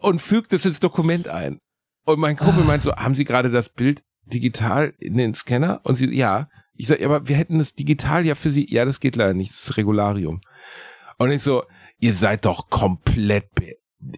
und 0.00 0.20
fügt 0.20 0.52
es 0.52 0.66
ins 0.66 0.80
Dokument 0.80 1.28
ein. 1.28 1.58
Und 2.04 2.20
mein 2.20 2.36
Kumpel 2.36 2.64
meint 2.64 2.82
so, 2.82 2.94
haben 2.94 3.14
Sie 3.14 3.24
gerade 3.24 3.50
das 3.50 3.70
Bild 3.70 4.02
digital 4.26 4.94
in 4.98 5.16
den 5.16 5.34
Scanner? 5.34 5.80
Und 5.84 5.96
sie, 5.96 6.14
ja. 6.14 6.48
Ich 6.76 6.88
sag, 6.88 7.00
ja, 7.00 7.06
aber 7.06 7.28
wir 7.28 7.36
hätten 7.36 7.58
das 7.58 7.74
digital 7.74 8.26
ja 8.26 8.34
für 8.34 8.50
Sie. 8.50 8.66
Ja, 8.68 8.84
das 8.84 9.00
geht 9.00 9.16
leider 9.16 9.32
nicht. 9.32 9.52
Das 9.52 9.62
ist 9.64 9.76
Regularium. 9.76 10.40
Und 11.18 11.30
ich 11.30 11.42
so, 11.42 11.62
ihr 11.98 12.14
seid 12.14 12.44
doch 12.44 12.68
komplett, 12.68 13.48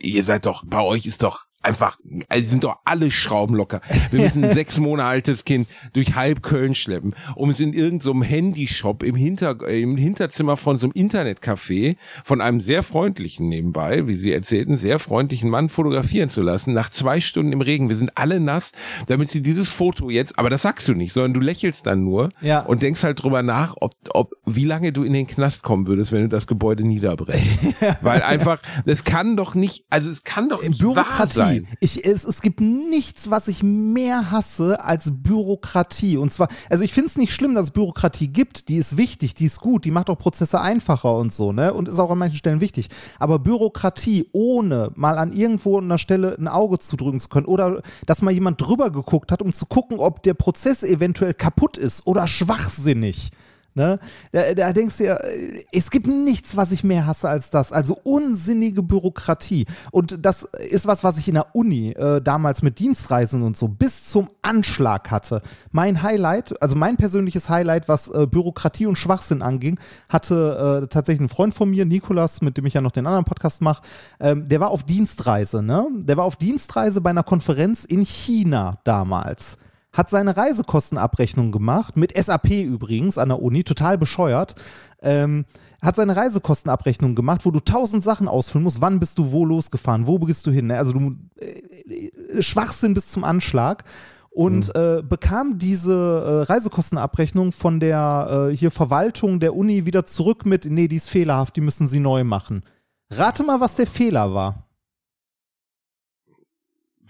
ihr 0.01 0.25
seid 0.25 0.47
doch, 0.47 0.65
bei 0.67 0.81
euch 0.81 1.07
ist 1.07 1.23
doch 1.23 1.46
einfach, 1.67 1.99
also 2.29 2.49
sind 2.49 2.65
doch 2.65 2.79
alle 2.85 3.11
Schrauben 3.11 3.55
locker. 3.57 3.81
Wir 4.11 4.21
müssen 4.21 4.45
ein 4.45 4.53
sechs 4.55 4.79
Monate 4.79 5.09
altes 5.09 5.45
Kind 5.45 5.69
durch 5.93 6.15
halb 6.15 6.43
Köln 6.43 6.75
schleppen, 6.75 7.15
um 7.35 7.51
es 7.51 7.61
in 7.61 7.73
irgendeinem 7.73 8.01
so 8.01 8.23
Handyshop 8.23 9.03
im, 9.03 9.17
Hinter, 9.17 9.57
äh, 9.67 9.81
im 9.83 9.97
Hinterzimmer 9.97 10.57
von 10.57 10.79
so 10.79 10.87
einem 10.87 10.93
Internetcafé 10.93 11.97
von 12.25 12.41
einem 12.41 12.61
sehr 12.61 12.83
freundlichen 12.83 13.49
nebenbei, 13.49 14.07
wie 14.07 14.15
sie 14.15 14.33
erzählten, 14.33 14.77
sehr 14.77 14.99
freundlichen 14.99 15.51
Mann 15.51 15.69
fotografieren 15.69 16.29
zu 16.29 16.43
lassen, 16.43 16.73
nach 16.73 16.91
zwei 16.91 17.21
Stunden 17.21 17.53
im 17.53 17.61
Regen. 17.61 17.89
Wir 17.89 17.97
sind 17.97 18.13
alle 18.17 18.41
nass, 18.41 18.73
damit 19.07 19.31
sie 19.31 19.43
dieses 19.43 19.71
Foto 19.71 20.11
jetzt, 20.11 20.39
aber 20.39 20.51
das 20.51 20.63
sagst 20.63 20.87
du 20.89 20.95
nicht, 20.95 21.13
sondern 21.13 21.35
du 21.35 21.41
lächelst 21.41 21.87
dann 21.87 22.05
nur 22.05 22.31
Ja. 22.41 22.61
und 22.61 22.83
denkst 22.83 23.03
halt 23.03 23.23
drüber 23.23 23.43
nach, 23.43 23.75
ob, 23.81 23.95
ob, 24.11 24.33
wie 24.45 24.65
lange 24.65 24.93
du 24.93 25.03
in 25.03 25.13
den 25.13 25.27
Knast 25.27 25.63
kommen 25.63 25.87
würdest, 25.87 26.13
wenn 26.13 26.23
du 26.23 26.29
das 26.29 26.47
Gebäude 26.47 26.85
niederbrennst. 26.85 27.75
Weil 28.03 28.23
einfach, 28.23 28.59
das 28.85 29.05
kann 29.05 29.37
doch 29.37 29.55
nicht, 29.55 29.85
also 29.91 30.11
es 30.11 30.23
kann 30.25 30.49
doch 30.49 30.63
nicht 30.63 30.83
wahr 30.83 30.95
Bürokratie. 30.95 31.56
Sein. 31.65 31.77
Ich, 31.81 32.05
es, 32.05 32.25
es 32.25 32.43
gibt 32.43 32.61
nichts, 32.61 33.31
was 33.31 33.49
ich 33.49 33.63
mehr 33.63 34.31
hasse 34.31 34.83
als 34.83 35.11
Bürokratie. 35.13 36.17
Und 36.17 36.33
zwar, 36.33 36.49
also 36.71 36.85
ich 36.85 36.93
finde 36.93 37.09
es 37.09 37.17
nicht 37.17 37.33
schlimm, 37.33 37.55
dass 37.55 37.69
es 37.69 37.71
Bürokratie 37.73 38.29
gibt. 38.29 38.69
Die 38.69 38.77
ist 38.77 38.97
wichtig, 38.97 39.35
die 39.35 39.47
ist 39.47 39.61
gut, 39.61 39.85
die 39.85 39.91
macht 39.91 40.11
auch 40.11 40.19
Prozesse 40.19 40.61
einfacher 40.61 41.17
und 41.17 41.33
so, 41.33 41.53
ne? 41.53 41.73
Und 41.73 41.89
ist 41.89 41.99
auch 41.99 42.11
an 42.11 42.19
manchen 42.19 42.37
Stellen 42.37 42.61
wichtig. 42.61 42.89
Aber 43.19 43.39
Bürokratie, 43.39 44.29
ohne 44.33 44.91
mal 44.95 45.19
an 45.19 45.33
irgendwo 45.33 45.79
an 45.79 45.85
einer 45.85 45.99
Stelle 45.99 46.37
ein 46.39 46.49
Auge 46.49 46.79
zudrücken 46.79 47.21
zu 47.21 47.29
können 47.29 47.47
oder 47.47 47.83
dass 48.07 48.23
mal 48.23 48.33
jemand 48.33 48.61
drüber 48.61 48.91
geguckt 48.91 49.33
hat, 49.33 49.43
um 49.43 49.53
zu 49.53 49.67
gucken, 49.67 49.99
ob 49.99 50.23
der 50.23 50.35
Prozess 50.35 50.83
eventuell 50.83 51.35
kaputt 51.35 51.77
ist 51.77 52.07
oder 52.07 52.27
schwachsinnig. 52.27 53.31
Ne? 53.77 53.99
Da, 54.33 54.55
da 54.55 54.73
denkst 54.73 54.97
du 54.97 55.05
ja, 55.05 55.17
äh, 55.17 55.63
es 55.71 55.91
gibt 55.91 56.07
nichts, 56.07 56.57
was 56.57 56.73
ich 56.73 56.83
mehr 56.83 57.07
hasse 57.07 57.29
als 57.29 57.51
das. 57.51 57.73
Also 57.73 57.99
unsinnige 58.05 58.83
Bürokratie. 58.83 59.67
Und 59.93 60.25
das 60.25 60.45
ist 60.71 60.87
was, 60.87 61.05
was 61.05 61.19
ich 61.19 61.29
in 61.29 61.35
der 61.35 61.55
Uni 61.55 61.91
äh, 61.91 62.23
damals 62.23 62.63
mit 62.63 62.79
Dienstreisen 62.79 63.43
und 63.43 63.55
so 63.55 63.69
bis 63.69 64.07
zum 64.07 64.31
Anschlag 64.41 65.11
hatte. 65.11 65.43
Mein 65.73 66.03
Highlight, 66.03 66.61
also 66.63 66.75
mein 66.75 66.97
persönliches 66.97 67.51
Highlight, 67.51 67.87
was 67.87 68.09
äh, 68.09 68.27
Bürokratie 68.27 68.87
und 68.87 68.97
Schwachsinn 68.97 69.43
anging, 69.43 69.79
hatte 70.09 70.85
äh, 70.85 70.87
tatsächlich 70.87 71.27
ein 71.27 71.29
Freund 71.29 71.53
von 71.53 71.69
mir, 71.69 71.85
Nikolas, 71.85 72.41
mit 72.41 72.57
dem 72.57 72.65
ich 72.65 72.73
ja 72.73 72.81
noch 72.81 72.93
den 72.93 73.07
anderen 73.07 73.27
Podcast 73.27 73.61
mache, 73.61 73.83
ähm, 74.21 74.49
der 74.49 74.61
war 74.61 74.71
auf 74.71 74.85
Dienstreise, 74.85 75.63
ne? 75.63 75.87
Der 75.99 76.17
war 76.17 76.25
auf 76.25 76.37
Dienstreise 76.37 77.03
bei 77.03 77.11
einer 77.11 77.25
Konferenz 77.25 77.85
in 77.85 78.07
China 78.07 78.79
damals 78.85 79.59
hat 79.97 80.11
seine 80.11 80.37
Reisekostenabrechnung 80.37 81.53
gemacht, 81.53 81.97
mit 81.97 82.17
SAP 82.17 82.51
übrigens 82.51 83.17
an 83.17 83.31
der 83.31 83.41
Uni, 83.41 83.65
total 83.65 83.97
bescheuert. 83.97 84.55
Ähm, 85.01 85.47
hat 85.81 85.97
seine 85.97 86.17
Reisekostenabrechnung 86.17 87.15
gemacht, 87.15 87.45
wo 87.45 87.51
du 87.51 87.61
tausend 87.61 88.05
Sachen 88.05 88.29
ausfüllen 88.29 88.65
musst. 88.65 88.81
Wann 88.81 89.01
bist 89.01 89.19
du 89.19 89.33
wo 89.33 89.45
losgefahren? 89.45 90.07
Wo 90.07 90.19
bist 90.19 90.47
du 90.47 90.51
hin? 90.51 90.67
Ne? 90.67 90.77
Also 90.77 90.93
du 90.93 91.13
äh, 91.37 92.43
Schwachsinn 92.43 92.93
bis 92.93 93.09
zum 93.09 93.25
Anschlag. 93.25 93.85
Und 94.31 94.75
äh, 94.77 95.03
bekam 95.03 95.59
diese 95.59 95.95
äh, 95.95 96.53
Reisekostenabrechnung 96.53 97.53
von 97.53 97.81
der 97.81 98.51
äh, 98.51 98.55
hier 98.55 98.71
Verwaltung 98.71 99.41
der 99.41 99.57
Uni 99.57 99.87
wieder 99.87 100.05
zurück 100.05 100.45
mit, 100.45 100.67
nee, 100.67 100.89
die 100.89 100.97
ist 100.97 101.09
fehlerhaft, 101.09 101.57
die 101.57 101.63
müssen 101.63 101.89
sie 101.89 102.01
neu 102.01 102.23
machen. 102.23 102.63
Rate 103.11 103.45
mal, 103.45 103.61
was 103.61 103.77
der 103.77 103.87
Fehler 103.87 104.35
war. 104.35 104.67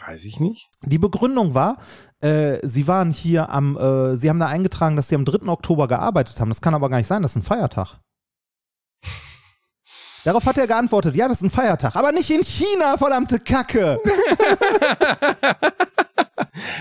Weiß 0.07 0.25
ich 0.25 0.39
nicht. 0.39 0.71
Die 0.83 0.99
Begründung 0.99 1.55
war, 1.55 1.79
äh, 2.23 2.59
sie 2.67 2.87
waren 2.89 3.11
hier 3.11 3.51
am, 3.51 3.77
äh, 3.77 4.17
sie 4.17 4.29
haben 4.29 4.39
da 4.39 4.47
eingetragen, 4.47 4.97
dass 4.97 5.09
sie 5.09 5.15
am 5.15 5.25
3. 5.25 5.49
Oktober 5.49 5.89
gearbeitet 5.89 6.41
haben. 6.41 6.49
Das 6.49 6.61
kann 6.61 6.75
aber 6.75 6.89
gar 6.89 6.99
nicht 6.99 7.07
sein, 7.07 7.23
das 7.23 7.33
ist 7.33 7.37
ein 7.37 7.43
Feiertag. 7.43 7.99
Darauf 10.25 10.45
hat 10.45 10.59
er 10.59 10.67
geantwortet, 10.67 11.15
ja, 11.15 11.29
das 11.29 11.39
ist 11.39 11.45
ein 11.45 11.51
Feiertag, 11.51 11.95
aber 11.95 12.11
nicht 12.11 12.29
in 12.31 12.43
China, 12.43 12.97
verdammte 12.97 13.39
Kacke. 13.39 14.01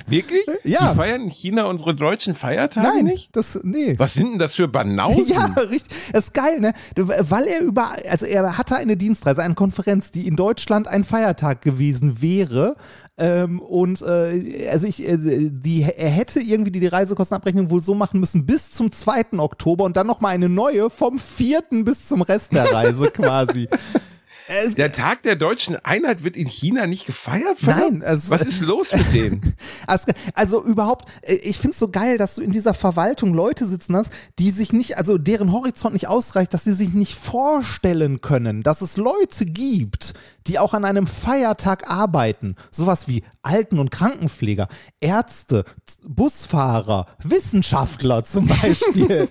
Wirklich? 0.07 0.45
Ja. 0.63 0.91
Die 0.91 0.95
feiern 0.95 1.21
in 1.21 1.29
China 1.29 1.65
unsere 1.65 1.93
deutschen 1.93 2.33
Feiertage 2.35 2.87
Nein, 2.87 3.05
nicht? 3.05 3.35
das, 3.35 3.59
nee. 3.63 3.93
Was 3.97 4.13
sind 4.13 4.31
denn 4.31 4.39
das 4.39 4.55
für 4.55 4.67
Banausen? 4.67 5.25
Ja, 5.35 5.45
richtig. 5.45 5.91
Das 6.11 6.25
ist 6.25 6.33
geil, 6.33 6.59
ne? 6.59 6.73
Weil 6.95 7.45
er 7.45 7.61
über, 7.61 7.91
also 8.09 8.25
er 8.25 8.57
hatte 8.57 8.75
eine 8.75 8.97
Dienstreise, 8.97 9.43
eine 9.43 9.55
Konferenz, 9.55 10.11
die 10.11 10.27
in 10.27 10.35
Deutschland 10.35 10.87
ein 10.87 11.03
Feiertag 11.03 11.61
gewesen 11.61 12.21
wäre. 12.21 12.75
Ähm, 13.17 13.61
und 13.61 14.01
äh, 14.01 14.67
also 14.69 14.87
ich, 14.87 15.07
äh, 15.07 15.17
die, 15.17 15.83
er 15.83 16.09
hätte 16.09 16.41
irgendwie 16.41 16.71
die, 16.71 16.81
die 16.81 16.87
Reisekostenabrechnung 16.87 17.69
wohl 17.69 17.81
so 17.81 17.93
machen 17.93 18.19
müssen 18.19 18.45
bis 18.45 18.71
zum 18.71 18.91
2. 18.91 19.37
Oktober 19.37 19.85
und 19.85 19.95
dann 19.95 20.05
nochmal 20.05 20.33
eine 20.33 20.49
neue 20.49 20.89
vom 20.89 21.17
4. 21.17 21.63
bis 21.85 22.07
zum 22.07 22.21
Rest 22.21 22.51
der 22.53 22.73
Reise 22.73 23.07
quasi. 23.11 23.69
Äh, 24.47 24.69
Der 24.71 24.91
Tag 24.91 25.23
der 25.23 25.35
deutschen 25.35 25.75
Einheit 25.83 26.23
wird 26.23 26.35
in 26.37 26.47
China 26.47 26.85
nicht 26.85 27.05
gefeiert? 27.05 27.57
Nein, 27.61 28.01
es- 28.05 28.29
Was 28.29 28.41
ist 28.43 28.61
los 28.61 28.91
mit 28.91 29.13
denen? 29.13 29.55
Also, 29.87 30.11
also 30.33 30.63
überhaupt, 30.63 31.09
äh, 31.21 31.35
ich 31.35 31.57
finde 31.57 31.73
es 31.73 31.79
so 31.79 31.89
geil, 31.89 32.17
dass 32.17 32.35
du 32.35 32.41
in 32.41 32.51
dieser 32.51 32.73
Verwaltung 32.73 33.33
Leute 33.33 33.65
sitzen 33.67 33.95
hast, 33.95 34.11
die 34.39 34.51
sich 34.51 34.73
nicht, 34.73 34.97
also 34.97 35.17
deren 35.17 35.51
Horizont 35.51 35.93
nicht 35.93 36.07
ausreicht, 36.07 36.53
dass 36.53 36.63
sie 36.63 36.73
sich 36.73 36.93
nicht 36.93 37.15
vorstellen 37.15 38.21
können, 38.21 38.61
dass 38.63 38.81
es 38.81 38.97
Leute 38.97 39.45
gibt, 39.45 40.13
die 40.47 40.59
auch 40.59 40.73
an 40.73 40.85
einem 40.85 41.07
Feiertag 41.07 41.89
arbeiten. 41.89 42.55
Sowas 42.71 43.07
wie 43.07 43.23
Alten- 43.41 43.79
und 43.79 43.91
Krankenpfleger, 43.91 44.67
Ärzte, 44.99 45.65
Busfahrer, 46.03 47.07
Wissenschaftler 47.23 48.23
zum 48.23 48.47
Beispiel. 48.61 49.29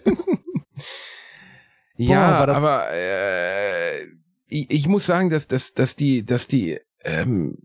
ja, 1.96 2.38
war 2.38 2.46
das- 2.46 2.56
aber 2.58 2.90
äh, 2.92 4.06
ich, 4.54 4.70
ich 4.70 4.88
muss 4.88 5.04
sagen, 5.06 5.30
dass, 5.30 5.48
dass, 5.48 5.74
dass 5.74 5.96
die, 5.96 6.24
dass 6.24 6.46
die, 6.46 6.78
ähm, 7.04 7.58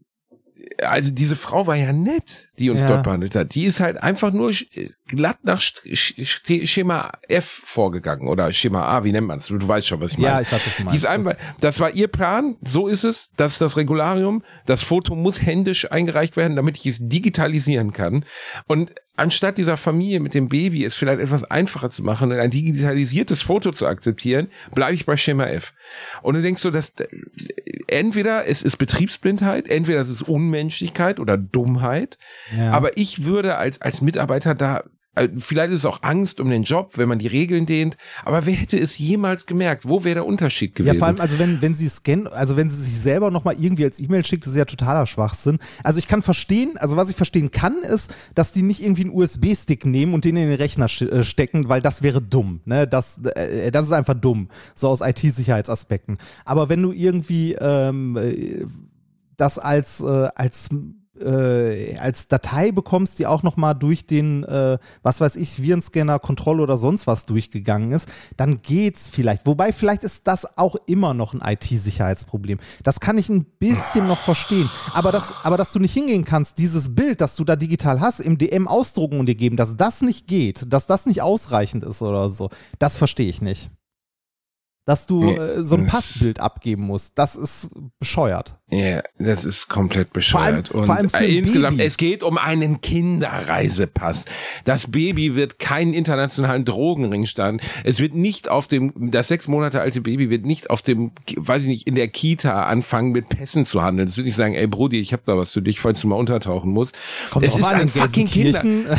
also 0.83 1.11
diese 1.11 1.35
Frau 1.35 1.67
war 1.67 1.75
ja 1.75 1.93
nett, 1.93 2.49
die 2.57 2.69
uns 2.69 2.81
Ja. 2.81 2.87
dort 2.89 3.03
behandelt 3.03 3.35
hat. 3.35 3.53
Die 3.55 3.65
ist 3.65 3.79
halt 3.79 3.97
einfach 4.01 4.31
nur 4.33 4.49
sch- 4.49 4.91
glatt 5.09 5.39
nach 5.43 5.61
Schema 5.61 7.11
F 7.27 7.61
vorgegangen 7.65 8.27
oder 8.27 8.51
Schema 8.53 8.83
A, 8.83 9.03
wie 9.03 9.11
nennt 9.11 9.27
man 9.27 9.39
es? 9.39 9.47
Du, 9.47 9.57
du, 9.57 9.67
weißt 9.67 9.87
schon, 9.87 9.99
was 9.99 10.13
ich 10.13 10.17
meine. 10.17 10.35
Ja, 10.35 10.41
ich 10.41 10.51
weiß, 10.51 10.65
was 10.65 10.77
du 10.77 10.83
meinst. 10.83 11.05
Einfach, 11.05 11.33
das 11.59 11.79
war 11.79 11.91
ihr 11.91 12.07
Plan, 12.07 12.55
so 12.63 12.87
ist 12.87 13.03
es, 13.03 13.31
das 13.35 13.53
ist 13.53 13.61
das 13.61 13.77
Regularium, 13.77 14.43
das 14.65 14.81
Foto 14.81 15.15
muss 15.15 15.41
händisch 15.41 15.91
eingereicht 15.91 16.37
werden, 16.37 16.55
damit 16.55 16.77
ich 16.77 16.85
es 16.85 16.99
digitalisieren 17.01 17.91
kann. 17.91 18.25
Und 18.67 18.93
anstatt 19.19 19.57
dieser 19.57 19.77
Familie 19.77 20.19
mit 20.19 20.33
dem 20.33 20.47
Baby 20.47 20.85
es 20.85 20.95
vielleicht 20.95 21.19
etwas 21.19 21.43
einfacher 21.43 21.89
zu 21.89 22.03
machen 22.03 22.31
und 22.31 22.39
ein 22.39 22.51
digitalisiertes 22.51 23.41
Foto 23.41 23.71
zu 23.71 23.85
akzeptieren, 23.85 24.47
bleibe 24.73 24.93
ich 24.93 25.05
bei 25.05 25.17
Schema 25.17 25.45
F. 25.47 25.73
Und 26.21 26.35
du 26.35 26.41
denkst 26.41 26.61
so, 26.61 26.71
dass 26.71 26.93
entweder 27.87 28.47
es 28.47 28.63
ist 28.63 28.77
Betriebsblindheit, 28.77 29.67
entweder 29.67 29.99
es 29.99 30.09
ist 30.09 30.21
Unmenschlichkeit 30.21 31.19
oder 31.19 31.37
Dummheit. 31.37 32.17
Ja. 32.55 32.71
Aber 32.71 32.97
ich 32.97 33.25
würde 33.25 33.57
als, 33.57 33.81
als 33.81 34.01
Mitarbeiter 34.01 34.55
da 34.55 34.77
äh, 34.79 34.83
vielleicht 35.37 35.71
ist 35.71 35.79
es 35.79 35.85
auch 35.85 36.03
Angst 36.03 36.39
um 36.39 36.49
den 36.49 36.63
Job, 36.63 36.91
wenn 36.95 37.09
man 37.09 37.19
die 37.19 37.27
Regeln 37.27 37.65
dehnt, 37.65 37.97
aber 38.23 38.45
wer 38.45 38.53
hätte 38.53 38.79
es 38.79 38.97
jemals 38.97 39.45
gemerkt? 39.45 39.87
Wo 39.87 40.03
wäre 40.03 40.15
der 40.15 40.25
Unterschied 40.25 40.75
gewesen? 40.75 40.93
Ja, 40.93 40.99
vor 40.99 41.07
allem, 41.07 41.19
also 41.19 41.39
wenn, 41.39 41.61
wenn 41.61 41.75
sie 41.75 41.89
scannen, 41.89 42.27
also 42.27 42.55
wenn 42.57 42.69
sie 42.69 42.81
sich 42.81 42.97
selber 42.99 43.31
nochmal 43.31 43.55
irgendwie 43.59 43.83
als 43.83 43.99
E-Mail 43.99 44.25
schickt, 44.25 44.45
das 44.45 44.53
ist 44.53 44.59
ja 44.59 44.65
totaler 44.65 45.05
Schwachsinn. 45.07 45.59
Also 45.83 45.99
ich 45.99 46.07
kann 46.07 46.21
verstehen, 46.21 46.77
also 46.77 46.95
was 46.95 47.09
ich 47.09 47.15
verstehen 47.15 47.51
kann, 47.51 47.79
ist, 47.79 48.13
dass 48.35 48.51
die 48.51 48.61
nicht 48.61 48.81
irgendwie 48.81 49.03
einen 49.03 49.13
USB-Stick 49.13 49.85
nehmen 49.85 50.13
und 50.13 50.25
den 50.25 50.37
in 50.37 50.49
den 50.49 50.57
Rechner 50.57 50.85
äh, 50.85 51.23
stecken, 51.23 51.69
weil 51.69 51.81
das 51.81 52.03
wäre 52.03 52.21
dumm. 52.21 52.61
Ne? 52.65 52.87
Das, 52.87 53.21
äh, 53.23 53.71
das 53.71 53.87
ist 53.87 53.91
einfach 53.91 54.15
dumm, 54.15 54.49
so 54.75 54.89
aus 54.89 55.01
IT-Sicherheitsaspekten. 55.01 56.17
Aber 56.45 56.69
wenn 56.69 56.81
du 56.81 56.91
irgendwie 56.91 57.53
ähm, 57.53 58.15
äh, 58.15 58.65
das 59.37 59.57
als, 59.57 60.01
äh, 60.01 60.29
als 60.35 60.69
äh, 61.21 61.97
als 61.97 62.27
Datei 62.27 62.71
bekommst, 62.71 63.19
die 63.19 63.27
auch 63.27 63.43
nochmal 63.43 63.75
durch 63.75 64.05
den, 64.05 64.43
äh, 64.43 64.77
was 65.01 65.21
weiß 65.21 65.35
ich, 65.35 65.61
Virenscanner, 65.61 66.19
Kontrolle 66.19 66.63
oder 66.63 66.77
sonst 66.77 67.07
was 67.07 67.25
durchgegangen 67.25 67.91
ist, 67.91 68.09
dann 68.37 68.61
geht's 68.61 69.09
vielleicht. 69.09 69.45
Wobei 69.45 69.71
vielleicht 69.73 70.03
ist 70.03 70.27
das 70.27 70.57
auch 70.57 70.75
immer 70.85 71.13
noch 71.13 71.33
ein 71.33 71.41
IT-Sicherheitsproblem. 71.41 72.59
Das 72.83 72.99
kann 72.99 73.17
ich 73.17 73.29
ein 73.29 73.45
bisschen 73.45 74.07
noch 74.07 74.19
verstehen. 74.19 74.69
Aber, 74.93 75.11
das, 75.11 75.33
aber 75.43 75.57
dass 75.57 75.71
du 75.71 75.79
nicht 75.79 75.93
hingehen 75.93 76.25
kannst, 76.25 76.57
dieses 76.57 76.95
Bild, 76.95 77.21
das 77.21 77.35
du 77.35 77.43
da 77.43 77.55
digital 77.55 77.99
hast, 77.99 78.19
im 78.19 78.37
DM 78.37 78.67
ausdrucken 78.67 79.19
und 79.19 79.25
dir 79.25 79.35
geben, 79.35 79.57
dass 79.57 79.77
das 79.77 80.01
nicht 80.01 80.27
geht, 80.27 80.71
dass 80.71 80.87
das 80.87 81.05
nicht 81.05 81.21
ausreichend 81.21 81.83
ist 81.83 82.01
oder 82.01 82.29
so, 82.29 82.49
das 82.79 82.97
verstehe 82.97 83.29
ich 83.29 83.41
nicht 83.41 83.71
dass 84.89 85.05
du 85.05 85.21
äh, 85.23 85.63
so 85.63 85.75
ein 85.75 85.85
Passbild 85.85 86.39
abgeben 86.39 86.81
musst. 86.81 87.19
Das 87.19 87.35
ist 87.35 87.69
bescheuert. 87.99 88.58
Ja, 88.71 89.01
das 89.17 89.45
ist 89.45 89.67
komplett 89.67 90.13
bescheuert. 90.13 90.67
Vor 90.67 90.75
allem, 90.75 90.81
und 90.81 90.85
vor 90.85 90.95
allem 90.95 91.09
für 91.09 91.25
insgesamt, 91.25 91.77
Baby. 91.77 91.87
es 91.87 91.97
geht 91.97 92.21
um 92.21 92.37
einen 92.37 92.81
Kinderreisepass. 92.81 94.25
Das 94.63 94.91
Baby 94.91 95.33
wird 95.35 95.57
keinen 95.57 95.93
internationalen 95.93 96.65
Drogenring 96.65 97.25
starten. 97.25 97.61
Es 97.83 97.99
wird 97.99 98.13
nicht 98.13 98.47
auf 98.47 98.67
dem, 98.67 98.93
das 99.11 99.27
sechs 99.27 99.47
Monate 99.47 99.81
alte 99.81 100.01
Baby 100.01 100.29
wird 100.29 100.45
nicht 100.45 100.69
auf 100.69 100.83
dem, 100.83 101.11
weiß 101.35 101.63
ich 101.63 101.67
nicht, 101.67 101.87
in 101.87 101.95
der 101.95 102.09
Kita 102.09 102.63
anfangen 102.63 103.11
mit 103.11 103.29
Pässen 103.29 103.65
zu 103.65 103.81
handeln. 103.81 104.07
Das 104.07 104.17
wird 104.17 104.25
nicht 104.25 104.35
sagen, 104.35 104.53
ey 104.53 104.67
Brudi, 104.67 104.99
ich 104.99 105.13
hab 105.13 105.25
da 105.25 105.35
was 105.35 105.51
für 105.51 105.63
dich, 105.63 105.79
falls 105.79 106.01
du 106.01 106.07
mal 106.07 106.17
untertauchen 106.17 106.69
musst. 106.69 106.95
Kommt 107.31 107.45
es 107.45 107.55
ist 107.55 107.63
an, 107.63 107.81
ein 107.81 107.89
fucking 107.89 108.27
Kinder. 108.27 108.63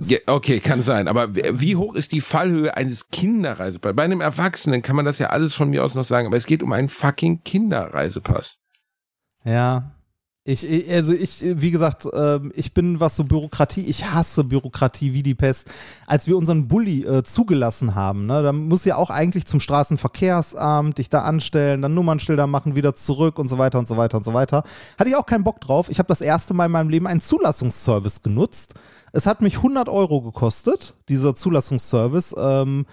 ja, 0.00 0.18
okay, 0.26 0.60
kann 0.60 0.82
sein. 0.82 1.08
Aber 1.08 1.34
wie 1.34 1.76
hoch 1.76 1.94
ist 1.94 2.12
die 2.12 2.20
Fallhöhe 2.20 2.76
eines 2.76 3.08
Kinderreisepass? 3.08 3.96
Bei 3.96 4.02
einem 4.02 4.20
Erwachsenen 4.20 4.82
kann 4.82 4.96
man 4.96 5.06
das 5.06 5.18
ja 5.18 5.28
alles 5.28 5.54
von 5.54 5.70
mir 5.70 5.82
aus 5.82 5.94
noch 5.94 6.04
sagen, 6.04 6.26
aber 6.26 6.36
es 6.36 6.44
geht 6.44 6.62
um 6.62 6.72
einen 6.72 6.90
fucking 6.90 7.42
Kinderreisepass. 7.42 8.58
Ja. 9.44 9.92
Ich, 10.44 10.66
also 10.90 11.12
ich, 11.12 11.42
wie 11.42 11.70
gesagt, 11.70 12.08
ähm, 12.10 12.52
ich 12.54 12.72
bin 12.72 13.00
was 13.00 13.16
so 13.16 13.24
Bürokratie, 13.24 13.82
ich 13.82 14.06
hasse 14.06 14.44
Bürokratie 14.44 15.12
wie 15.12 15.22
die 15.22 15.34
Pest. 15.34 15.68
Als 16.06 16.26
wir 16.26 16.38
unseren 16.38 16.68
Bulli 16.68 17.04
äh, 17.04 17.22
zugelassen 17.22 17.94
haben, 17.94 18.24
ne, 18.24 18.42
da 18.42 18.52
muss 18.52 18.86
ja 18.86 18.96
auch 18.96 19.10
eigentlich 19.10 19.44
zum 19.44 19.60
Straßenverkehrsamt 19.60 20.96
dich 20.96 21.10
da 21.10 21.20
anstellen, 21.20 21.82
dann 21.82 21.92
Nummernschilder 21.92 22.46
machen, 22.46 22.76
wieder 22.76 22.94
zurück 22.94 23.38
und 23.38 23.46
so 23.46 23.58
weiter 23.58 23.78
und 23.78 23.86
so 23.86 23.98
weiter 23.98 24.16
und 24.16 24.24
so 24.24 24.32
weiter. 24.32 24.62
Hatte 24.98 25.10
ich 25.10 25.16
auch 25.16 25.26
keinen 25.26 25.44
Bock 25.44 25.60
drauf. 25.60 25.90
Ich 25.90 25.98
habe 25.98 26.08
das 26.08 26.22
erste 26.22 26.54
Mal 26.54 26.64
in 26.64 26.72
meinem 26.72 26.88
Leben 26.88 27.06
einen 27.06 27.20
Zulassungsservice 27.20 28.22
genutzt. 28.22 28.74
Es 29.12 29.26
hat 29.26 29.42
mich 29.42 29.56
100 29.56 29.90
Euro 29.90 30.22
gekostet, 30.22 30.94
dieser 31.10 31.34
Zulassungsservice. 31.34 32.34
Ähm, 32.38 32.86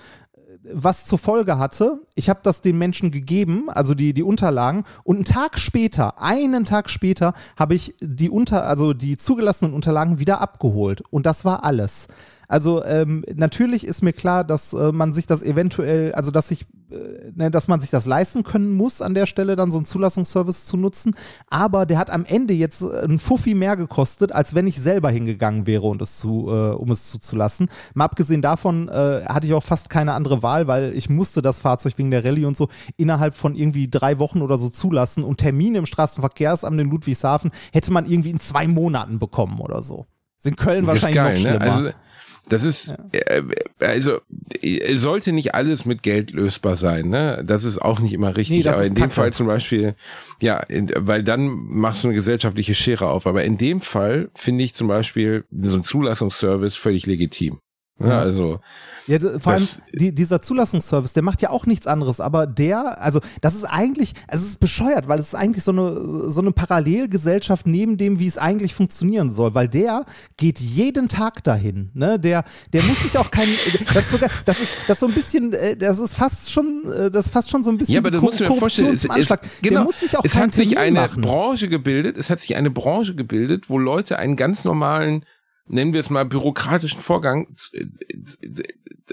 was 0.71 1.05
zur 1.05 1.19
Folge 1.19 1.57
hatte, 1.57 1.99
ich 2.15 2.29
habe 2.29 2.39
das 2.43 2.61
den 2.61 2.77
Menschen 2.77 3.11
gegeben, 3.11 3.69
also 3.69 3.93
die, 3.93 4.13
die 4.13 4.23
Unterlagen, 4.23 4.83
und 5.03 5.15
einen 5.15 5.25
Tag 5.25 5.59
später, 5.59 6.21
einen 6.21 6.65
Tag 6.65 6.89
später, 6.89 7.33
habe 7.57 7.75
ich 7.75 7.95
die 7.99 8.29
unter, 8.29 8.65
also 8.65 8.93
die 8.93 9.17
zugelassenen 9.17 9.73
Unterlagen 9.73 10.19
wieder 10.19 10.41
abgeholt. 10.41 11.03
Und 11.09 11.25
das 11.25 11.45
war 11.45 11.63
alles. 11.63 12.07
Also 12.47 12.83
ähm, 12.83 13.23
natürlich 13.33 13.85
ist 13.85 14.01
mir 14.01 14.13
klar, 14.13 14.43
dass 14.43 14.73
äh, 14.73 14.91
man 14.91 15.13
sich 15.13 15.27
das 15.27 15.41
eventuell, 15.41 16.13
also 16.13 16.31
dass 16.31 16.51
ich, 16.51 16.65
äh, 16.91 17.31
ne, 17.33 17.51
dass 17.51 17.67
man 17.67 17.79
sich 17.79 17.89
das 17.89 18.05
leisten 18.05 18.43
können 18.43 18.73
muss, 18.75 19.01
an 19.01 19.13
der 19.13 19.25
Stelle 19.25 19.55
dann 19.55 19.71
so 19.71 19.77
einen 19.77 19.85
Zulassungsservice 19.85 20.65
zu 20.65 20.77
nutzen. 20.77 21.15
Aber 21.49 21.85
der 21.85 21.97
hat 21.97 22.09
am 22.09 22.25
Ende 22.25 22.53
jetzt 22.53 22.81
äh, 22.81 23.05
ein 23.05 23.19
Fuffi 23.19 23.53
mehr 23.53 23.75
gekostet, 23.75 24.31
als 24.31 24.55
wenn 24.55 24.67
ich 24.67 24.79
selber 24.79 25.09
hingegangen 25.09 25.67
wäre, 25.67 25.87
und 25.87 26.01
es 26.01 26.17
zu, 26.17 26.47
äh, 26.49 26.75
um 26.75 26.91
es 26.91 27.09
zuzulassen. 27.09 27.69
Mal 27.93 28.05
abgesehen 28.05 28.41
davon 28.41 28.87
äh, 28.89 29.25
hatte 29.25 29.47
ich 29.47 29.53
auch 29.53 29.63
fast 29.63 29.89
keine 29.89 30.13
andere 30.13 30.43
Wahl, 30.43 30.67
weil 30.67 30.93
ich 30.95 31.09
musste 31.09 31.41
das 31.41 31.59
Fahrzeug 31.59 31.97
wegen 31.97 32.11
der 32.11 32.23
Rallye 32.23 32.45
und 32.45 32.57
so 32.57 32.69
innerhalb 32.97 33.35
von 33.35 33.55
irgendwie 33.55 33.89
drei 33.89 34.19
Wochen 34.19 34.41
oder 34.41 34.57
so 34.57 34.69
zulassen. 34.69 35.23
Und 35.23 35.37
Termine 35.37 35.79
im 35.79 35.85
Straßenverkehrsamt 35.85 36.79
in 36.79 36.89
Ludwigshafen 36.89 37.51
hätte 37.71 37.91
man 37.91 38.05
irgendwie 38.05 38.29
in 38.29 38.39
zwei 38.39 38.67
Monaten 38.67 39.19
bekommen 39.19 39.59
oder 39.59 39.81
so. 39.81 40.05
Ist 40.37 40.47
in 40.47 40.55
Köln 40.55 40.85
wahrscheinlich 40.85 41.15
geil, 41.15 41.33
noch 41.33 41.43
ne? 41.43 41.49
schlimmer. 41.49 41.65
Ne? 41.65 41.71
Also 41.71 42.04
das 42.49 42.63
ist, 42.63 42.87
ja. 42.87 42.97
äh, 43.11 43.43
also 43.79 44.19
äh, 44.61 44.95
sollte 44.95 45.31
nicht 45.31 45.55
alles 45.55 45.85
mit 45.85 46.03
Geld 46.03 46.31
lösbar 46.31 46.77
sein, 46.77 47.09
ne? 47.09 47.43
Das 47.45 47.63
ist 47.63 47.81
auch 47.81 47.99
nicht 47.99 48.13
immer 48.13 48.35
richtig. 48.35 48.63
Nee, 48.63 48.69
aber 48.69 48.85
in 48.85 48.95
dem 48.95 49.11
Fall 49.11 49.33
zum 49.33 49.47
Beispiel, 49.47 49.95
ja, 50.41 50.59
in, 50.59 50.91
weil 50.95 51.23
dann 51.23 51.47
machst 51.47 52.03
du 52.03 52.07
eine 52.07 52.15
gesellschaftliche 52.15 52.75
Schere 52.75 53.09
auf. 53.09 53.27
Aber 53.27 53.43
in 53.43 53.57
dem 53.57 53.81
Fall 53.81 54.29
finde 54.35 54.63
ich 54.63 54.75
zum 54.75 54.87
Beispiel 54.87 55.45
so 55.51 55.77
ein 55.77 55.83
Zulassungsservice 55.83 56.75
völlig 56.75 57.05
legitim. 57.05 57.59
Ja, 57.99 58.19
also 58.19 58.59
ja, 59.07 59.19
vor 59.39 59.53
allem 59.53 59.67
die, 59.93 60.13
dieser 60.13 60.41
Zulassungsservice, 60.41 61.13
der 61.13 61.23
macht 61.23 61.41
ja 61.41 61.51
auch 61.51 61.65
nichts 61.65 61.85
anderes, 61.85 62.19
aber 62.19 62.47
der, 62.47 63.01
also 63.01 63.19
das 63.41 63.53
ist 63.53 63.65
eigentlich, 63.65 64.13
also 64.27 64.43
es 64.43 64.51
ist 64.51 64.59
bescheuert, 64.59 65.07
weil 65.07 65.19
es 65.19 65.27
ist 65.27 65.35
eigentlich 65.35 65.63
so 65.63 65.71
eine, 65.71 66.31
so 66.31 66.41
eine 66.41 66.51
Parallelgesellschaft 66.51 67.67
neben 67.67 67.97
dem, 67.97 68.19
wie 68.19 68.25
es 68.25 68.37
eigentlich 68.37 68.73
funktionieren 68.73 69.29
soll, 69.29 69.53
weil 69.53 69.67
der 69.67 70.05
geht 70.37 70.59
jeden 70.59 71.07
Tag 71.07 71.43
dahin, 71.43 71.91
ne, 71.93 72.19
der, 72.19 72.43
der 72.73 72.83
muss 72.83 73.01
sich 73.01 73.15
auch 73.17 73.29
kein, 73.29 73.47
das 73.93 74.05
ist 74.05 74.11
sogar, 74.11 74.29
das 74.45 74.59
ist, 74.59 74.73
das 74.87 74.95
ist 74.95 74.99
so 75.01 75.07
ein 75.07 75.13
bisschen, 75.13 75.53
äh, 75.53 75.77
das 75.77 75.99
ist 75.99 76.15
fast 76.15 76.51
schon, 76.51 76.83
äh, 76.91 77.11
das 77.11 77.27
ist 77.27 77.31
fast 77.31 77.51
schon 77.51 77.63
so 77.63 77.69
ein 77.69 77.77
bisschen 77.77 77.93
Ja, 77.93 78.01
aber 78.01 78.11
das 78.11 78.21
musst 78.21 78.39
du 78.39 78.45
dir 78.45 78.55
vorstellen, 78.55 78.93
es, 78.95 79.05
es, 79.05 79.09
genau, 79.09 79.39
der 79.61 79.83
muss 79.83 79.99
sich 79.99 80.17
auch 80.17 80.25
es 80.25 80.35
hat 80.35 80.53
sich 80.53 80.77
eine 80.79 81.01
machen. 81.01 81.21
Branche 81.21 81.69
gebildet, 81.69 82.17
es 82.17 82.31
hat 82.31 82.39
sich 82.39 82.55
eine 82.55 82.71
Branche 82.71 83.13
gebildet, 83.13 83.69
wo 83.69 83.77
Leute 83.77 84.17
einen 84.17 84.35
ganz 84.35 84.63
normalen 84.63 85.25
nennen 85.67 85.93
wir 85.93 85.99
es 85.99 86.09
mal, 86.09 86.25
bürokratischen 86.25 87.01
Vorgang 87.01 87.47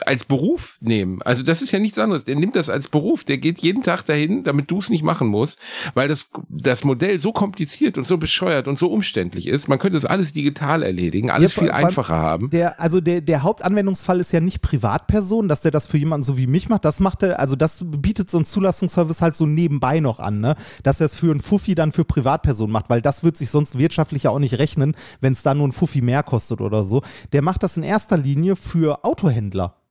als 0.07 0.25
Beruf 0.25 0.79
nehmen. 0.81 1.21
Also 1.23 1.43
das 1.43 1.61
ist 1.61 1.73
ja 1.73 1.79
nichts 1.79 1.99
anderes. 1.99 2.25
Der 2.25 2.37
nimmt 2.37 2.57
das 2.57 2.71
als 2.71 2.89
Beruf. 2.89 3.25
Der 3.25 3.39
geht 3.39 3.59
jeden 3.59 3.83
Tag 3.83 4.03
dahin, 4.03 4.43
damit 4.43 4.71
du 4.71 4.79
es 4.79 4.89
nicht 4.89 5.03
machen 5.03 5.29
musst, 5.29 5.59
weil 5.95 6.09
das, 6.09 6.31
das 6.49 6.85
Modell 6.85 7.19
so 7.19 7.33
kompliziert 7.33 7.99
und 7.99 8.07
so 8.07 8.17
bescheuert 8.17 8.69
und 8.69 8.79
so 8.79 8.89
umständlich 8.89 9.47
ist. 9.47 9.69
Man 9.69 9.79
könnte 9.79 9.99
es 9.99 10.07
alles 10.07 10.33
digital 10.33 10.83
erledigen, 10.83 11.31
alles 11.31 11.55
ja, 11.55 11.63
viel 11.63 11.71
einfacher 11.71 12.17
haben. 12.17 12.49
Der, 12.51 12.81
also 12.81 13.01
der, 13.01 13.21
der 13.21 13.43
Hauptanwendungsfall 13.43 14.21
ist 14.21 14.33
ja 14.33 14.41
nicht 14.41 14.63
Privatperson, 14.63 15.49
dass 15.49 15.61
der 15.61 15.71
das 15.71 15.87
für 15.87 15.99
jemanden 15.99 16.25
so 16.25 16.39
wie 16.39 16.47
mich 16.47 16.69
macht. 16.69 16.85
Das 16.85 16.99
macht 16.99 17.23
er, 17.23 17.39
also 17.39 17.57
das 17.57 17.85
bietet 17.85 18.31
so 18.31 18.39
ein 18.39 18.45
Zulassungsservice 18.47 19.21
halt 19.21 19.37
so 19.37 19.47
nebenbei 19.47 20.01
noch 20.01 20.21
an, 20.21 20.41
ne? 20.41 20.55
Dass 20.83 21.01
er 21.01 21.07
es 21.07 21.15
für 21.15 21.31
einen 21.31 21.41
Fuffi 21.41 21.75
dann 21.75 21.93
für 21.93 22.05
Privatpersonen 22.05 22.73
macht, 22.73 22.89
weil 22.89 23.03
das 23.03 23.25
wird 23.25 23.37
sich 23.37 23.51
sonst 23.51 23.77
wirtschaftlich 23.77 24.25
ja 24.25 24.31
auch 24.31 24.39
nicht 24.39 24.59
rechnen, 24.59 24.95
wenn 25.21 25.33
es 25.33 25.43
da 25.43 25.55
nur 25.55 25.69
ein 25.69 25.73
Fuffi 25.73 26.01
mehr 26.01 26.23
kostet 26.23 26.61
oder 26.61 26.85
so. 26.87 27.03
Der 27.33 27.43
macht 27.43 27.63
das 27.63 27.77
in 27.77 27.83
erster 27.83 28.17
Linie 28.17 28.57
für 28.57 29.05
Autohändler. 29.05 29.82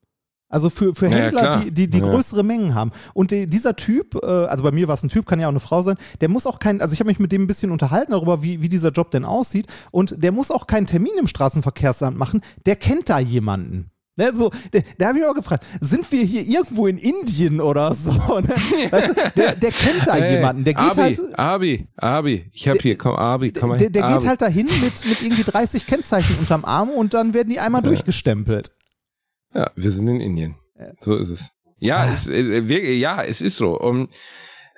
Also 0.52 0.70
für, 0.70 0.94
für 0.94 1.10
Händler, 1.10 1.44
ja, 1.44 1.58
die, 1.58 1.72
die, 1.72 1.90
die 1.90 2.00
ja. 2.00 2.06
größere 2.06 2.44
Mengen 2.44 2.76
haben. 2.76 2.92
Und 3.14 3.32
die, 3.32 3.48
dieser 3.48 3.76
Typ, 3.76 4.16
äh, 4.22 4.28
also 4.28 4.64
bei 4.64 4.72
mir 4.72 4.88
war 4.88 4.96
es 4.96 5.04
ein 5.04 5.10
Typ, 5.10 5.26
kann 5.26 5.40
ja 5.40 5.48
auch 5.48 5.52
eine 5.52 5.60
Frau 5.60 5.82
sein, 5.82 5.96
der 6.20 6.30
muss 6.30 6.46
auch 6.46 6.60
kein, 6.60 6.82
also 6.82 6.94
ich 6.94 7.00
habe 7.00 7.10
mich 7.10 7.20
mit 7.20 7.32
dem 7.32 7.44
ein 7.44 7.48
bisschen 7.48 7.72
unterhalten 7.72 8.12
darüber, 8.12 8.44
wie, 8.44 8.62
wie 8.62 8.70
dieser 8.70 8.92
Job 8.92 9.12
denn 9.12 9.26
aussieht. 9.26 9.68
Und 9.92 10.22
der 10.22 10.32
muss 10.32 10.52
auch 10.52 10.68
keinen 10.68 10.88
Termin 10.88 11.14
im 11.18 11.28
Straßenverkehrsamt 11.28 12.18
machen, 12.18 12.42
der 12.66 12.76
kennt 12.76 13.10
da 13.10 13.20
jemanden. 13.20 13.92
Ne, 14.18 14.34
so, 14.34 14.52
da 14.98 15.08
habe 15.08 15.20
ich 15.20 15.26
auch 15.26 15.34
gefragt, 15.34 15.66
sind 15.80 16.12
wir 16.12 16.24
hier 16.24 16.42
irgendwo 16.42 16.86
in 16.86 16.98
Indien 16.98 17.62
oder 17.62 17.96
so? 17.96 18.12
Ne? 18.42 18.56
Weißt 18.92 19.10
du, 19.10 19.14
der, 19.38 19.56
der 19.56 19.72
kennt 19.72 20.06
da 20.06 20.16
hey, 20.16 20.36
jemanden, 20.36 20.64
der 20.64 20.74
geht 20.74 20.84
Abi, 20.84 21.00
halt. 21.00 21.40
Abi, 21.40 21.88
Abi, 21.96 22.46
ich 22.52 22.68
habe 22.68 22.80
hier, 22.80 22.98
komm, 22.98 23.16
Abi, 23.16 23.52
komm 23.52 23.70
mal 23.70 23.78
Der, 23.78 23.90
der 23.90 24.04
geht 24.04 24.28
halt 24.28 24.42
dahin 24.42 24.66
mit, 24.66 25.06
mit 25.06 25.22
irgendwie 25.22 25.44
30 25.44 25.86
Kennzeichen 25.86 26.38
unterm 26.40 26.66
Arm 26.66 26.90
und 26.90 27.14
dann 27.14 27.34
werden 27.34 27.50
die 27.50 27.60
einmal 27.60 27.82
ja. 27.82 27.88
durchgestempelt. 27.88 28.72
Ja, 29.54 29.72
wir 29.76 29.92
sind 29.92 30.08
in 30.08 30.22
Indien. 30.22 30.56
So 31.02 31.16
ist 31.16 31.30
es. 31.30 31.52
Ja, 31.78 31.98
ah. 31.98 32.14
es, 32.14 32.28
äh, 32.28 32.68
wir, 32.68 32.98
ja, 32.98 33.24
es 33.24 33.42
ist 33.42 33.58
so. 33.58 33.80
Um, 33.80 34.10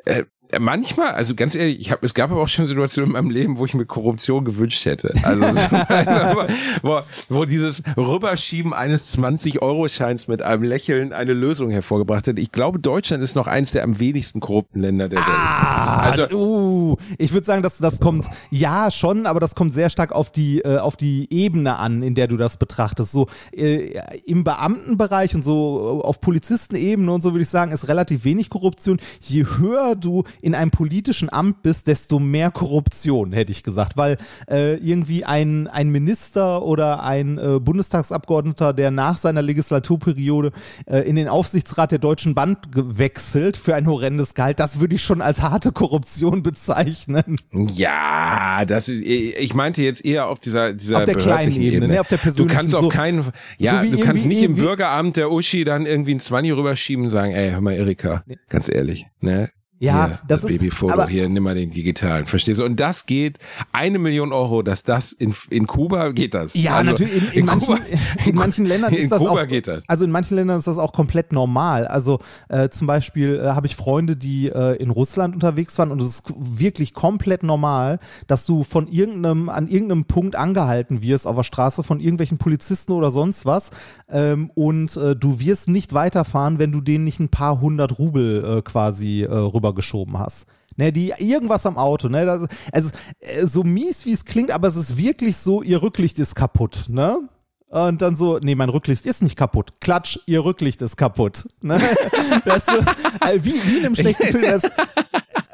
äh, 0.05 0.23
manchmal, 0.59 1.11
also 1.11 1.35
ganz 1.35 1.55
ehrlich, 1.55 1.79
ich 1.79 1.91
hab, 1.91 2.03
es 2.03 2.13
gab 2.13 2.31
aber 2.31 2.41
auch 2.41 2.47
schon 2.47 2.67
Situationen 2.67 3.09
in 3.09 3.13
meinem 3.13 3.29
Leben, 3.29 3.57
wo 3.57 3.65
ich 3.65 3.73
mir 3.73 3.85
Korruption 3.85 4.45
gewünscht 4.45 4.85
hätte. 4.85 5.13
Also 5.23 5.43
wo, 6.81 6.99
wo 7.29 7.45
dieses 7.45 7.83
Rüberschieben 7.97 8.73
eines 8.73 9.17
20-Euro-Scheins 9.17 10.27
mit 10.27 10.41
einem 10.41 10.63
Lächeln 10.63 11.13
eine 11.13 11.33
Lösung 11.33 11.71
hervorgebracht 11.71 12.27
hat. 12.27 12.39
Ich 12.39 12.51
glaube, 12.51 12.79
Deutschland 12.79 13.23
ist 13.23 13.35
noch 13.35 13.47
eins 13.47 13.71
der 13.71 13.83
am 13.83 13.99
wenigsten 13.99 14.39
korrupten 14.39 14.81
Länder 14.81 15.09
der 15.09 15.19
Welt. 15.19 15.27
Ah, 15.27 16.11
also, 16.11 16.35
uh, 16.35 16.97
ich 17.17 17.33
würde 17.33 17.45
sagen, 17.45 17.63
dass 17.63 17.77
das 17.77 17.99
kommt, 17.99 18.27
ja 18.49 18.91
schon, 18.91 19.25
aber 19.25 19.39
das 19.39 19.55
kommt 19.55 19.73
sehr 19.73 19.89
stark 19.89 20.11
auf 20.11 20.31
die, 20.31 20.59
äh, 20.59 20.77
auf 20.77 20.97
die 20.97 21.27
Ebene 21.31 21.77
an, 21.77 22.03
in 22.03 22.15
der 22.15 22.27
du 22.27 22.37
das 22.37 22.57
betrachtest. 22.57 23.11
So 23.11 23.27
äh, 23.51 23.99
im 24.25 24.43
Beamtenbereich 24.43 25.35
und 25.35 25.43
so 25.43 26.01
auf 26.03 26.21
Polizistenebene 26.21 27.11
und 27.11 27.21
so 27.21 27.33
würde 27.33 27.43
ich 27.43 27.49
sagen, 27.49 27.71
ist 27.71 27.87
relativ 27.87 28.23
wenig 28.23 28.49
Korruption. 28.49 28.99
Je 29.21 29.45
höher 29.57 29.95
du 29.95 30.23
in 30.43 30.55
einem 30.55 30.71
politischen 30.71 31.31
Amt 31.31 31.63
bist, 31.63 31.87
desto 31.87 32.19
mehr 32.19 32.51
Korruption, 32.51 33.31
hätte 33.31 33.53
ich 33.53 33.63
gesagt, 33.63 33.95
weil 33.95 34.17
äh, 34.51 34.75
irgendwie 34.75 35.23
ein, 35.23 35.67
ein 35.67 35.89
Minister 35.89 36.63
oder 36.63 37.01
ein 37.01 37.37
äh, 37.37 37.59
Bundestagsabgeordneter, 37.61 38.73
der 38.73 38.91
nach 38.91 39.15
seiner 39.15 39.41
Legislaturperiode 39.41 40.51
äh, 40.85 40.99
in 40.99 41.15
den 41.15 41.29
Aufsichtsrat 41.29 41.93
der 41.93 41.99
Deutschen 41.99 42.35
Bank 42.35 42.57
wechselt 42.73 43.55
für 43.55 43.73
ein 43.73 43.87
horrendes 43.87 44.33
Gehalt, 44.33 44.59
das 44.59 44.81
würde 44.81 44.95
ich 44.95 45.03
schon 45.03 45.21
als 45.21 45.41
harte 45.41 45.71
Korruption 45.71 46.43
bezeichnen. 46.43 47.37
Ja, 47.73 48.65
das 48.65 48.89
ist, 48.89 49.01
ich 49.01 49.53
meinte 49.53 49.81
jetzt 49.81 50.03
eher 50.03 50.27
auf 50.27 50.41
dieser, 50.41 50.73
dieser 50.73 50.97
auf 50.97 51.05
der 51.05 51.15
kleinen 51.15 51.53
Ebene, 51.53 51.67
Ebene. 51.67 51.87
Ne, 51.87 52.01
auf 52.01 52.09
der 52.09 52.17
persönlichen 52.17 52.49
Du 52.49 52.53
kannst 52.53 52.75
auf 52.75 52.81
so, 52.81 52.89
keinen, 52.89 53.25
ja, 53.57 53.81
so 53.81 53.97
du 53.97 54.03
kannst 54.03 54.25
nicht 54.25 54.43
im 54.43 54.55
Bürgeramt 54.55 55.15
der 55.15 55.31
Uschi 55.31 55.63
dann 55.63 55.85
irgendwie 55.85 56.15
ein 56.15 56.19
Zwanni 56.19 56.51
rüberschieben 56.51 57.05
und 57.05 57.11
sagen, 57.11 57.31
ey, 57.31 57.51
hör 57.51 57.61
mal, 57.61 57.75
Erika, 57.75 58.23
nee. 58.25 58.37
ganz 58.49 58.67
ehrlich, 58.67 59.05
ne? 59.21 59.49
Ja, 59.83 60.07
hier, 60.07 60.19
das, 60.29 60.43
ist. 60.45 60.53
Babyfoto 60.53 60.93
aber, 60.93 61.07
hier, 61.07 61.27
nimm 61.27 61.43
mal 61.43 61.55
den 61.55 61.69
digitalen. 61.69 62.25
Verstehst 62.25 62.59
du? 62.59 62.63
Und 62.63 62.79
das 62.79 63.05
geht 63.05 63.39
eine 63.73 63.99
Million 63.99 64.31
Euro, 64.31 64.61
dass 64.61 64.83
das 64.83 65.11
in, 65.11 65.35
in 65.49 65.67
Kuba 65.67 66.11
geht 66.11 66.33
das. 66.33 66.53
Ja, 66.53 66.77
also, 66.77 66.91
natürlich. 66.91 67.15
In, 67.15 67.23
in, 67.23 67.33
in 67.39 67.45
manchen, 67.45 67.75
Kuba, 67.75 67.79
in 68.25 68.35
manchen 68.35 68.65
Ländern 68.65 68.93
ist 68.93 69.11
das 69.11 69.19
Kuba 69.19 69.31
auch. 69.31 69.61
Das. 69.63 69.83
Also 69.87 70.05
in 70.05 70.11
manchen 70.11 70.35
Ländern 70.35 70.59
ist 70.59 70.67
das 70.67 70.77
auch 70.77 70.93
komplett 70.93 71.33
normal. 71.33 71.85
Also 71.85 72.19
äh, 72.47 72.69
zum 72.69 72.87
Beispiel 72.87 73.41
äh, 73.43 73.49
habe 73.49 73.67
ich 73.67 73.75
Freunde, 73.75 74.15
die 74.15 74.47
äh, 74.47 74.77
in 74.77 74.89
Russland 74.89 75.33
unterwegs 75.35 75.77
waren 75.77 75.91
und 75.91 76.01
es 76.01 76.19
ist 76.19 76.33
wirklich 76.37 76.93
komplett 76.93 77.43
normal, 77.43 77.99
dass 78.27 78.45
du 78.45 78.63
von 78.63 78.87
irgendeinem 78.87 79.49
an 79.49 79.67
irgendeinem 79.67 80.05
Punkt 80.05 80.37
angehalten 80.37 81.01
wirst 81.01 81.27
auf 81.27 81.35
der 81.35 81.43
Straße 81.43 81.83
von 81.83 81.99
irgendwelchen 81.99 82.37
Polizisten 82.37 82.93
oder 82.93 83.11
sonst 83.11 83.45
was 83.45 83.71
ähm, 84.09 84.49
und 84.55 84.95
äh, 84.95 85.15
du 85.15 85.41
wirst 85.41 85.67
nicht 85.67 85.93
weiterfahren, 85.93 86.57
wenn 86.57 86.71
du 86.71 86.79
denen 86.79 87.03
nicht 87.03 87.19
ein 87.19 87.29
paar 87.29 87.59
hundert 87.59 87.99
Rubel 87.99 88.59
äh, 88.59 88.61
quasi 88.61 89.23
äh, 89.23 89.27
rübergeschoben 89.73 90.17
hast. 90.17 90.45
Ne, 90.75 90.91
die 90.91 91.13
irgendwas 91.19 91.67
am 91.67 91.77
Auto, 91.77 92.09
ne? 92.09 92.25
Das, 92.25 92.47
also 92.71 92.89
äh, 93.19 93.45
so 93.45 93.63
mies 93.63 94.07
wie 94.07 94.11
es 94.11 94.25
klingt, 94.25 94.49
aber 94.49 94.67
es 94.67 94.75
ist 94.75 94.97
wirklich 94.97 95.37
so, 95.37 95.61
ihr 95.61 95.83
Rücklicht 95.83 96.17
ist 96.17 96.33
kaputt, 96.33 96.85
ne? 96.89 97.29
Und 97.69 98.01
dann 98.01 98.15
so, 98.15 98.39
nee, 98.39 98.55
mein 98.55 98.69
Rücklicht 98.69 99.05
ist 99.05 99.21
nicht 99.21 99.35
kaputt. 99.35 99.73
Klatsch, 99.81 100.19
ihr 100.25 100.45
Rücklicht 100.45 100.81
ist 100.81 100.95
kaputt. 100.95 101.49
Ne? 101.61 101.79
Das, 102.45 102.67
äh, 102.67 103.39
wie, 103.41 103.53
wie 103.65 103.77
in 103.77 103.85
einem 103.85 103.95
schlechten 103.95 104.23
Film. 104.31 104.43
Das, 104.43 104.63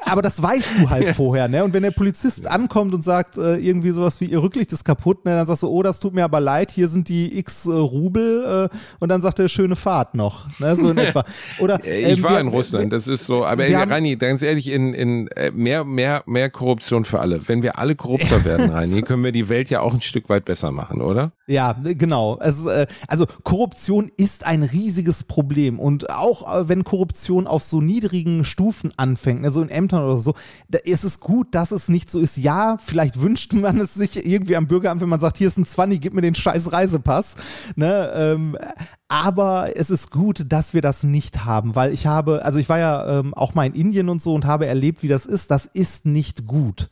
aber 0.04 0.22
das 0.22 0.42
weißt 0.42 0.78
du 0.78 0.90
halt 0.90 1.08
vorher, 1.16 1.48
ne? 1.48 1.64
Und 1.64 1.74
wenn 1.74 1.82
der 1.82 1.90
Polizist 1.90 2.48
ankommt 2.48 2.94
und 2.94 3.04
sagt 3.04 3.36
äh, 3.36 3.56
irgendwie 3.56 3.90
sowas 3.90 4.20
wie, 4.20 4.26
ihr 4.26 4.42
Rücklicht 4.42 4.72
ist 4.72 4.84
kaputt, 4.84 5.24
ne, 5.24 5.36
dann 5.36 5.46
sagst 5.46 5.62
du, 5.62 5.68
oh, 5.68 5.82
das 5.82 6.00
tut 6.00 6.14
mir 6.14 6.24
aber 6.24 6.40
leid, 6.40 6.70
hier 6.70 6.88
sind 6.88 7.08
die 7.08 7.38
x 7.38 7.66
äh, 7.66 7.70
Rubel 7.70 8.68
äh, 8.70 8.76
und 8.98 9.08
dann 9.08 9.20
sagt 9.20 9.38
er, 9.38 9.48
schöne 9.48 9.76
Fahrt 9.76 10.14
noch, 10.14 10.46
ne? 10.58 10.76
So 10.76 10.90
in 10.90 10.98
etwa. 10.98 11.24
Oder, 11.58 11.84
ähm, 11.84 12.14
ich 12.14 12.22
war 12.22 12.32
wir, 12.32 12.40
in 12.40 12.48
Russland, 12.48 12.92
das 12.92 13.08
ist 13.08 13.24
so, 13.24 13.44
aber 13.44 13.64
haben, 13.64 13.90
Reini, 13.90 14.16
ganz 14.16 14.42
ehrlich, 14.42 14.68
in, 14.68 14.94
in 14.94 15.28
äh, 15.28 15.50
mehr, 15.50 15.84
mehr, 15.84 16.22
mehr 16.26 16.50
Korruption 16.50 17.04
für 17.04 17.20
alle. 17.20 17.46
Wenn 17.48 17.62
wir 17.62 17.78
alle 17.78 17.96
korrupter 17.96 18.44
werden, 18.44 18.70
Reini, 18.70 19.02
können 19.02 19.24
wir 19.24 19.32
die 19.32 19.48
Welt 19.48 19.70
ja 19.70 19.80
auch 19.80 19.94
ein 19.94 20.00
Stück 20.00 20.28
weit 20.28 20.44
besser 20.44 20.70
machen, 20.70 21.00
oder? 21.00 21.32
Ja, 21.46 21.72
genau. 21.82 22.38
Es, 22.40 22.64
äh, 22.66 22.86
also 23.08 23.26
Korruption 23.44 24.10
ist 24.16 24.46
ein 24.46 24.62
riesiges 24.62 25.24
Problem 25.24 25.78
und 25.78 26.10
auch 26.10 26.60
äh, 26.60 26.68
wenn 26.68 26.84
Korruption 26.84 27.46
auf 27.46 27.64
so 27.64 27.80
niedrigen 27.80 28.44
Stufen 28.44 28.92
anfängt, 28.96 29.42
ne, 29.42 29.50
so 29.50 29.60
in 29.62 29.68
Ämtern 29.90 30.04
oder 30.04 30.20
so, 30.20 30.34
da 30.68 30.78
ist 30.78 31.04
es 31.04 31.20
gut, 31.20 31.48
dass 31.54 31.70
es 31.70 31.88
nicht 31.88 32.10
so 32.10 32.20
ist. 32.20 32.36
Ja, 32.36 32.76
vielleicht 32.78 33.20
wünscht 33.20 33.52
man 33.52 33.78
es 33.80 33.94
sich 33.94 34.24
irgendwie 34.26 34.56
am 34.56 34.66
Bürgeramt, 34.66 35.00
wenn 35.00 35.08
man 35.08 35.20
sagt, 35.20 35.38
hier 35.38 35.48
ist 35.48 35.58
ein 35.58 35.66
Zwanni, 35.66 35.98
gib 35.98 36.14
mir 36.14 36.22
den 36.22 36.34
scheiß 36.34 36.72
Reisepass. 36.72 37.36
Ne, 37.76 38.10
ähm, 38.14 38.56
aber 39.08 39.76
es 39.76 39.90
ist 39.90 40.10
gut, 40.10 40.44
dass 40.48 40.74
wir 40.74 40.82
das 40.82 41.02
nicht 41.02 41.44
haben, 41.44 41.74
weil 41.74 41.92
ich 41.92 42.06
habe, 42.06 42.44
also 42.44 42.58
ich 42.58 42.68
war 42.68 42.78
ja 42.78 43.20
ähm, 43.20 43.34
auch 43.34 43.54
mal 43.54 43.66
in 43.66 43.74
Indien 43.74 44.08
und 44.08 44.22
so 44.22 44.34
und 44.34 44.44
habe 44.46 44.66
erlebt, 44.66 45.02
wie 45.02 45.08
das 45.08 45.26
ist. 45.26 45.50
Das 45.50 45.66
ist 45.66 46.06
nicht 46.06 46.46
gut. 46.46 46.90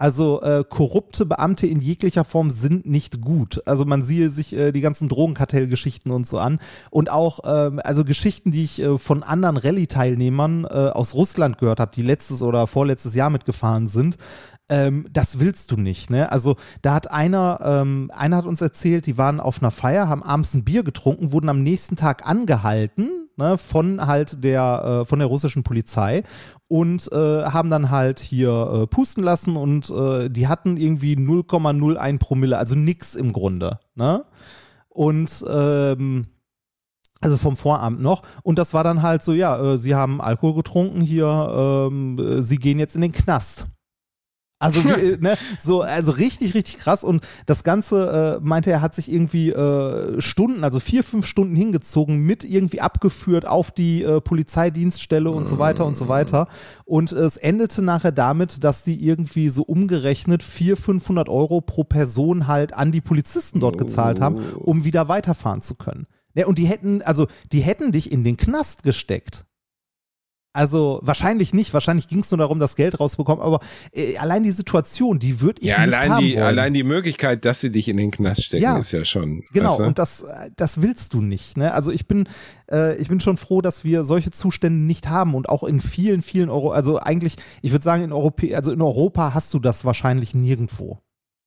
Also 0.00 0.40
äh, 0.40 0.64
korrupte 0.66 1.26
Beamte 1.26 1.66
in 1.66 1.78
jeglicher 1.78 2.24
Form 2.24 2.50
sind 2.50 2.86
nicht 2.86 3.20
gut. 3.20 3.60
Also 3.66 3.84
man 3.84 4.02
siehe 4.02 4.30
sich 4.30 4.56
äh, 4.56 4.72
die 4.72 4.80
ganzen 4.80 5.10
Drogenkartellgeschichten 5.10 6.10
und 6.10 6.26
so 6.26 6.38
an. 6.38 6.58
Und 6.90 7.10
auch 7.10 7.40
ähm, 7.44 7.82
also 7.84 8.02
Geschichten, 8.02 8.50
die 8.50 8.64
ich 8.64 8.80
äh, 8.80 8.96
von 8.96 9.22
anderen 9.22 9.58
Rallye-Teilnehmern 9.58 10.64
äh, 10.64 10.68
aus 10.68 11.12
Russland 11.12 11.58
gehört 11.58 11.80
habe, 11.80 11.92
die 11.94 12.00
letztes 12.00 12.40
oder 12.40 12.66
vorletztes 12.66 13.14
Jahr 13.14 13.28
mitgefahren 13.28 13.88
sind. 13.88 14.16
Ähm, 14.70 15.06
das 15.12 15.38
willst 15.38 15.70
du 15.70 15.76
nicht, 15.76 16.08
ne? 16.08 16.32
Also 16.32 16.56
da 16.80 16.94
hat 16.94 17.10
einer, 17.10 17.58
ähm, 17.62 18.10
einer 18.14 18.38
hat 18.38 18.46
uns 18.46 18.62
erzählt, 18.62 19.04
die 19.04 19.18
waren 19.18 19.38
auf 19.38 19.60
einer 19.60 19.70
Feier, 19.70 20.08
haben 20.08 20.22
abends 20.22 20.54
ein 20.54 20.64
Bier 20.64 20.82
getrunken, 20.82 21.32
wurden 21.32 21.50
am 21.50 21.62
nächsten 21.62 21.96
Tag 21.96 22.26
angehalten, 22.26 23.28
ne, 23.36 23.58
von 23.58 24.06
halt 24.06 24.44
der, 24.44 25.02
äh, 25.02 25.04
von 25.04 25.18
der 25.18 25.28
russischen 25.28 25.62
Polizei 25.62 26.22
und 26.70 27.10
äh, 27.12 27.42
haben 27.46 27.68
dann 27.68 27.90
halt 27.90 28.20
hier 28.20 28.50
äh, 28.50 28.86
pusten 28.86 29.24
lassen 29.24 29.56
und 29.56 29.90
äh, 29.90 30.30
die 30.30 30.46
hatten 30.46 30.76
irgendwie 30.76 31.16
0,01 31.16 32.20
Promille, 32.20 32.56
also 32.56 32.76
nix 32.76 33.16
im 33.16 33.32
Grunde, 33.32 33.80
ne? 33.96 34.24
Und 34.88 35.44
ähm, 35.50 36.26
also 37.20 37.36
vom 37.38 37.56
Vorabend 37.56 38.00
noch. 38.00 38.22
Und 38.44 38.60
das 38.60 38.72
war 38.72 38.84
dann 38.84 39.02
halt 39.02 39.24
so, 39.24 39.32
ja, 39.32 39.72
äh, 39.72 39.78
sie 39.78 39.96
haben 39.96 40.20
Alkohol 40.20 40.54
getrunken 40.54 41.00
hier, 41.00 41.88
ähm, 41.90 42.40
sie 42.40 42.56
gehen 42.56 42.78
jetzt 42.78 42.94
in 42.94 43.00
den 43.00 43.12
Knast. 43.12 43.66
Also, 44.60 44.84
wie, 44.84 45.16
ne, 45.20 45.36
so, 45.58 45.80
also 45.80 46.12
richtig, 46.12 46.54
richtig 46.54 46.78
krass. 46.78 47.02
Und 47.02 47.22
das 47.46 47.64
Ganze, 47.64 48.38
äh, 48.40 48.46
meinte 48.46 48.70
er, 48.70 48.82
hat 48.82 48.94
sich 48.94 49.10
irgendwie 49.10 49.50
äh, 49.50 50.20
Stunden, 50.20 50.62
also 50.62 50.78
vier, 50.78 51.02
fünf 51.02 51.26
Stunden 51.26 51.56
hingezogen, 51.56 52.18
mit 52.18 52.44
irgendwie 52.44 52.80
abgeführt 52.80 53.48
auf 53.48 53.72
die 53.72 54.02
äh, 54.02 54.20
Polizeidienststelle 54.20 55.30
und 55.30 55.48
so 55.48 55.58
weiter 55.58 55.86
und 55.86 55.96
so 55.96 56.08
weiter. 56.08 56.46
Und 56.84 57.10
es 57.10 57.36
endete 57.36 57.82
nachher 57.82 58.12
damit, 58.12 58.62
dass 58.62 58.84
die 58.84 59.04
irgendwie 59.04 59.48
so 59.48 59.62
umgerechnet 59.62 60.42
400, 60.42 60.78
500 60.78 61.28
Euro 61.28 61.60
pro 61.62 61.82
Person 61.82 62.46
halt 62.46 62.74
an 62.74 62.92
die 62.92 63.00
Polizisten 63.00 63.60
dort 63.60 63.78
gezahlt 63.78 64.20
haben, 64.20 64.36
um 64.56 64.84
wieder 64.84 65.08
weiterfahren 65.08 65.62
zu 65.62 65.74
können. 65.74 66.06
Ja, 66.34 66.46
und 66.46 66.58
die 66.58 66.66
hätten, 66.66 67.02
also, 67.02 67.26
die 67.52 67.60
hätten 67.60 67.92
dich 67.92 68.12
in 68.12 68.22
den 68.24 68.36
Knast 68.36 68.82
gesteckt. 68.82 69.46
Also 70.52 70.98
wahrscheinlich 71.02 71.54
nicht, 71.54 71.72
wahrscheinlich 71.72 72.08
ging 72.08 72.20
es 72.20 72.30
nur 72.32 72.38
darum, 72.38 72.58
das 72.58 72.74
Geld 72.74 72.98
rauszubekommen, 72.98 73.40
aber 73.42 73.60
äh, 73.92 74.16
allein 74.16 74.42
die 74.42 74.50
Situation, 74.50 75.20
die 75.20 75.40
würde 75.40 75.62
ich 75.62 75.68
ja, 75.68 75.86
nicht 75.86 75.94
allein 75.94 76.10
haben 76.12 76.24
die, 76.24 76.34
wollen. 76.34 76.42
allein 76.44 76.74
die 76.74 76.82
Möglichkeit, 76.82 77.44
dass 77.44 77.60
sie 77.60 77.70
dich 77.70 77.86
in 77.86 77.96
den 77.96 78.10
Knast 78.10 78.42
stecken, 78.42 78.64
Ja. 78.64 78.78
ist 78.78 78.90
ja 78.90 79.04
schon. 79.04 79.44
Genau, 79.52 79.70
weißt 79.70 79.80
du? 79.80 79.84
und 79.84 79.98
das, 80.00 80.22
äh, 80.22 80.50
das 80.56 80.82
willst 80.82 81.14
du 81.14 81.22
nicht. 81.22 81.56
Ne? 81.56 81.72
Also 81.72 81.92
ich 81.92 82.08
bin, 82.08 82.28
äh, 82.70 82.96
ich 82.96 83.08
bin 83.08 83.20
schon 83.20 83.36
froh, 83.36 83.60
dass 83.60 83.84
wir 83.84 84.02
solche 84.02 84.32
Zustände 84.32 84.80
nicht 84.80 85.08
haben 85.08 85.34
und 85.36 85.48
auch 85.48 85.62
in 85.62 85.78
vielen, 85.78 86.20
vielen 86.22 86.50
Euro, 86.50 86.72
also 86.72 86.98
eigentlich, 86.98 87.36
ich 87.62 87.70
würde 87.70 87.84
sagen, 87.84 88.02
in 88.02 88.12
Europa, 88.12 88.46
also 88.56 88.72
in 88.72 88.82
Europa 88.82 89.34
hast 89.34 89.54
du 89.54 89.60
das 89.60 89.84
wahrscheinlich 89.84 90.34
nirgendwo. 90.34 90.98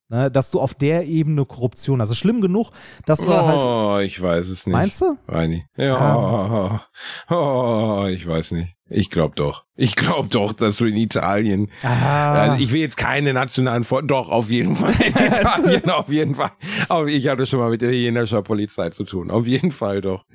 Ne? 0.08 0.30
Dass 0.30 0.50
du 0.50 0.60
auf 0.60 0.74
der 0.74 1.06
Ebene 1.06 1.44
Korruption 1.46 2.00
ist 2.00 2.16
schlimm 2.16 2.40
genug, 2.40 2.70
dass 3.06 3.20
du 3.20 3.28
halt. 3.32 3.62
Oh, 3.62 3.98
ich 3.98 4.20
weiß 4.20 4.48
es 4.48 4.66
nicht. 4.66 4.72
Meinst 4.74 5.00
du? 5.00 5.16
Reini. 5.26 5.64
Ja, 5.76 6.82
oh, 7.30 8.06
ich 8.10 8.26
weiß 8.26 8.52
nicht. 8.52 8.74
Ich 8.90 9.08
glaube 9.08 9.34
doch. 9.34 9.64
Ich 9.76 9.96
glaube 9.96 10.28
doch, 10.28 10.52
dass 10.52 10.76
du 10.76 10.84
in 10.84 10.96
Italien. 10.96 11.70
Ah, 11.82 12.34
Also 12.34 12.62
ich 12.62 12.70
will 12.70 12.82
jetzt 12.82 12.98
keine 12.98 13.32
nationalen 13.32 13.82
Vor 13.82 14.02
doch 14.02 14.28
auf 14.28 14.50
jeden 14.50 14.76
Fall 14.76 14.92
in 15.04 15.14
Italien 15.16 15.88
auf 15.90 16.10
jeden 16.10 16.34
Fall. 16.34 16.50
Aber 16.90 17.06
ich 17.06 17.26
hatte 17.26 17.46
schon 17.46 17.60
mal 17.60 17.70
mit 17.70 17.80
der 17.80 17.88
italienischer 17.88 18.42
Polizei 18.42 18.90
zu 18.90 19.04
tun. 19.04 19.30
Auf 19.30 19.46
jeden 19.46 19.70
Fall 19.72 20.02
doch. 20.02 20.26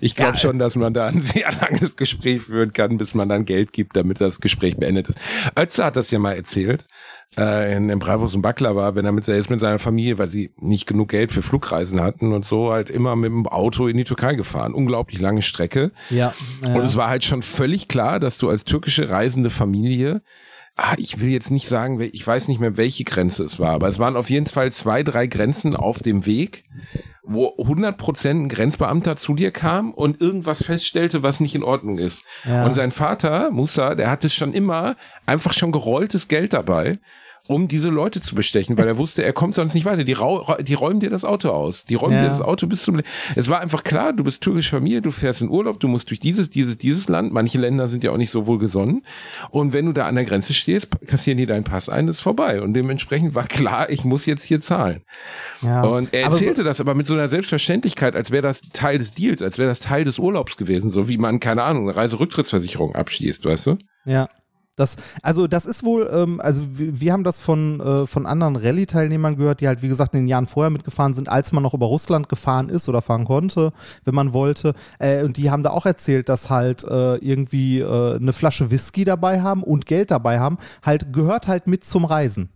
Ich 0.00 0.14
glaube 0.14 0.32
Ja. 0.34 0.38
schon, 0.38 0.58
dass 0.60 0.76
man 0.76 0.94
da 0.94 1.08
ein 1.08 1.20
sehr 1.20 1.50
langes 1.60 1.96
Gespräch 1.96 2.42
führen 2.42 2.72
kann, 2.72 2.96
bis 2.96 3.12
man 3.12 3.28
dann 3.28 3.44
Geld 3.44 3.72
gibt, 3.72 3.96
damit 3.96 4.20
das 4.20 4.40
Gespräch 4.40 4.76
beendet 4.76 5.08
ist. 5.08 5.18
Ötze 5.58 5.84
hat 5.84 5.96
das 5.96 6.10
ja 6.12 6.20
mal 6.20 6.36
erzählt. 6.36 6.86
Äh, 7.38 7.76
in, 7.76 7.90
in 7.90 7.98
Bravos 7.98 8.34
und 8.34 8.40
Backler 8.40 8.76
war, 8.76 8.94
wenn 8.94 9.04
er 9.04 9.12
mit, 9.12 9.28
er 9.28 9.36
ist 9.36 9.50
mit 9.50 9.60
seiner 9.60 9.78
Familie, 9.78 10.16
weil 10.16 10.30
sie 10.30 10.52
nicht 10.58 10.86
genug 10.86 11.10
Geld 11.10 11.32
für 11.32 11.42
Flugreisen 11.42 12.00
hatten 12.00 12.32
und 12.32 12.46
so, 12.46 12.72
halt 12.72 12.88
immer 12.88 13.14
mit 13.14 13.30
dem 13.30 13.46
Auto 13.46 13.88
in 13.88 13.96
die 13.98 14.04
Türkei 14.04 14.34
gefahren. 14.34 14.72
Unglaublich 14.72 15.20
lange 15.20 15.42
Strecke. 15.42 15.92
ja. 16.62 16.74
Und 16.74 16.80
es 16.80 16.96
war 16.96 17.10
halt 17.10 17.24
schon 17.24 17.42
völlig 17.42 17.88
klar, 17.88 18.20
dass 18.20 18.38
du 18.38 18.48
als 18.48 18.64
türkische 18.64 19.10
reisende 19.10 19.50
Familie, 19.50 20.22
ah, 20.76 20.94
ich 20.98 21.20
will 21.20 21.30
jetzt 21.30 21.50
nicht 21.50 21.68
sagen, 21.68 22.00
ich 22.00 22.26
weiß 22.26 22.48
nicht 22.48 22.60
mehr, 22.60 22.76
welche 22.76 23.04
Grenze 23.04 23.44
es 23.44 23.58
war, 23.58 23.70
aber 23.70 23.88
es 23.88 23.98
waren 23.98 24.16
auf 24.16 24.30
jeden 24.30 24.46
Fall 24.46 24.70
zwei, 24.70 25.02
drei 25.02 25.26
Grenzen 25.26 25.74
auf 25.74 26.00
dem 26.00 26.26
Weg, 26.26 26.64
wo 27.24 27.48
100% 27.58 28.30
ein 28.30 28.48
Grenzbeamter 28.48 29.16
zu 29.16 29.34
dir 29.34 29.50
kam 29.50 29.92
und 29.92 30.20
irgendwas 30.20 30.62
feststellte, 30.62 31.22
was 31.22 31.40
nicht 31.40 31.54
in 31.54 31.64
Ordnung 31.64 31.98
ist. 31.98 32.24
Ja. 32.44 32.64
Und 32.64 32.74
sein 32.74 32.92
Vater, 32.92 33.50
Musa, 33.50 33.94
der 33.94 34.10
hatte 34.10 34.30
schon 34.30 34.52
immer 34.52 34.96
einfach 35.24 35.52
schon 35.52 35.72
gerolltes 35.72 36.28
Geld 36.28 36.52
dabei 36.52 36.98
um 37.48 37.68
diese 37.68 37.88
Leute 37.90 38.20
zu 38.20 38.34
bestechen, 38.34 38.76
weil 38.78 38.86
er 38.88 38.98
wusste, 38.98 39.22
er 39.24 39.32
kommt 39.32 39.54
sonst 39.54 39.74
nicht 39.74 39.84
weiter. 39.84 40.04
Die, 40.04 40.12
rau 40.12 40.56
die 40.60 40.74
räumen 40.74 41.00
dir 41.00 41.10
das 41.10 41.24
Auto 41.24 41.50
aus. 41.50 41.84
Die 41.84 41.94
räumen 41.94 42.14
Ja. 42.16 42.22
dir 42.22 42.28
das 42.28 42.40
Auto 42.42 42.66
bis 42.66 42.82
zum. 42.82 43.00
Es 43.34 43.48
war 43.48 43.60
einfach 43.60 43.84
klar, 43.84 44.12
du 44.12 44.24
bist 44.24 44.42
türkische 44.42 44.70
Familie, 44.70 45.02
du 45.02 45.10
fährst 45.10 45.42
in 45.42 45.48
Urlaub, 45.48 45.80
du 45.80 45.88
musst 45.88 46.10
durch 46.10 46.20
dieses, 46.20 46.50
dieses, 46.50 46.78
dieses 46.78 47.08
Land. 47.08 47.32
Manche 47.32 47.58
Länder 47.58 47.88
sind 47.88 48.04
ja 48.04 48.10
auch 48.10 48.16
nicht 48.16 48.30
so 48.30 48.46
wohlgesonnen. 48.46 49.04
Und 49.50 49.72
wenn 49.72 49.86
du 49.86 49.92
da 49.92 50.06
an 50.06 50.14
der 50.14 50.24
Grenze 50.24 50.54
stehst, 50.54 50.88
kassieren 51.06 51.38
die 51.38 51.46
deinen 51.46 51.64
Pass 51.64 51.88
ein, 51.88 52.06
das 52.06 52.16
ist 52.16 52.22
vorbei. 52.22 52.60
Und 52.62 52.74
dementsprechend 52.74 53.34
war 53.34 53.46
klar, 53.46 53.90
ich 53.90 54.04
muss 54.04 54.26
jetzt 54.26 54.44
hier 54.44 54.60
zahlen. 54.60 55.02
Ja. 55.62 55.82
Und 55.82 56.12
er 56.12 56.26
Aber 56.26 56.34
so- 56.36 56.44
erzählte 56.44 56.64
das 56.64 56.80
aber 56.80 56.94
mit 56.94 57.06
so 57.06 57.14
einer 57.14 57.28
Selbstverständlichkeit, 57.28 58.14
als 58.16 58.30
wäre 58.30 58.42
das 58.42 58.60
Teil 58.72 58.98
des 58.98 59.14
Deals, 59.14 59.42
als 59.42 59.58
wäre 59.58 59.68
das 59.68 59.80
Teil 59.80 60.04
des 60.04 60.18
Urlaubs 60.18 60.56
gewesen, 60.56 60.90
so 60.90 61.08
wie 61.08 61.18
man, 61.18 61.40
keine 61.40 61.62
Ahnung, 61.62 61.88
eine 61.88 61.96
Reiserücktrittsversicherung 61.96 62.94
abschließt, 62.94 63.44
weißt 63.44 63.66
du? 63.66 63.76
Ja. 64.04 64.28
Das, 64.76 64.96
also 65.22 65.46
das 65.46 65.64
ist 65.64 65.84
wohl, 65.84 66.08
ähm, 66.12 66.38
also 66.40 66.60
wir, 66.72 67.00
wir 67.00 67.12
haben 67.14 67.24
das 67.24 67.40
von, 67.40 67.80
äh, 67.80 68.06
von 68.06 68.26
anderen 68.26 68.56
Rallye-Teilnehmern 68.56 69.36
gehört, 69.36 69.62
die 69.62 69.68
halt, 69.68 69.80
wie 69.82 69.88
gesagt, 69.88 70.12
in 70.12 70.20
den 70.20 70.28
Jahren 70.28 70.46
vorher 70.46 70.70
mitgefahren 70.70 71.14
sind, 71.14 71.30
als 71.30 71.50
man 71.52 71.62
noch 71.62 71.72
über 71.72 71.86
Russland 71.86 72.28
gefahren 72.28 72.68
ist 72.68 72.86
oder 72.86 73.00
fahren 73.00 73.24
konnte, 73.24 73.72
wenn 74.04 74.14
man 74.14 74.34
wollte. 74.34 74.74
Äh, 74.98 75.24
und 75.24 75.38
die 75.38 75.50
haben 75.50 75.62
da 75.62 75.70
auch 75.70 75.86
erzählt, 75.86 76.28
dass 76.28 76.50
halt 76.50 76.84
äh, 76.84 77.16
irgendwie 77.16 77.80
äh, 77.80 78.16
eine 78.16 78.34
Flasche 78.34 78.70
Whisky 78.70 79.04
dabei 79.04 79.40
haben 79.40 79.62
und 79.62 79.86
Geld 79.86 80.10
dabei 80.10 80.40
haben, 80.40 80.58
halt 80.84 81.10
gehört 81.10 81.48
halt 81.48 81.66
mit 81.66 81.84
zum 81.84 82.04
Reisen. 82.04 82.50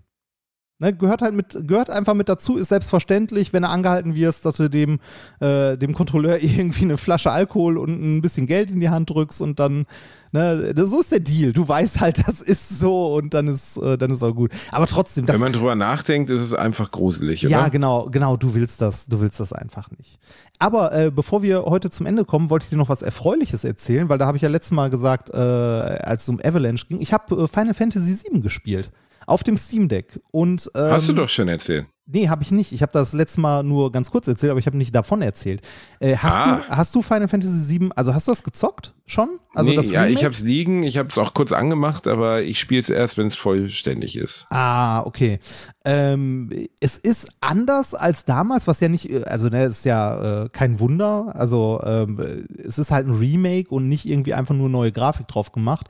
Ne, 0.80 0.94
gehört 0.94 1.20
halt 1.20 1.34
mit, 1.34 1.68
gehört 1.68 1.90
einfach 1.90 2.14
mit 2.14 2.30
dazu, 2.30 2.56
ist 2.56 2.70
selbstverständlich, 2.70 3.52
wenn 3.52 3.64
du 3.64 3.68
angehalten 3.68 4.14
wirst, 4.14 4.46
dass 4.46 4.56
du 4.56 4.70
dem, 4.70 4.98
äh, 5.40 5.76
dem 5.76 5.92
Kontrolleur 5.92 6.38
irgendwie 6.42 6.84
eine 6.84 6.96
Flasche 6.96 7.30
Alkohol 7.30 7.76
und 7.76 8.00
ein 8.00 8.22
bisschen 8.22 8.46
Geld 8.46 8.70
in 8.70 8.80
die 8.80 8.88
Hand 8.88 9.10
drückst 9.10 9.42
und 9.42 9.60
dann, 9.60 9.84
ne, 10.32 10.72
so 10.74 11.00
ist 11.00 11.12
der 11.12 11.20
Deal. 11.20 11.52
Du 11.52 11.68
weißt 11.68 12.00
halt, 12.00 12.26
das 12.26 12.40
ist 12.40 12.78
so 12.78 13.14
und 13.14 13.34
dann 13.34 13.48
ist, 13.48 13.76
äh, 13.76 13.98
dann 13.98 14.10
ist 14.10 14.22
auch 14.22 14.34
gut. 14.34 14.52
Aber 14.72 14.86
trotzdem, 14.86 15.26
das, 15.26 15.34
Wenn 15.34 15.42
man 15.42 15.52
drüber 15.52 15.74
nachdenkt, 15.74 16.30
ist 16.30 16.40
es 16.40 16.54
einfach 16.54 16.90
gruselig, 16.90 17.44
oder? 17.44 17.50
ja, 17.50 17.68
genau, 17.68 18.08
genau, 18.10 18.38
du 18.38 18.54
willst 18.54 18.80
das, 18.80 19.04
du 19.04 19.20
willst 19.20 19.38
das 19.38 19.52
einfach 19.52 19.90
nicht. 19.98 20.18
Aber 20.58 20.94
äh, 20.94 21.10
bevor 21.10 21.42
wir 21.42 21.64
heute 21.64 21.90
zum 21.90 22.06
Ende 22.06 22.24
kommen, 22.24 22.48
wollte 22.48 22.64
ich 22.64 22.70
dir 22.70 22.78
noch 22.78 22.88
was 22.88 23.02
Erfreuliches 23.02 23.64
erzählen, 23.64 24.08
weil 24.08 24.16
da 24.16 24.24
habe 24.24 24.38
ich 24.38 24.42
ja 24.42 24.48
letztes 24.48 24.72
Mal 24.72 24.88
gesagt, 24.88 25.28
äh, 25.28 25.36
als 25.36 26.22
es 26.22 26.28
um 26.30 26.40
Avalanche 26.42 26.86
ging, 26.86 27.00
ich 27.00 27.12
habe 27.12 27.42
äh, 27.42 27.46
Final 27.48 27.74
Fantasy 27.74 28.16
VII 28.24 28.40
gespielt. 28.40 28.90
Auf 29.26 29.42
dem 29.44 29.56
Steam 29.56 29.88
Deck. 29.88 30.18
Und, 30.30 30.70
ähm, 30.74 30.90
Hast 30.92 31.08
du 31.08 31.12
doch 31.12 31.28
schon 31.28 31.48
erzählt. 31.48 31.86
Nee, 32.12 32.28
habe 32.28 32.42
ich 32.42 32.50
nicht. 32.50 32.72
Ich 32.72 32.82
habe 32.82 32.90
das 32.90 33.12
letzte 33.12 33.40
Mal 33.40 33.62
nur 33.62 33.92
ganz 33.92 34.10
kurz 34.10 34.26
erzählt, 34.26 34.50
aber 34.50 34.58
ich 34.58 34.66
habe 34.66 34.76
nicht 34.76 34.92
davon 34.92 35.22
erzählt. 35.22 35.60
Äh, 36.00 36.16
hast, 36.16 36.34
Ah. 36.34 36.56
du, 36.68 36.76
hast 36.76 36.92
du 36.96 37.02
Final 37.02 37.28
Fantasy 37.28 37.78
VII, 37.78 37.90
also 37.94 38.12
hast 38.12 38.26
du 38.26 38.32
das 38.32 38.42
gezockt 38.42 38.94
schon? 39.06 39.28
Also 39.54 39.70
nee, 39.70 39.76
das 39.76 39.86
ja, 39.90 40.02
ich 40.06 40.10
Remake? 40.16 40.24
habe 40.24 40.34
es 40.34 40.40
liegen, 40.40 40.82
ich 40.82 40.98
habe 40.98 41.08
es 41.10 41.18
auch 41.18 41.34
kurz 41.34 41.52
angemacht, 41.52 42.08
aber 42.08 42.42
ich 42.42 42.58
spiele 42.58 42.80
es 42.80 42.90
erst, 42.90 43.16
wenn 43.16 43.28
es 43.28 43.36
vollständig 43.36 44.16
ist. 44.16 44.46
Ah, 44.50 45.02
okay. 45.02 45.38
Ähm, 45.84 46.50
es 46.80 46.98
ist 46.98 47.28
anders 47.40 47.94
als 47.94 48.24
damals, 48.24 48.66
was 48.66 48.80
ja 48.80 48.88
nicht, 48.88 49.26
also 49.28 49.48
ne, 49.48 49.66
ist 49.66 49.84
ja 49.84 50.44
äh, 50.44 50.48
kein 50.48 50.80
Wunder. 50.80 51.30
Also 51.36 51.80
ähm, 51.84 52.46
es 52.58 52.78
ist 52.80 52.90
halt 52.90 53.06
ein 53.06 53.14
Remake 53.14 53.68
und 53.70 53.88
nicht 53.88 54.04
irgendwie 54.04 54.34
einfach 54.34 54.54
nur 54.56 54.68
neue 54.68 54.90
Grafik 54.90 55.28
drauf 55.28 55.52
gemacht. 55.52 55.86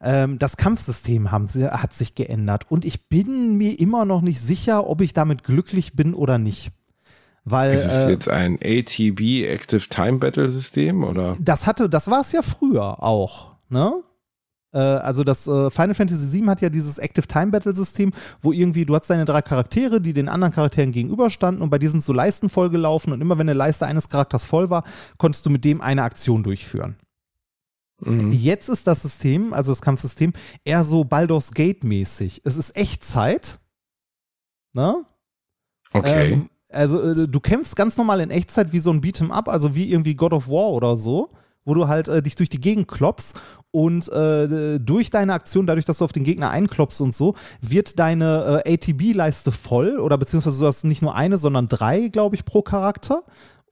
Ähm, 0.00 0.38
das 0.38 0.56
Kampfsystem 0.56 1.30
haben 1.30 1.48
hat 1.48 1.94
sich 1.94 2.14
geändert 2.14 2.70
und 2.70 2.84
ich 2.84 3.08
bin 3.08 3.56
mir 3.56 3.78
immer 3.78 4.04
noch 4.04 4.20
nicht 4.20 4.40
sicher, 4.40 4.86
ob 4.88 5.00
ich 5.00 5.12
damit 5.12 5.44
glücklich 5.44 5.94
bin 5.94 6.14
oder 6.14 6.38
nicht. 6.38 6.72
Weil, 7.44 7.74
Ist 7.74 7.84
es 7.84 8.04
äh, 8.06 8.10
jetzt 8.10 8.28
ein 8.28 8.58
ATB 8.62 9.44
Active 9.46 9.88
Time 9.88 10.18
Battle 10.18 10.50
System 10.50 11.04
oder? 11.04 11.36
das 11.40 11.66
hatte, 11.66 11.88
das 11.90 12.10
war 12.10 12.22
es 12.22 12.32
ja 12.32 12.40
früher 12.42 13.02
auch, 13.02 13.52
ne? 13.68 14.02
Äh, 14.72 14.78
Also 14.78 15.24
das 15.24 15.46
äh, 15.46 15.70
Final 15.70 15.94
Fantasy 15.94 16.40
VII 16.40 16.46
hat 16.48 16.62
ja 16.62 16.70
dieses 16.70 16.96
Active 16.96 17.26
Time 17.26 17.48
Battle 17.48 17.74
System, 17.74 18.12
wo 18.40 18.52
irgendwie 18.52 18.86
du 18.86 18.94
hast 18.94 19.10
deine 19.10 19.26
drei 19.26 19.42
Charaktere, 19.42 20.00
die 20.00 20.14
den 20.14 20.30
anderen 20.30 20.54
Charakteren 20.54 20.90
gegenüberstanden 20.90 21.62
und 21.62 21.68
bei 21.68 21.78
dir 21.78 21.90
sind 21.90 22.02
so 22.02 22.14
Leisten 22.14 22.48
voll 22.48 22.70
gelaufen 22.70 23.12
und 23.12 23.20
immer 23.20 23.36
wenn 23.36 23.48
eine 23.48 23.58
Leiste 23.58 23.84
eines 23.86 24.08
Charakters 24.08 24.46
voll 24.46 24.70
war, 24.70 24.82
konntest 25.18 25.44
du 25.44 25.50
mit 25.50 25.64
dem 25.64 25.82
eine 25.82 26.02
Aktion 26.02 26.42
durchführen. 26.44 26.96
Mhm. 28.00 28.30
Jetzt 28.30 28.68
ist 28.68 28.86
das 28.86 29.02
System, 29.02 29.52
also 29.52 29.72
das 29.72 29.80
Kampfsystem, 29.80 30.32
eher 30.64 30.84
so 30.84 31.04
Baldur's 31.04 31.52
Gate 31.52 31.84
mäßig. 31.84 32.42
Es 32.44 32.56
ist 32.56 32.76
Echtzeit, 32.76 33.58
ne? 34.72 35.04
Okay. 35.92 36.32
Ähm, 36.32 36.50
also 36.70 37.00
äh, 37.00 37.28
du 37.28 37.40
kämpfst 37.40 37.76
ganz 37.76 37.96
normal 37.96 38.20
in 38.20 38.30
Echtzeit 38.30 38.72
wie 38.72 38.80
so 38.80 38.90
ein 38.90 39.00
Beat'em 39.00 39.30
Up, 39.30 39.48
also 39.48 39.74
wie 39.74 39.90
irgendwie 39.90 40.14
God 40.14 40.32
of 40.32 40.48
War 40.48 40.72
oder 40.72 40.96
so, 40.96 41.30
wo 41.64 41.74
du 41.74 41.88
halt 41.88 42.08
äh, 42.08 42.22
dich 42.22 42.34
durch 42.34 42.50
die 42.50 42.60
Gegend 42.60 42.88
klopfst 42.88 43.34
und 43.70 44.08
äh, 44.12 44.78
durch 44.80 45.10
deine 45.10 45.32
Aktion, 45.32 45.66
dadurch, 45.66 45.84
dass 45.84 45.98
du 45.98 46.04
auf 46.04 46.12
den 46.12 46.24
Gegner 46.24 46.50
einklopfst 46.50 47.00
und 47.00 47.14
so, 47.14 47.34
wird 47.60 47.98
deine 47.98 48.62
äh, 48.64 48.74
ATB-Leiste 48.74 49.52
voll 49.52 49.98
oder 49.98 50.18
beziehungsweise 50.18 50.60
du 50.60 50.66
hast 50.66 50.84
nicht 50.84 51.02
nur 51.02 51.14
eine, 51.14 51.38
sondern 51.38 51.68
drei, 51.68 52.08
glaube 52.08 52.36
ich, 52.36 52.44
pro 52.44 52.62
Charakter. 52.62 53.22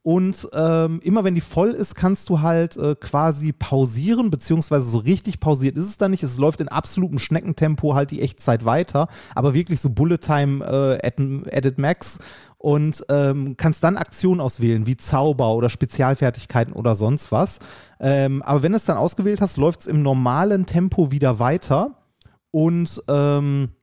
Und 0.04 0.48
ähm, 0.52 0.98
immer 1.04 1.22
wenn 1.22 1.36
die 1.36 1.40
voll 1.40 1.70
ist, 1.70 1.94
kannst 1.94 2.28
du 2.28 2.40
halt 2.40 2.76
äh, 2.76 2.96
quasi 2.96 3.52
pausieren, 3.52 4.30
beziehungsweise 4.30 4.90
so 4.90 4.98
richtig 4.98 5.38
pausiert 5.38 5.76
ist 5.76 5.86
es 5.86 5.96
dann 5.96 6.10
nicht. 6.10 6.24
Es 6.24 6.38
läuft 6.38 6.60
in 6.60 6.68
absolutem 6.68 7.20
Schneckentempo 7.20 7.94
halt 7.94 8.10
die 8.10 8.20
Echtzeit 8.20 8.64
weiter, 8.64 9.06
aber 9.36 9.54
wirklich 9.54 9.80
so 9.80 9.90
Bullet 9.90 10.18
Time 10.18 10.64
äh, 10.64 11.06
at, 11.06 11.20
Edit 11.20 11.78
Max 11.78 12.18
und 12.58 13.04
ähm, 13.10 13.56
kannst 13.56 13.84
dann 13.84 13.96
Aktionen 13.96 14.40
auswählen, 14.40 14.88
wie 14.88 14.96
Zauber 14.96 15.54
oder 15.54 15.70
Spezialfertigkeiten 15.70 16.72
oder 16.72 16.96
sonst 16.96 17.30
was. 17.30 17.60
Ähm, 18.00 18.42
aber 18.42 18.64
wenn 18.64 18.72
du 18.72 18.78
es 18.78 18.84
dann 18.84 18.96
ausgewählt 18.96 19.40
hast, 19.40 19.56
läuft 19.56 19.82
es 19.82 19.86
im 19.86 20.02
normalen 20.02 20.66
Tempo 20.66 21.12
wieder 21.12 21.38
weiter 21.38 22.02
und 22.50 23.02
ähm, 23.08 23.68
äh, 23.68 23.81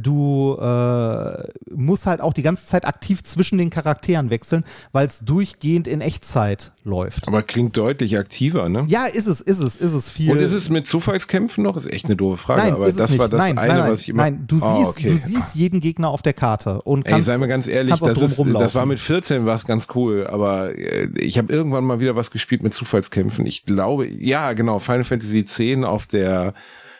du 0.00 0.56
äh, 0.60 1.42
musst 1.74 2.06
halt 2.06 2.20
auch 2.20 2.32
die 2.32 2.42
ganze 2.42 2.66
Zeit 2.66 2.86
aktiv 2.86 3.22
zwischen 3.22 3.58
den 3.58 3.70
Charakteren 3.70 4.30
wechseln, 4.30 4.64
weil 4.92 5.06
es 5.06 5.20
durchgehend 5.20 5.86
in 5.88 6.00
Echtzeit 6.00 6.72
läuft. 6.84 7.26
aber 7.28 7.42
klingt 7.42 7.76
deutlich 7.76 8.16
aktiver, 8.18 8.68
ne? 8.68 8.84
Ja, 8.88 9.06
ist 9.06 9.26
es, 9.26 9.40
ist 9.40 9.58
es, 9.60 9.76
ist 9.76 9.92
es 9.92 10.10
viel. 10.10 10.30
Und 10.30 10.38
ist 10.38 10.52
es 10.52 10.68
mit 10.68 10.86
Zufallskämpfen 10.86 11.64
noch? 11.64 11.76
Ist 11.76 11.86
echt 11.90 12.04
eine 12.06 12.16
doofe 12.16 12.36
Frage, 12.36 12.62
Nein, 12.62 12.74
aber 12.74 12.84
das 12.86 13.10
nicht. 13.10 13.18
war 13.18 13.28
das 13.28 13.38
nein, 13.38 13.58
eine, 13.58 13.68
nein, 13.68 13.78
nein, 13.82 13.92
was 13.92 14.00
ich 14.02 14.08
immer. 14.10 14.22
Nein, 14.22 14.44
du 14.46 14.56
Ah, 14.60 14.76
siehst, 14.78 14.98
okay. 14.98 15.08
du 15.08 15.16
siehst 15.16 15.54
jeden 15.56 15.80
Gegner 15.80 16.08
auf 16.08 16.22
der 16.22 16.32
Karte 16.32 16.82
und 16.82 17.06
Ey, 17.06 17.12
kannst. 17.12 17.26
sei 17.26 17.38
mir 17.38 17.48
ganz 17.48 17.66
ehrlich, 17.66 17.94
das, 17.98 18.20
ist, 18.22 18.38
das 18.54 18.74
war 18.74 18.86
mit 18.86 18.98
14 19.00 19.46
war 19.46 19.56
es 19.56 19.64
ganz 19.66 19.86
cool, 19.94 20.26
aber 20.26 20.76
äh, 20.78 21.08
ich 21.18 21.38
habe 21.38 21.52
irgendwann 21.52 21.84
mal 21.84 22.00
wieder 22.00 22.16
was 22.16 22.30
gespielt 22.30 22.62
mit 22.62 22.74
Zufallskämpfen. 22.74 23.46
Ich 23.46 23.64
glaube, 23.64 24.06
ja, 24.08 24.52
genau, 24.52 24.78
Final 24.78 25.04
Fantasy 25.04 25.38
X 25.38 25.60
auf 25.84 26.06
der 26.06 26.54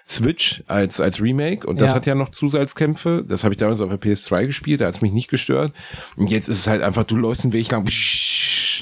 Switch 0.09 0.63
als, 0.69 1.01
als 1.01 1.21
Remake 1.21 1.67
und 1.67 1.81
das 1.81 1.91
Ja. 1.91 1.97
hat 1.97 2.07
ja 2.07 2.15
noch 2.15 2.29
Zusatzkämpfe. 2.29 3.25
Das 3.27 3.43
habe 3.43 3.55
ich 3.55 3.59
damals 3.59 3.81
auf 3.81 3.89
der 3.89 3.99
PS2 4.01 4.47
gespielt, 4.47 4.81
da 4.81 4.87
hat 4.87 4.95
es 4.97 5.01
mich 5.01 5.13
nicht 5.13 5.29
gestört. 5.29 5.73
Und 6.17 6.31
jetzt 6.31 6.49
ist 6.49 6.61
es 6.61 6.67
halt 6.69 6.83
einfach, 6.83 7.03
du 7.05 7.17
läufst 7.17 7.43
einen 7.45 7.53
Weg 7.53 7.71
lang 7.73 7.89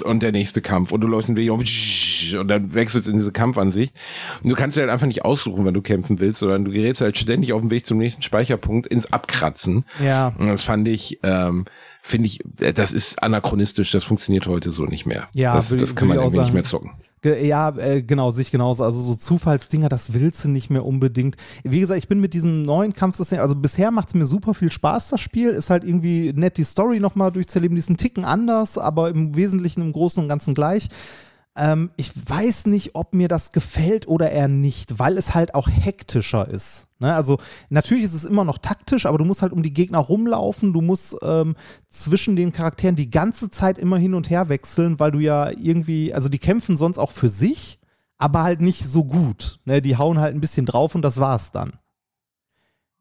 und 0.04 0.22
der 0.22 0.32
nächste 0.32 0.60
Kampf 0.60 0.92
und 0.92 1.00
du 1.00 1.06
läufst 1.06 1.28
einen 1.30 1.36
Weg 1.38 1.48
lang 1.48 1.60
und 2.40 2.48
dann 2.48 2.74
wechselst 2.74 3.08
in 3.08 3.16
diese 3.16 3.32
Kampfansicht. 3.32 3.94
Und 4.42 4.50
du 4.50 4.54
kannst 4.56 4.76
dir 4.76 4.82
halt 4.82 4.90
einfach 4.90 5.06
nicht 5.06 5.24
aussuchen, 5.24 5.64
wenn 5.64 5.72
du 5.74 5.80
kämpfen 5.82 6.18
willst, 6.20 6.40
sondern 6.40 6.64
du 6.66 6.70
gerätst 6.72 7.00
halt 7.00 7.16
ständig 7.16 7.52
auf 7.52 7.60
dem 7.60 7.70
Weg 7.70 7.86
zum 7.86 7.98
nächsten 7.98 8.20
Speicherpunkt 8.22 8.86
ins 8.86 9.10
Abkratzen. 9.12 9.84
Ja. 10.04 10.28
Und 10.38 10.48
das 10.48 10.62
fand 10.62 10.86
ich, 10.88 11.20
ähm, 11.22 11.64
finde 12.02 12.26
ich, 12.26 12.40
äh, 12.60 12.72
das 12.74 12.92
ist 12.92 13.22
anachronistisch, 13.22 13.90
das 13.92 14.04
funktioniert 14.04 14.46
heute 14.46 14.70
so 14.72 14.84
nicht 14.84 15.06
mehr. 15.06 15.28
Ja, 15.34 15.54
das, 15.54 15.70
würde- 15.70 15.80
das 15.84 15.94
kann 15.96 16.08
man 16.08 16.18
ich 16.18 16.20
auch 16.22 16.26
irgendwie 16.26 16.40
nicht 16.44 16.54
mehr 16.54 16.64
zocken. 16.64 16.90
Ja, 17.24 17.70
äh, 17.76 18.02
genau, 18.02 18.30
sich 18.30 18.50
genauso. 18.50 18.84
Also 18.84 19.00
so 19.00 19.14
Zufallsdinger, 19.14 19.88
das 19.88 20.12
willst 20.12 20.44
du 20.44 20.48
nicht 20.48 20.70
mehr 20.70 20.84
unbedingt. 20.84 21.36
Wie 21.62 21.80
gesagt, 21.80 21.98
ich 21.98 22.08
bin 22.08 22.20
mit 22.20 22.34
diesem 22.34 22.62
neuen 22.62 22.92
Kampfsystem, 22.92 23.40
also 23.40 23.56
bisher 23.56 23.90
macht 23.90 24.08
es 24.08 24.14
mir 24.14 24.26
super 24.26 24.54
viel 24.54 24.70
Spaß, 24.70 25.08
das 25.08 25.20
Spiel. 25.20 25.50
Ist 25.50 25.70
halt 25.70 25.84
irgendwie 25.84 26.32
nett, 26.34 26.58
die 26.58 26.64
Story 26.64 27.00
nochmal 27.00 27.32
durchzuerleben. 27.32 27.74
Die 27.74 27.80
ist 27.80 27.90
ein 27.90 27.96
Ticken 27.96 28.24
anders, 28.24 28.76
aber 28.78 29.08
im 29.10 29.34
Wesentlichen 29.36 29.80
im 29.80 29.92
Großen 29.92 30.22
und 30.22 30.28
Ganzen 30.28 30.54
gleich. 30.54 30.88
Ähm, 31.56 31.90
ich 31.96 32.10
weiß 32.28 32.66
nicht, 32.66 32.94
ob 32.94 33.14
mir 33.14 33.28
das 33.28 33.52
gefällt 33.52 34.08
oder 34.08 34.30
eher 34.30 34.48
nicht, 34.48 34.98
weil 34.98 35.16
es 35.16 35.34
halt 35.34 35.54
auch 35.54 35.68
hektischer 35.68 36.48
ist. 36.48 36.86
Ne? 36.98 37.14
Also 37.14 37.38
natürlich 37.68 38.04
ist 38.04 38.14
es 38.14 38.24
immer 38.24 38.44
noch 38.44 38.58
taktisch, 38.58 39.06
aber 39.06 39.18
du 39.18 39.24
musst 39.24 39.42
halt 39.42 39.52
um 39.52 39.62
die 39.62 39.72
Gegner 39.72 39.98
rumlaufen, 39.98 40.72
du 40.72 40.80
musst 40.80 41.16
ähm, 41.22 41.54
zwischen 41.90 42.34
den 42.34 42.52
Charakteren 42.52 42.96
die 42.96 43.10
ganze 43.10 43.50
Zeit 43.50 43.78
immer 43.78 43.98
hin 43.98 44.14
und 44.14 44.30
her 44.30 44.48
wechseln, 44.48 44.98
weil 44.98 45.12
du 45.12 45.20
ja 45.20 45.50
irgendwie, 45.50 46.12
also 46.12 46.28
die 46.28 46.40
kämpfen 46.40 46.76
sonst 46.76 46.98
auch 46.98 47.12
für 47.12 47.28
sich, 47.28 47.78
aber 48.18 48.42
halt 48.42 48.60
nicht 48.60 48.84
so 48.84 49.04
gut. 49.04 49.60
Ne? 49.64 49.80
Die 49.80 49.96
hauen 49.96 50.18
halt 50.18 50.34
ein 50.34 50.40
bisschen 50.40 50.66
drauf 50.66 50.94
und 50.94 51.02
das 51.02 51.18
war's 51.18 51.52
dann. 51.52 51.78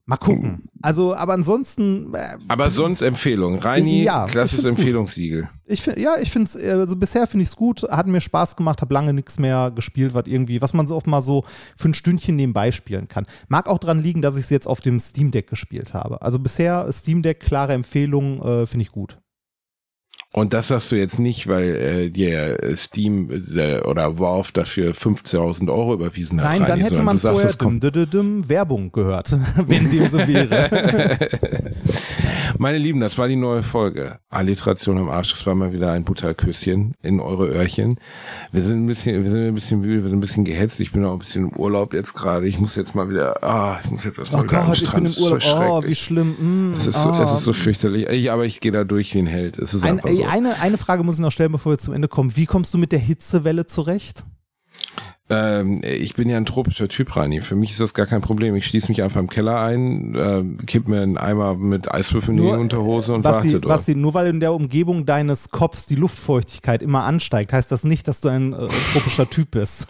Mal 0.05 0.17
gucken. 0.17 0.63
Also, 0.81 1.15
aber 1.15 1.31
ansonsten, 1.31 2.13
äh, 2.13 2.35
Aber 2.49 2.69
sonst 2.71 3.01
Empfehlung. 3.01 3.59
Reini, 3.59 4.03
Ja, 4.03 4.25
gut. 4.25 4.35
Empfehlungssiegel. 4.65 5.49
Ich 5.65 5.81
find, 5.81 5.97
ja, 5.97 6.15
ich 6.19 6.29
finde 6.29 6.49
es, 6.49 6.61
also 6.61 6.97
bisher 6.97 7.25
finde 7.25 7.43
ich 7.43 7.49
es 7.49 7.55
gut, 7.55 7.83
hat 7.83 8.05
mir 8.05 8.19
Spaß 8.19 8.57
gemacht, 8.57 8.81
habe 8.81 8.93
lange 8.93 9.13
nichts 9.13 9.39
mehr 9.39 9.71
gespielt, 9.73 10.13
was 10.13 10.27
irgendwie, 10.27 10.61
was 10.61 10.73
man 10.73 10.87
so 10.87 10.97
auch 10.97 11.05
mal 11.05 11.21
so 11.21 11.45
für 11.77 11.87
ein 11.87 11.93
Stündchen 11.93 12.35
nebenbei 12.35 12.73
spielen 12.73 13.07
kann. 13.07 13.25
Mag 13.47 13.67
auch 13.67 13.79
dran 13.79 13.99
liegen, 14.01 14.21
dass 14.21 14.35
ich 14.35 14.43
es 14.43 14.49
jetzt 14.49 14.67
auf 14.67 14.81
dem 14.81 14.99
Steam 14.99 15.31
Deck 15.31 15.49
gespielt 15.49 15.93
habe. 15.93 16.21
Also 16.21 16.37
bisher 16.37 16.91
Steam 16.91 17.21
Deck, 17.21 17.39
klare 17.39 17.71
Empfehlung, 17.71 18.41
äh, 18.41 18.65
finde 18.65 18.83
ich 18.83 18.91
gut. 18.91 19.17
Und 20.35 20.51
das 20.51 20.69
sagst 20.69 20.91
du 20.91 20.95
jetzt 20.95 21.19
nicht, 21.19 21.47
weil 21.47 21.75
äh, 21.75 22.09
dir 22.09 22.57
Steam 22.75 23.29
äh, 23.55 23.81
oder 23.81 24.17
Valve 24.17 24.49
dafür 24.51 24.93
15.000 24.93 25.69
Euro 25.71 25.93
überwiesen 25.93 26.41
hat. 26.41 26.47
Nein, 26.49 26.61
dann 26.61 26.71
Reini, 26.71 26.81
hätte 26.85 26.95
sondern 26.95 27.05
man 27.05 27.17
sagst, 27.19 27.39
vorher 27.41 27.57
kommt- 27.57 27.83
düm, 27.83 27.91
düm, 27.93 28.09
düm, 28.09 28.49
Werbung 28.49 28.91
gehört, 28.91 29.31
wenn 29.67 29.91
dem 29.91 30.07
so 30.07 30.17
wäre. 30.17 31.29
Meine 32.57 32.77
Lieben, 32.77 32.99
das 32.99 33.17
war 33.17 33.27
die 33.27 33.35
neue 33.35 33.61
Folge. 33.63 34.19
Alliteration 34.29 34.97
am 34.97 35.09
Arsch. 35.09 35.31
Das 35.31 35.45
war 35.45 35.55
mal 35.55 35.71
wieder 35.73 35.91
ein 35.91 36.03
Butterküsschen 36.03 36.93
in 37.01 37.19
eure 37.19 37.47
Öhrchen. 37.49 37.99
Wir 38.51 38.61
sind 38.61 38.83
ein 38.83 38.87
bisschen, 38.87 39.23
wir 39.23 39.31
sind 39.31 39.47
ein 39.47 39.53
bisschen 39.55 39.81
müde, 39.81 40.03
wir 40.03 40.09
sind 40.09 40.17
ein 40.17 40.21
bisschen 40.21 40.45
gehetzt. 40.45 40.79
Ich 40.79 40.91
bin 40.91 41.03
auch 41.05 41.13
ein 41.13 41.19
bisschen 41.19 41.49
im 41.49 41.55
Urlaub 41.57 41.93
jetzt 41.93 42.13
gerade. 42.13 42.47
Ich 42.47 42.59
muss 42.59 42.75
jetzt 42.75 42.95
mal 42.95 43.09
wieder, 43.09 43.43
ah, 43.43 43.79
ich 43.83 43.91
muss 43.91 44.03
jetzt 44.03 44.17
erstmal 44.19 44.41
Oh 44.41 44.43
wieder 44.45 44.59
am 44.61 44.65
Gott, 44.67 44.77
ich 44.81 44.87
Strand. 44.87 44.95
bin 44.95 45.05
im 45.05 45.11
ist 45.11 45.17
so 45.17 45.33
Urlaub. 45.33 45.83
Oh, 45.83 45.87
wie 45.87 45.95
schlimm. 45.95 46.35
Mm, 46.71 46.73
Es 46.75 46.87
ist, 46.87 47.01
so, 47.01 47.09
oh. 47.09 47.21
es 47.23 47.31
ist 47.33 47.43
so 47.43 47.53
fürchterlich. 47.53 48.07
Ich, 48.09 48.31
aber 48.31 48.45
ich 48.45 48.59
gehe 48.61 48.71
da 48.71 48.83
durch 48.83 49.13
wie 49.13 49.19
ein 49.19 49.27
Held. 49.27 49.57
Es 49.57 49.73
ist 49.73 49.83
Ein, 49.83 49.93
einfach 49.99 50.09
ey, 50.09 50.22
so. 50.23 50.29
eine, 50.29 50.59
eine 50.59 50.77
Frage 50.77 51.03
muss 51.03 51.15
ich 51.15 51.21
noch 51.21 51.31
stellen, 51.31 51.51
bevor 51.51 51.73
wir 51.73 51.77
zum 51.77 51.93
Ende 51.93 52.07
kommen. 52.07 52.35
Wie 52.35 52.45
kommst 52.45 52.73
du 52.73 52.77
mit 52.77 52.91
der 52.91 52.99
Hitzewelle 52.99 53.65
zurecht? 53.65 54.23
Ähm, 55.29 55.79
ich 55.83 56.15
bin 56.15 56.29
ja 56.29 56.35
ein 56.35 56.45
tropischer 56.45 56.89
Typ, 56.89 57.15
Rani. 57.15 57.41
Für 57.41 57.55
mich 57.55 57.71
ist 57.71 57.79
das 57.79 57.93
gar 57.93 58.05
kein 58.05 58.21
Problem. 58.21 58.55
Ich 58.55 58.65
schließe 58.65 58.89
mich 58.89 59.01
einfach 59.01 59.21
im 59.21 59.29
Keller 59.29 59.61
ein, 59.61 60.15
äh, 60.15 60.65
kipp 60.65 60.87
mir 60.87 61.01
einen 61.01 61.17
Eimer 61.17 61.55
mit 61.55 61.91
Eiswürfeln 61.91 62.37
in 62.37 62.43
die 62.43 62.49
Unterhose 62.49 63.13
und 63.13 63.23
was 63.23 63.45
warte 63.63 63.83
sie, 63.83 63.95
nur 63.95 64.13
weil 64.13 64.27
in 64.27 64.41
der 64.41 64.53
Umgebung 64.53 65.05
deines 65.05 65.49
Kopfs 65.49 65.85
die 65.85 65.95
Luftfeuchtigkeit 65.95 66.81
immer 66.81 67.05
ansteigt, 67.05 67.53
heißt 67.53 67.71
das 67.71 67.85
nicht, 67.85 68.07
dass 68.07 68.19
du 68.19 68.29
ein 68.29 68.53
äh, 68.53 68.67
tropischer 68.91 69.29
Typ 69.29 69.51
bist. 69.51 69.87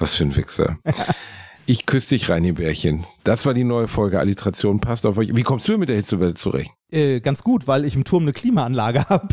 Was 0.00 0.14
für 0.14 0.24
ein 0.24 0.36
Wichser. 0.36 0.78
Ich 1.66 1.86
küsse 1.86 2.10
dich, 2.10 2.28
Reini 2.28 2.52
Bärchen. 2.52 3.06
Das 3.24 3.46
war 3.46 3.54
die 3.54 3.64
neue 3.64 3.88
Folge 3.88 4.20
Alliteration. 4.20 4.80
Passt 4.80 5.06
auf 5.06 5.16
euch. 5.16 5.34
Wie 5.34 5.42
kommst 5.42 5.66
du 5.66 5.78
mit 5.78 5.88
der 5.88 5.96
Hitzewelle 5.96 6.34
zurecht? 6.34 6.70
Äh, 6.90 7.20
ganz 7.20 7.42
gut, 7.42 7.66
weil 7.66 7.86
ich 7.86 7.94
im 7.94 8.04
Turm 8.04 8.24
eine 8.24 8.34
Klimaanlage 8.34 9.08
habe. 9.08 9.28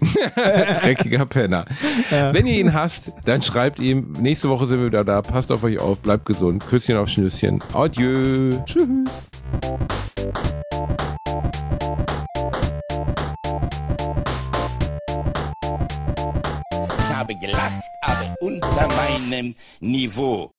Dreckiger 0.34 1.26
Penner. 1.26 1.66
Wenn 2.08 2.46
ihr 2.46 2.58
ihn 2.58 2.72
hasst, 2.72 3.12
dann 3.26 3.42
schreibt 3.42 3.80
ihm. 3.80 4.12
Nächste 4.18 4.48
Woche 4.48 4.66
sind 4.66 4.78
wir 4.78 4.86
wieder 4.86 5.04
da. 5.04 5.20
Passt 5.20 5.52
auf 5.52 5.62
euch 5.62 5.78
auf. 5.78 5.98
Bleibt 5.98 6.24
gesund. 6.24 6.66
Küsschen 6.66 6.96
auf 6.96 7.10
Schnüsschen. 7.10 7.62
Adieu. 7.74 8.58
Tschüss. 8.64 9.28
Ich 16.98 17.14
habe 17.14 17.36
gelacht, 17.36 17.82
aber 18.00 18.34
unter 18.40 18.88
meinem 18.88 19.54
Niveau. 19.80 20.50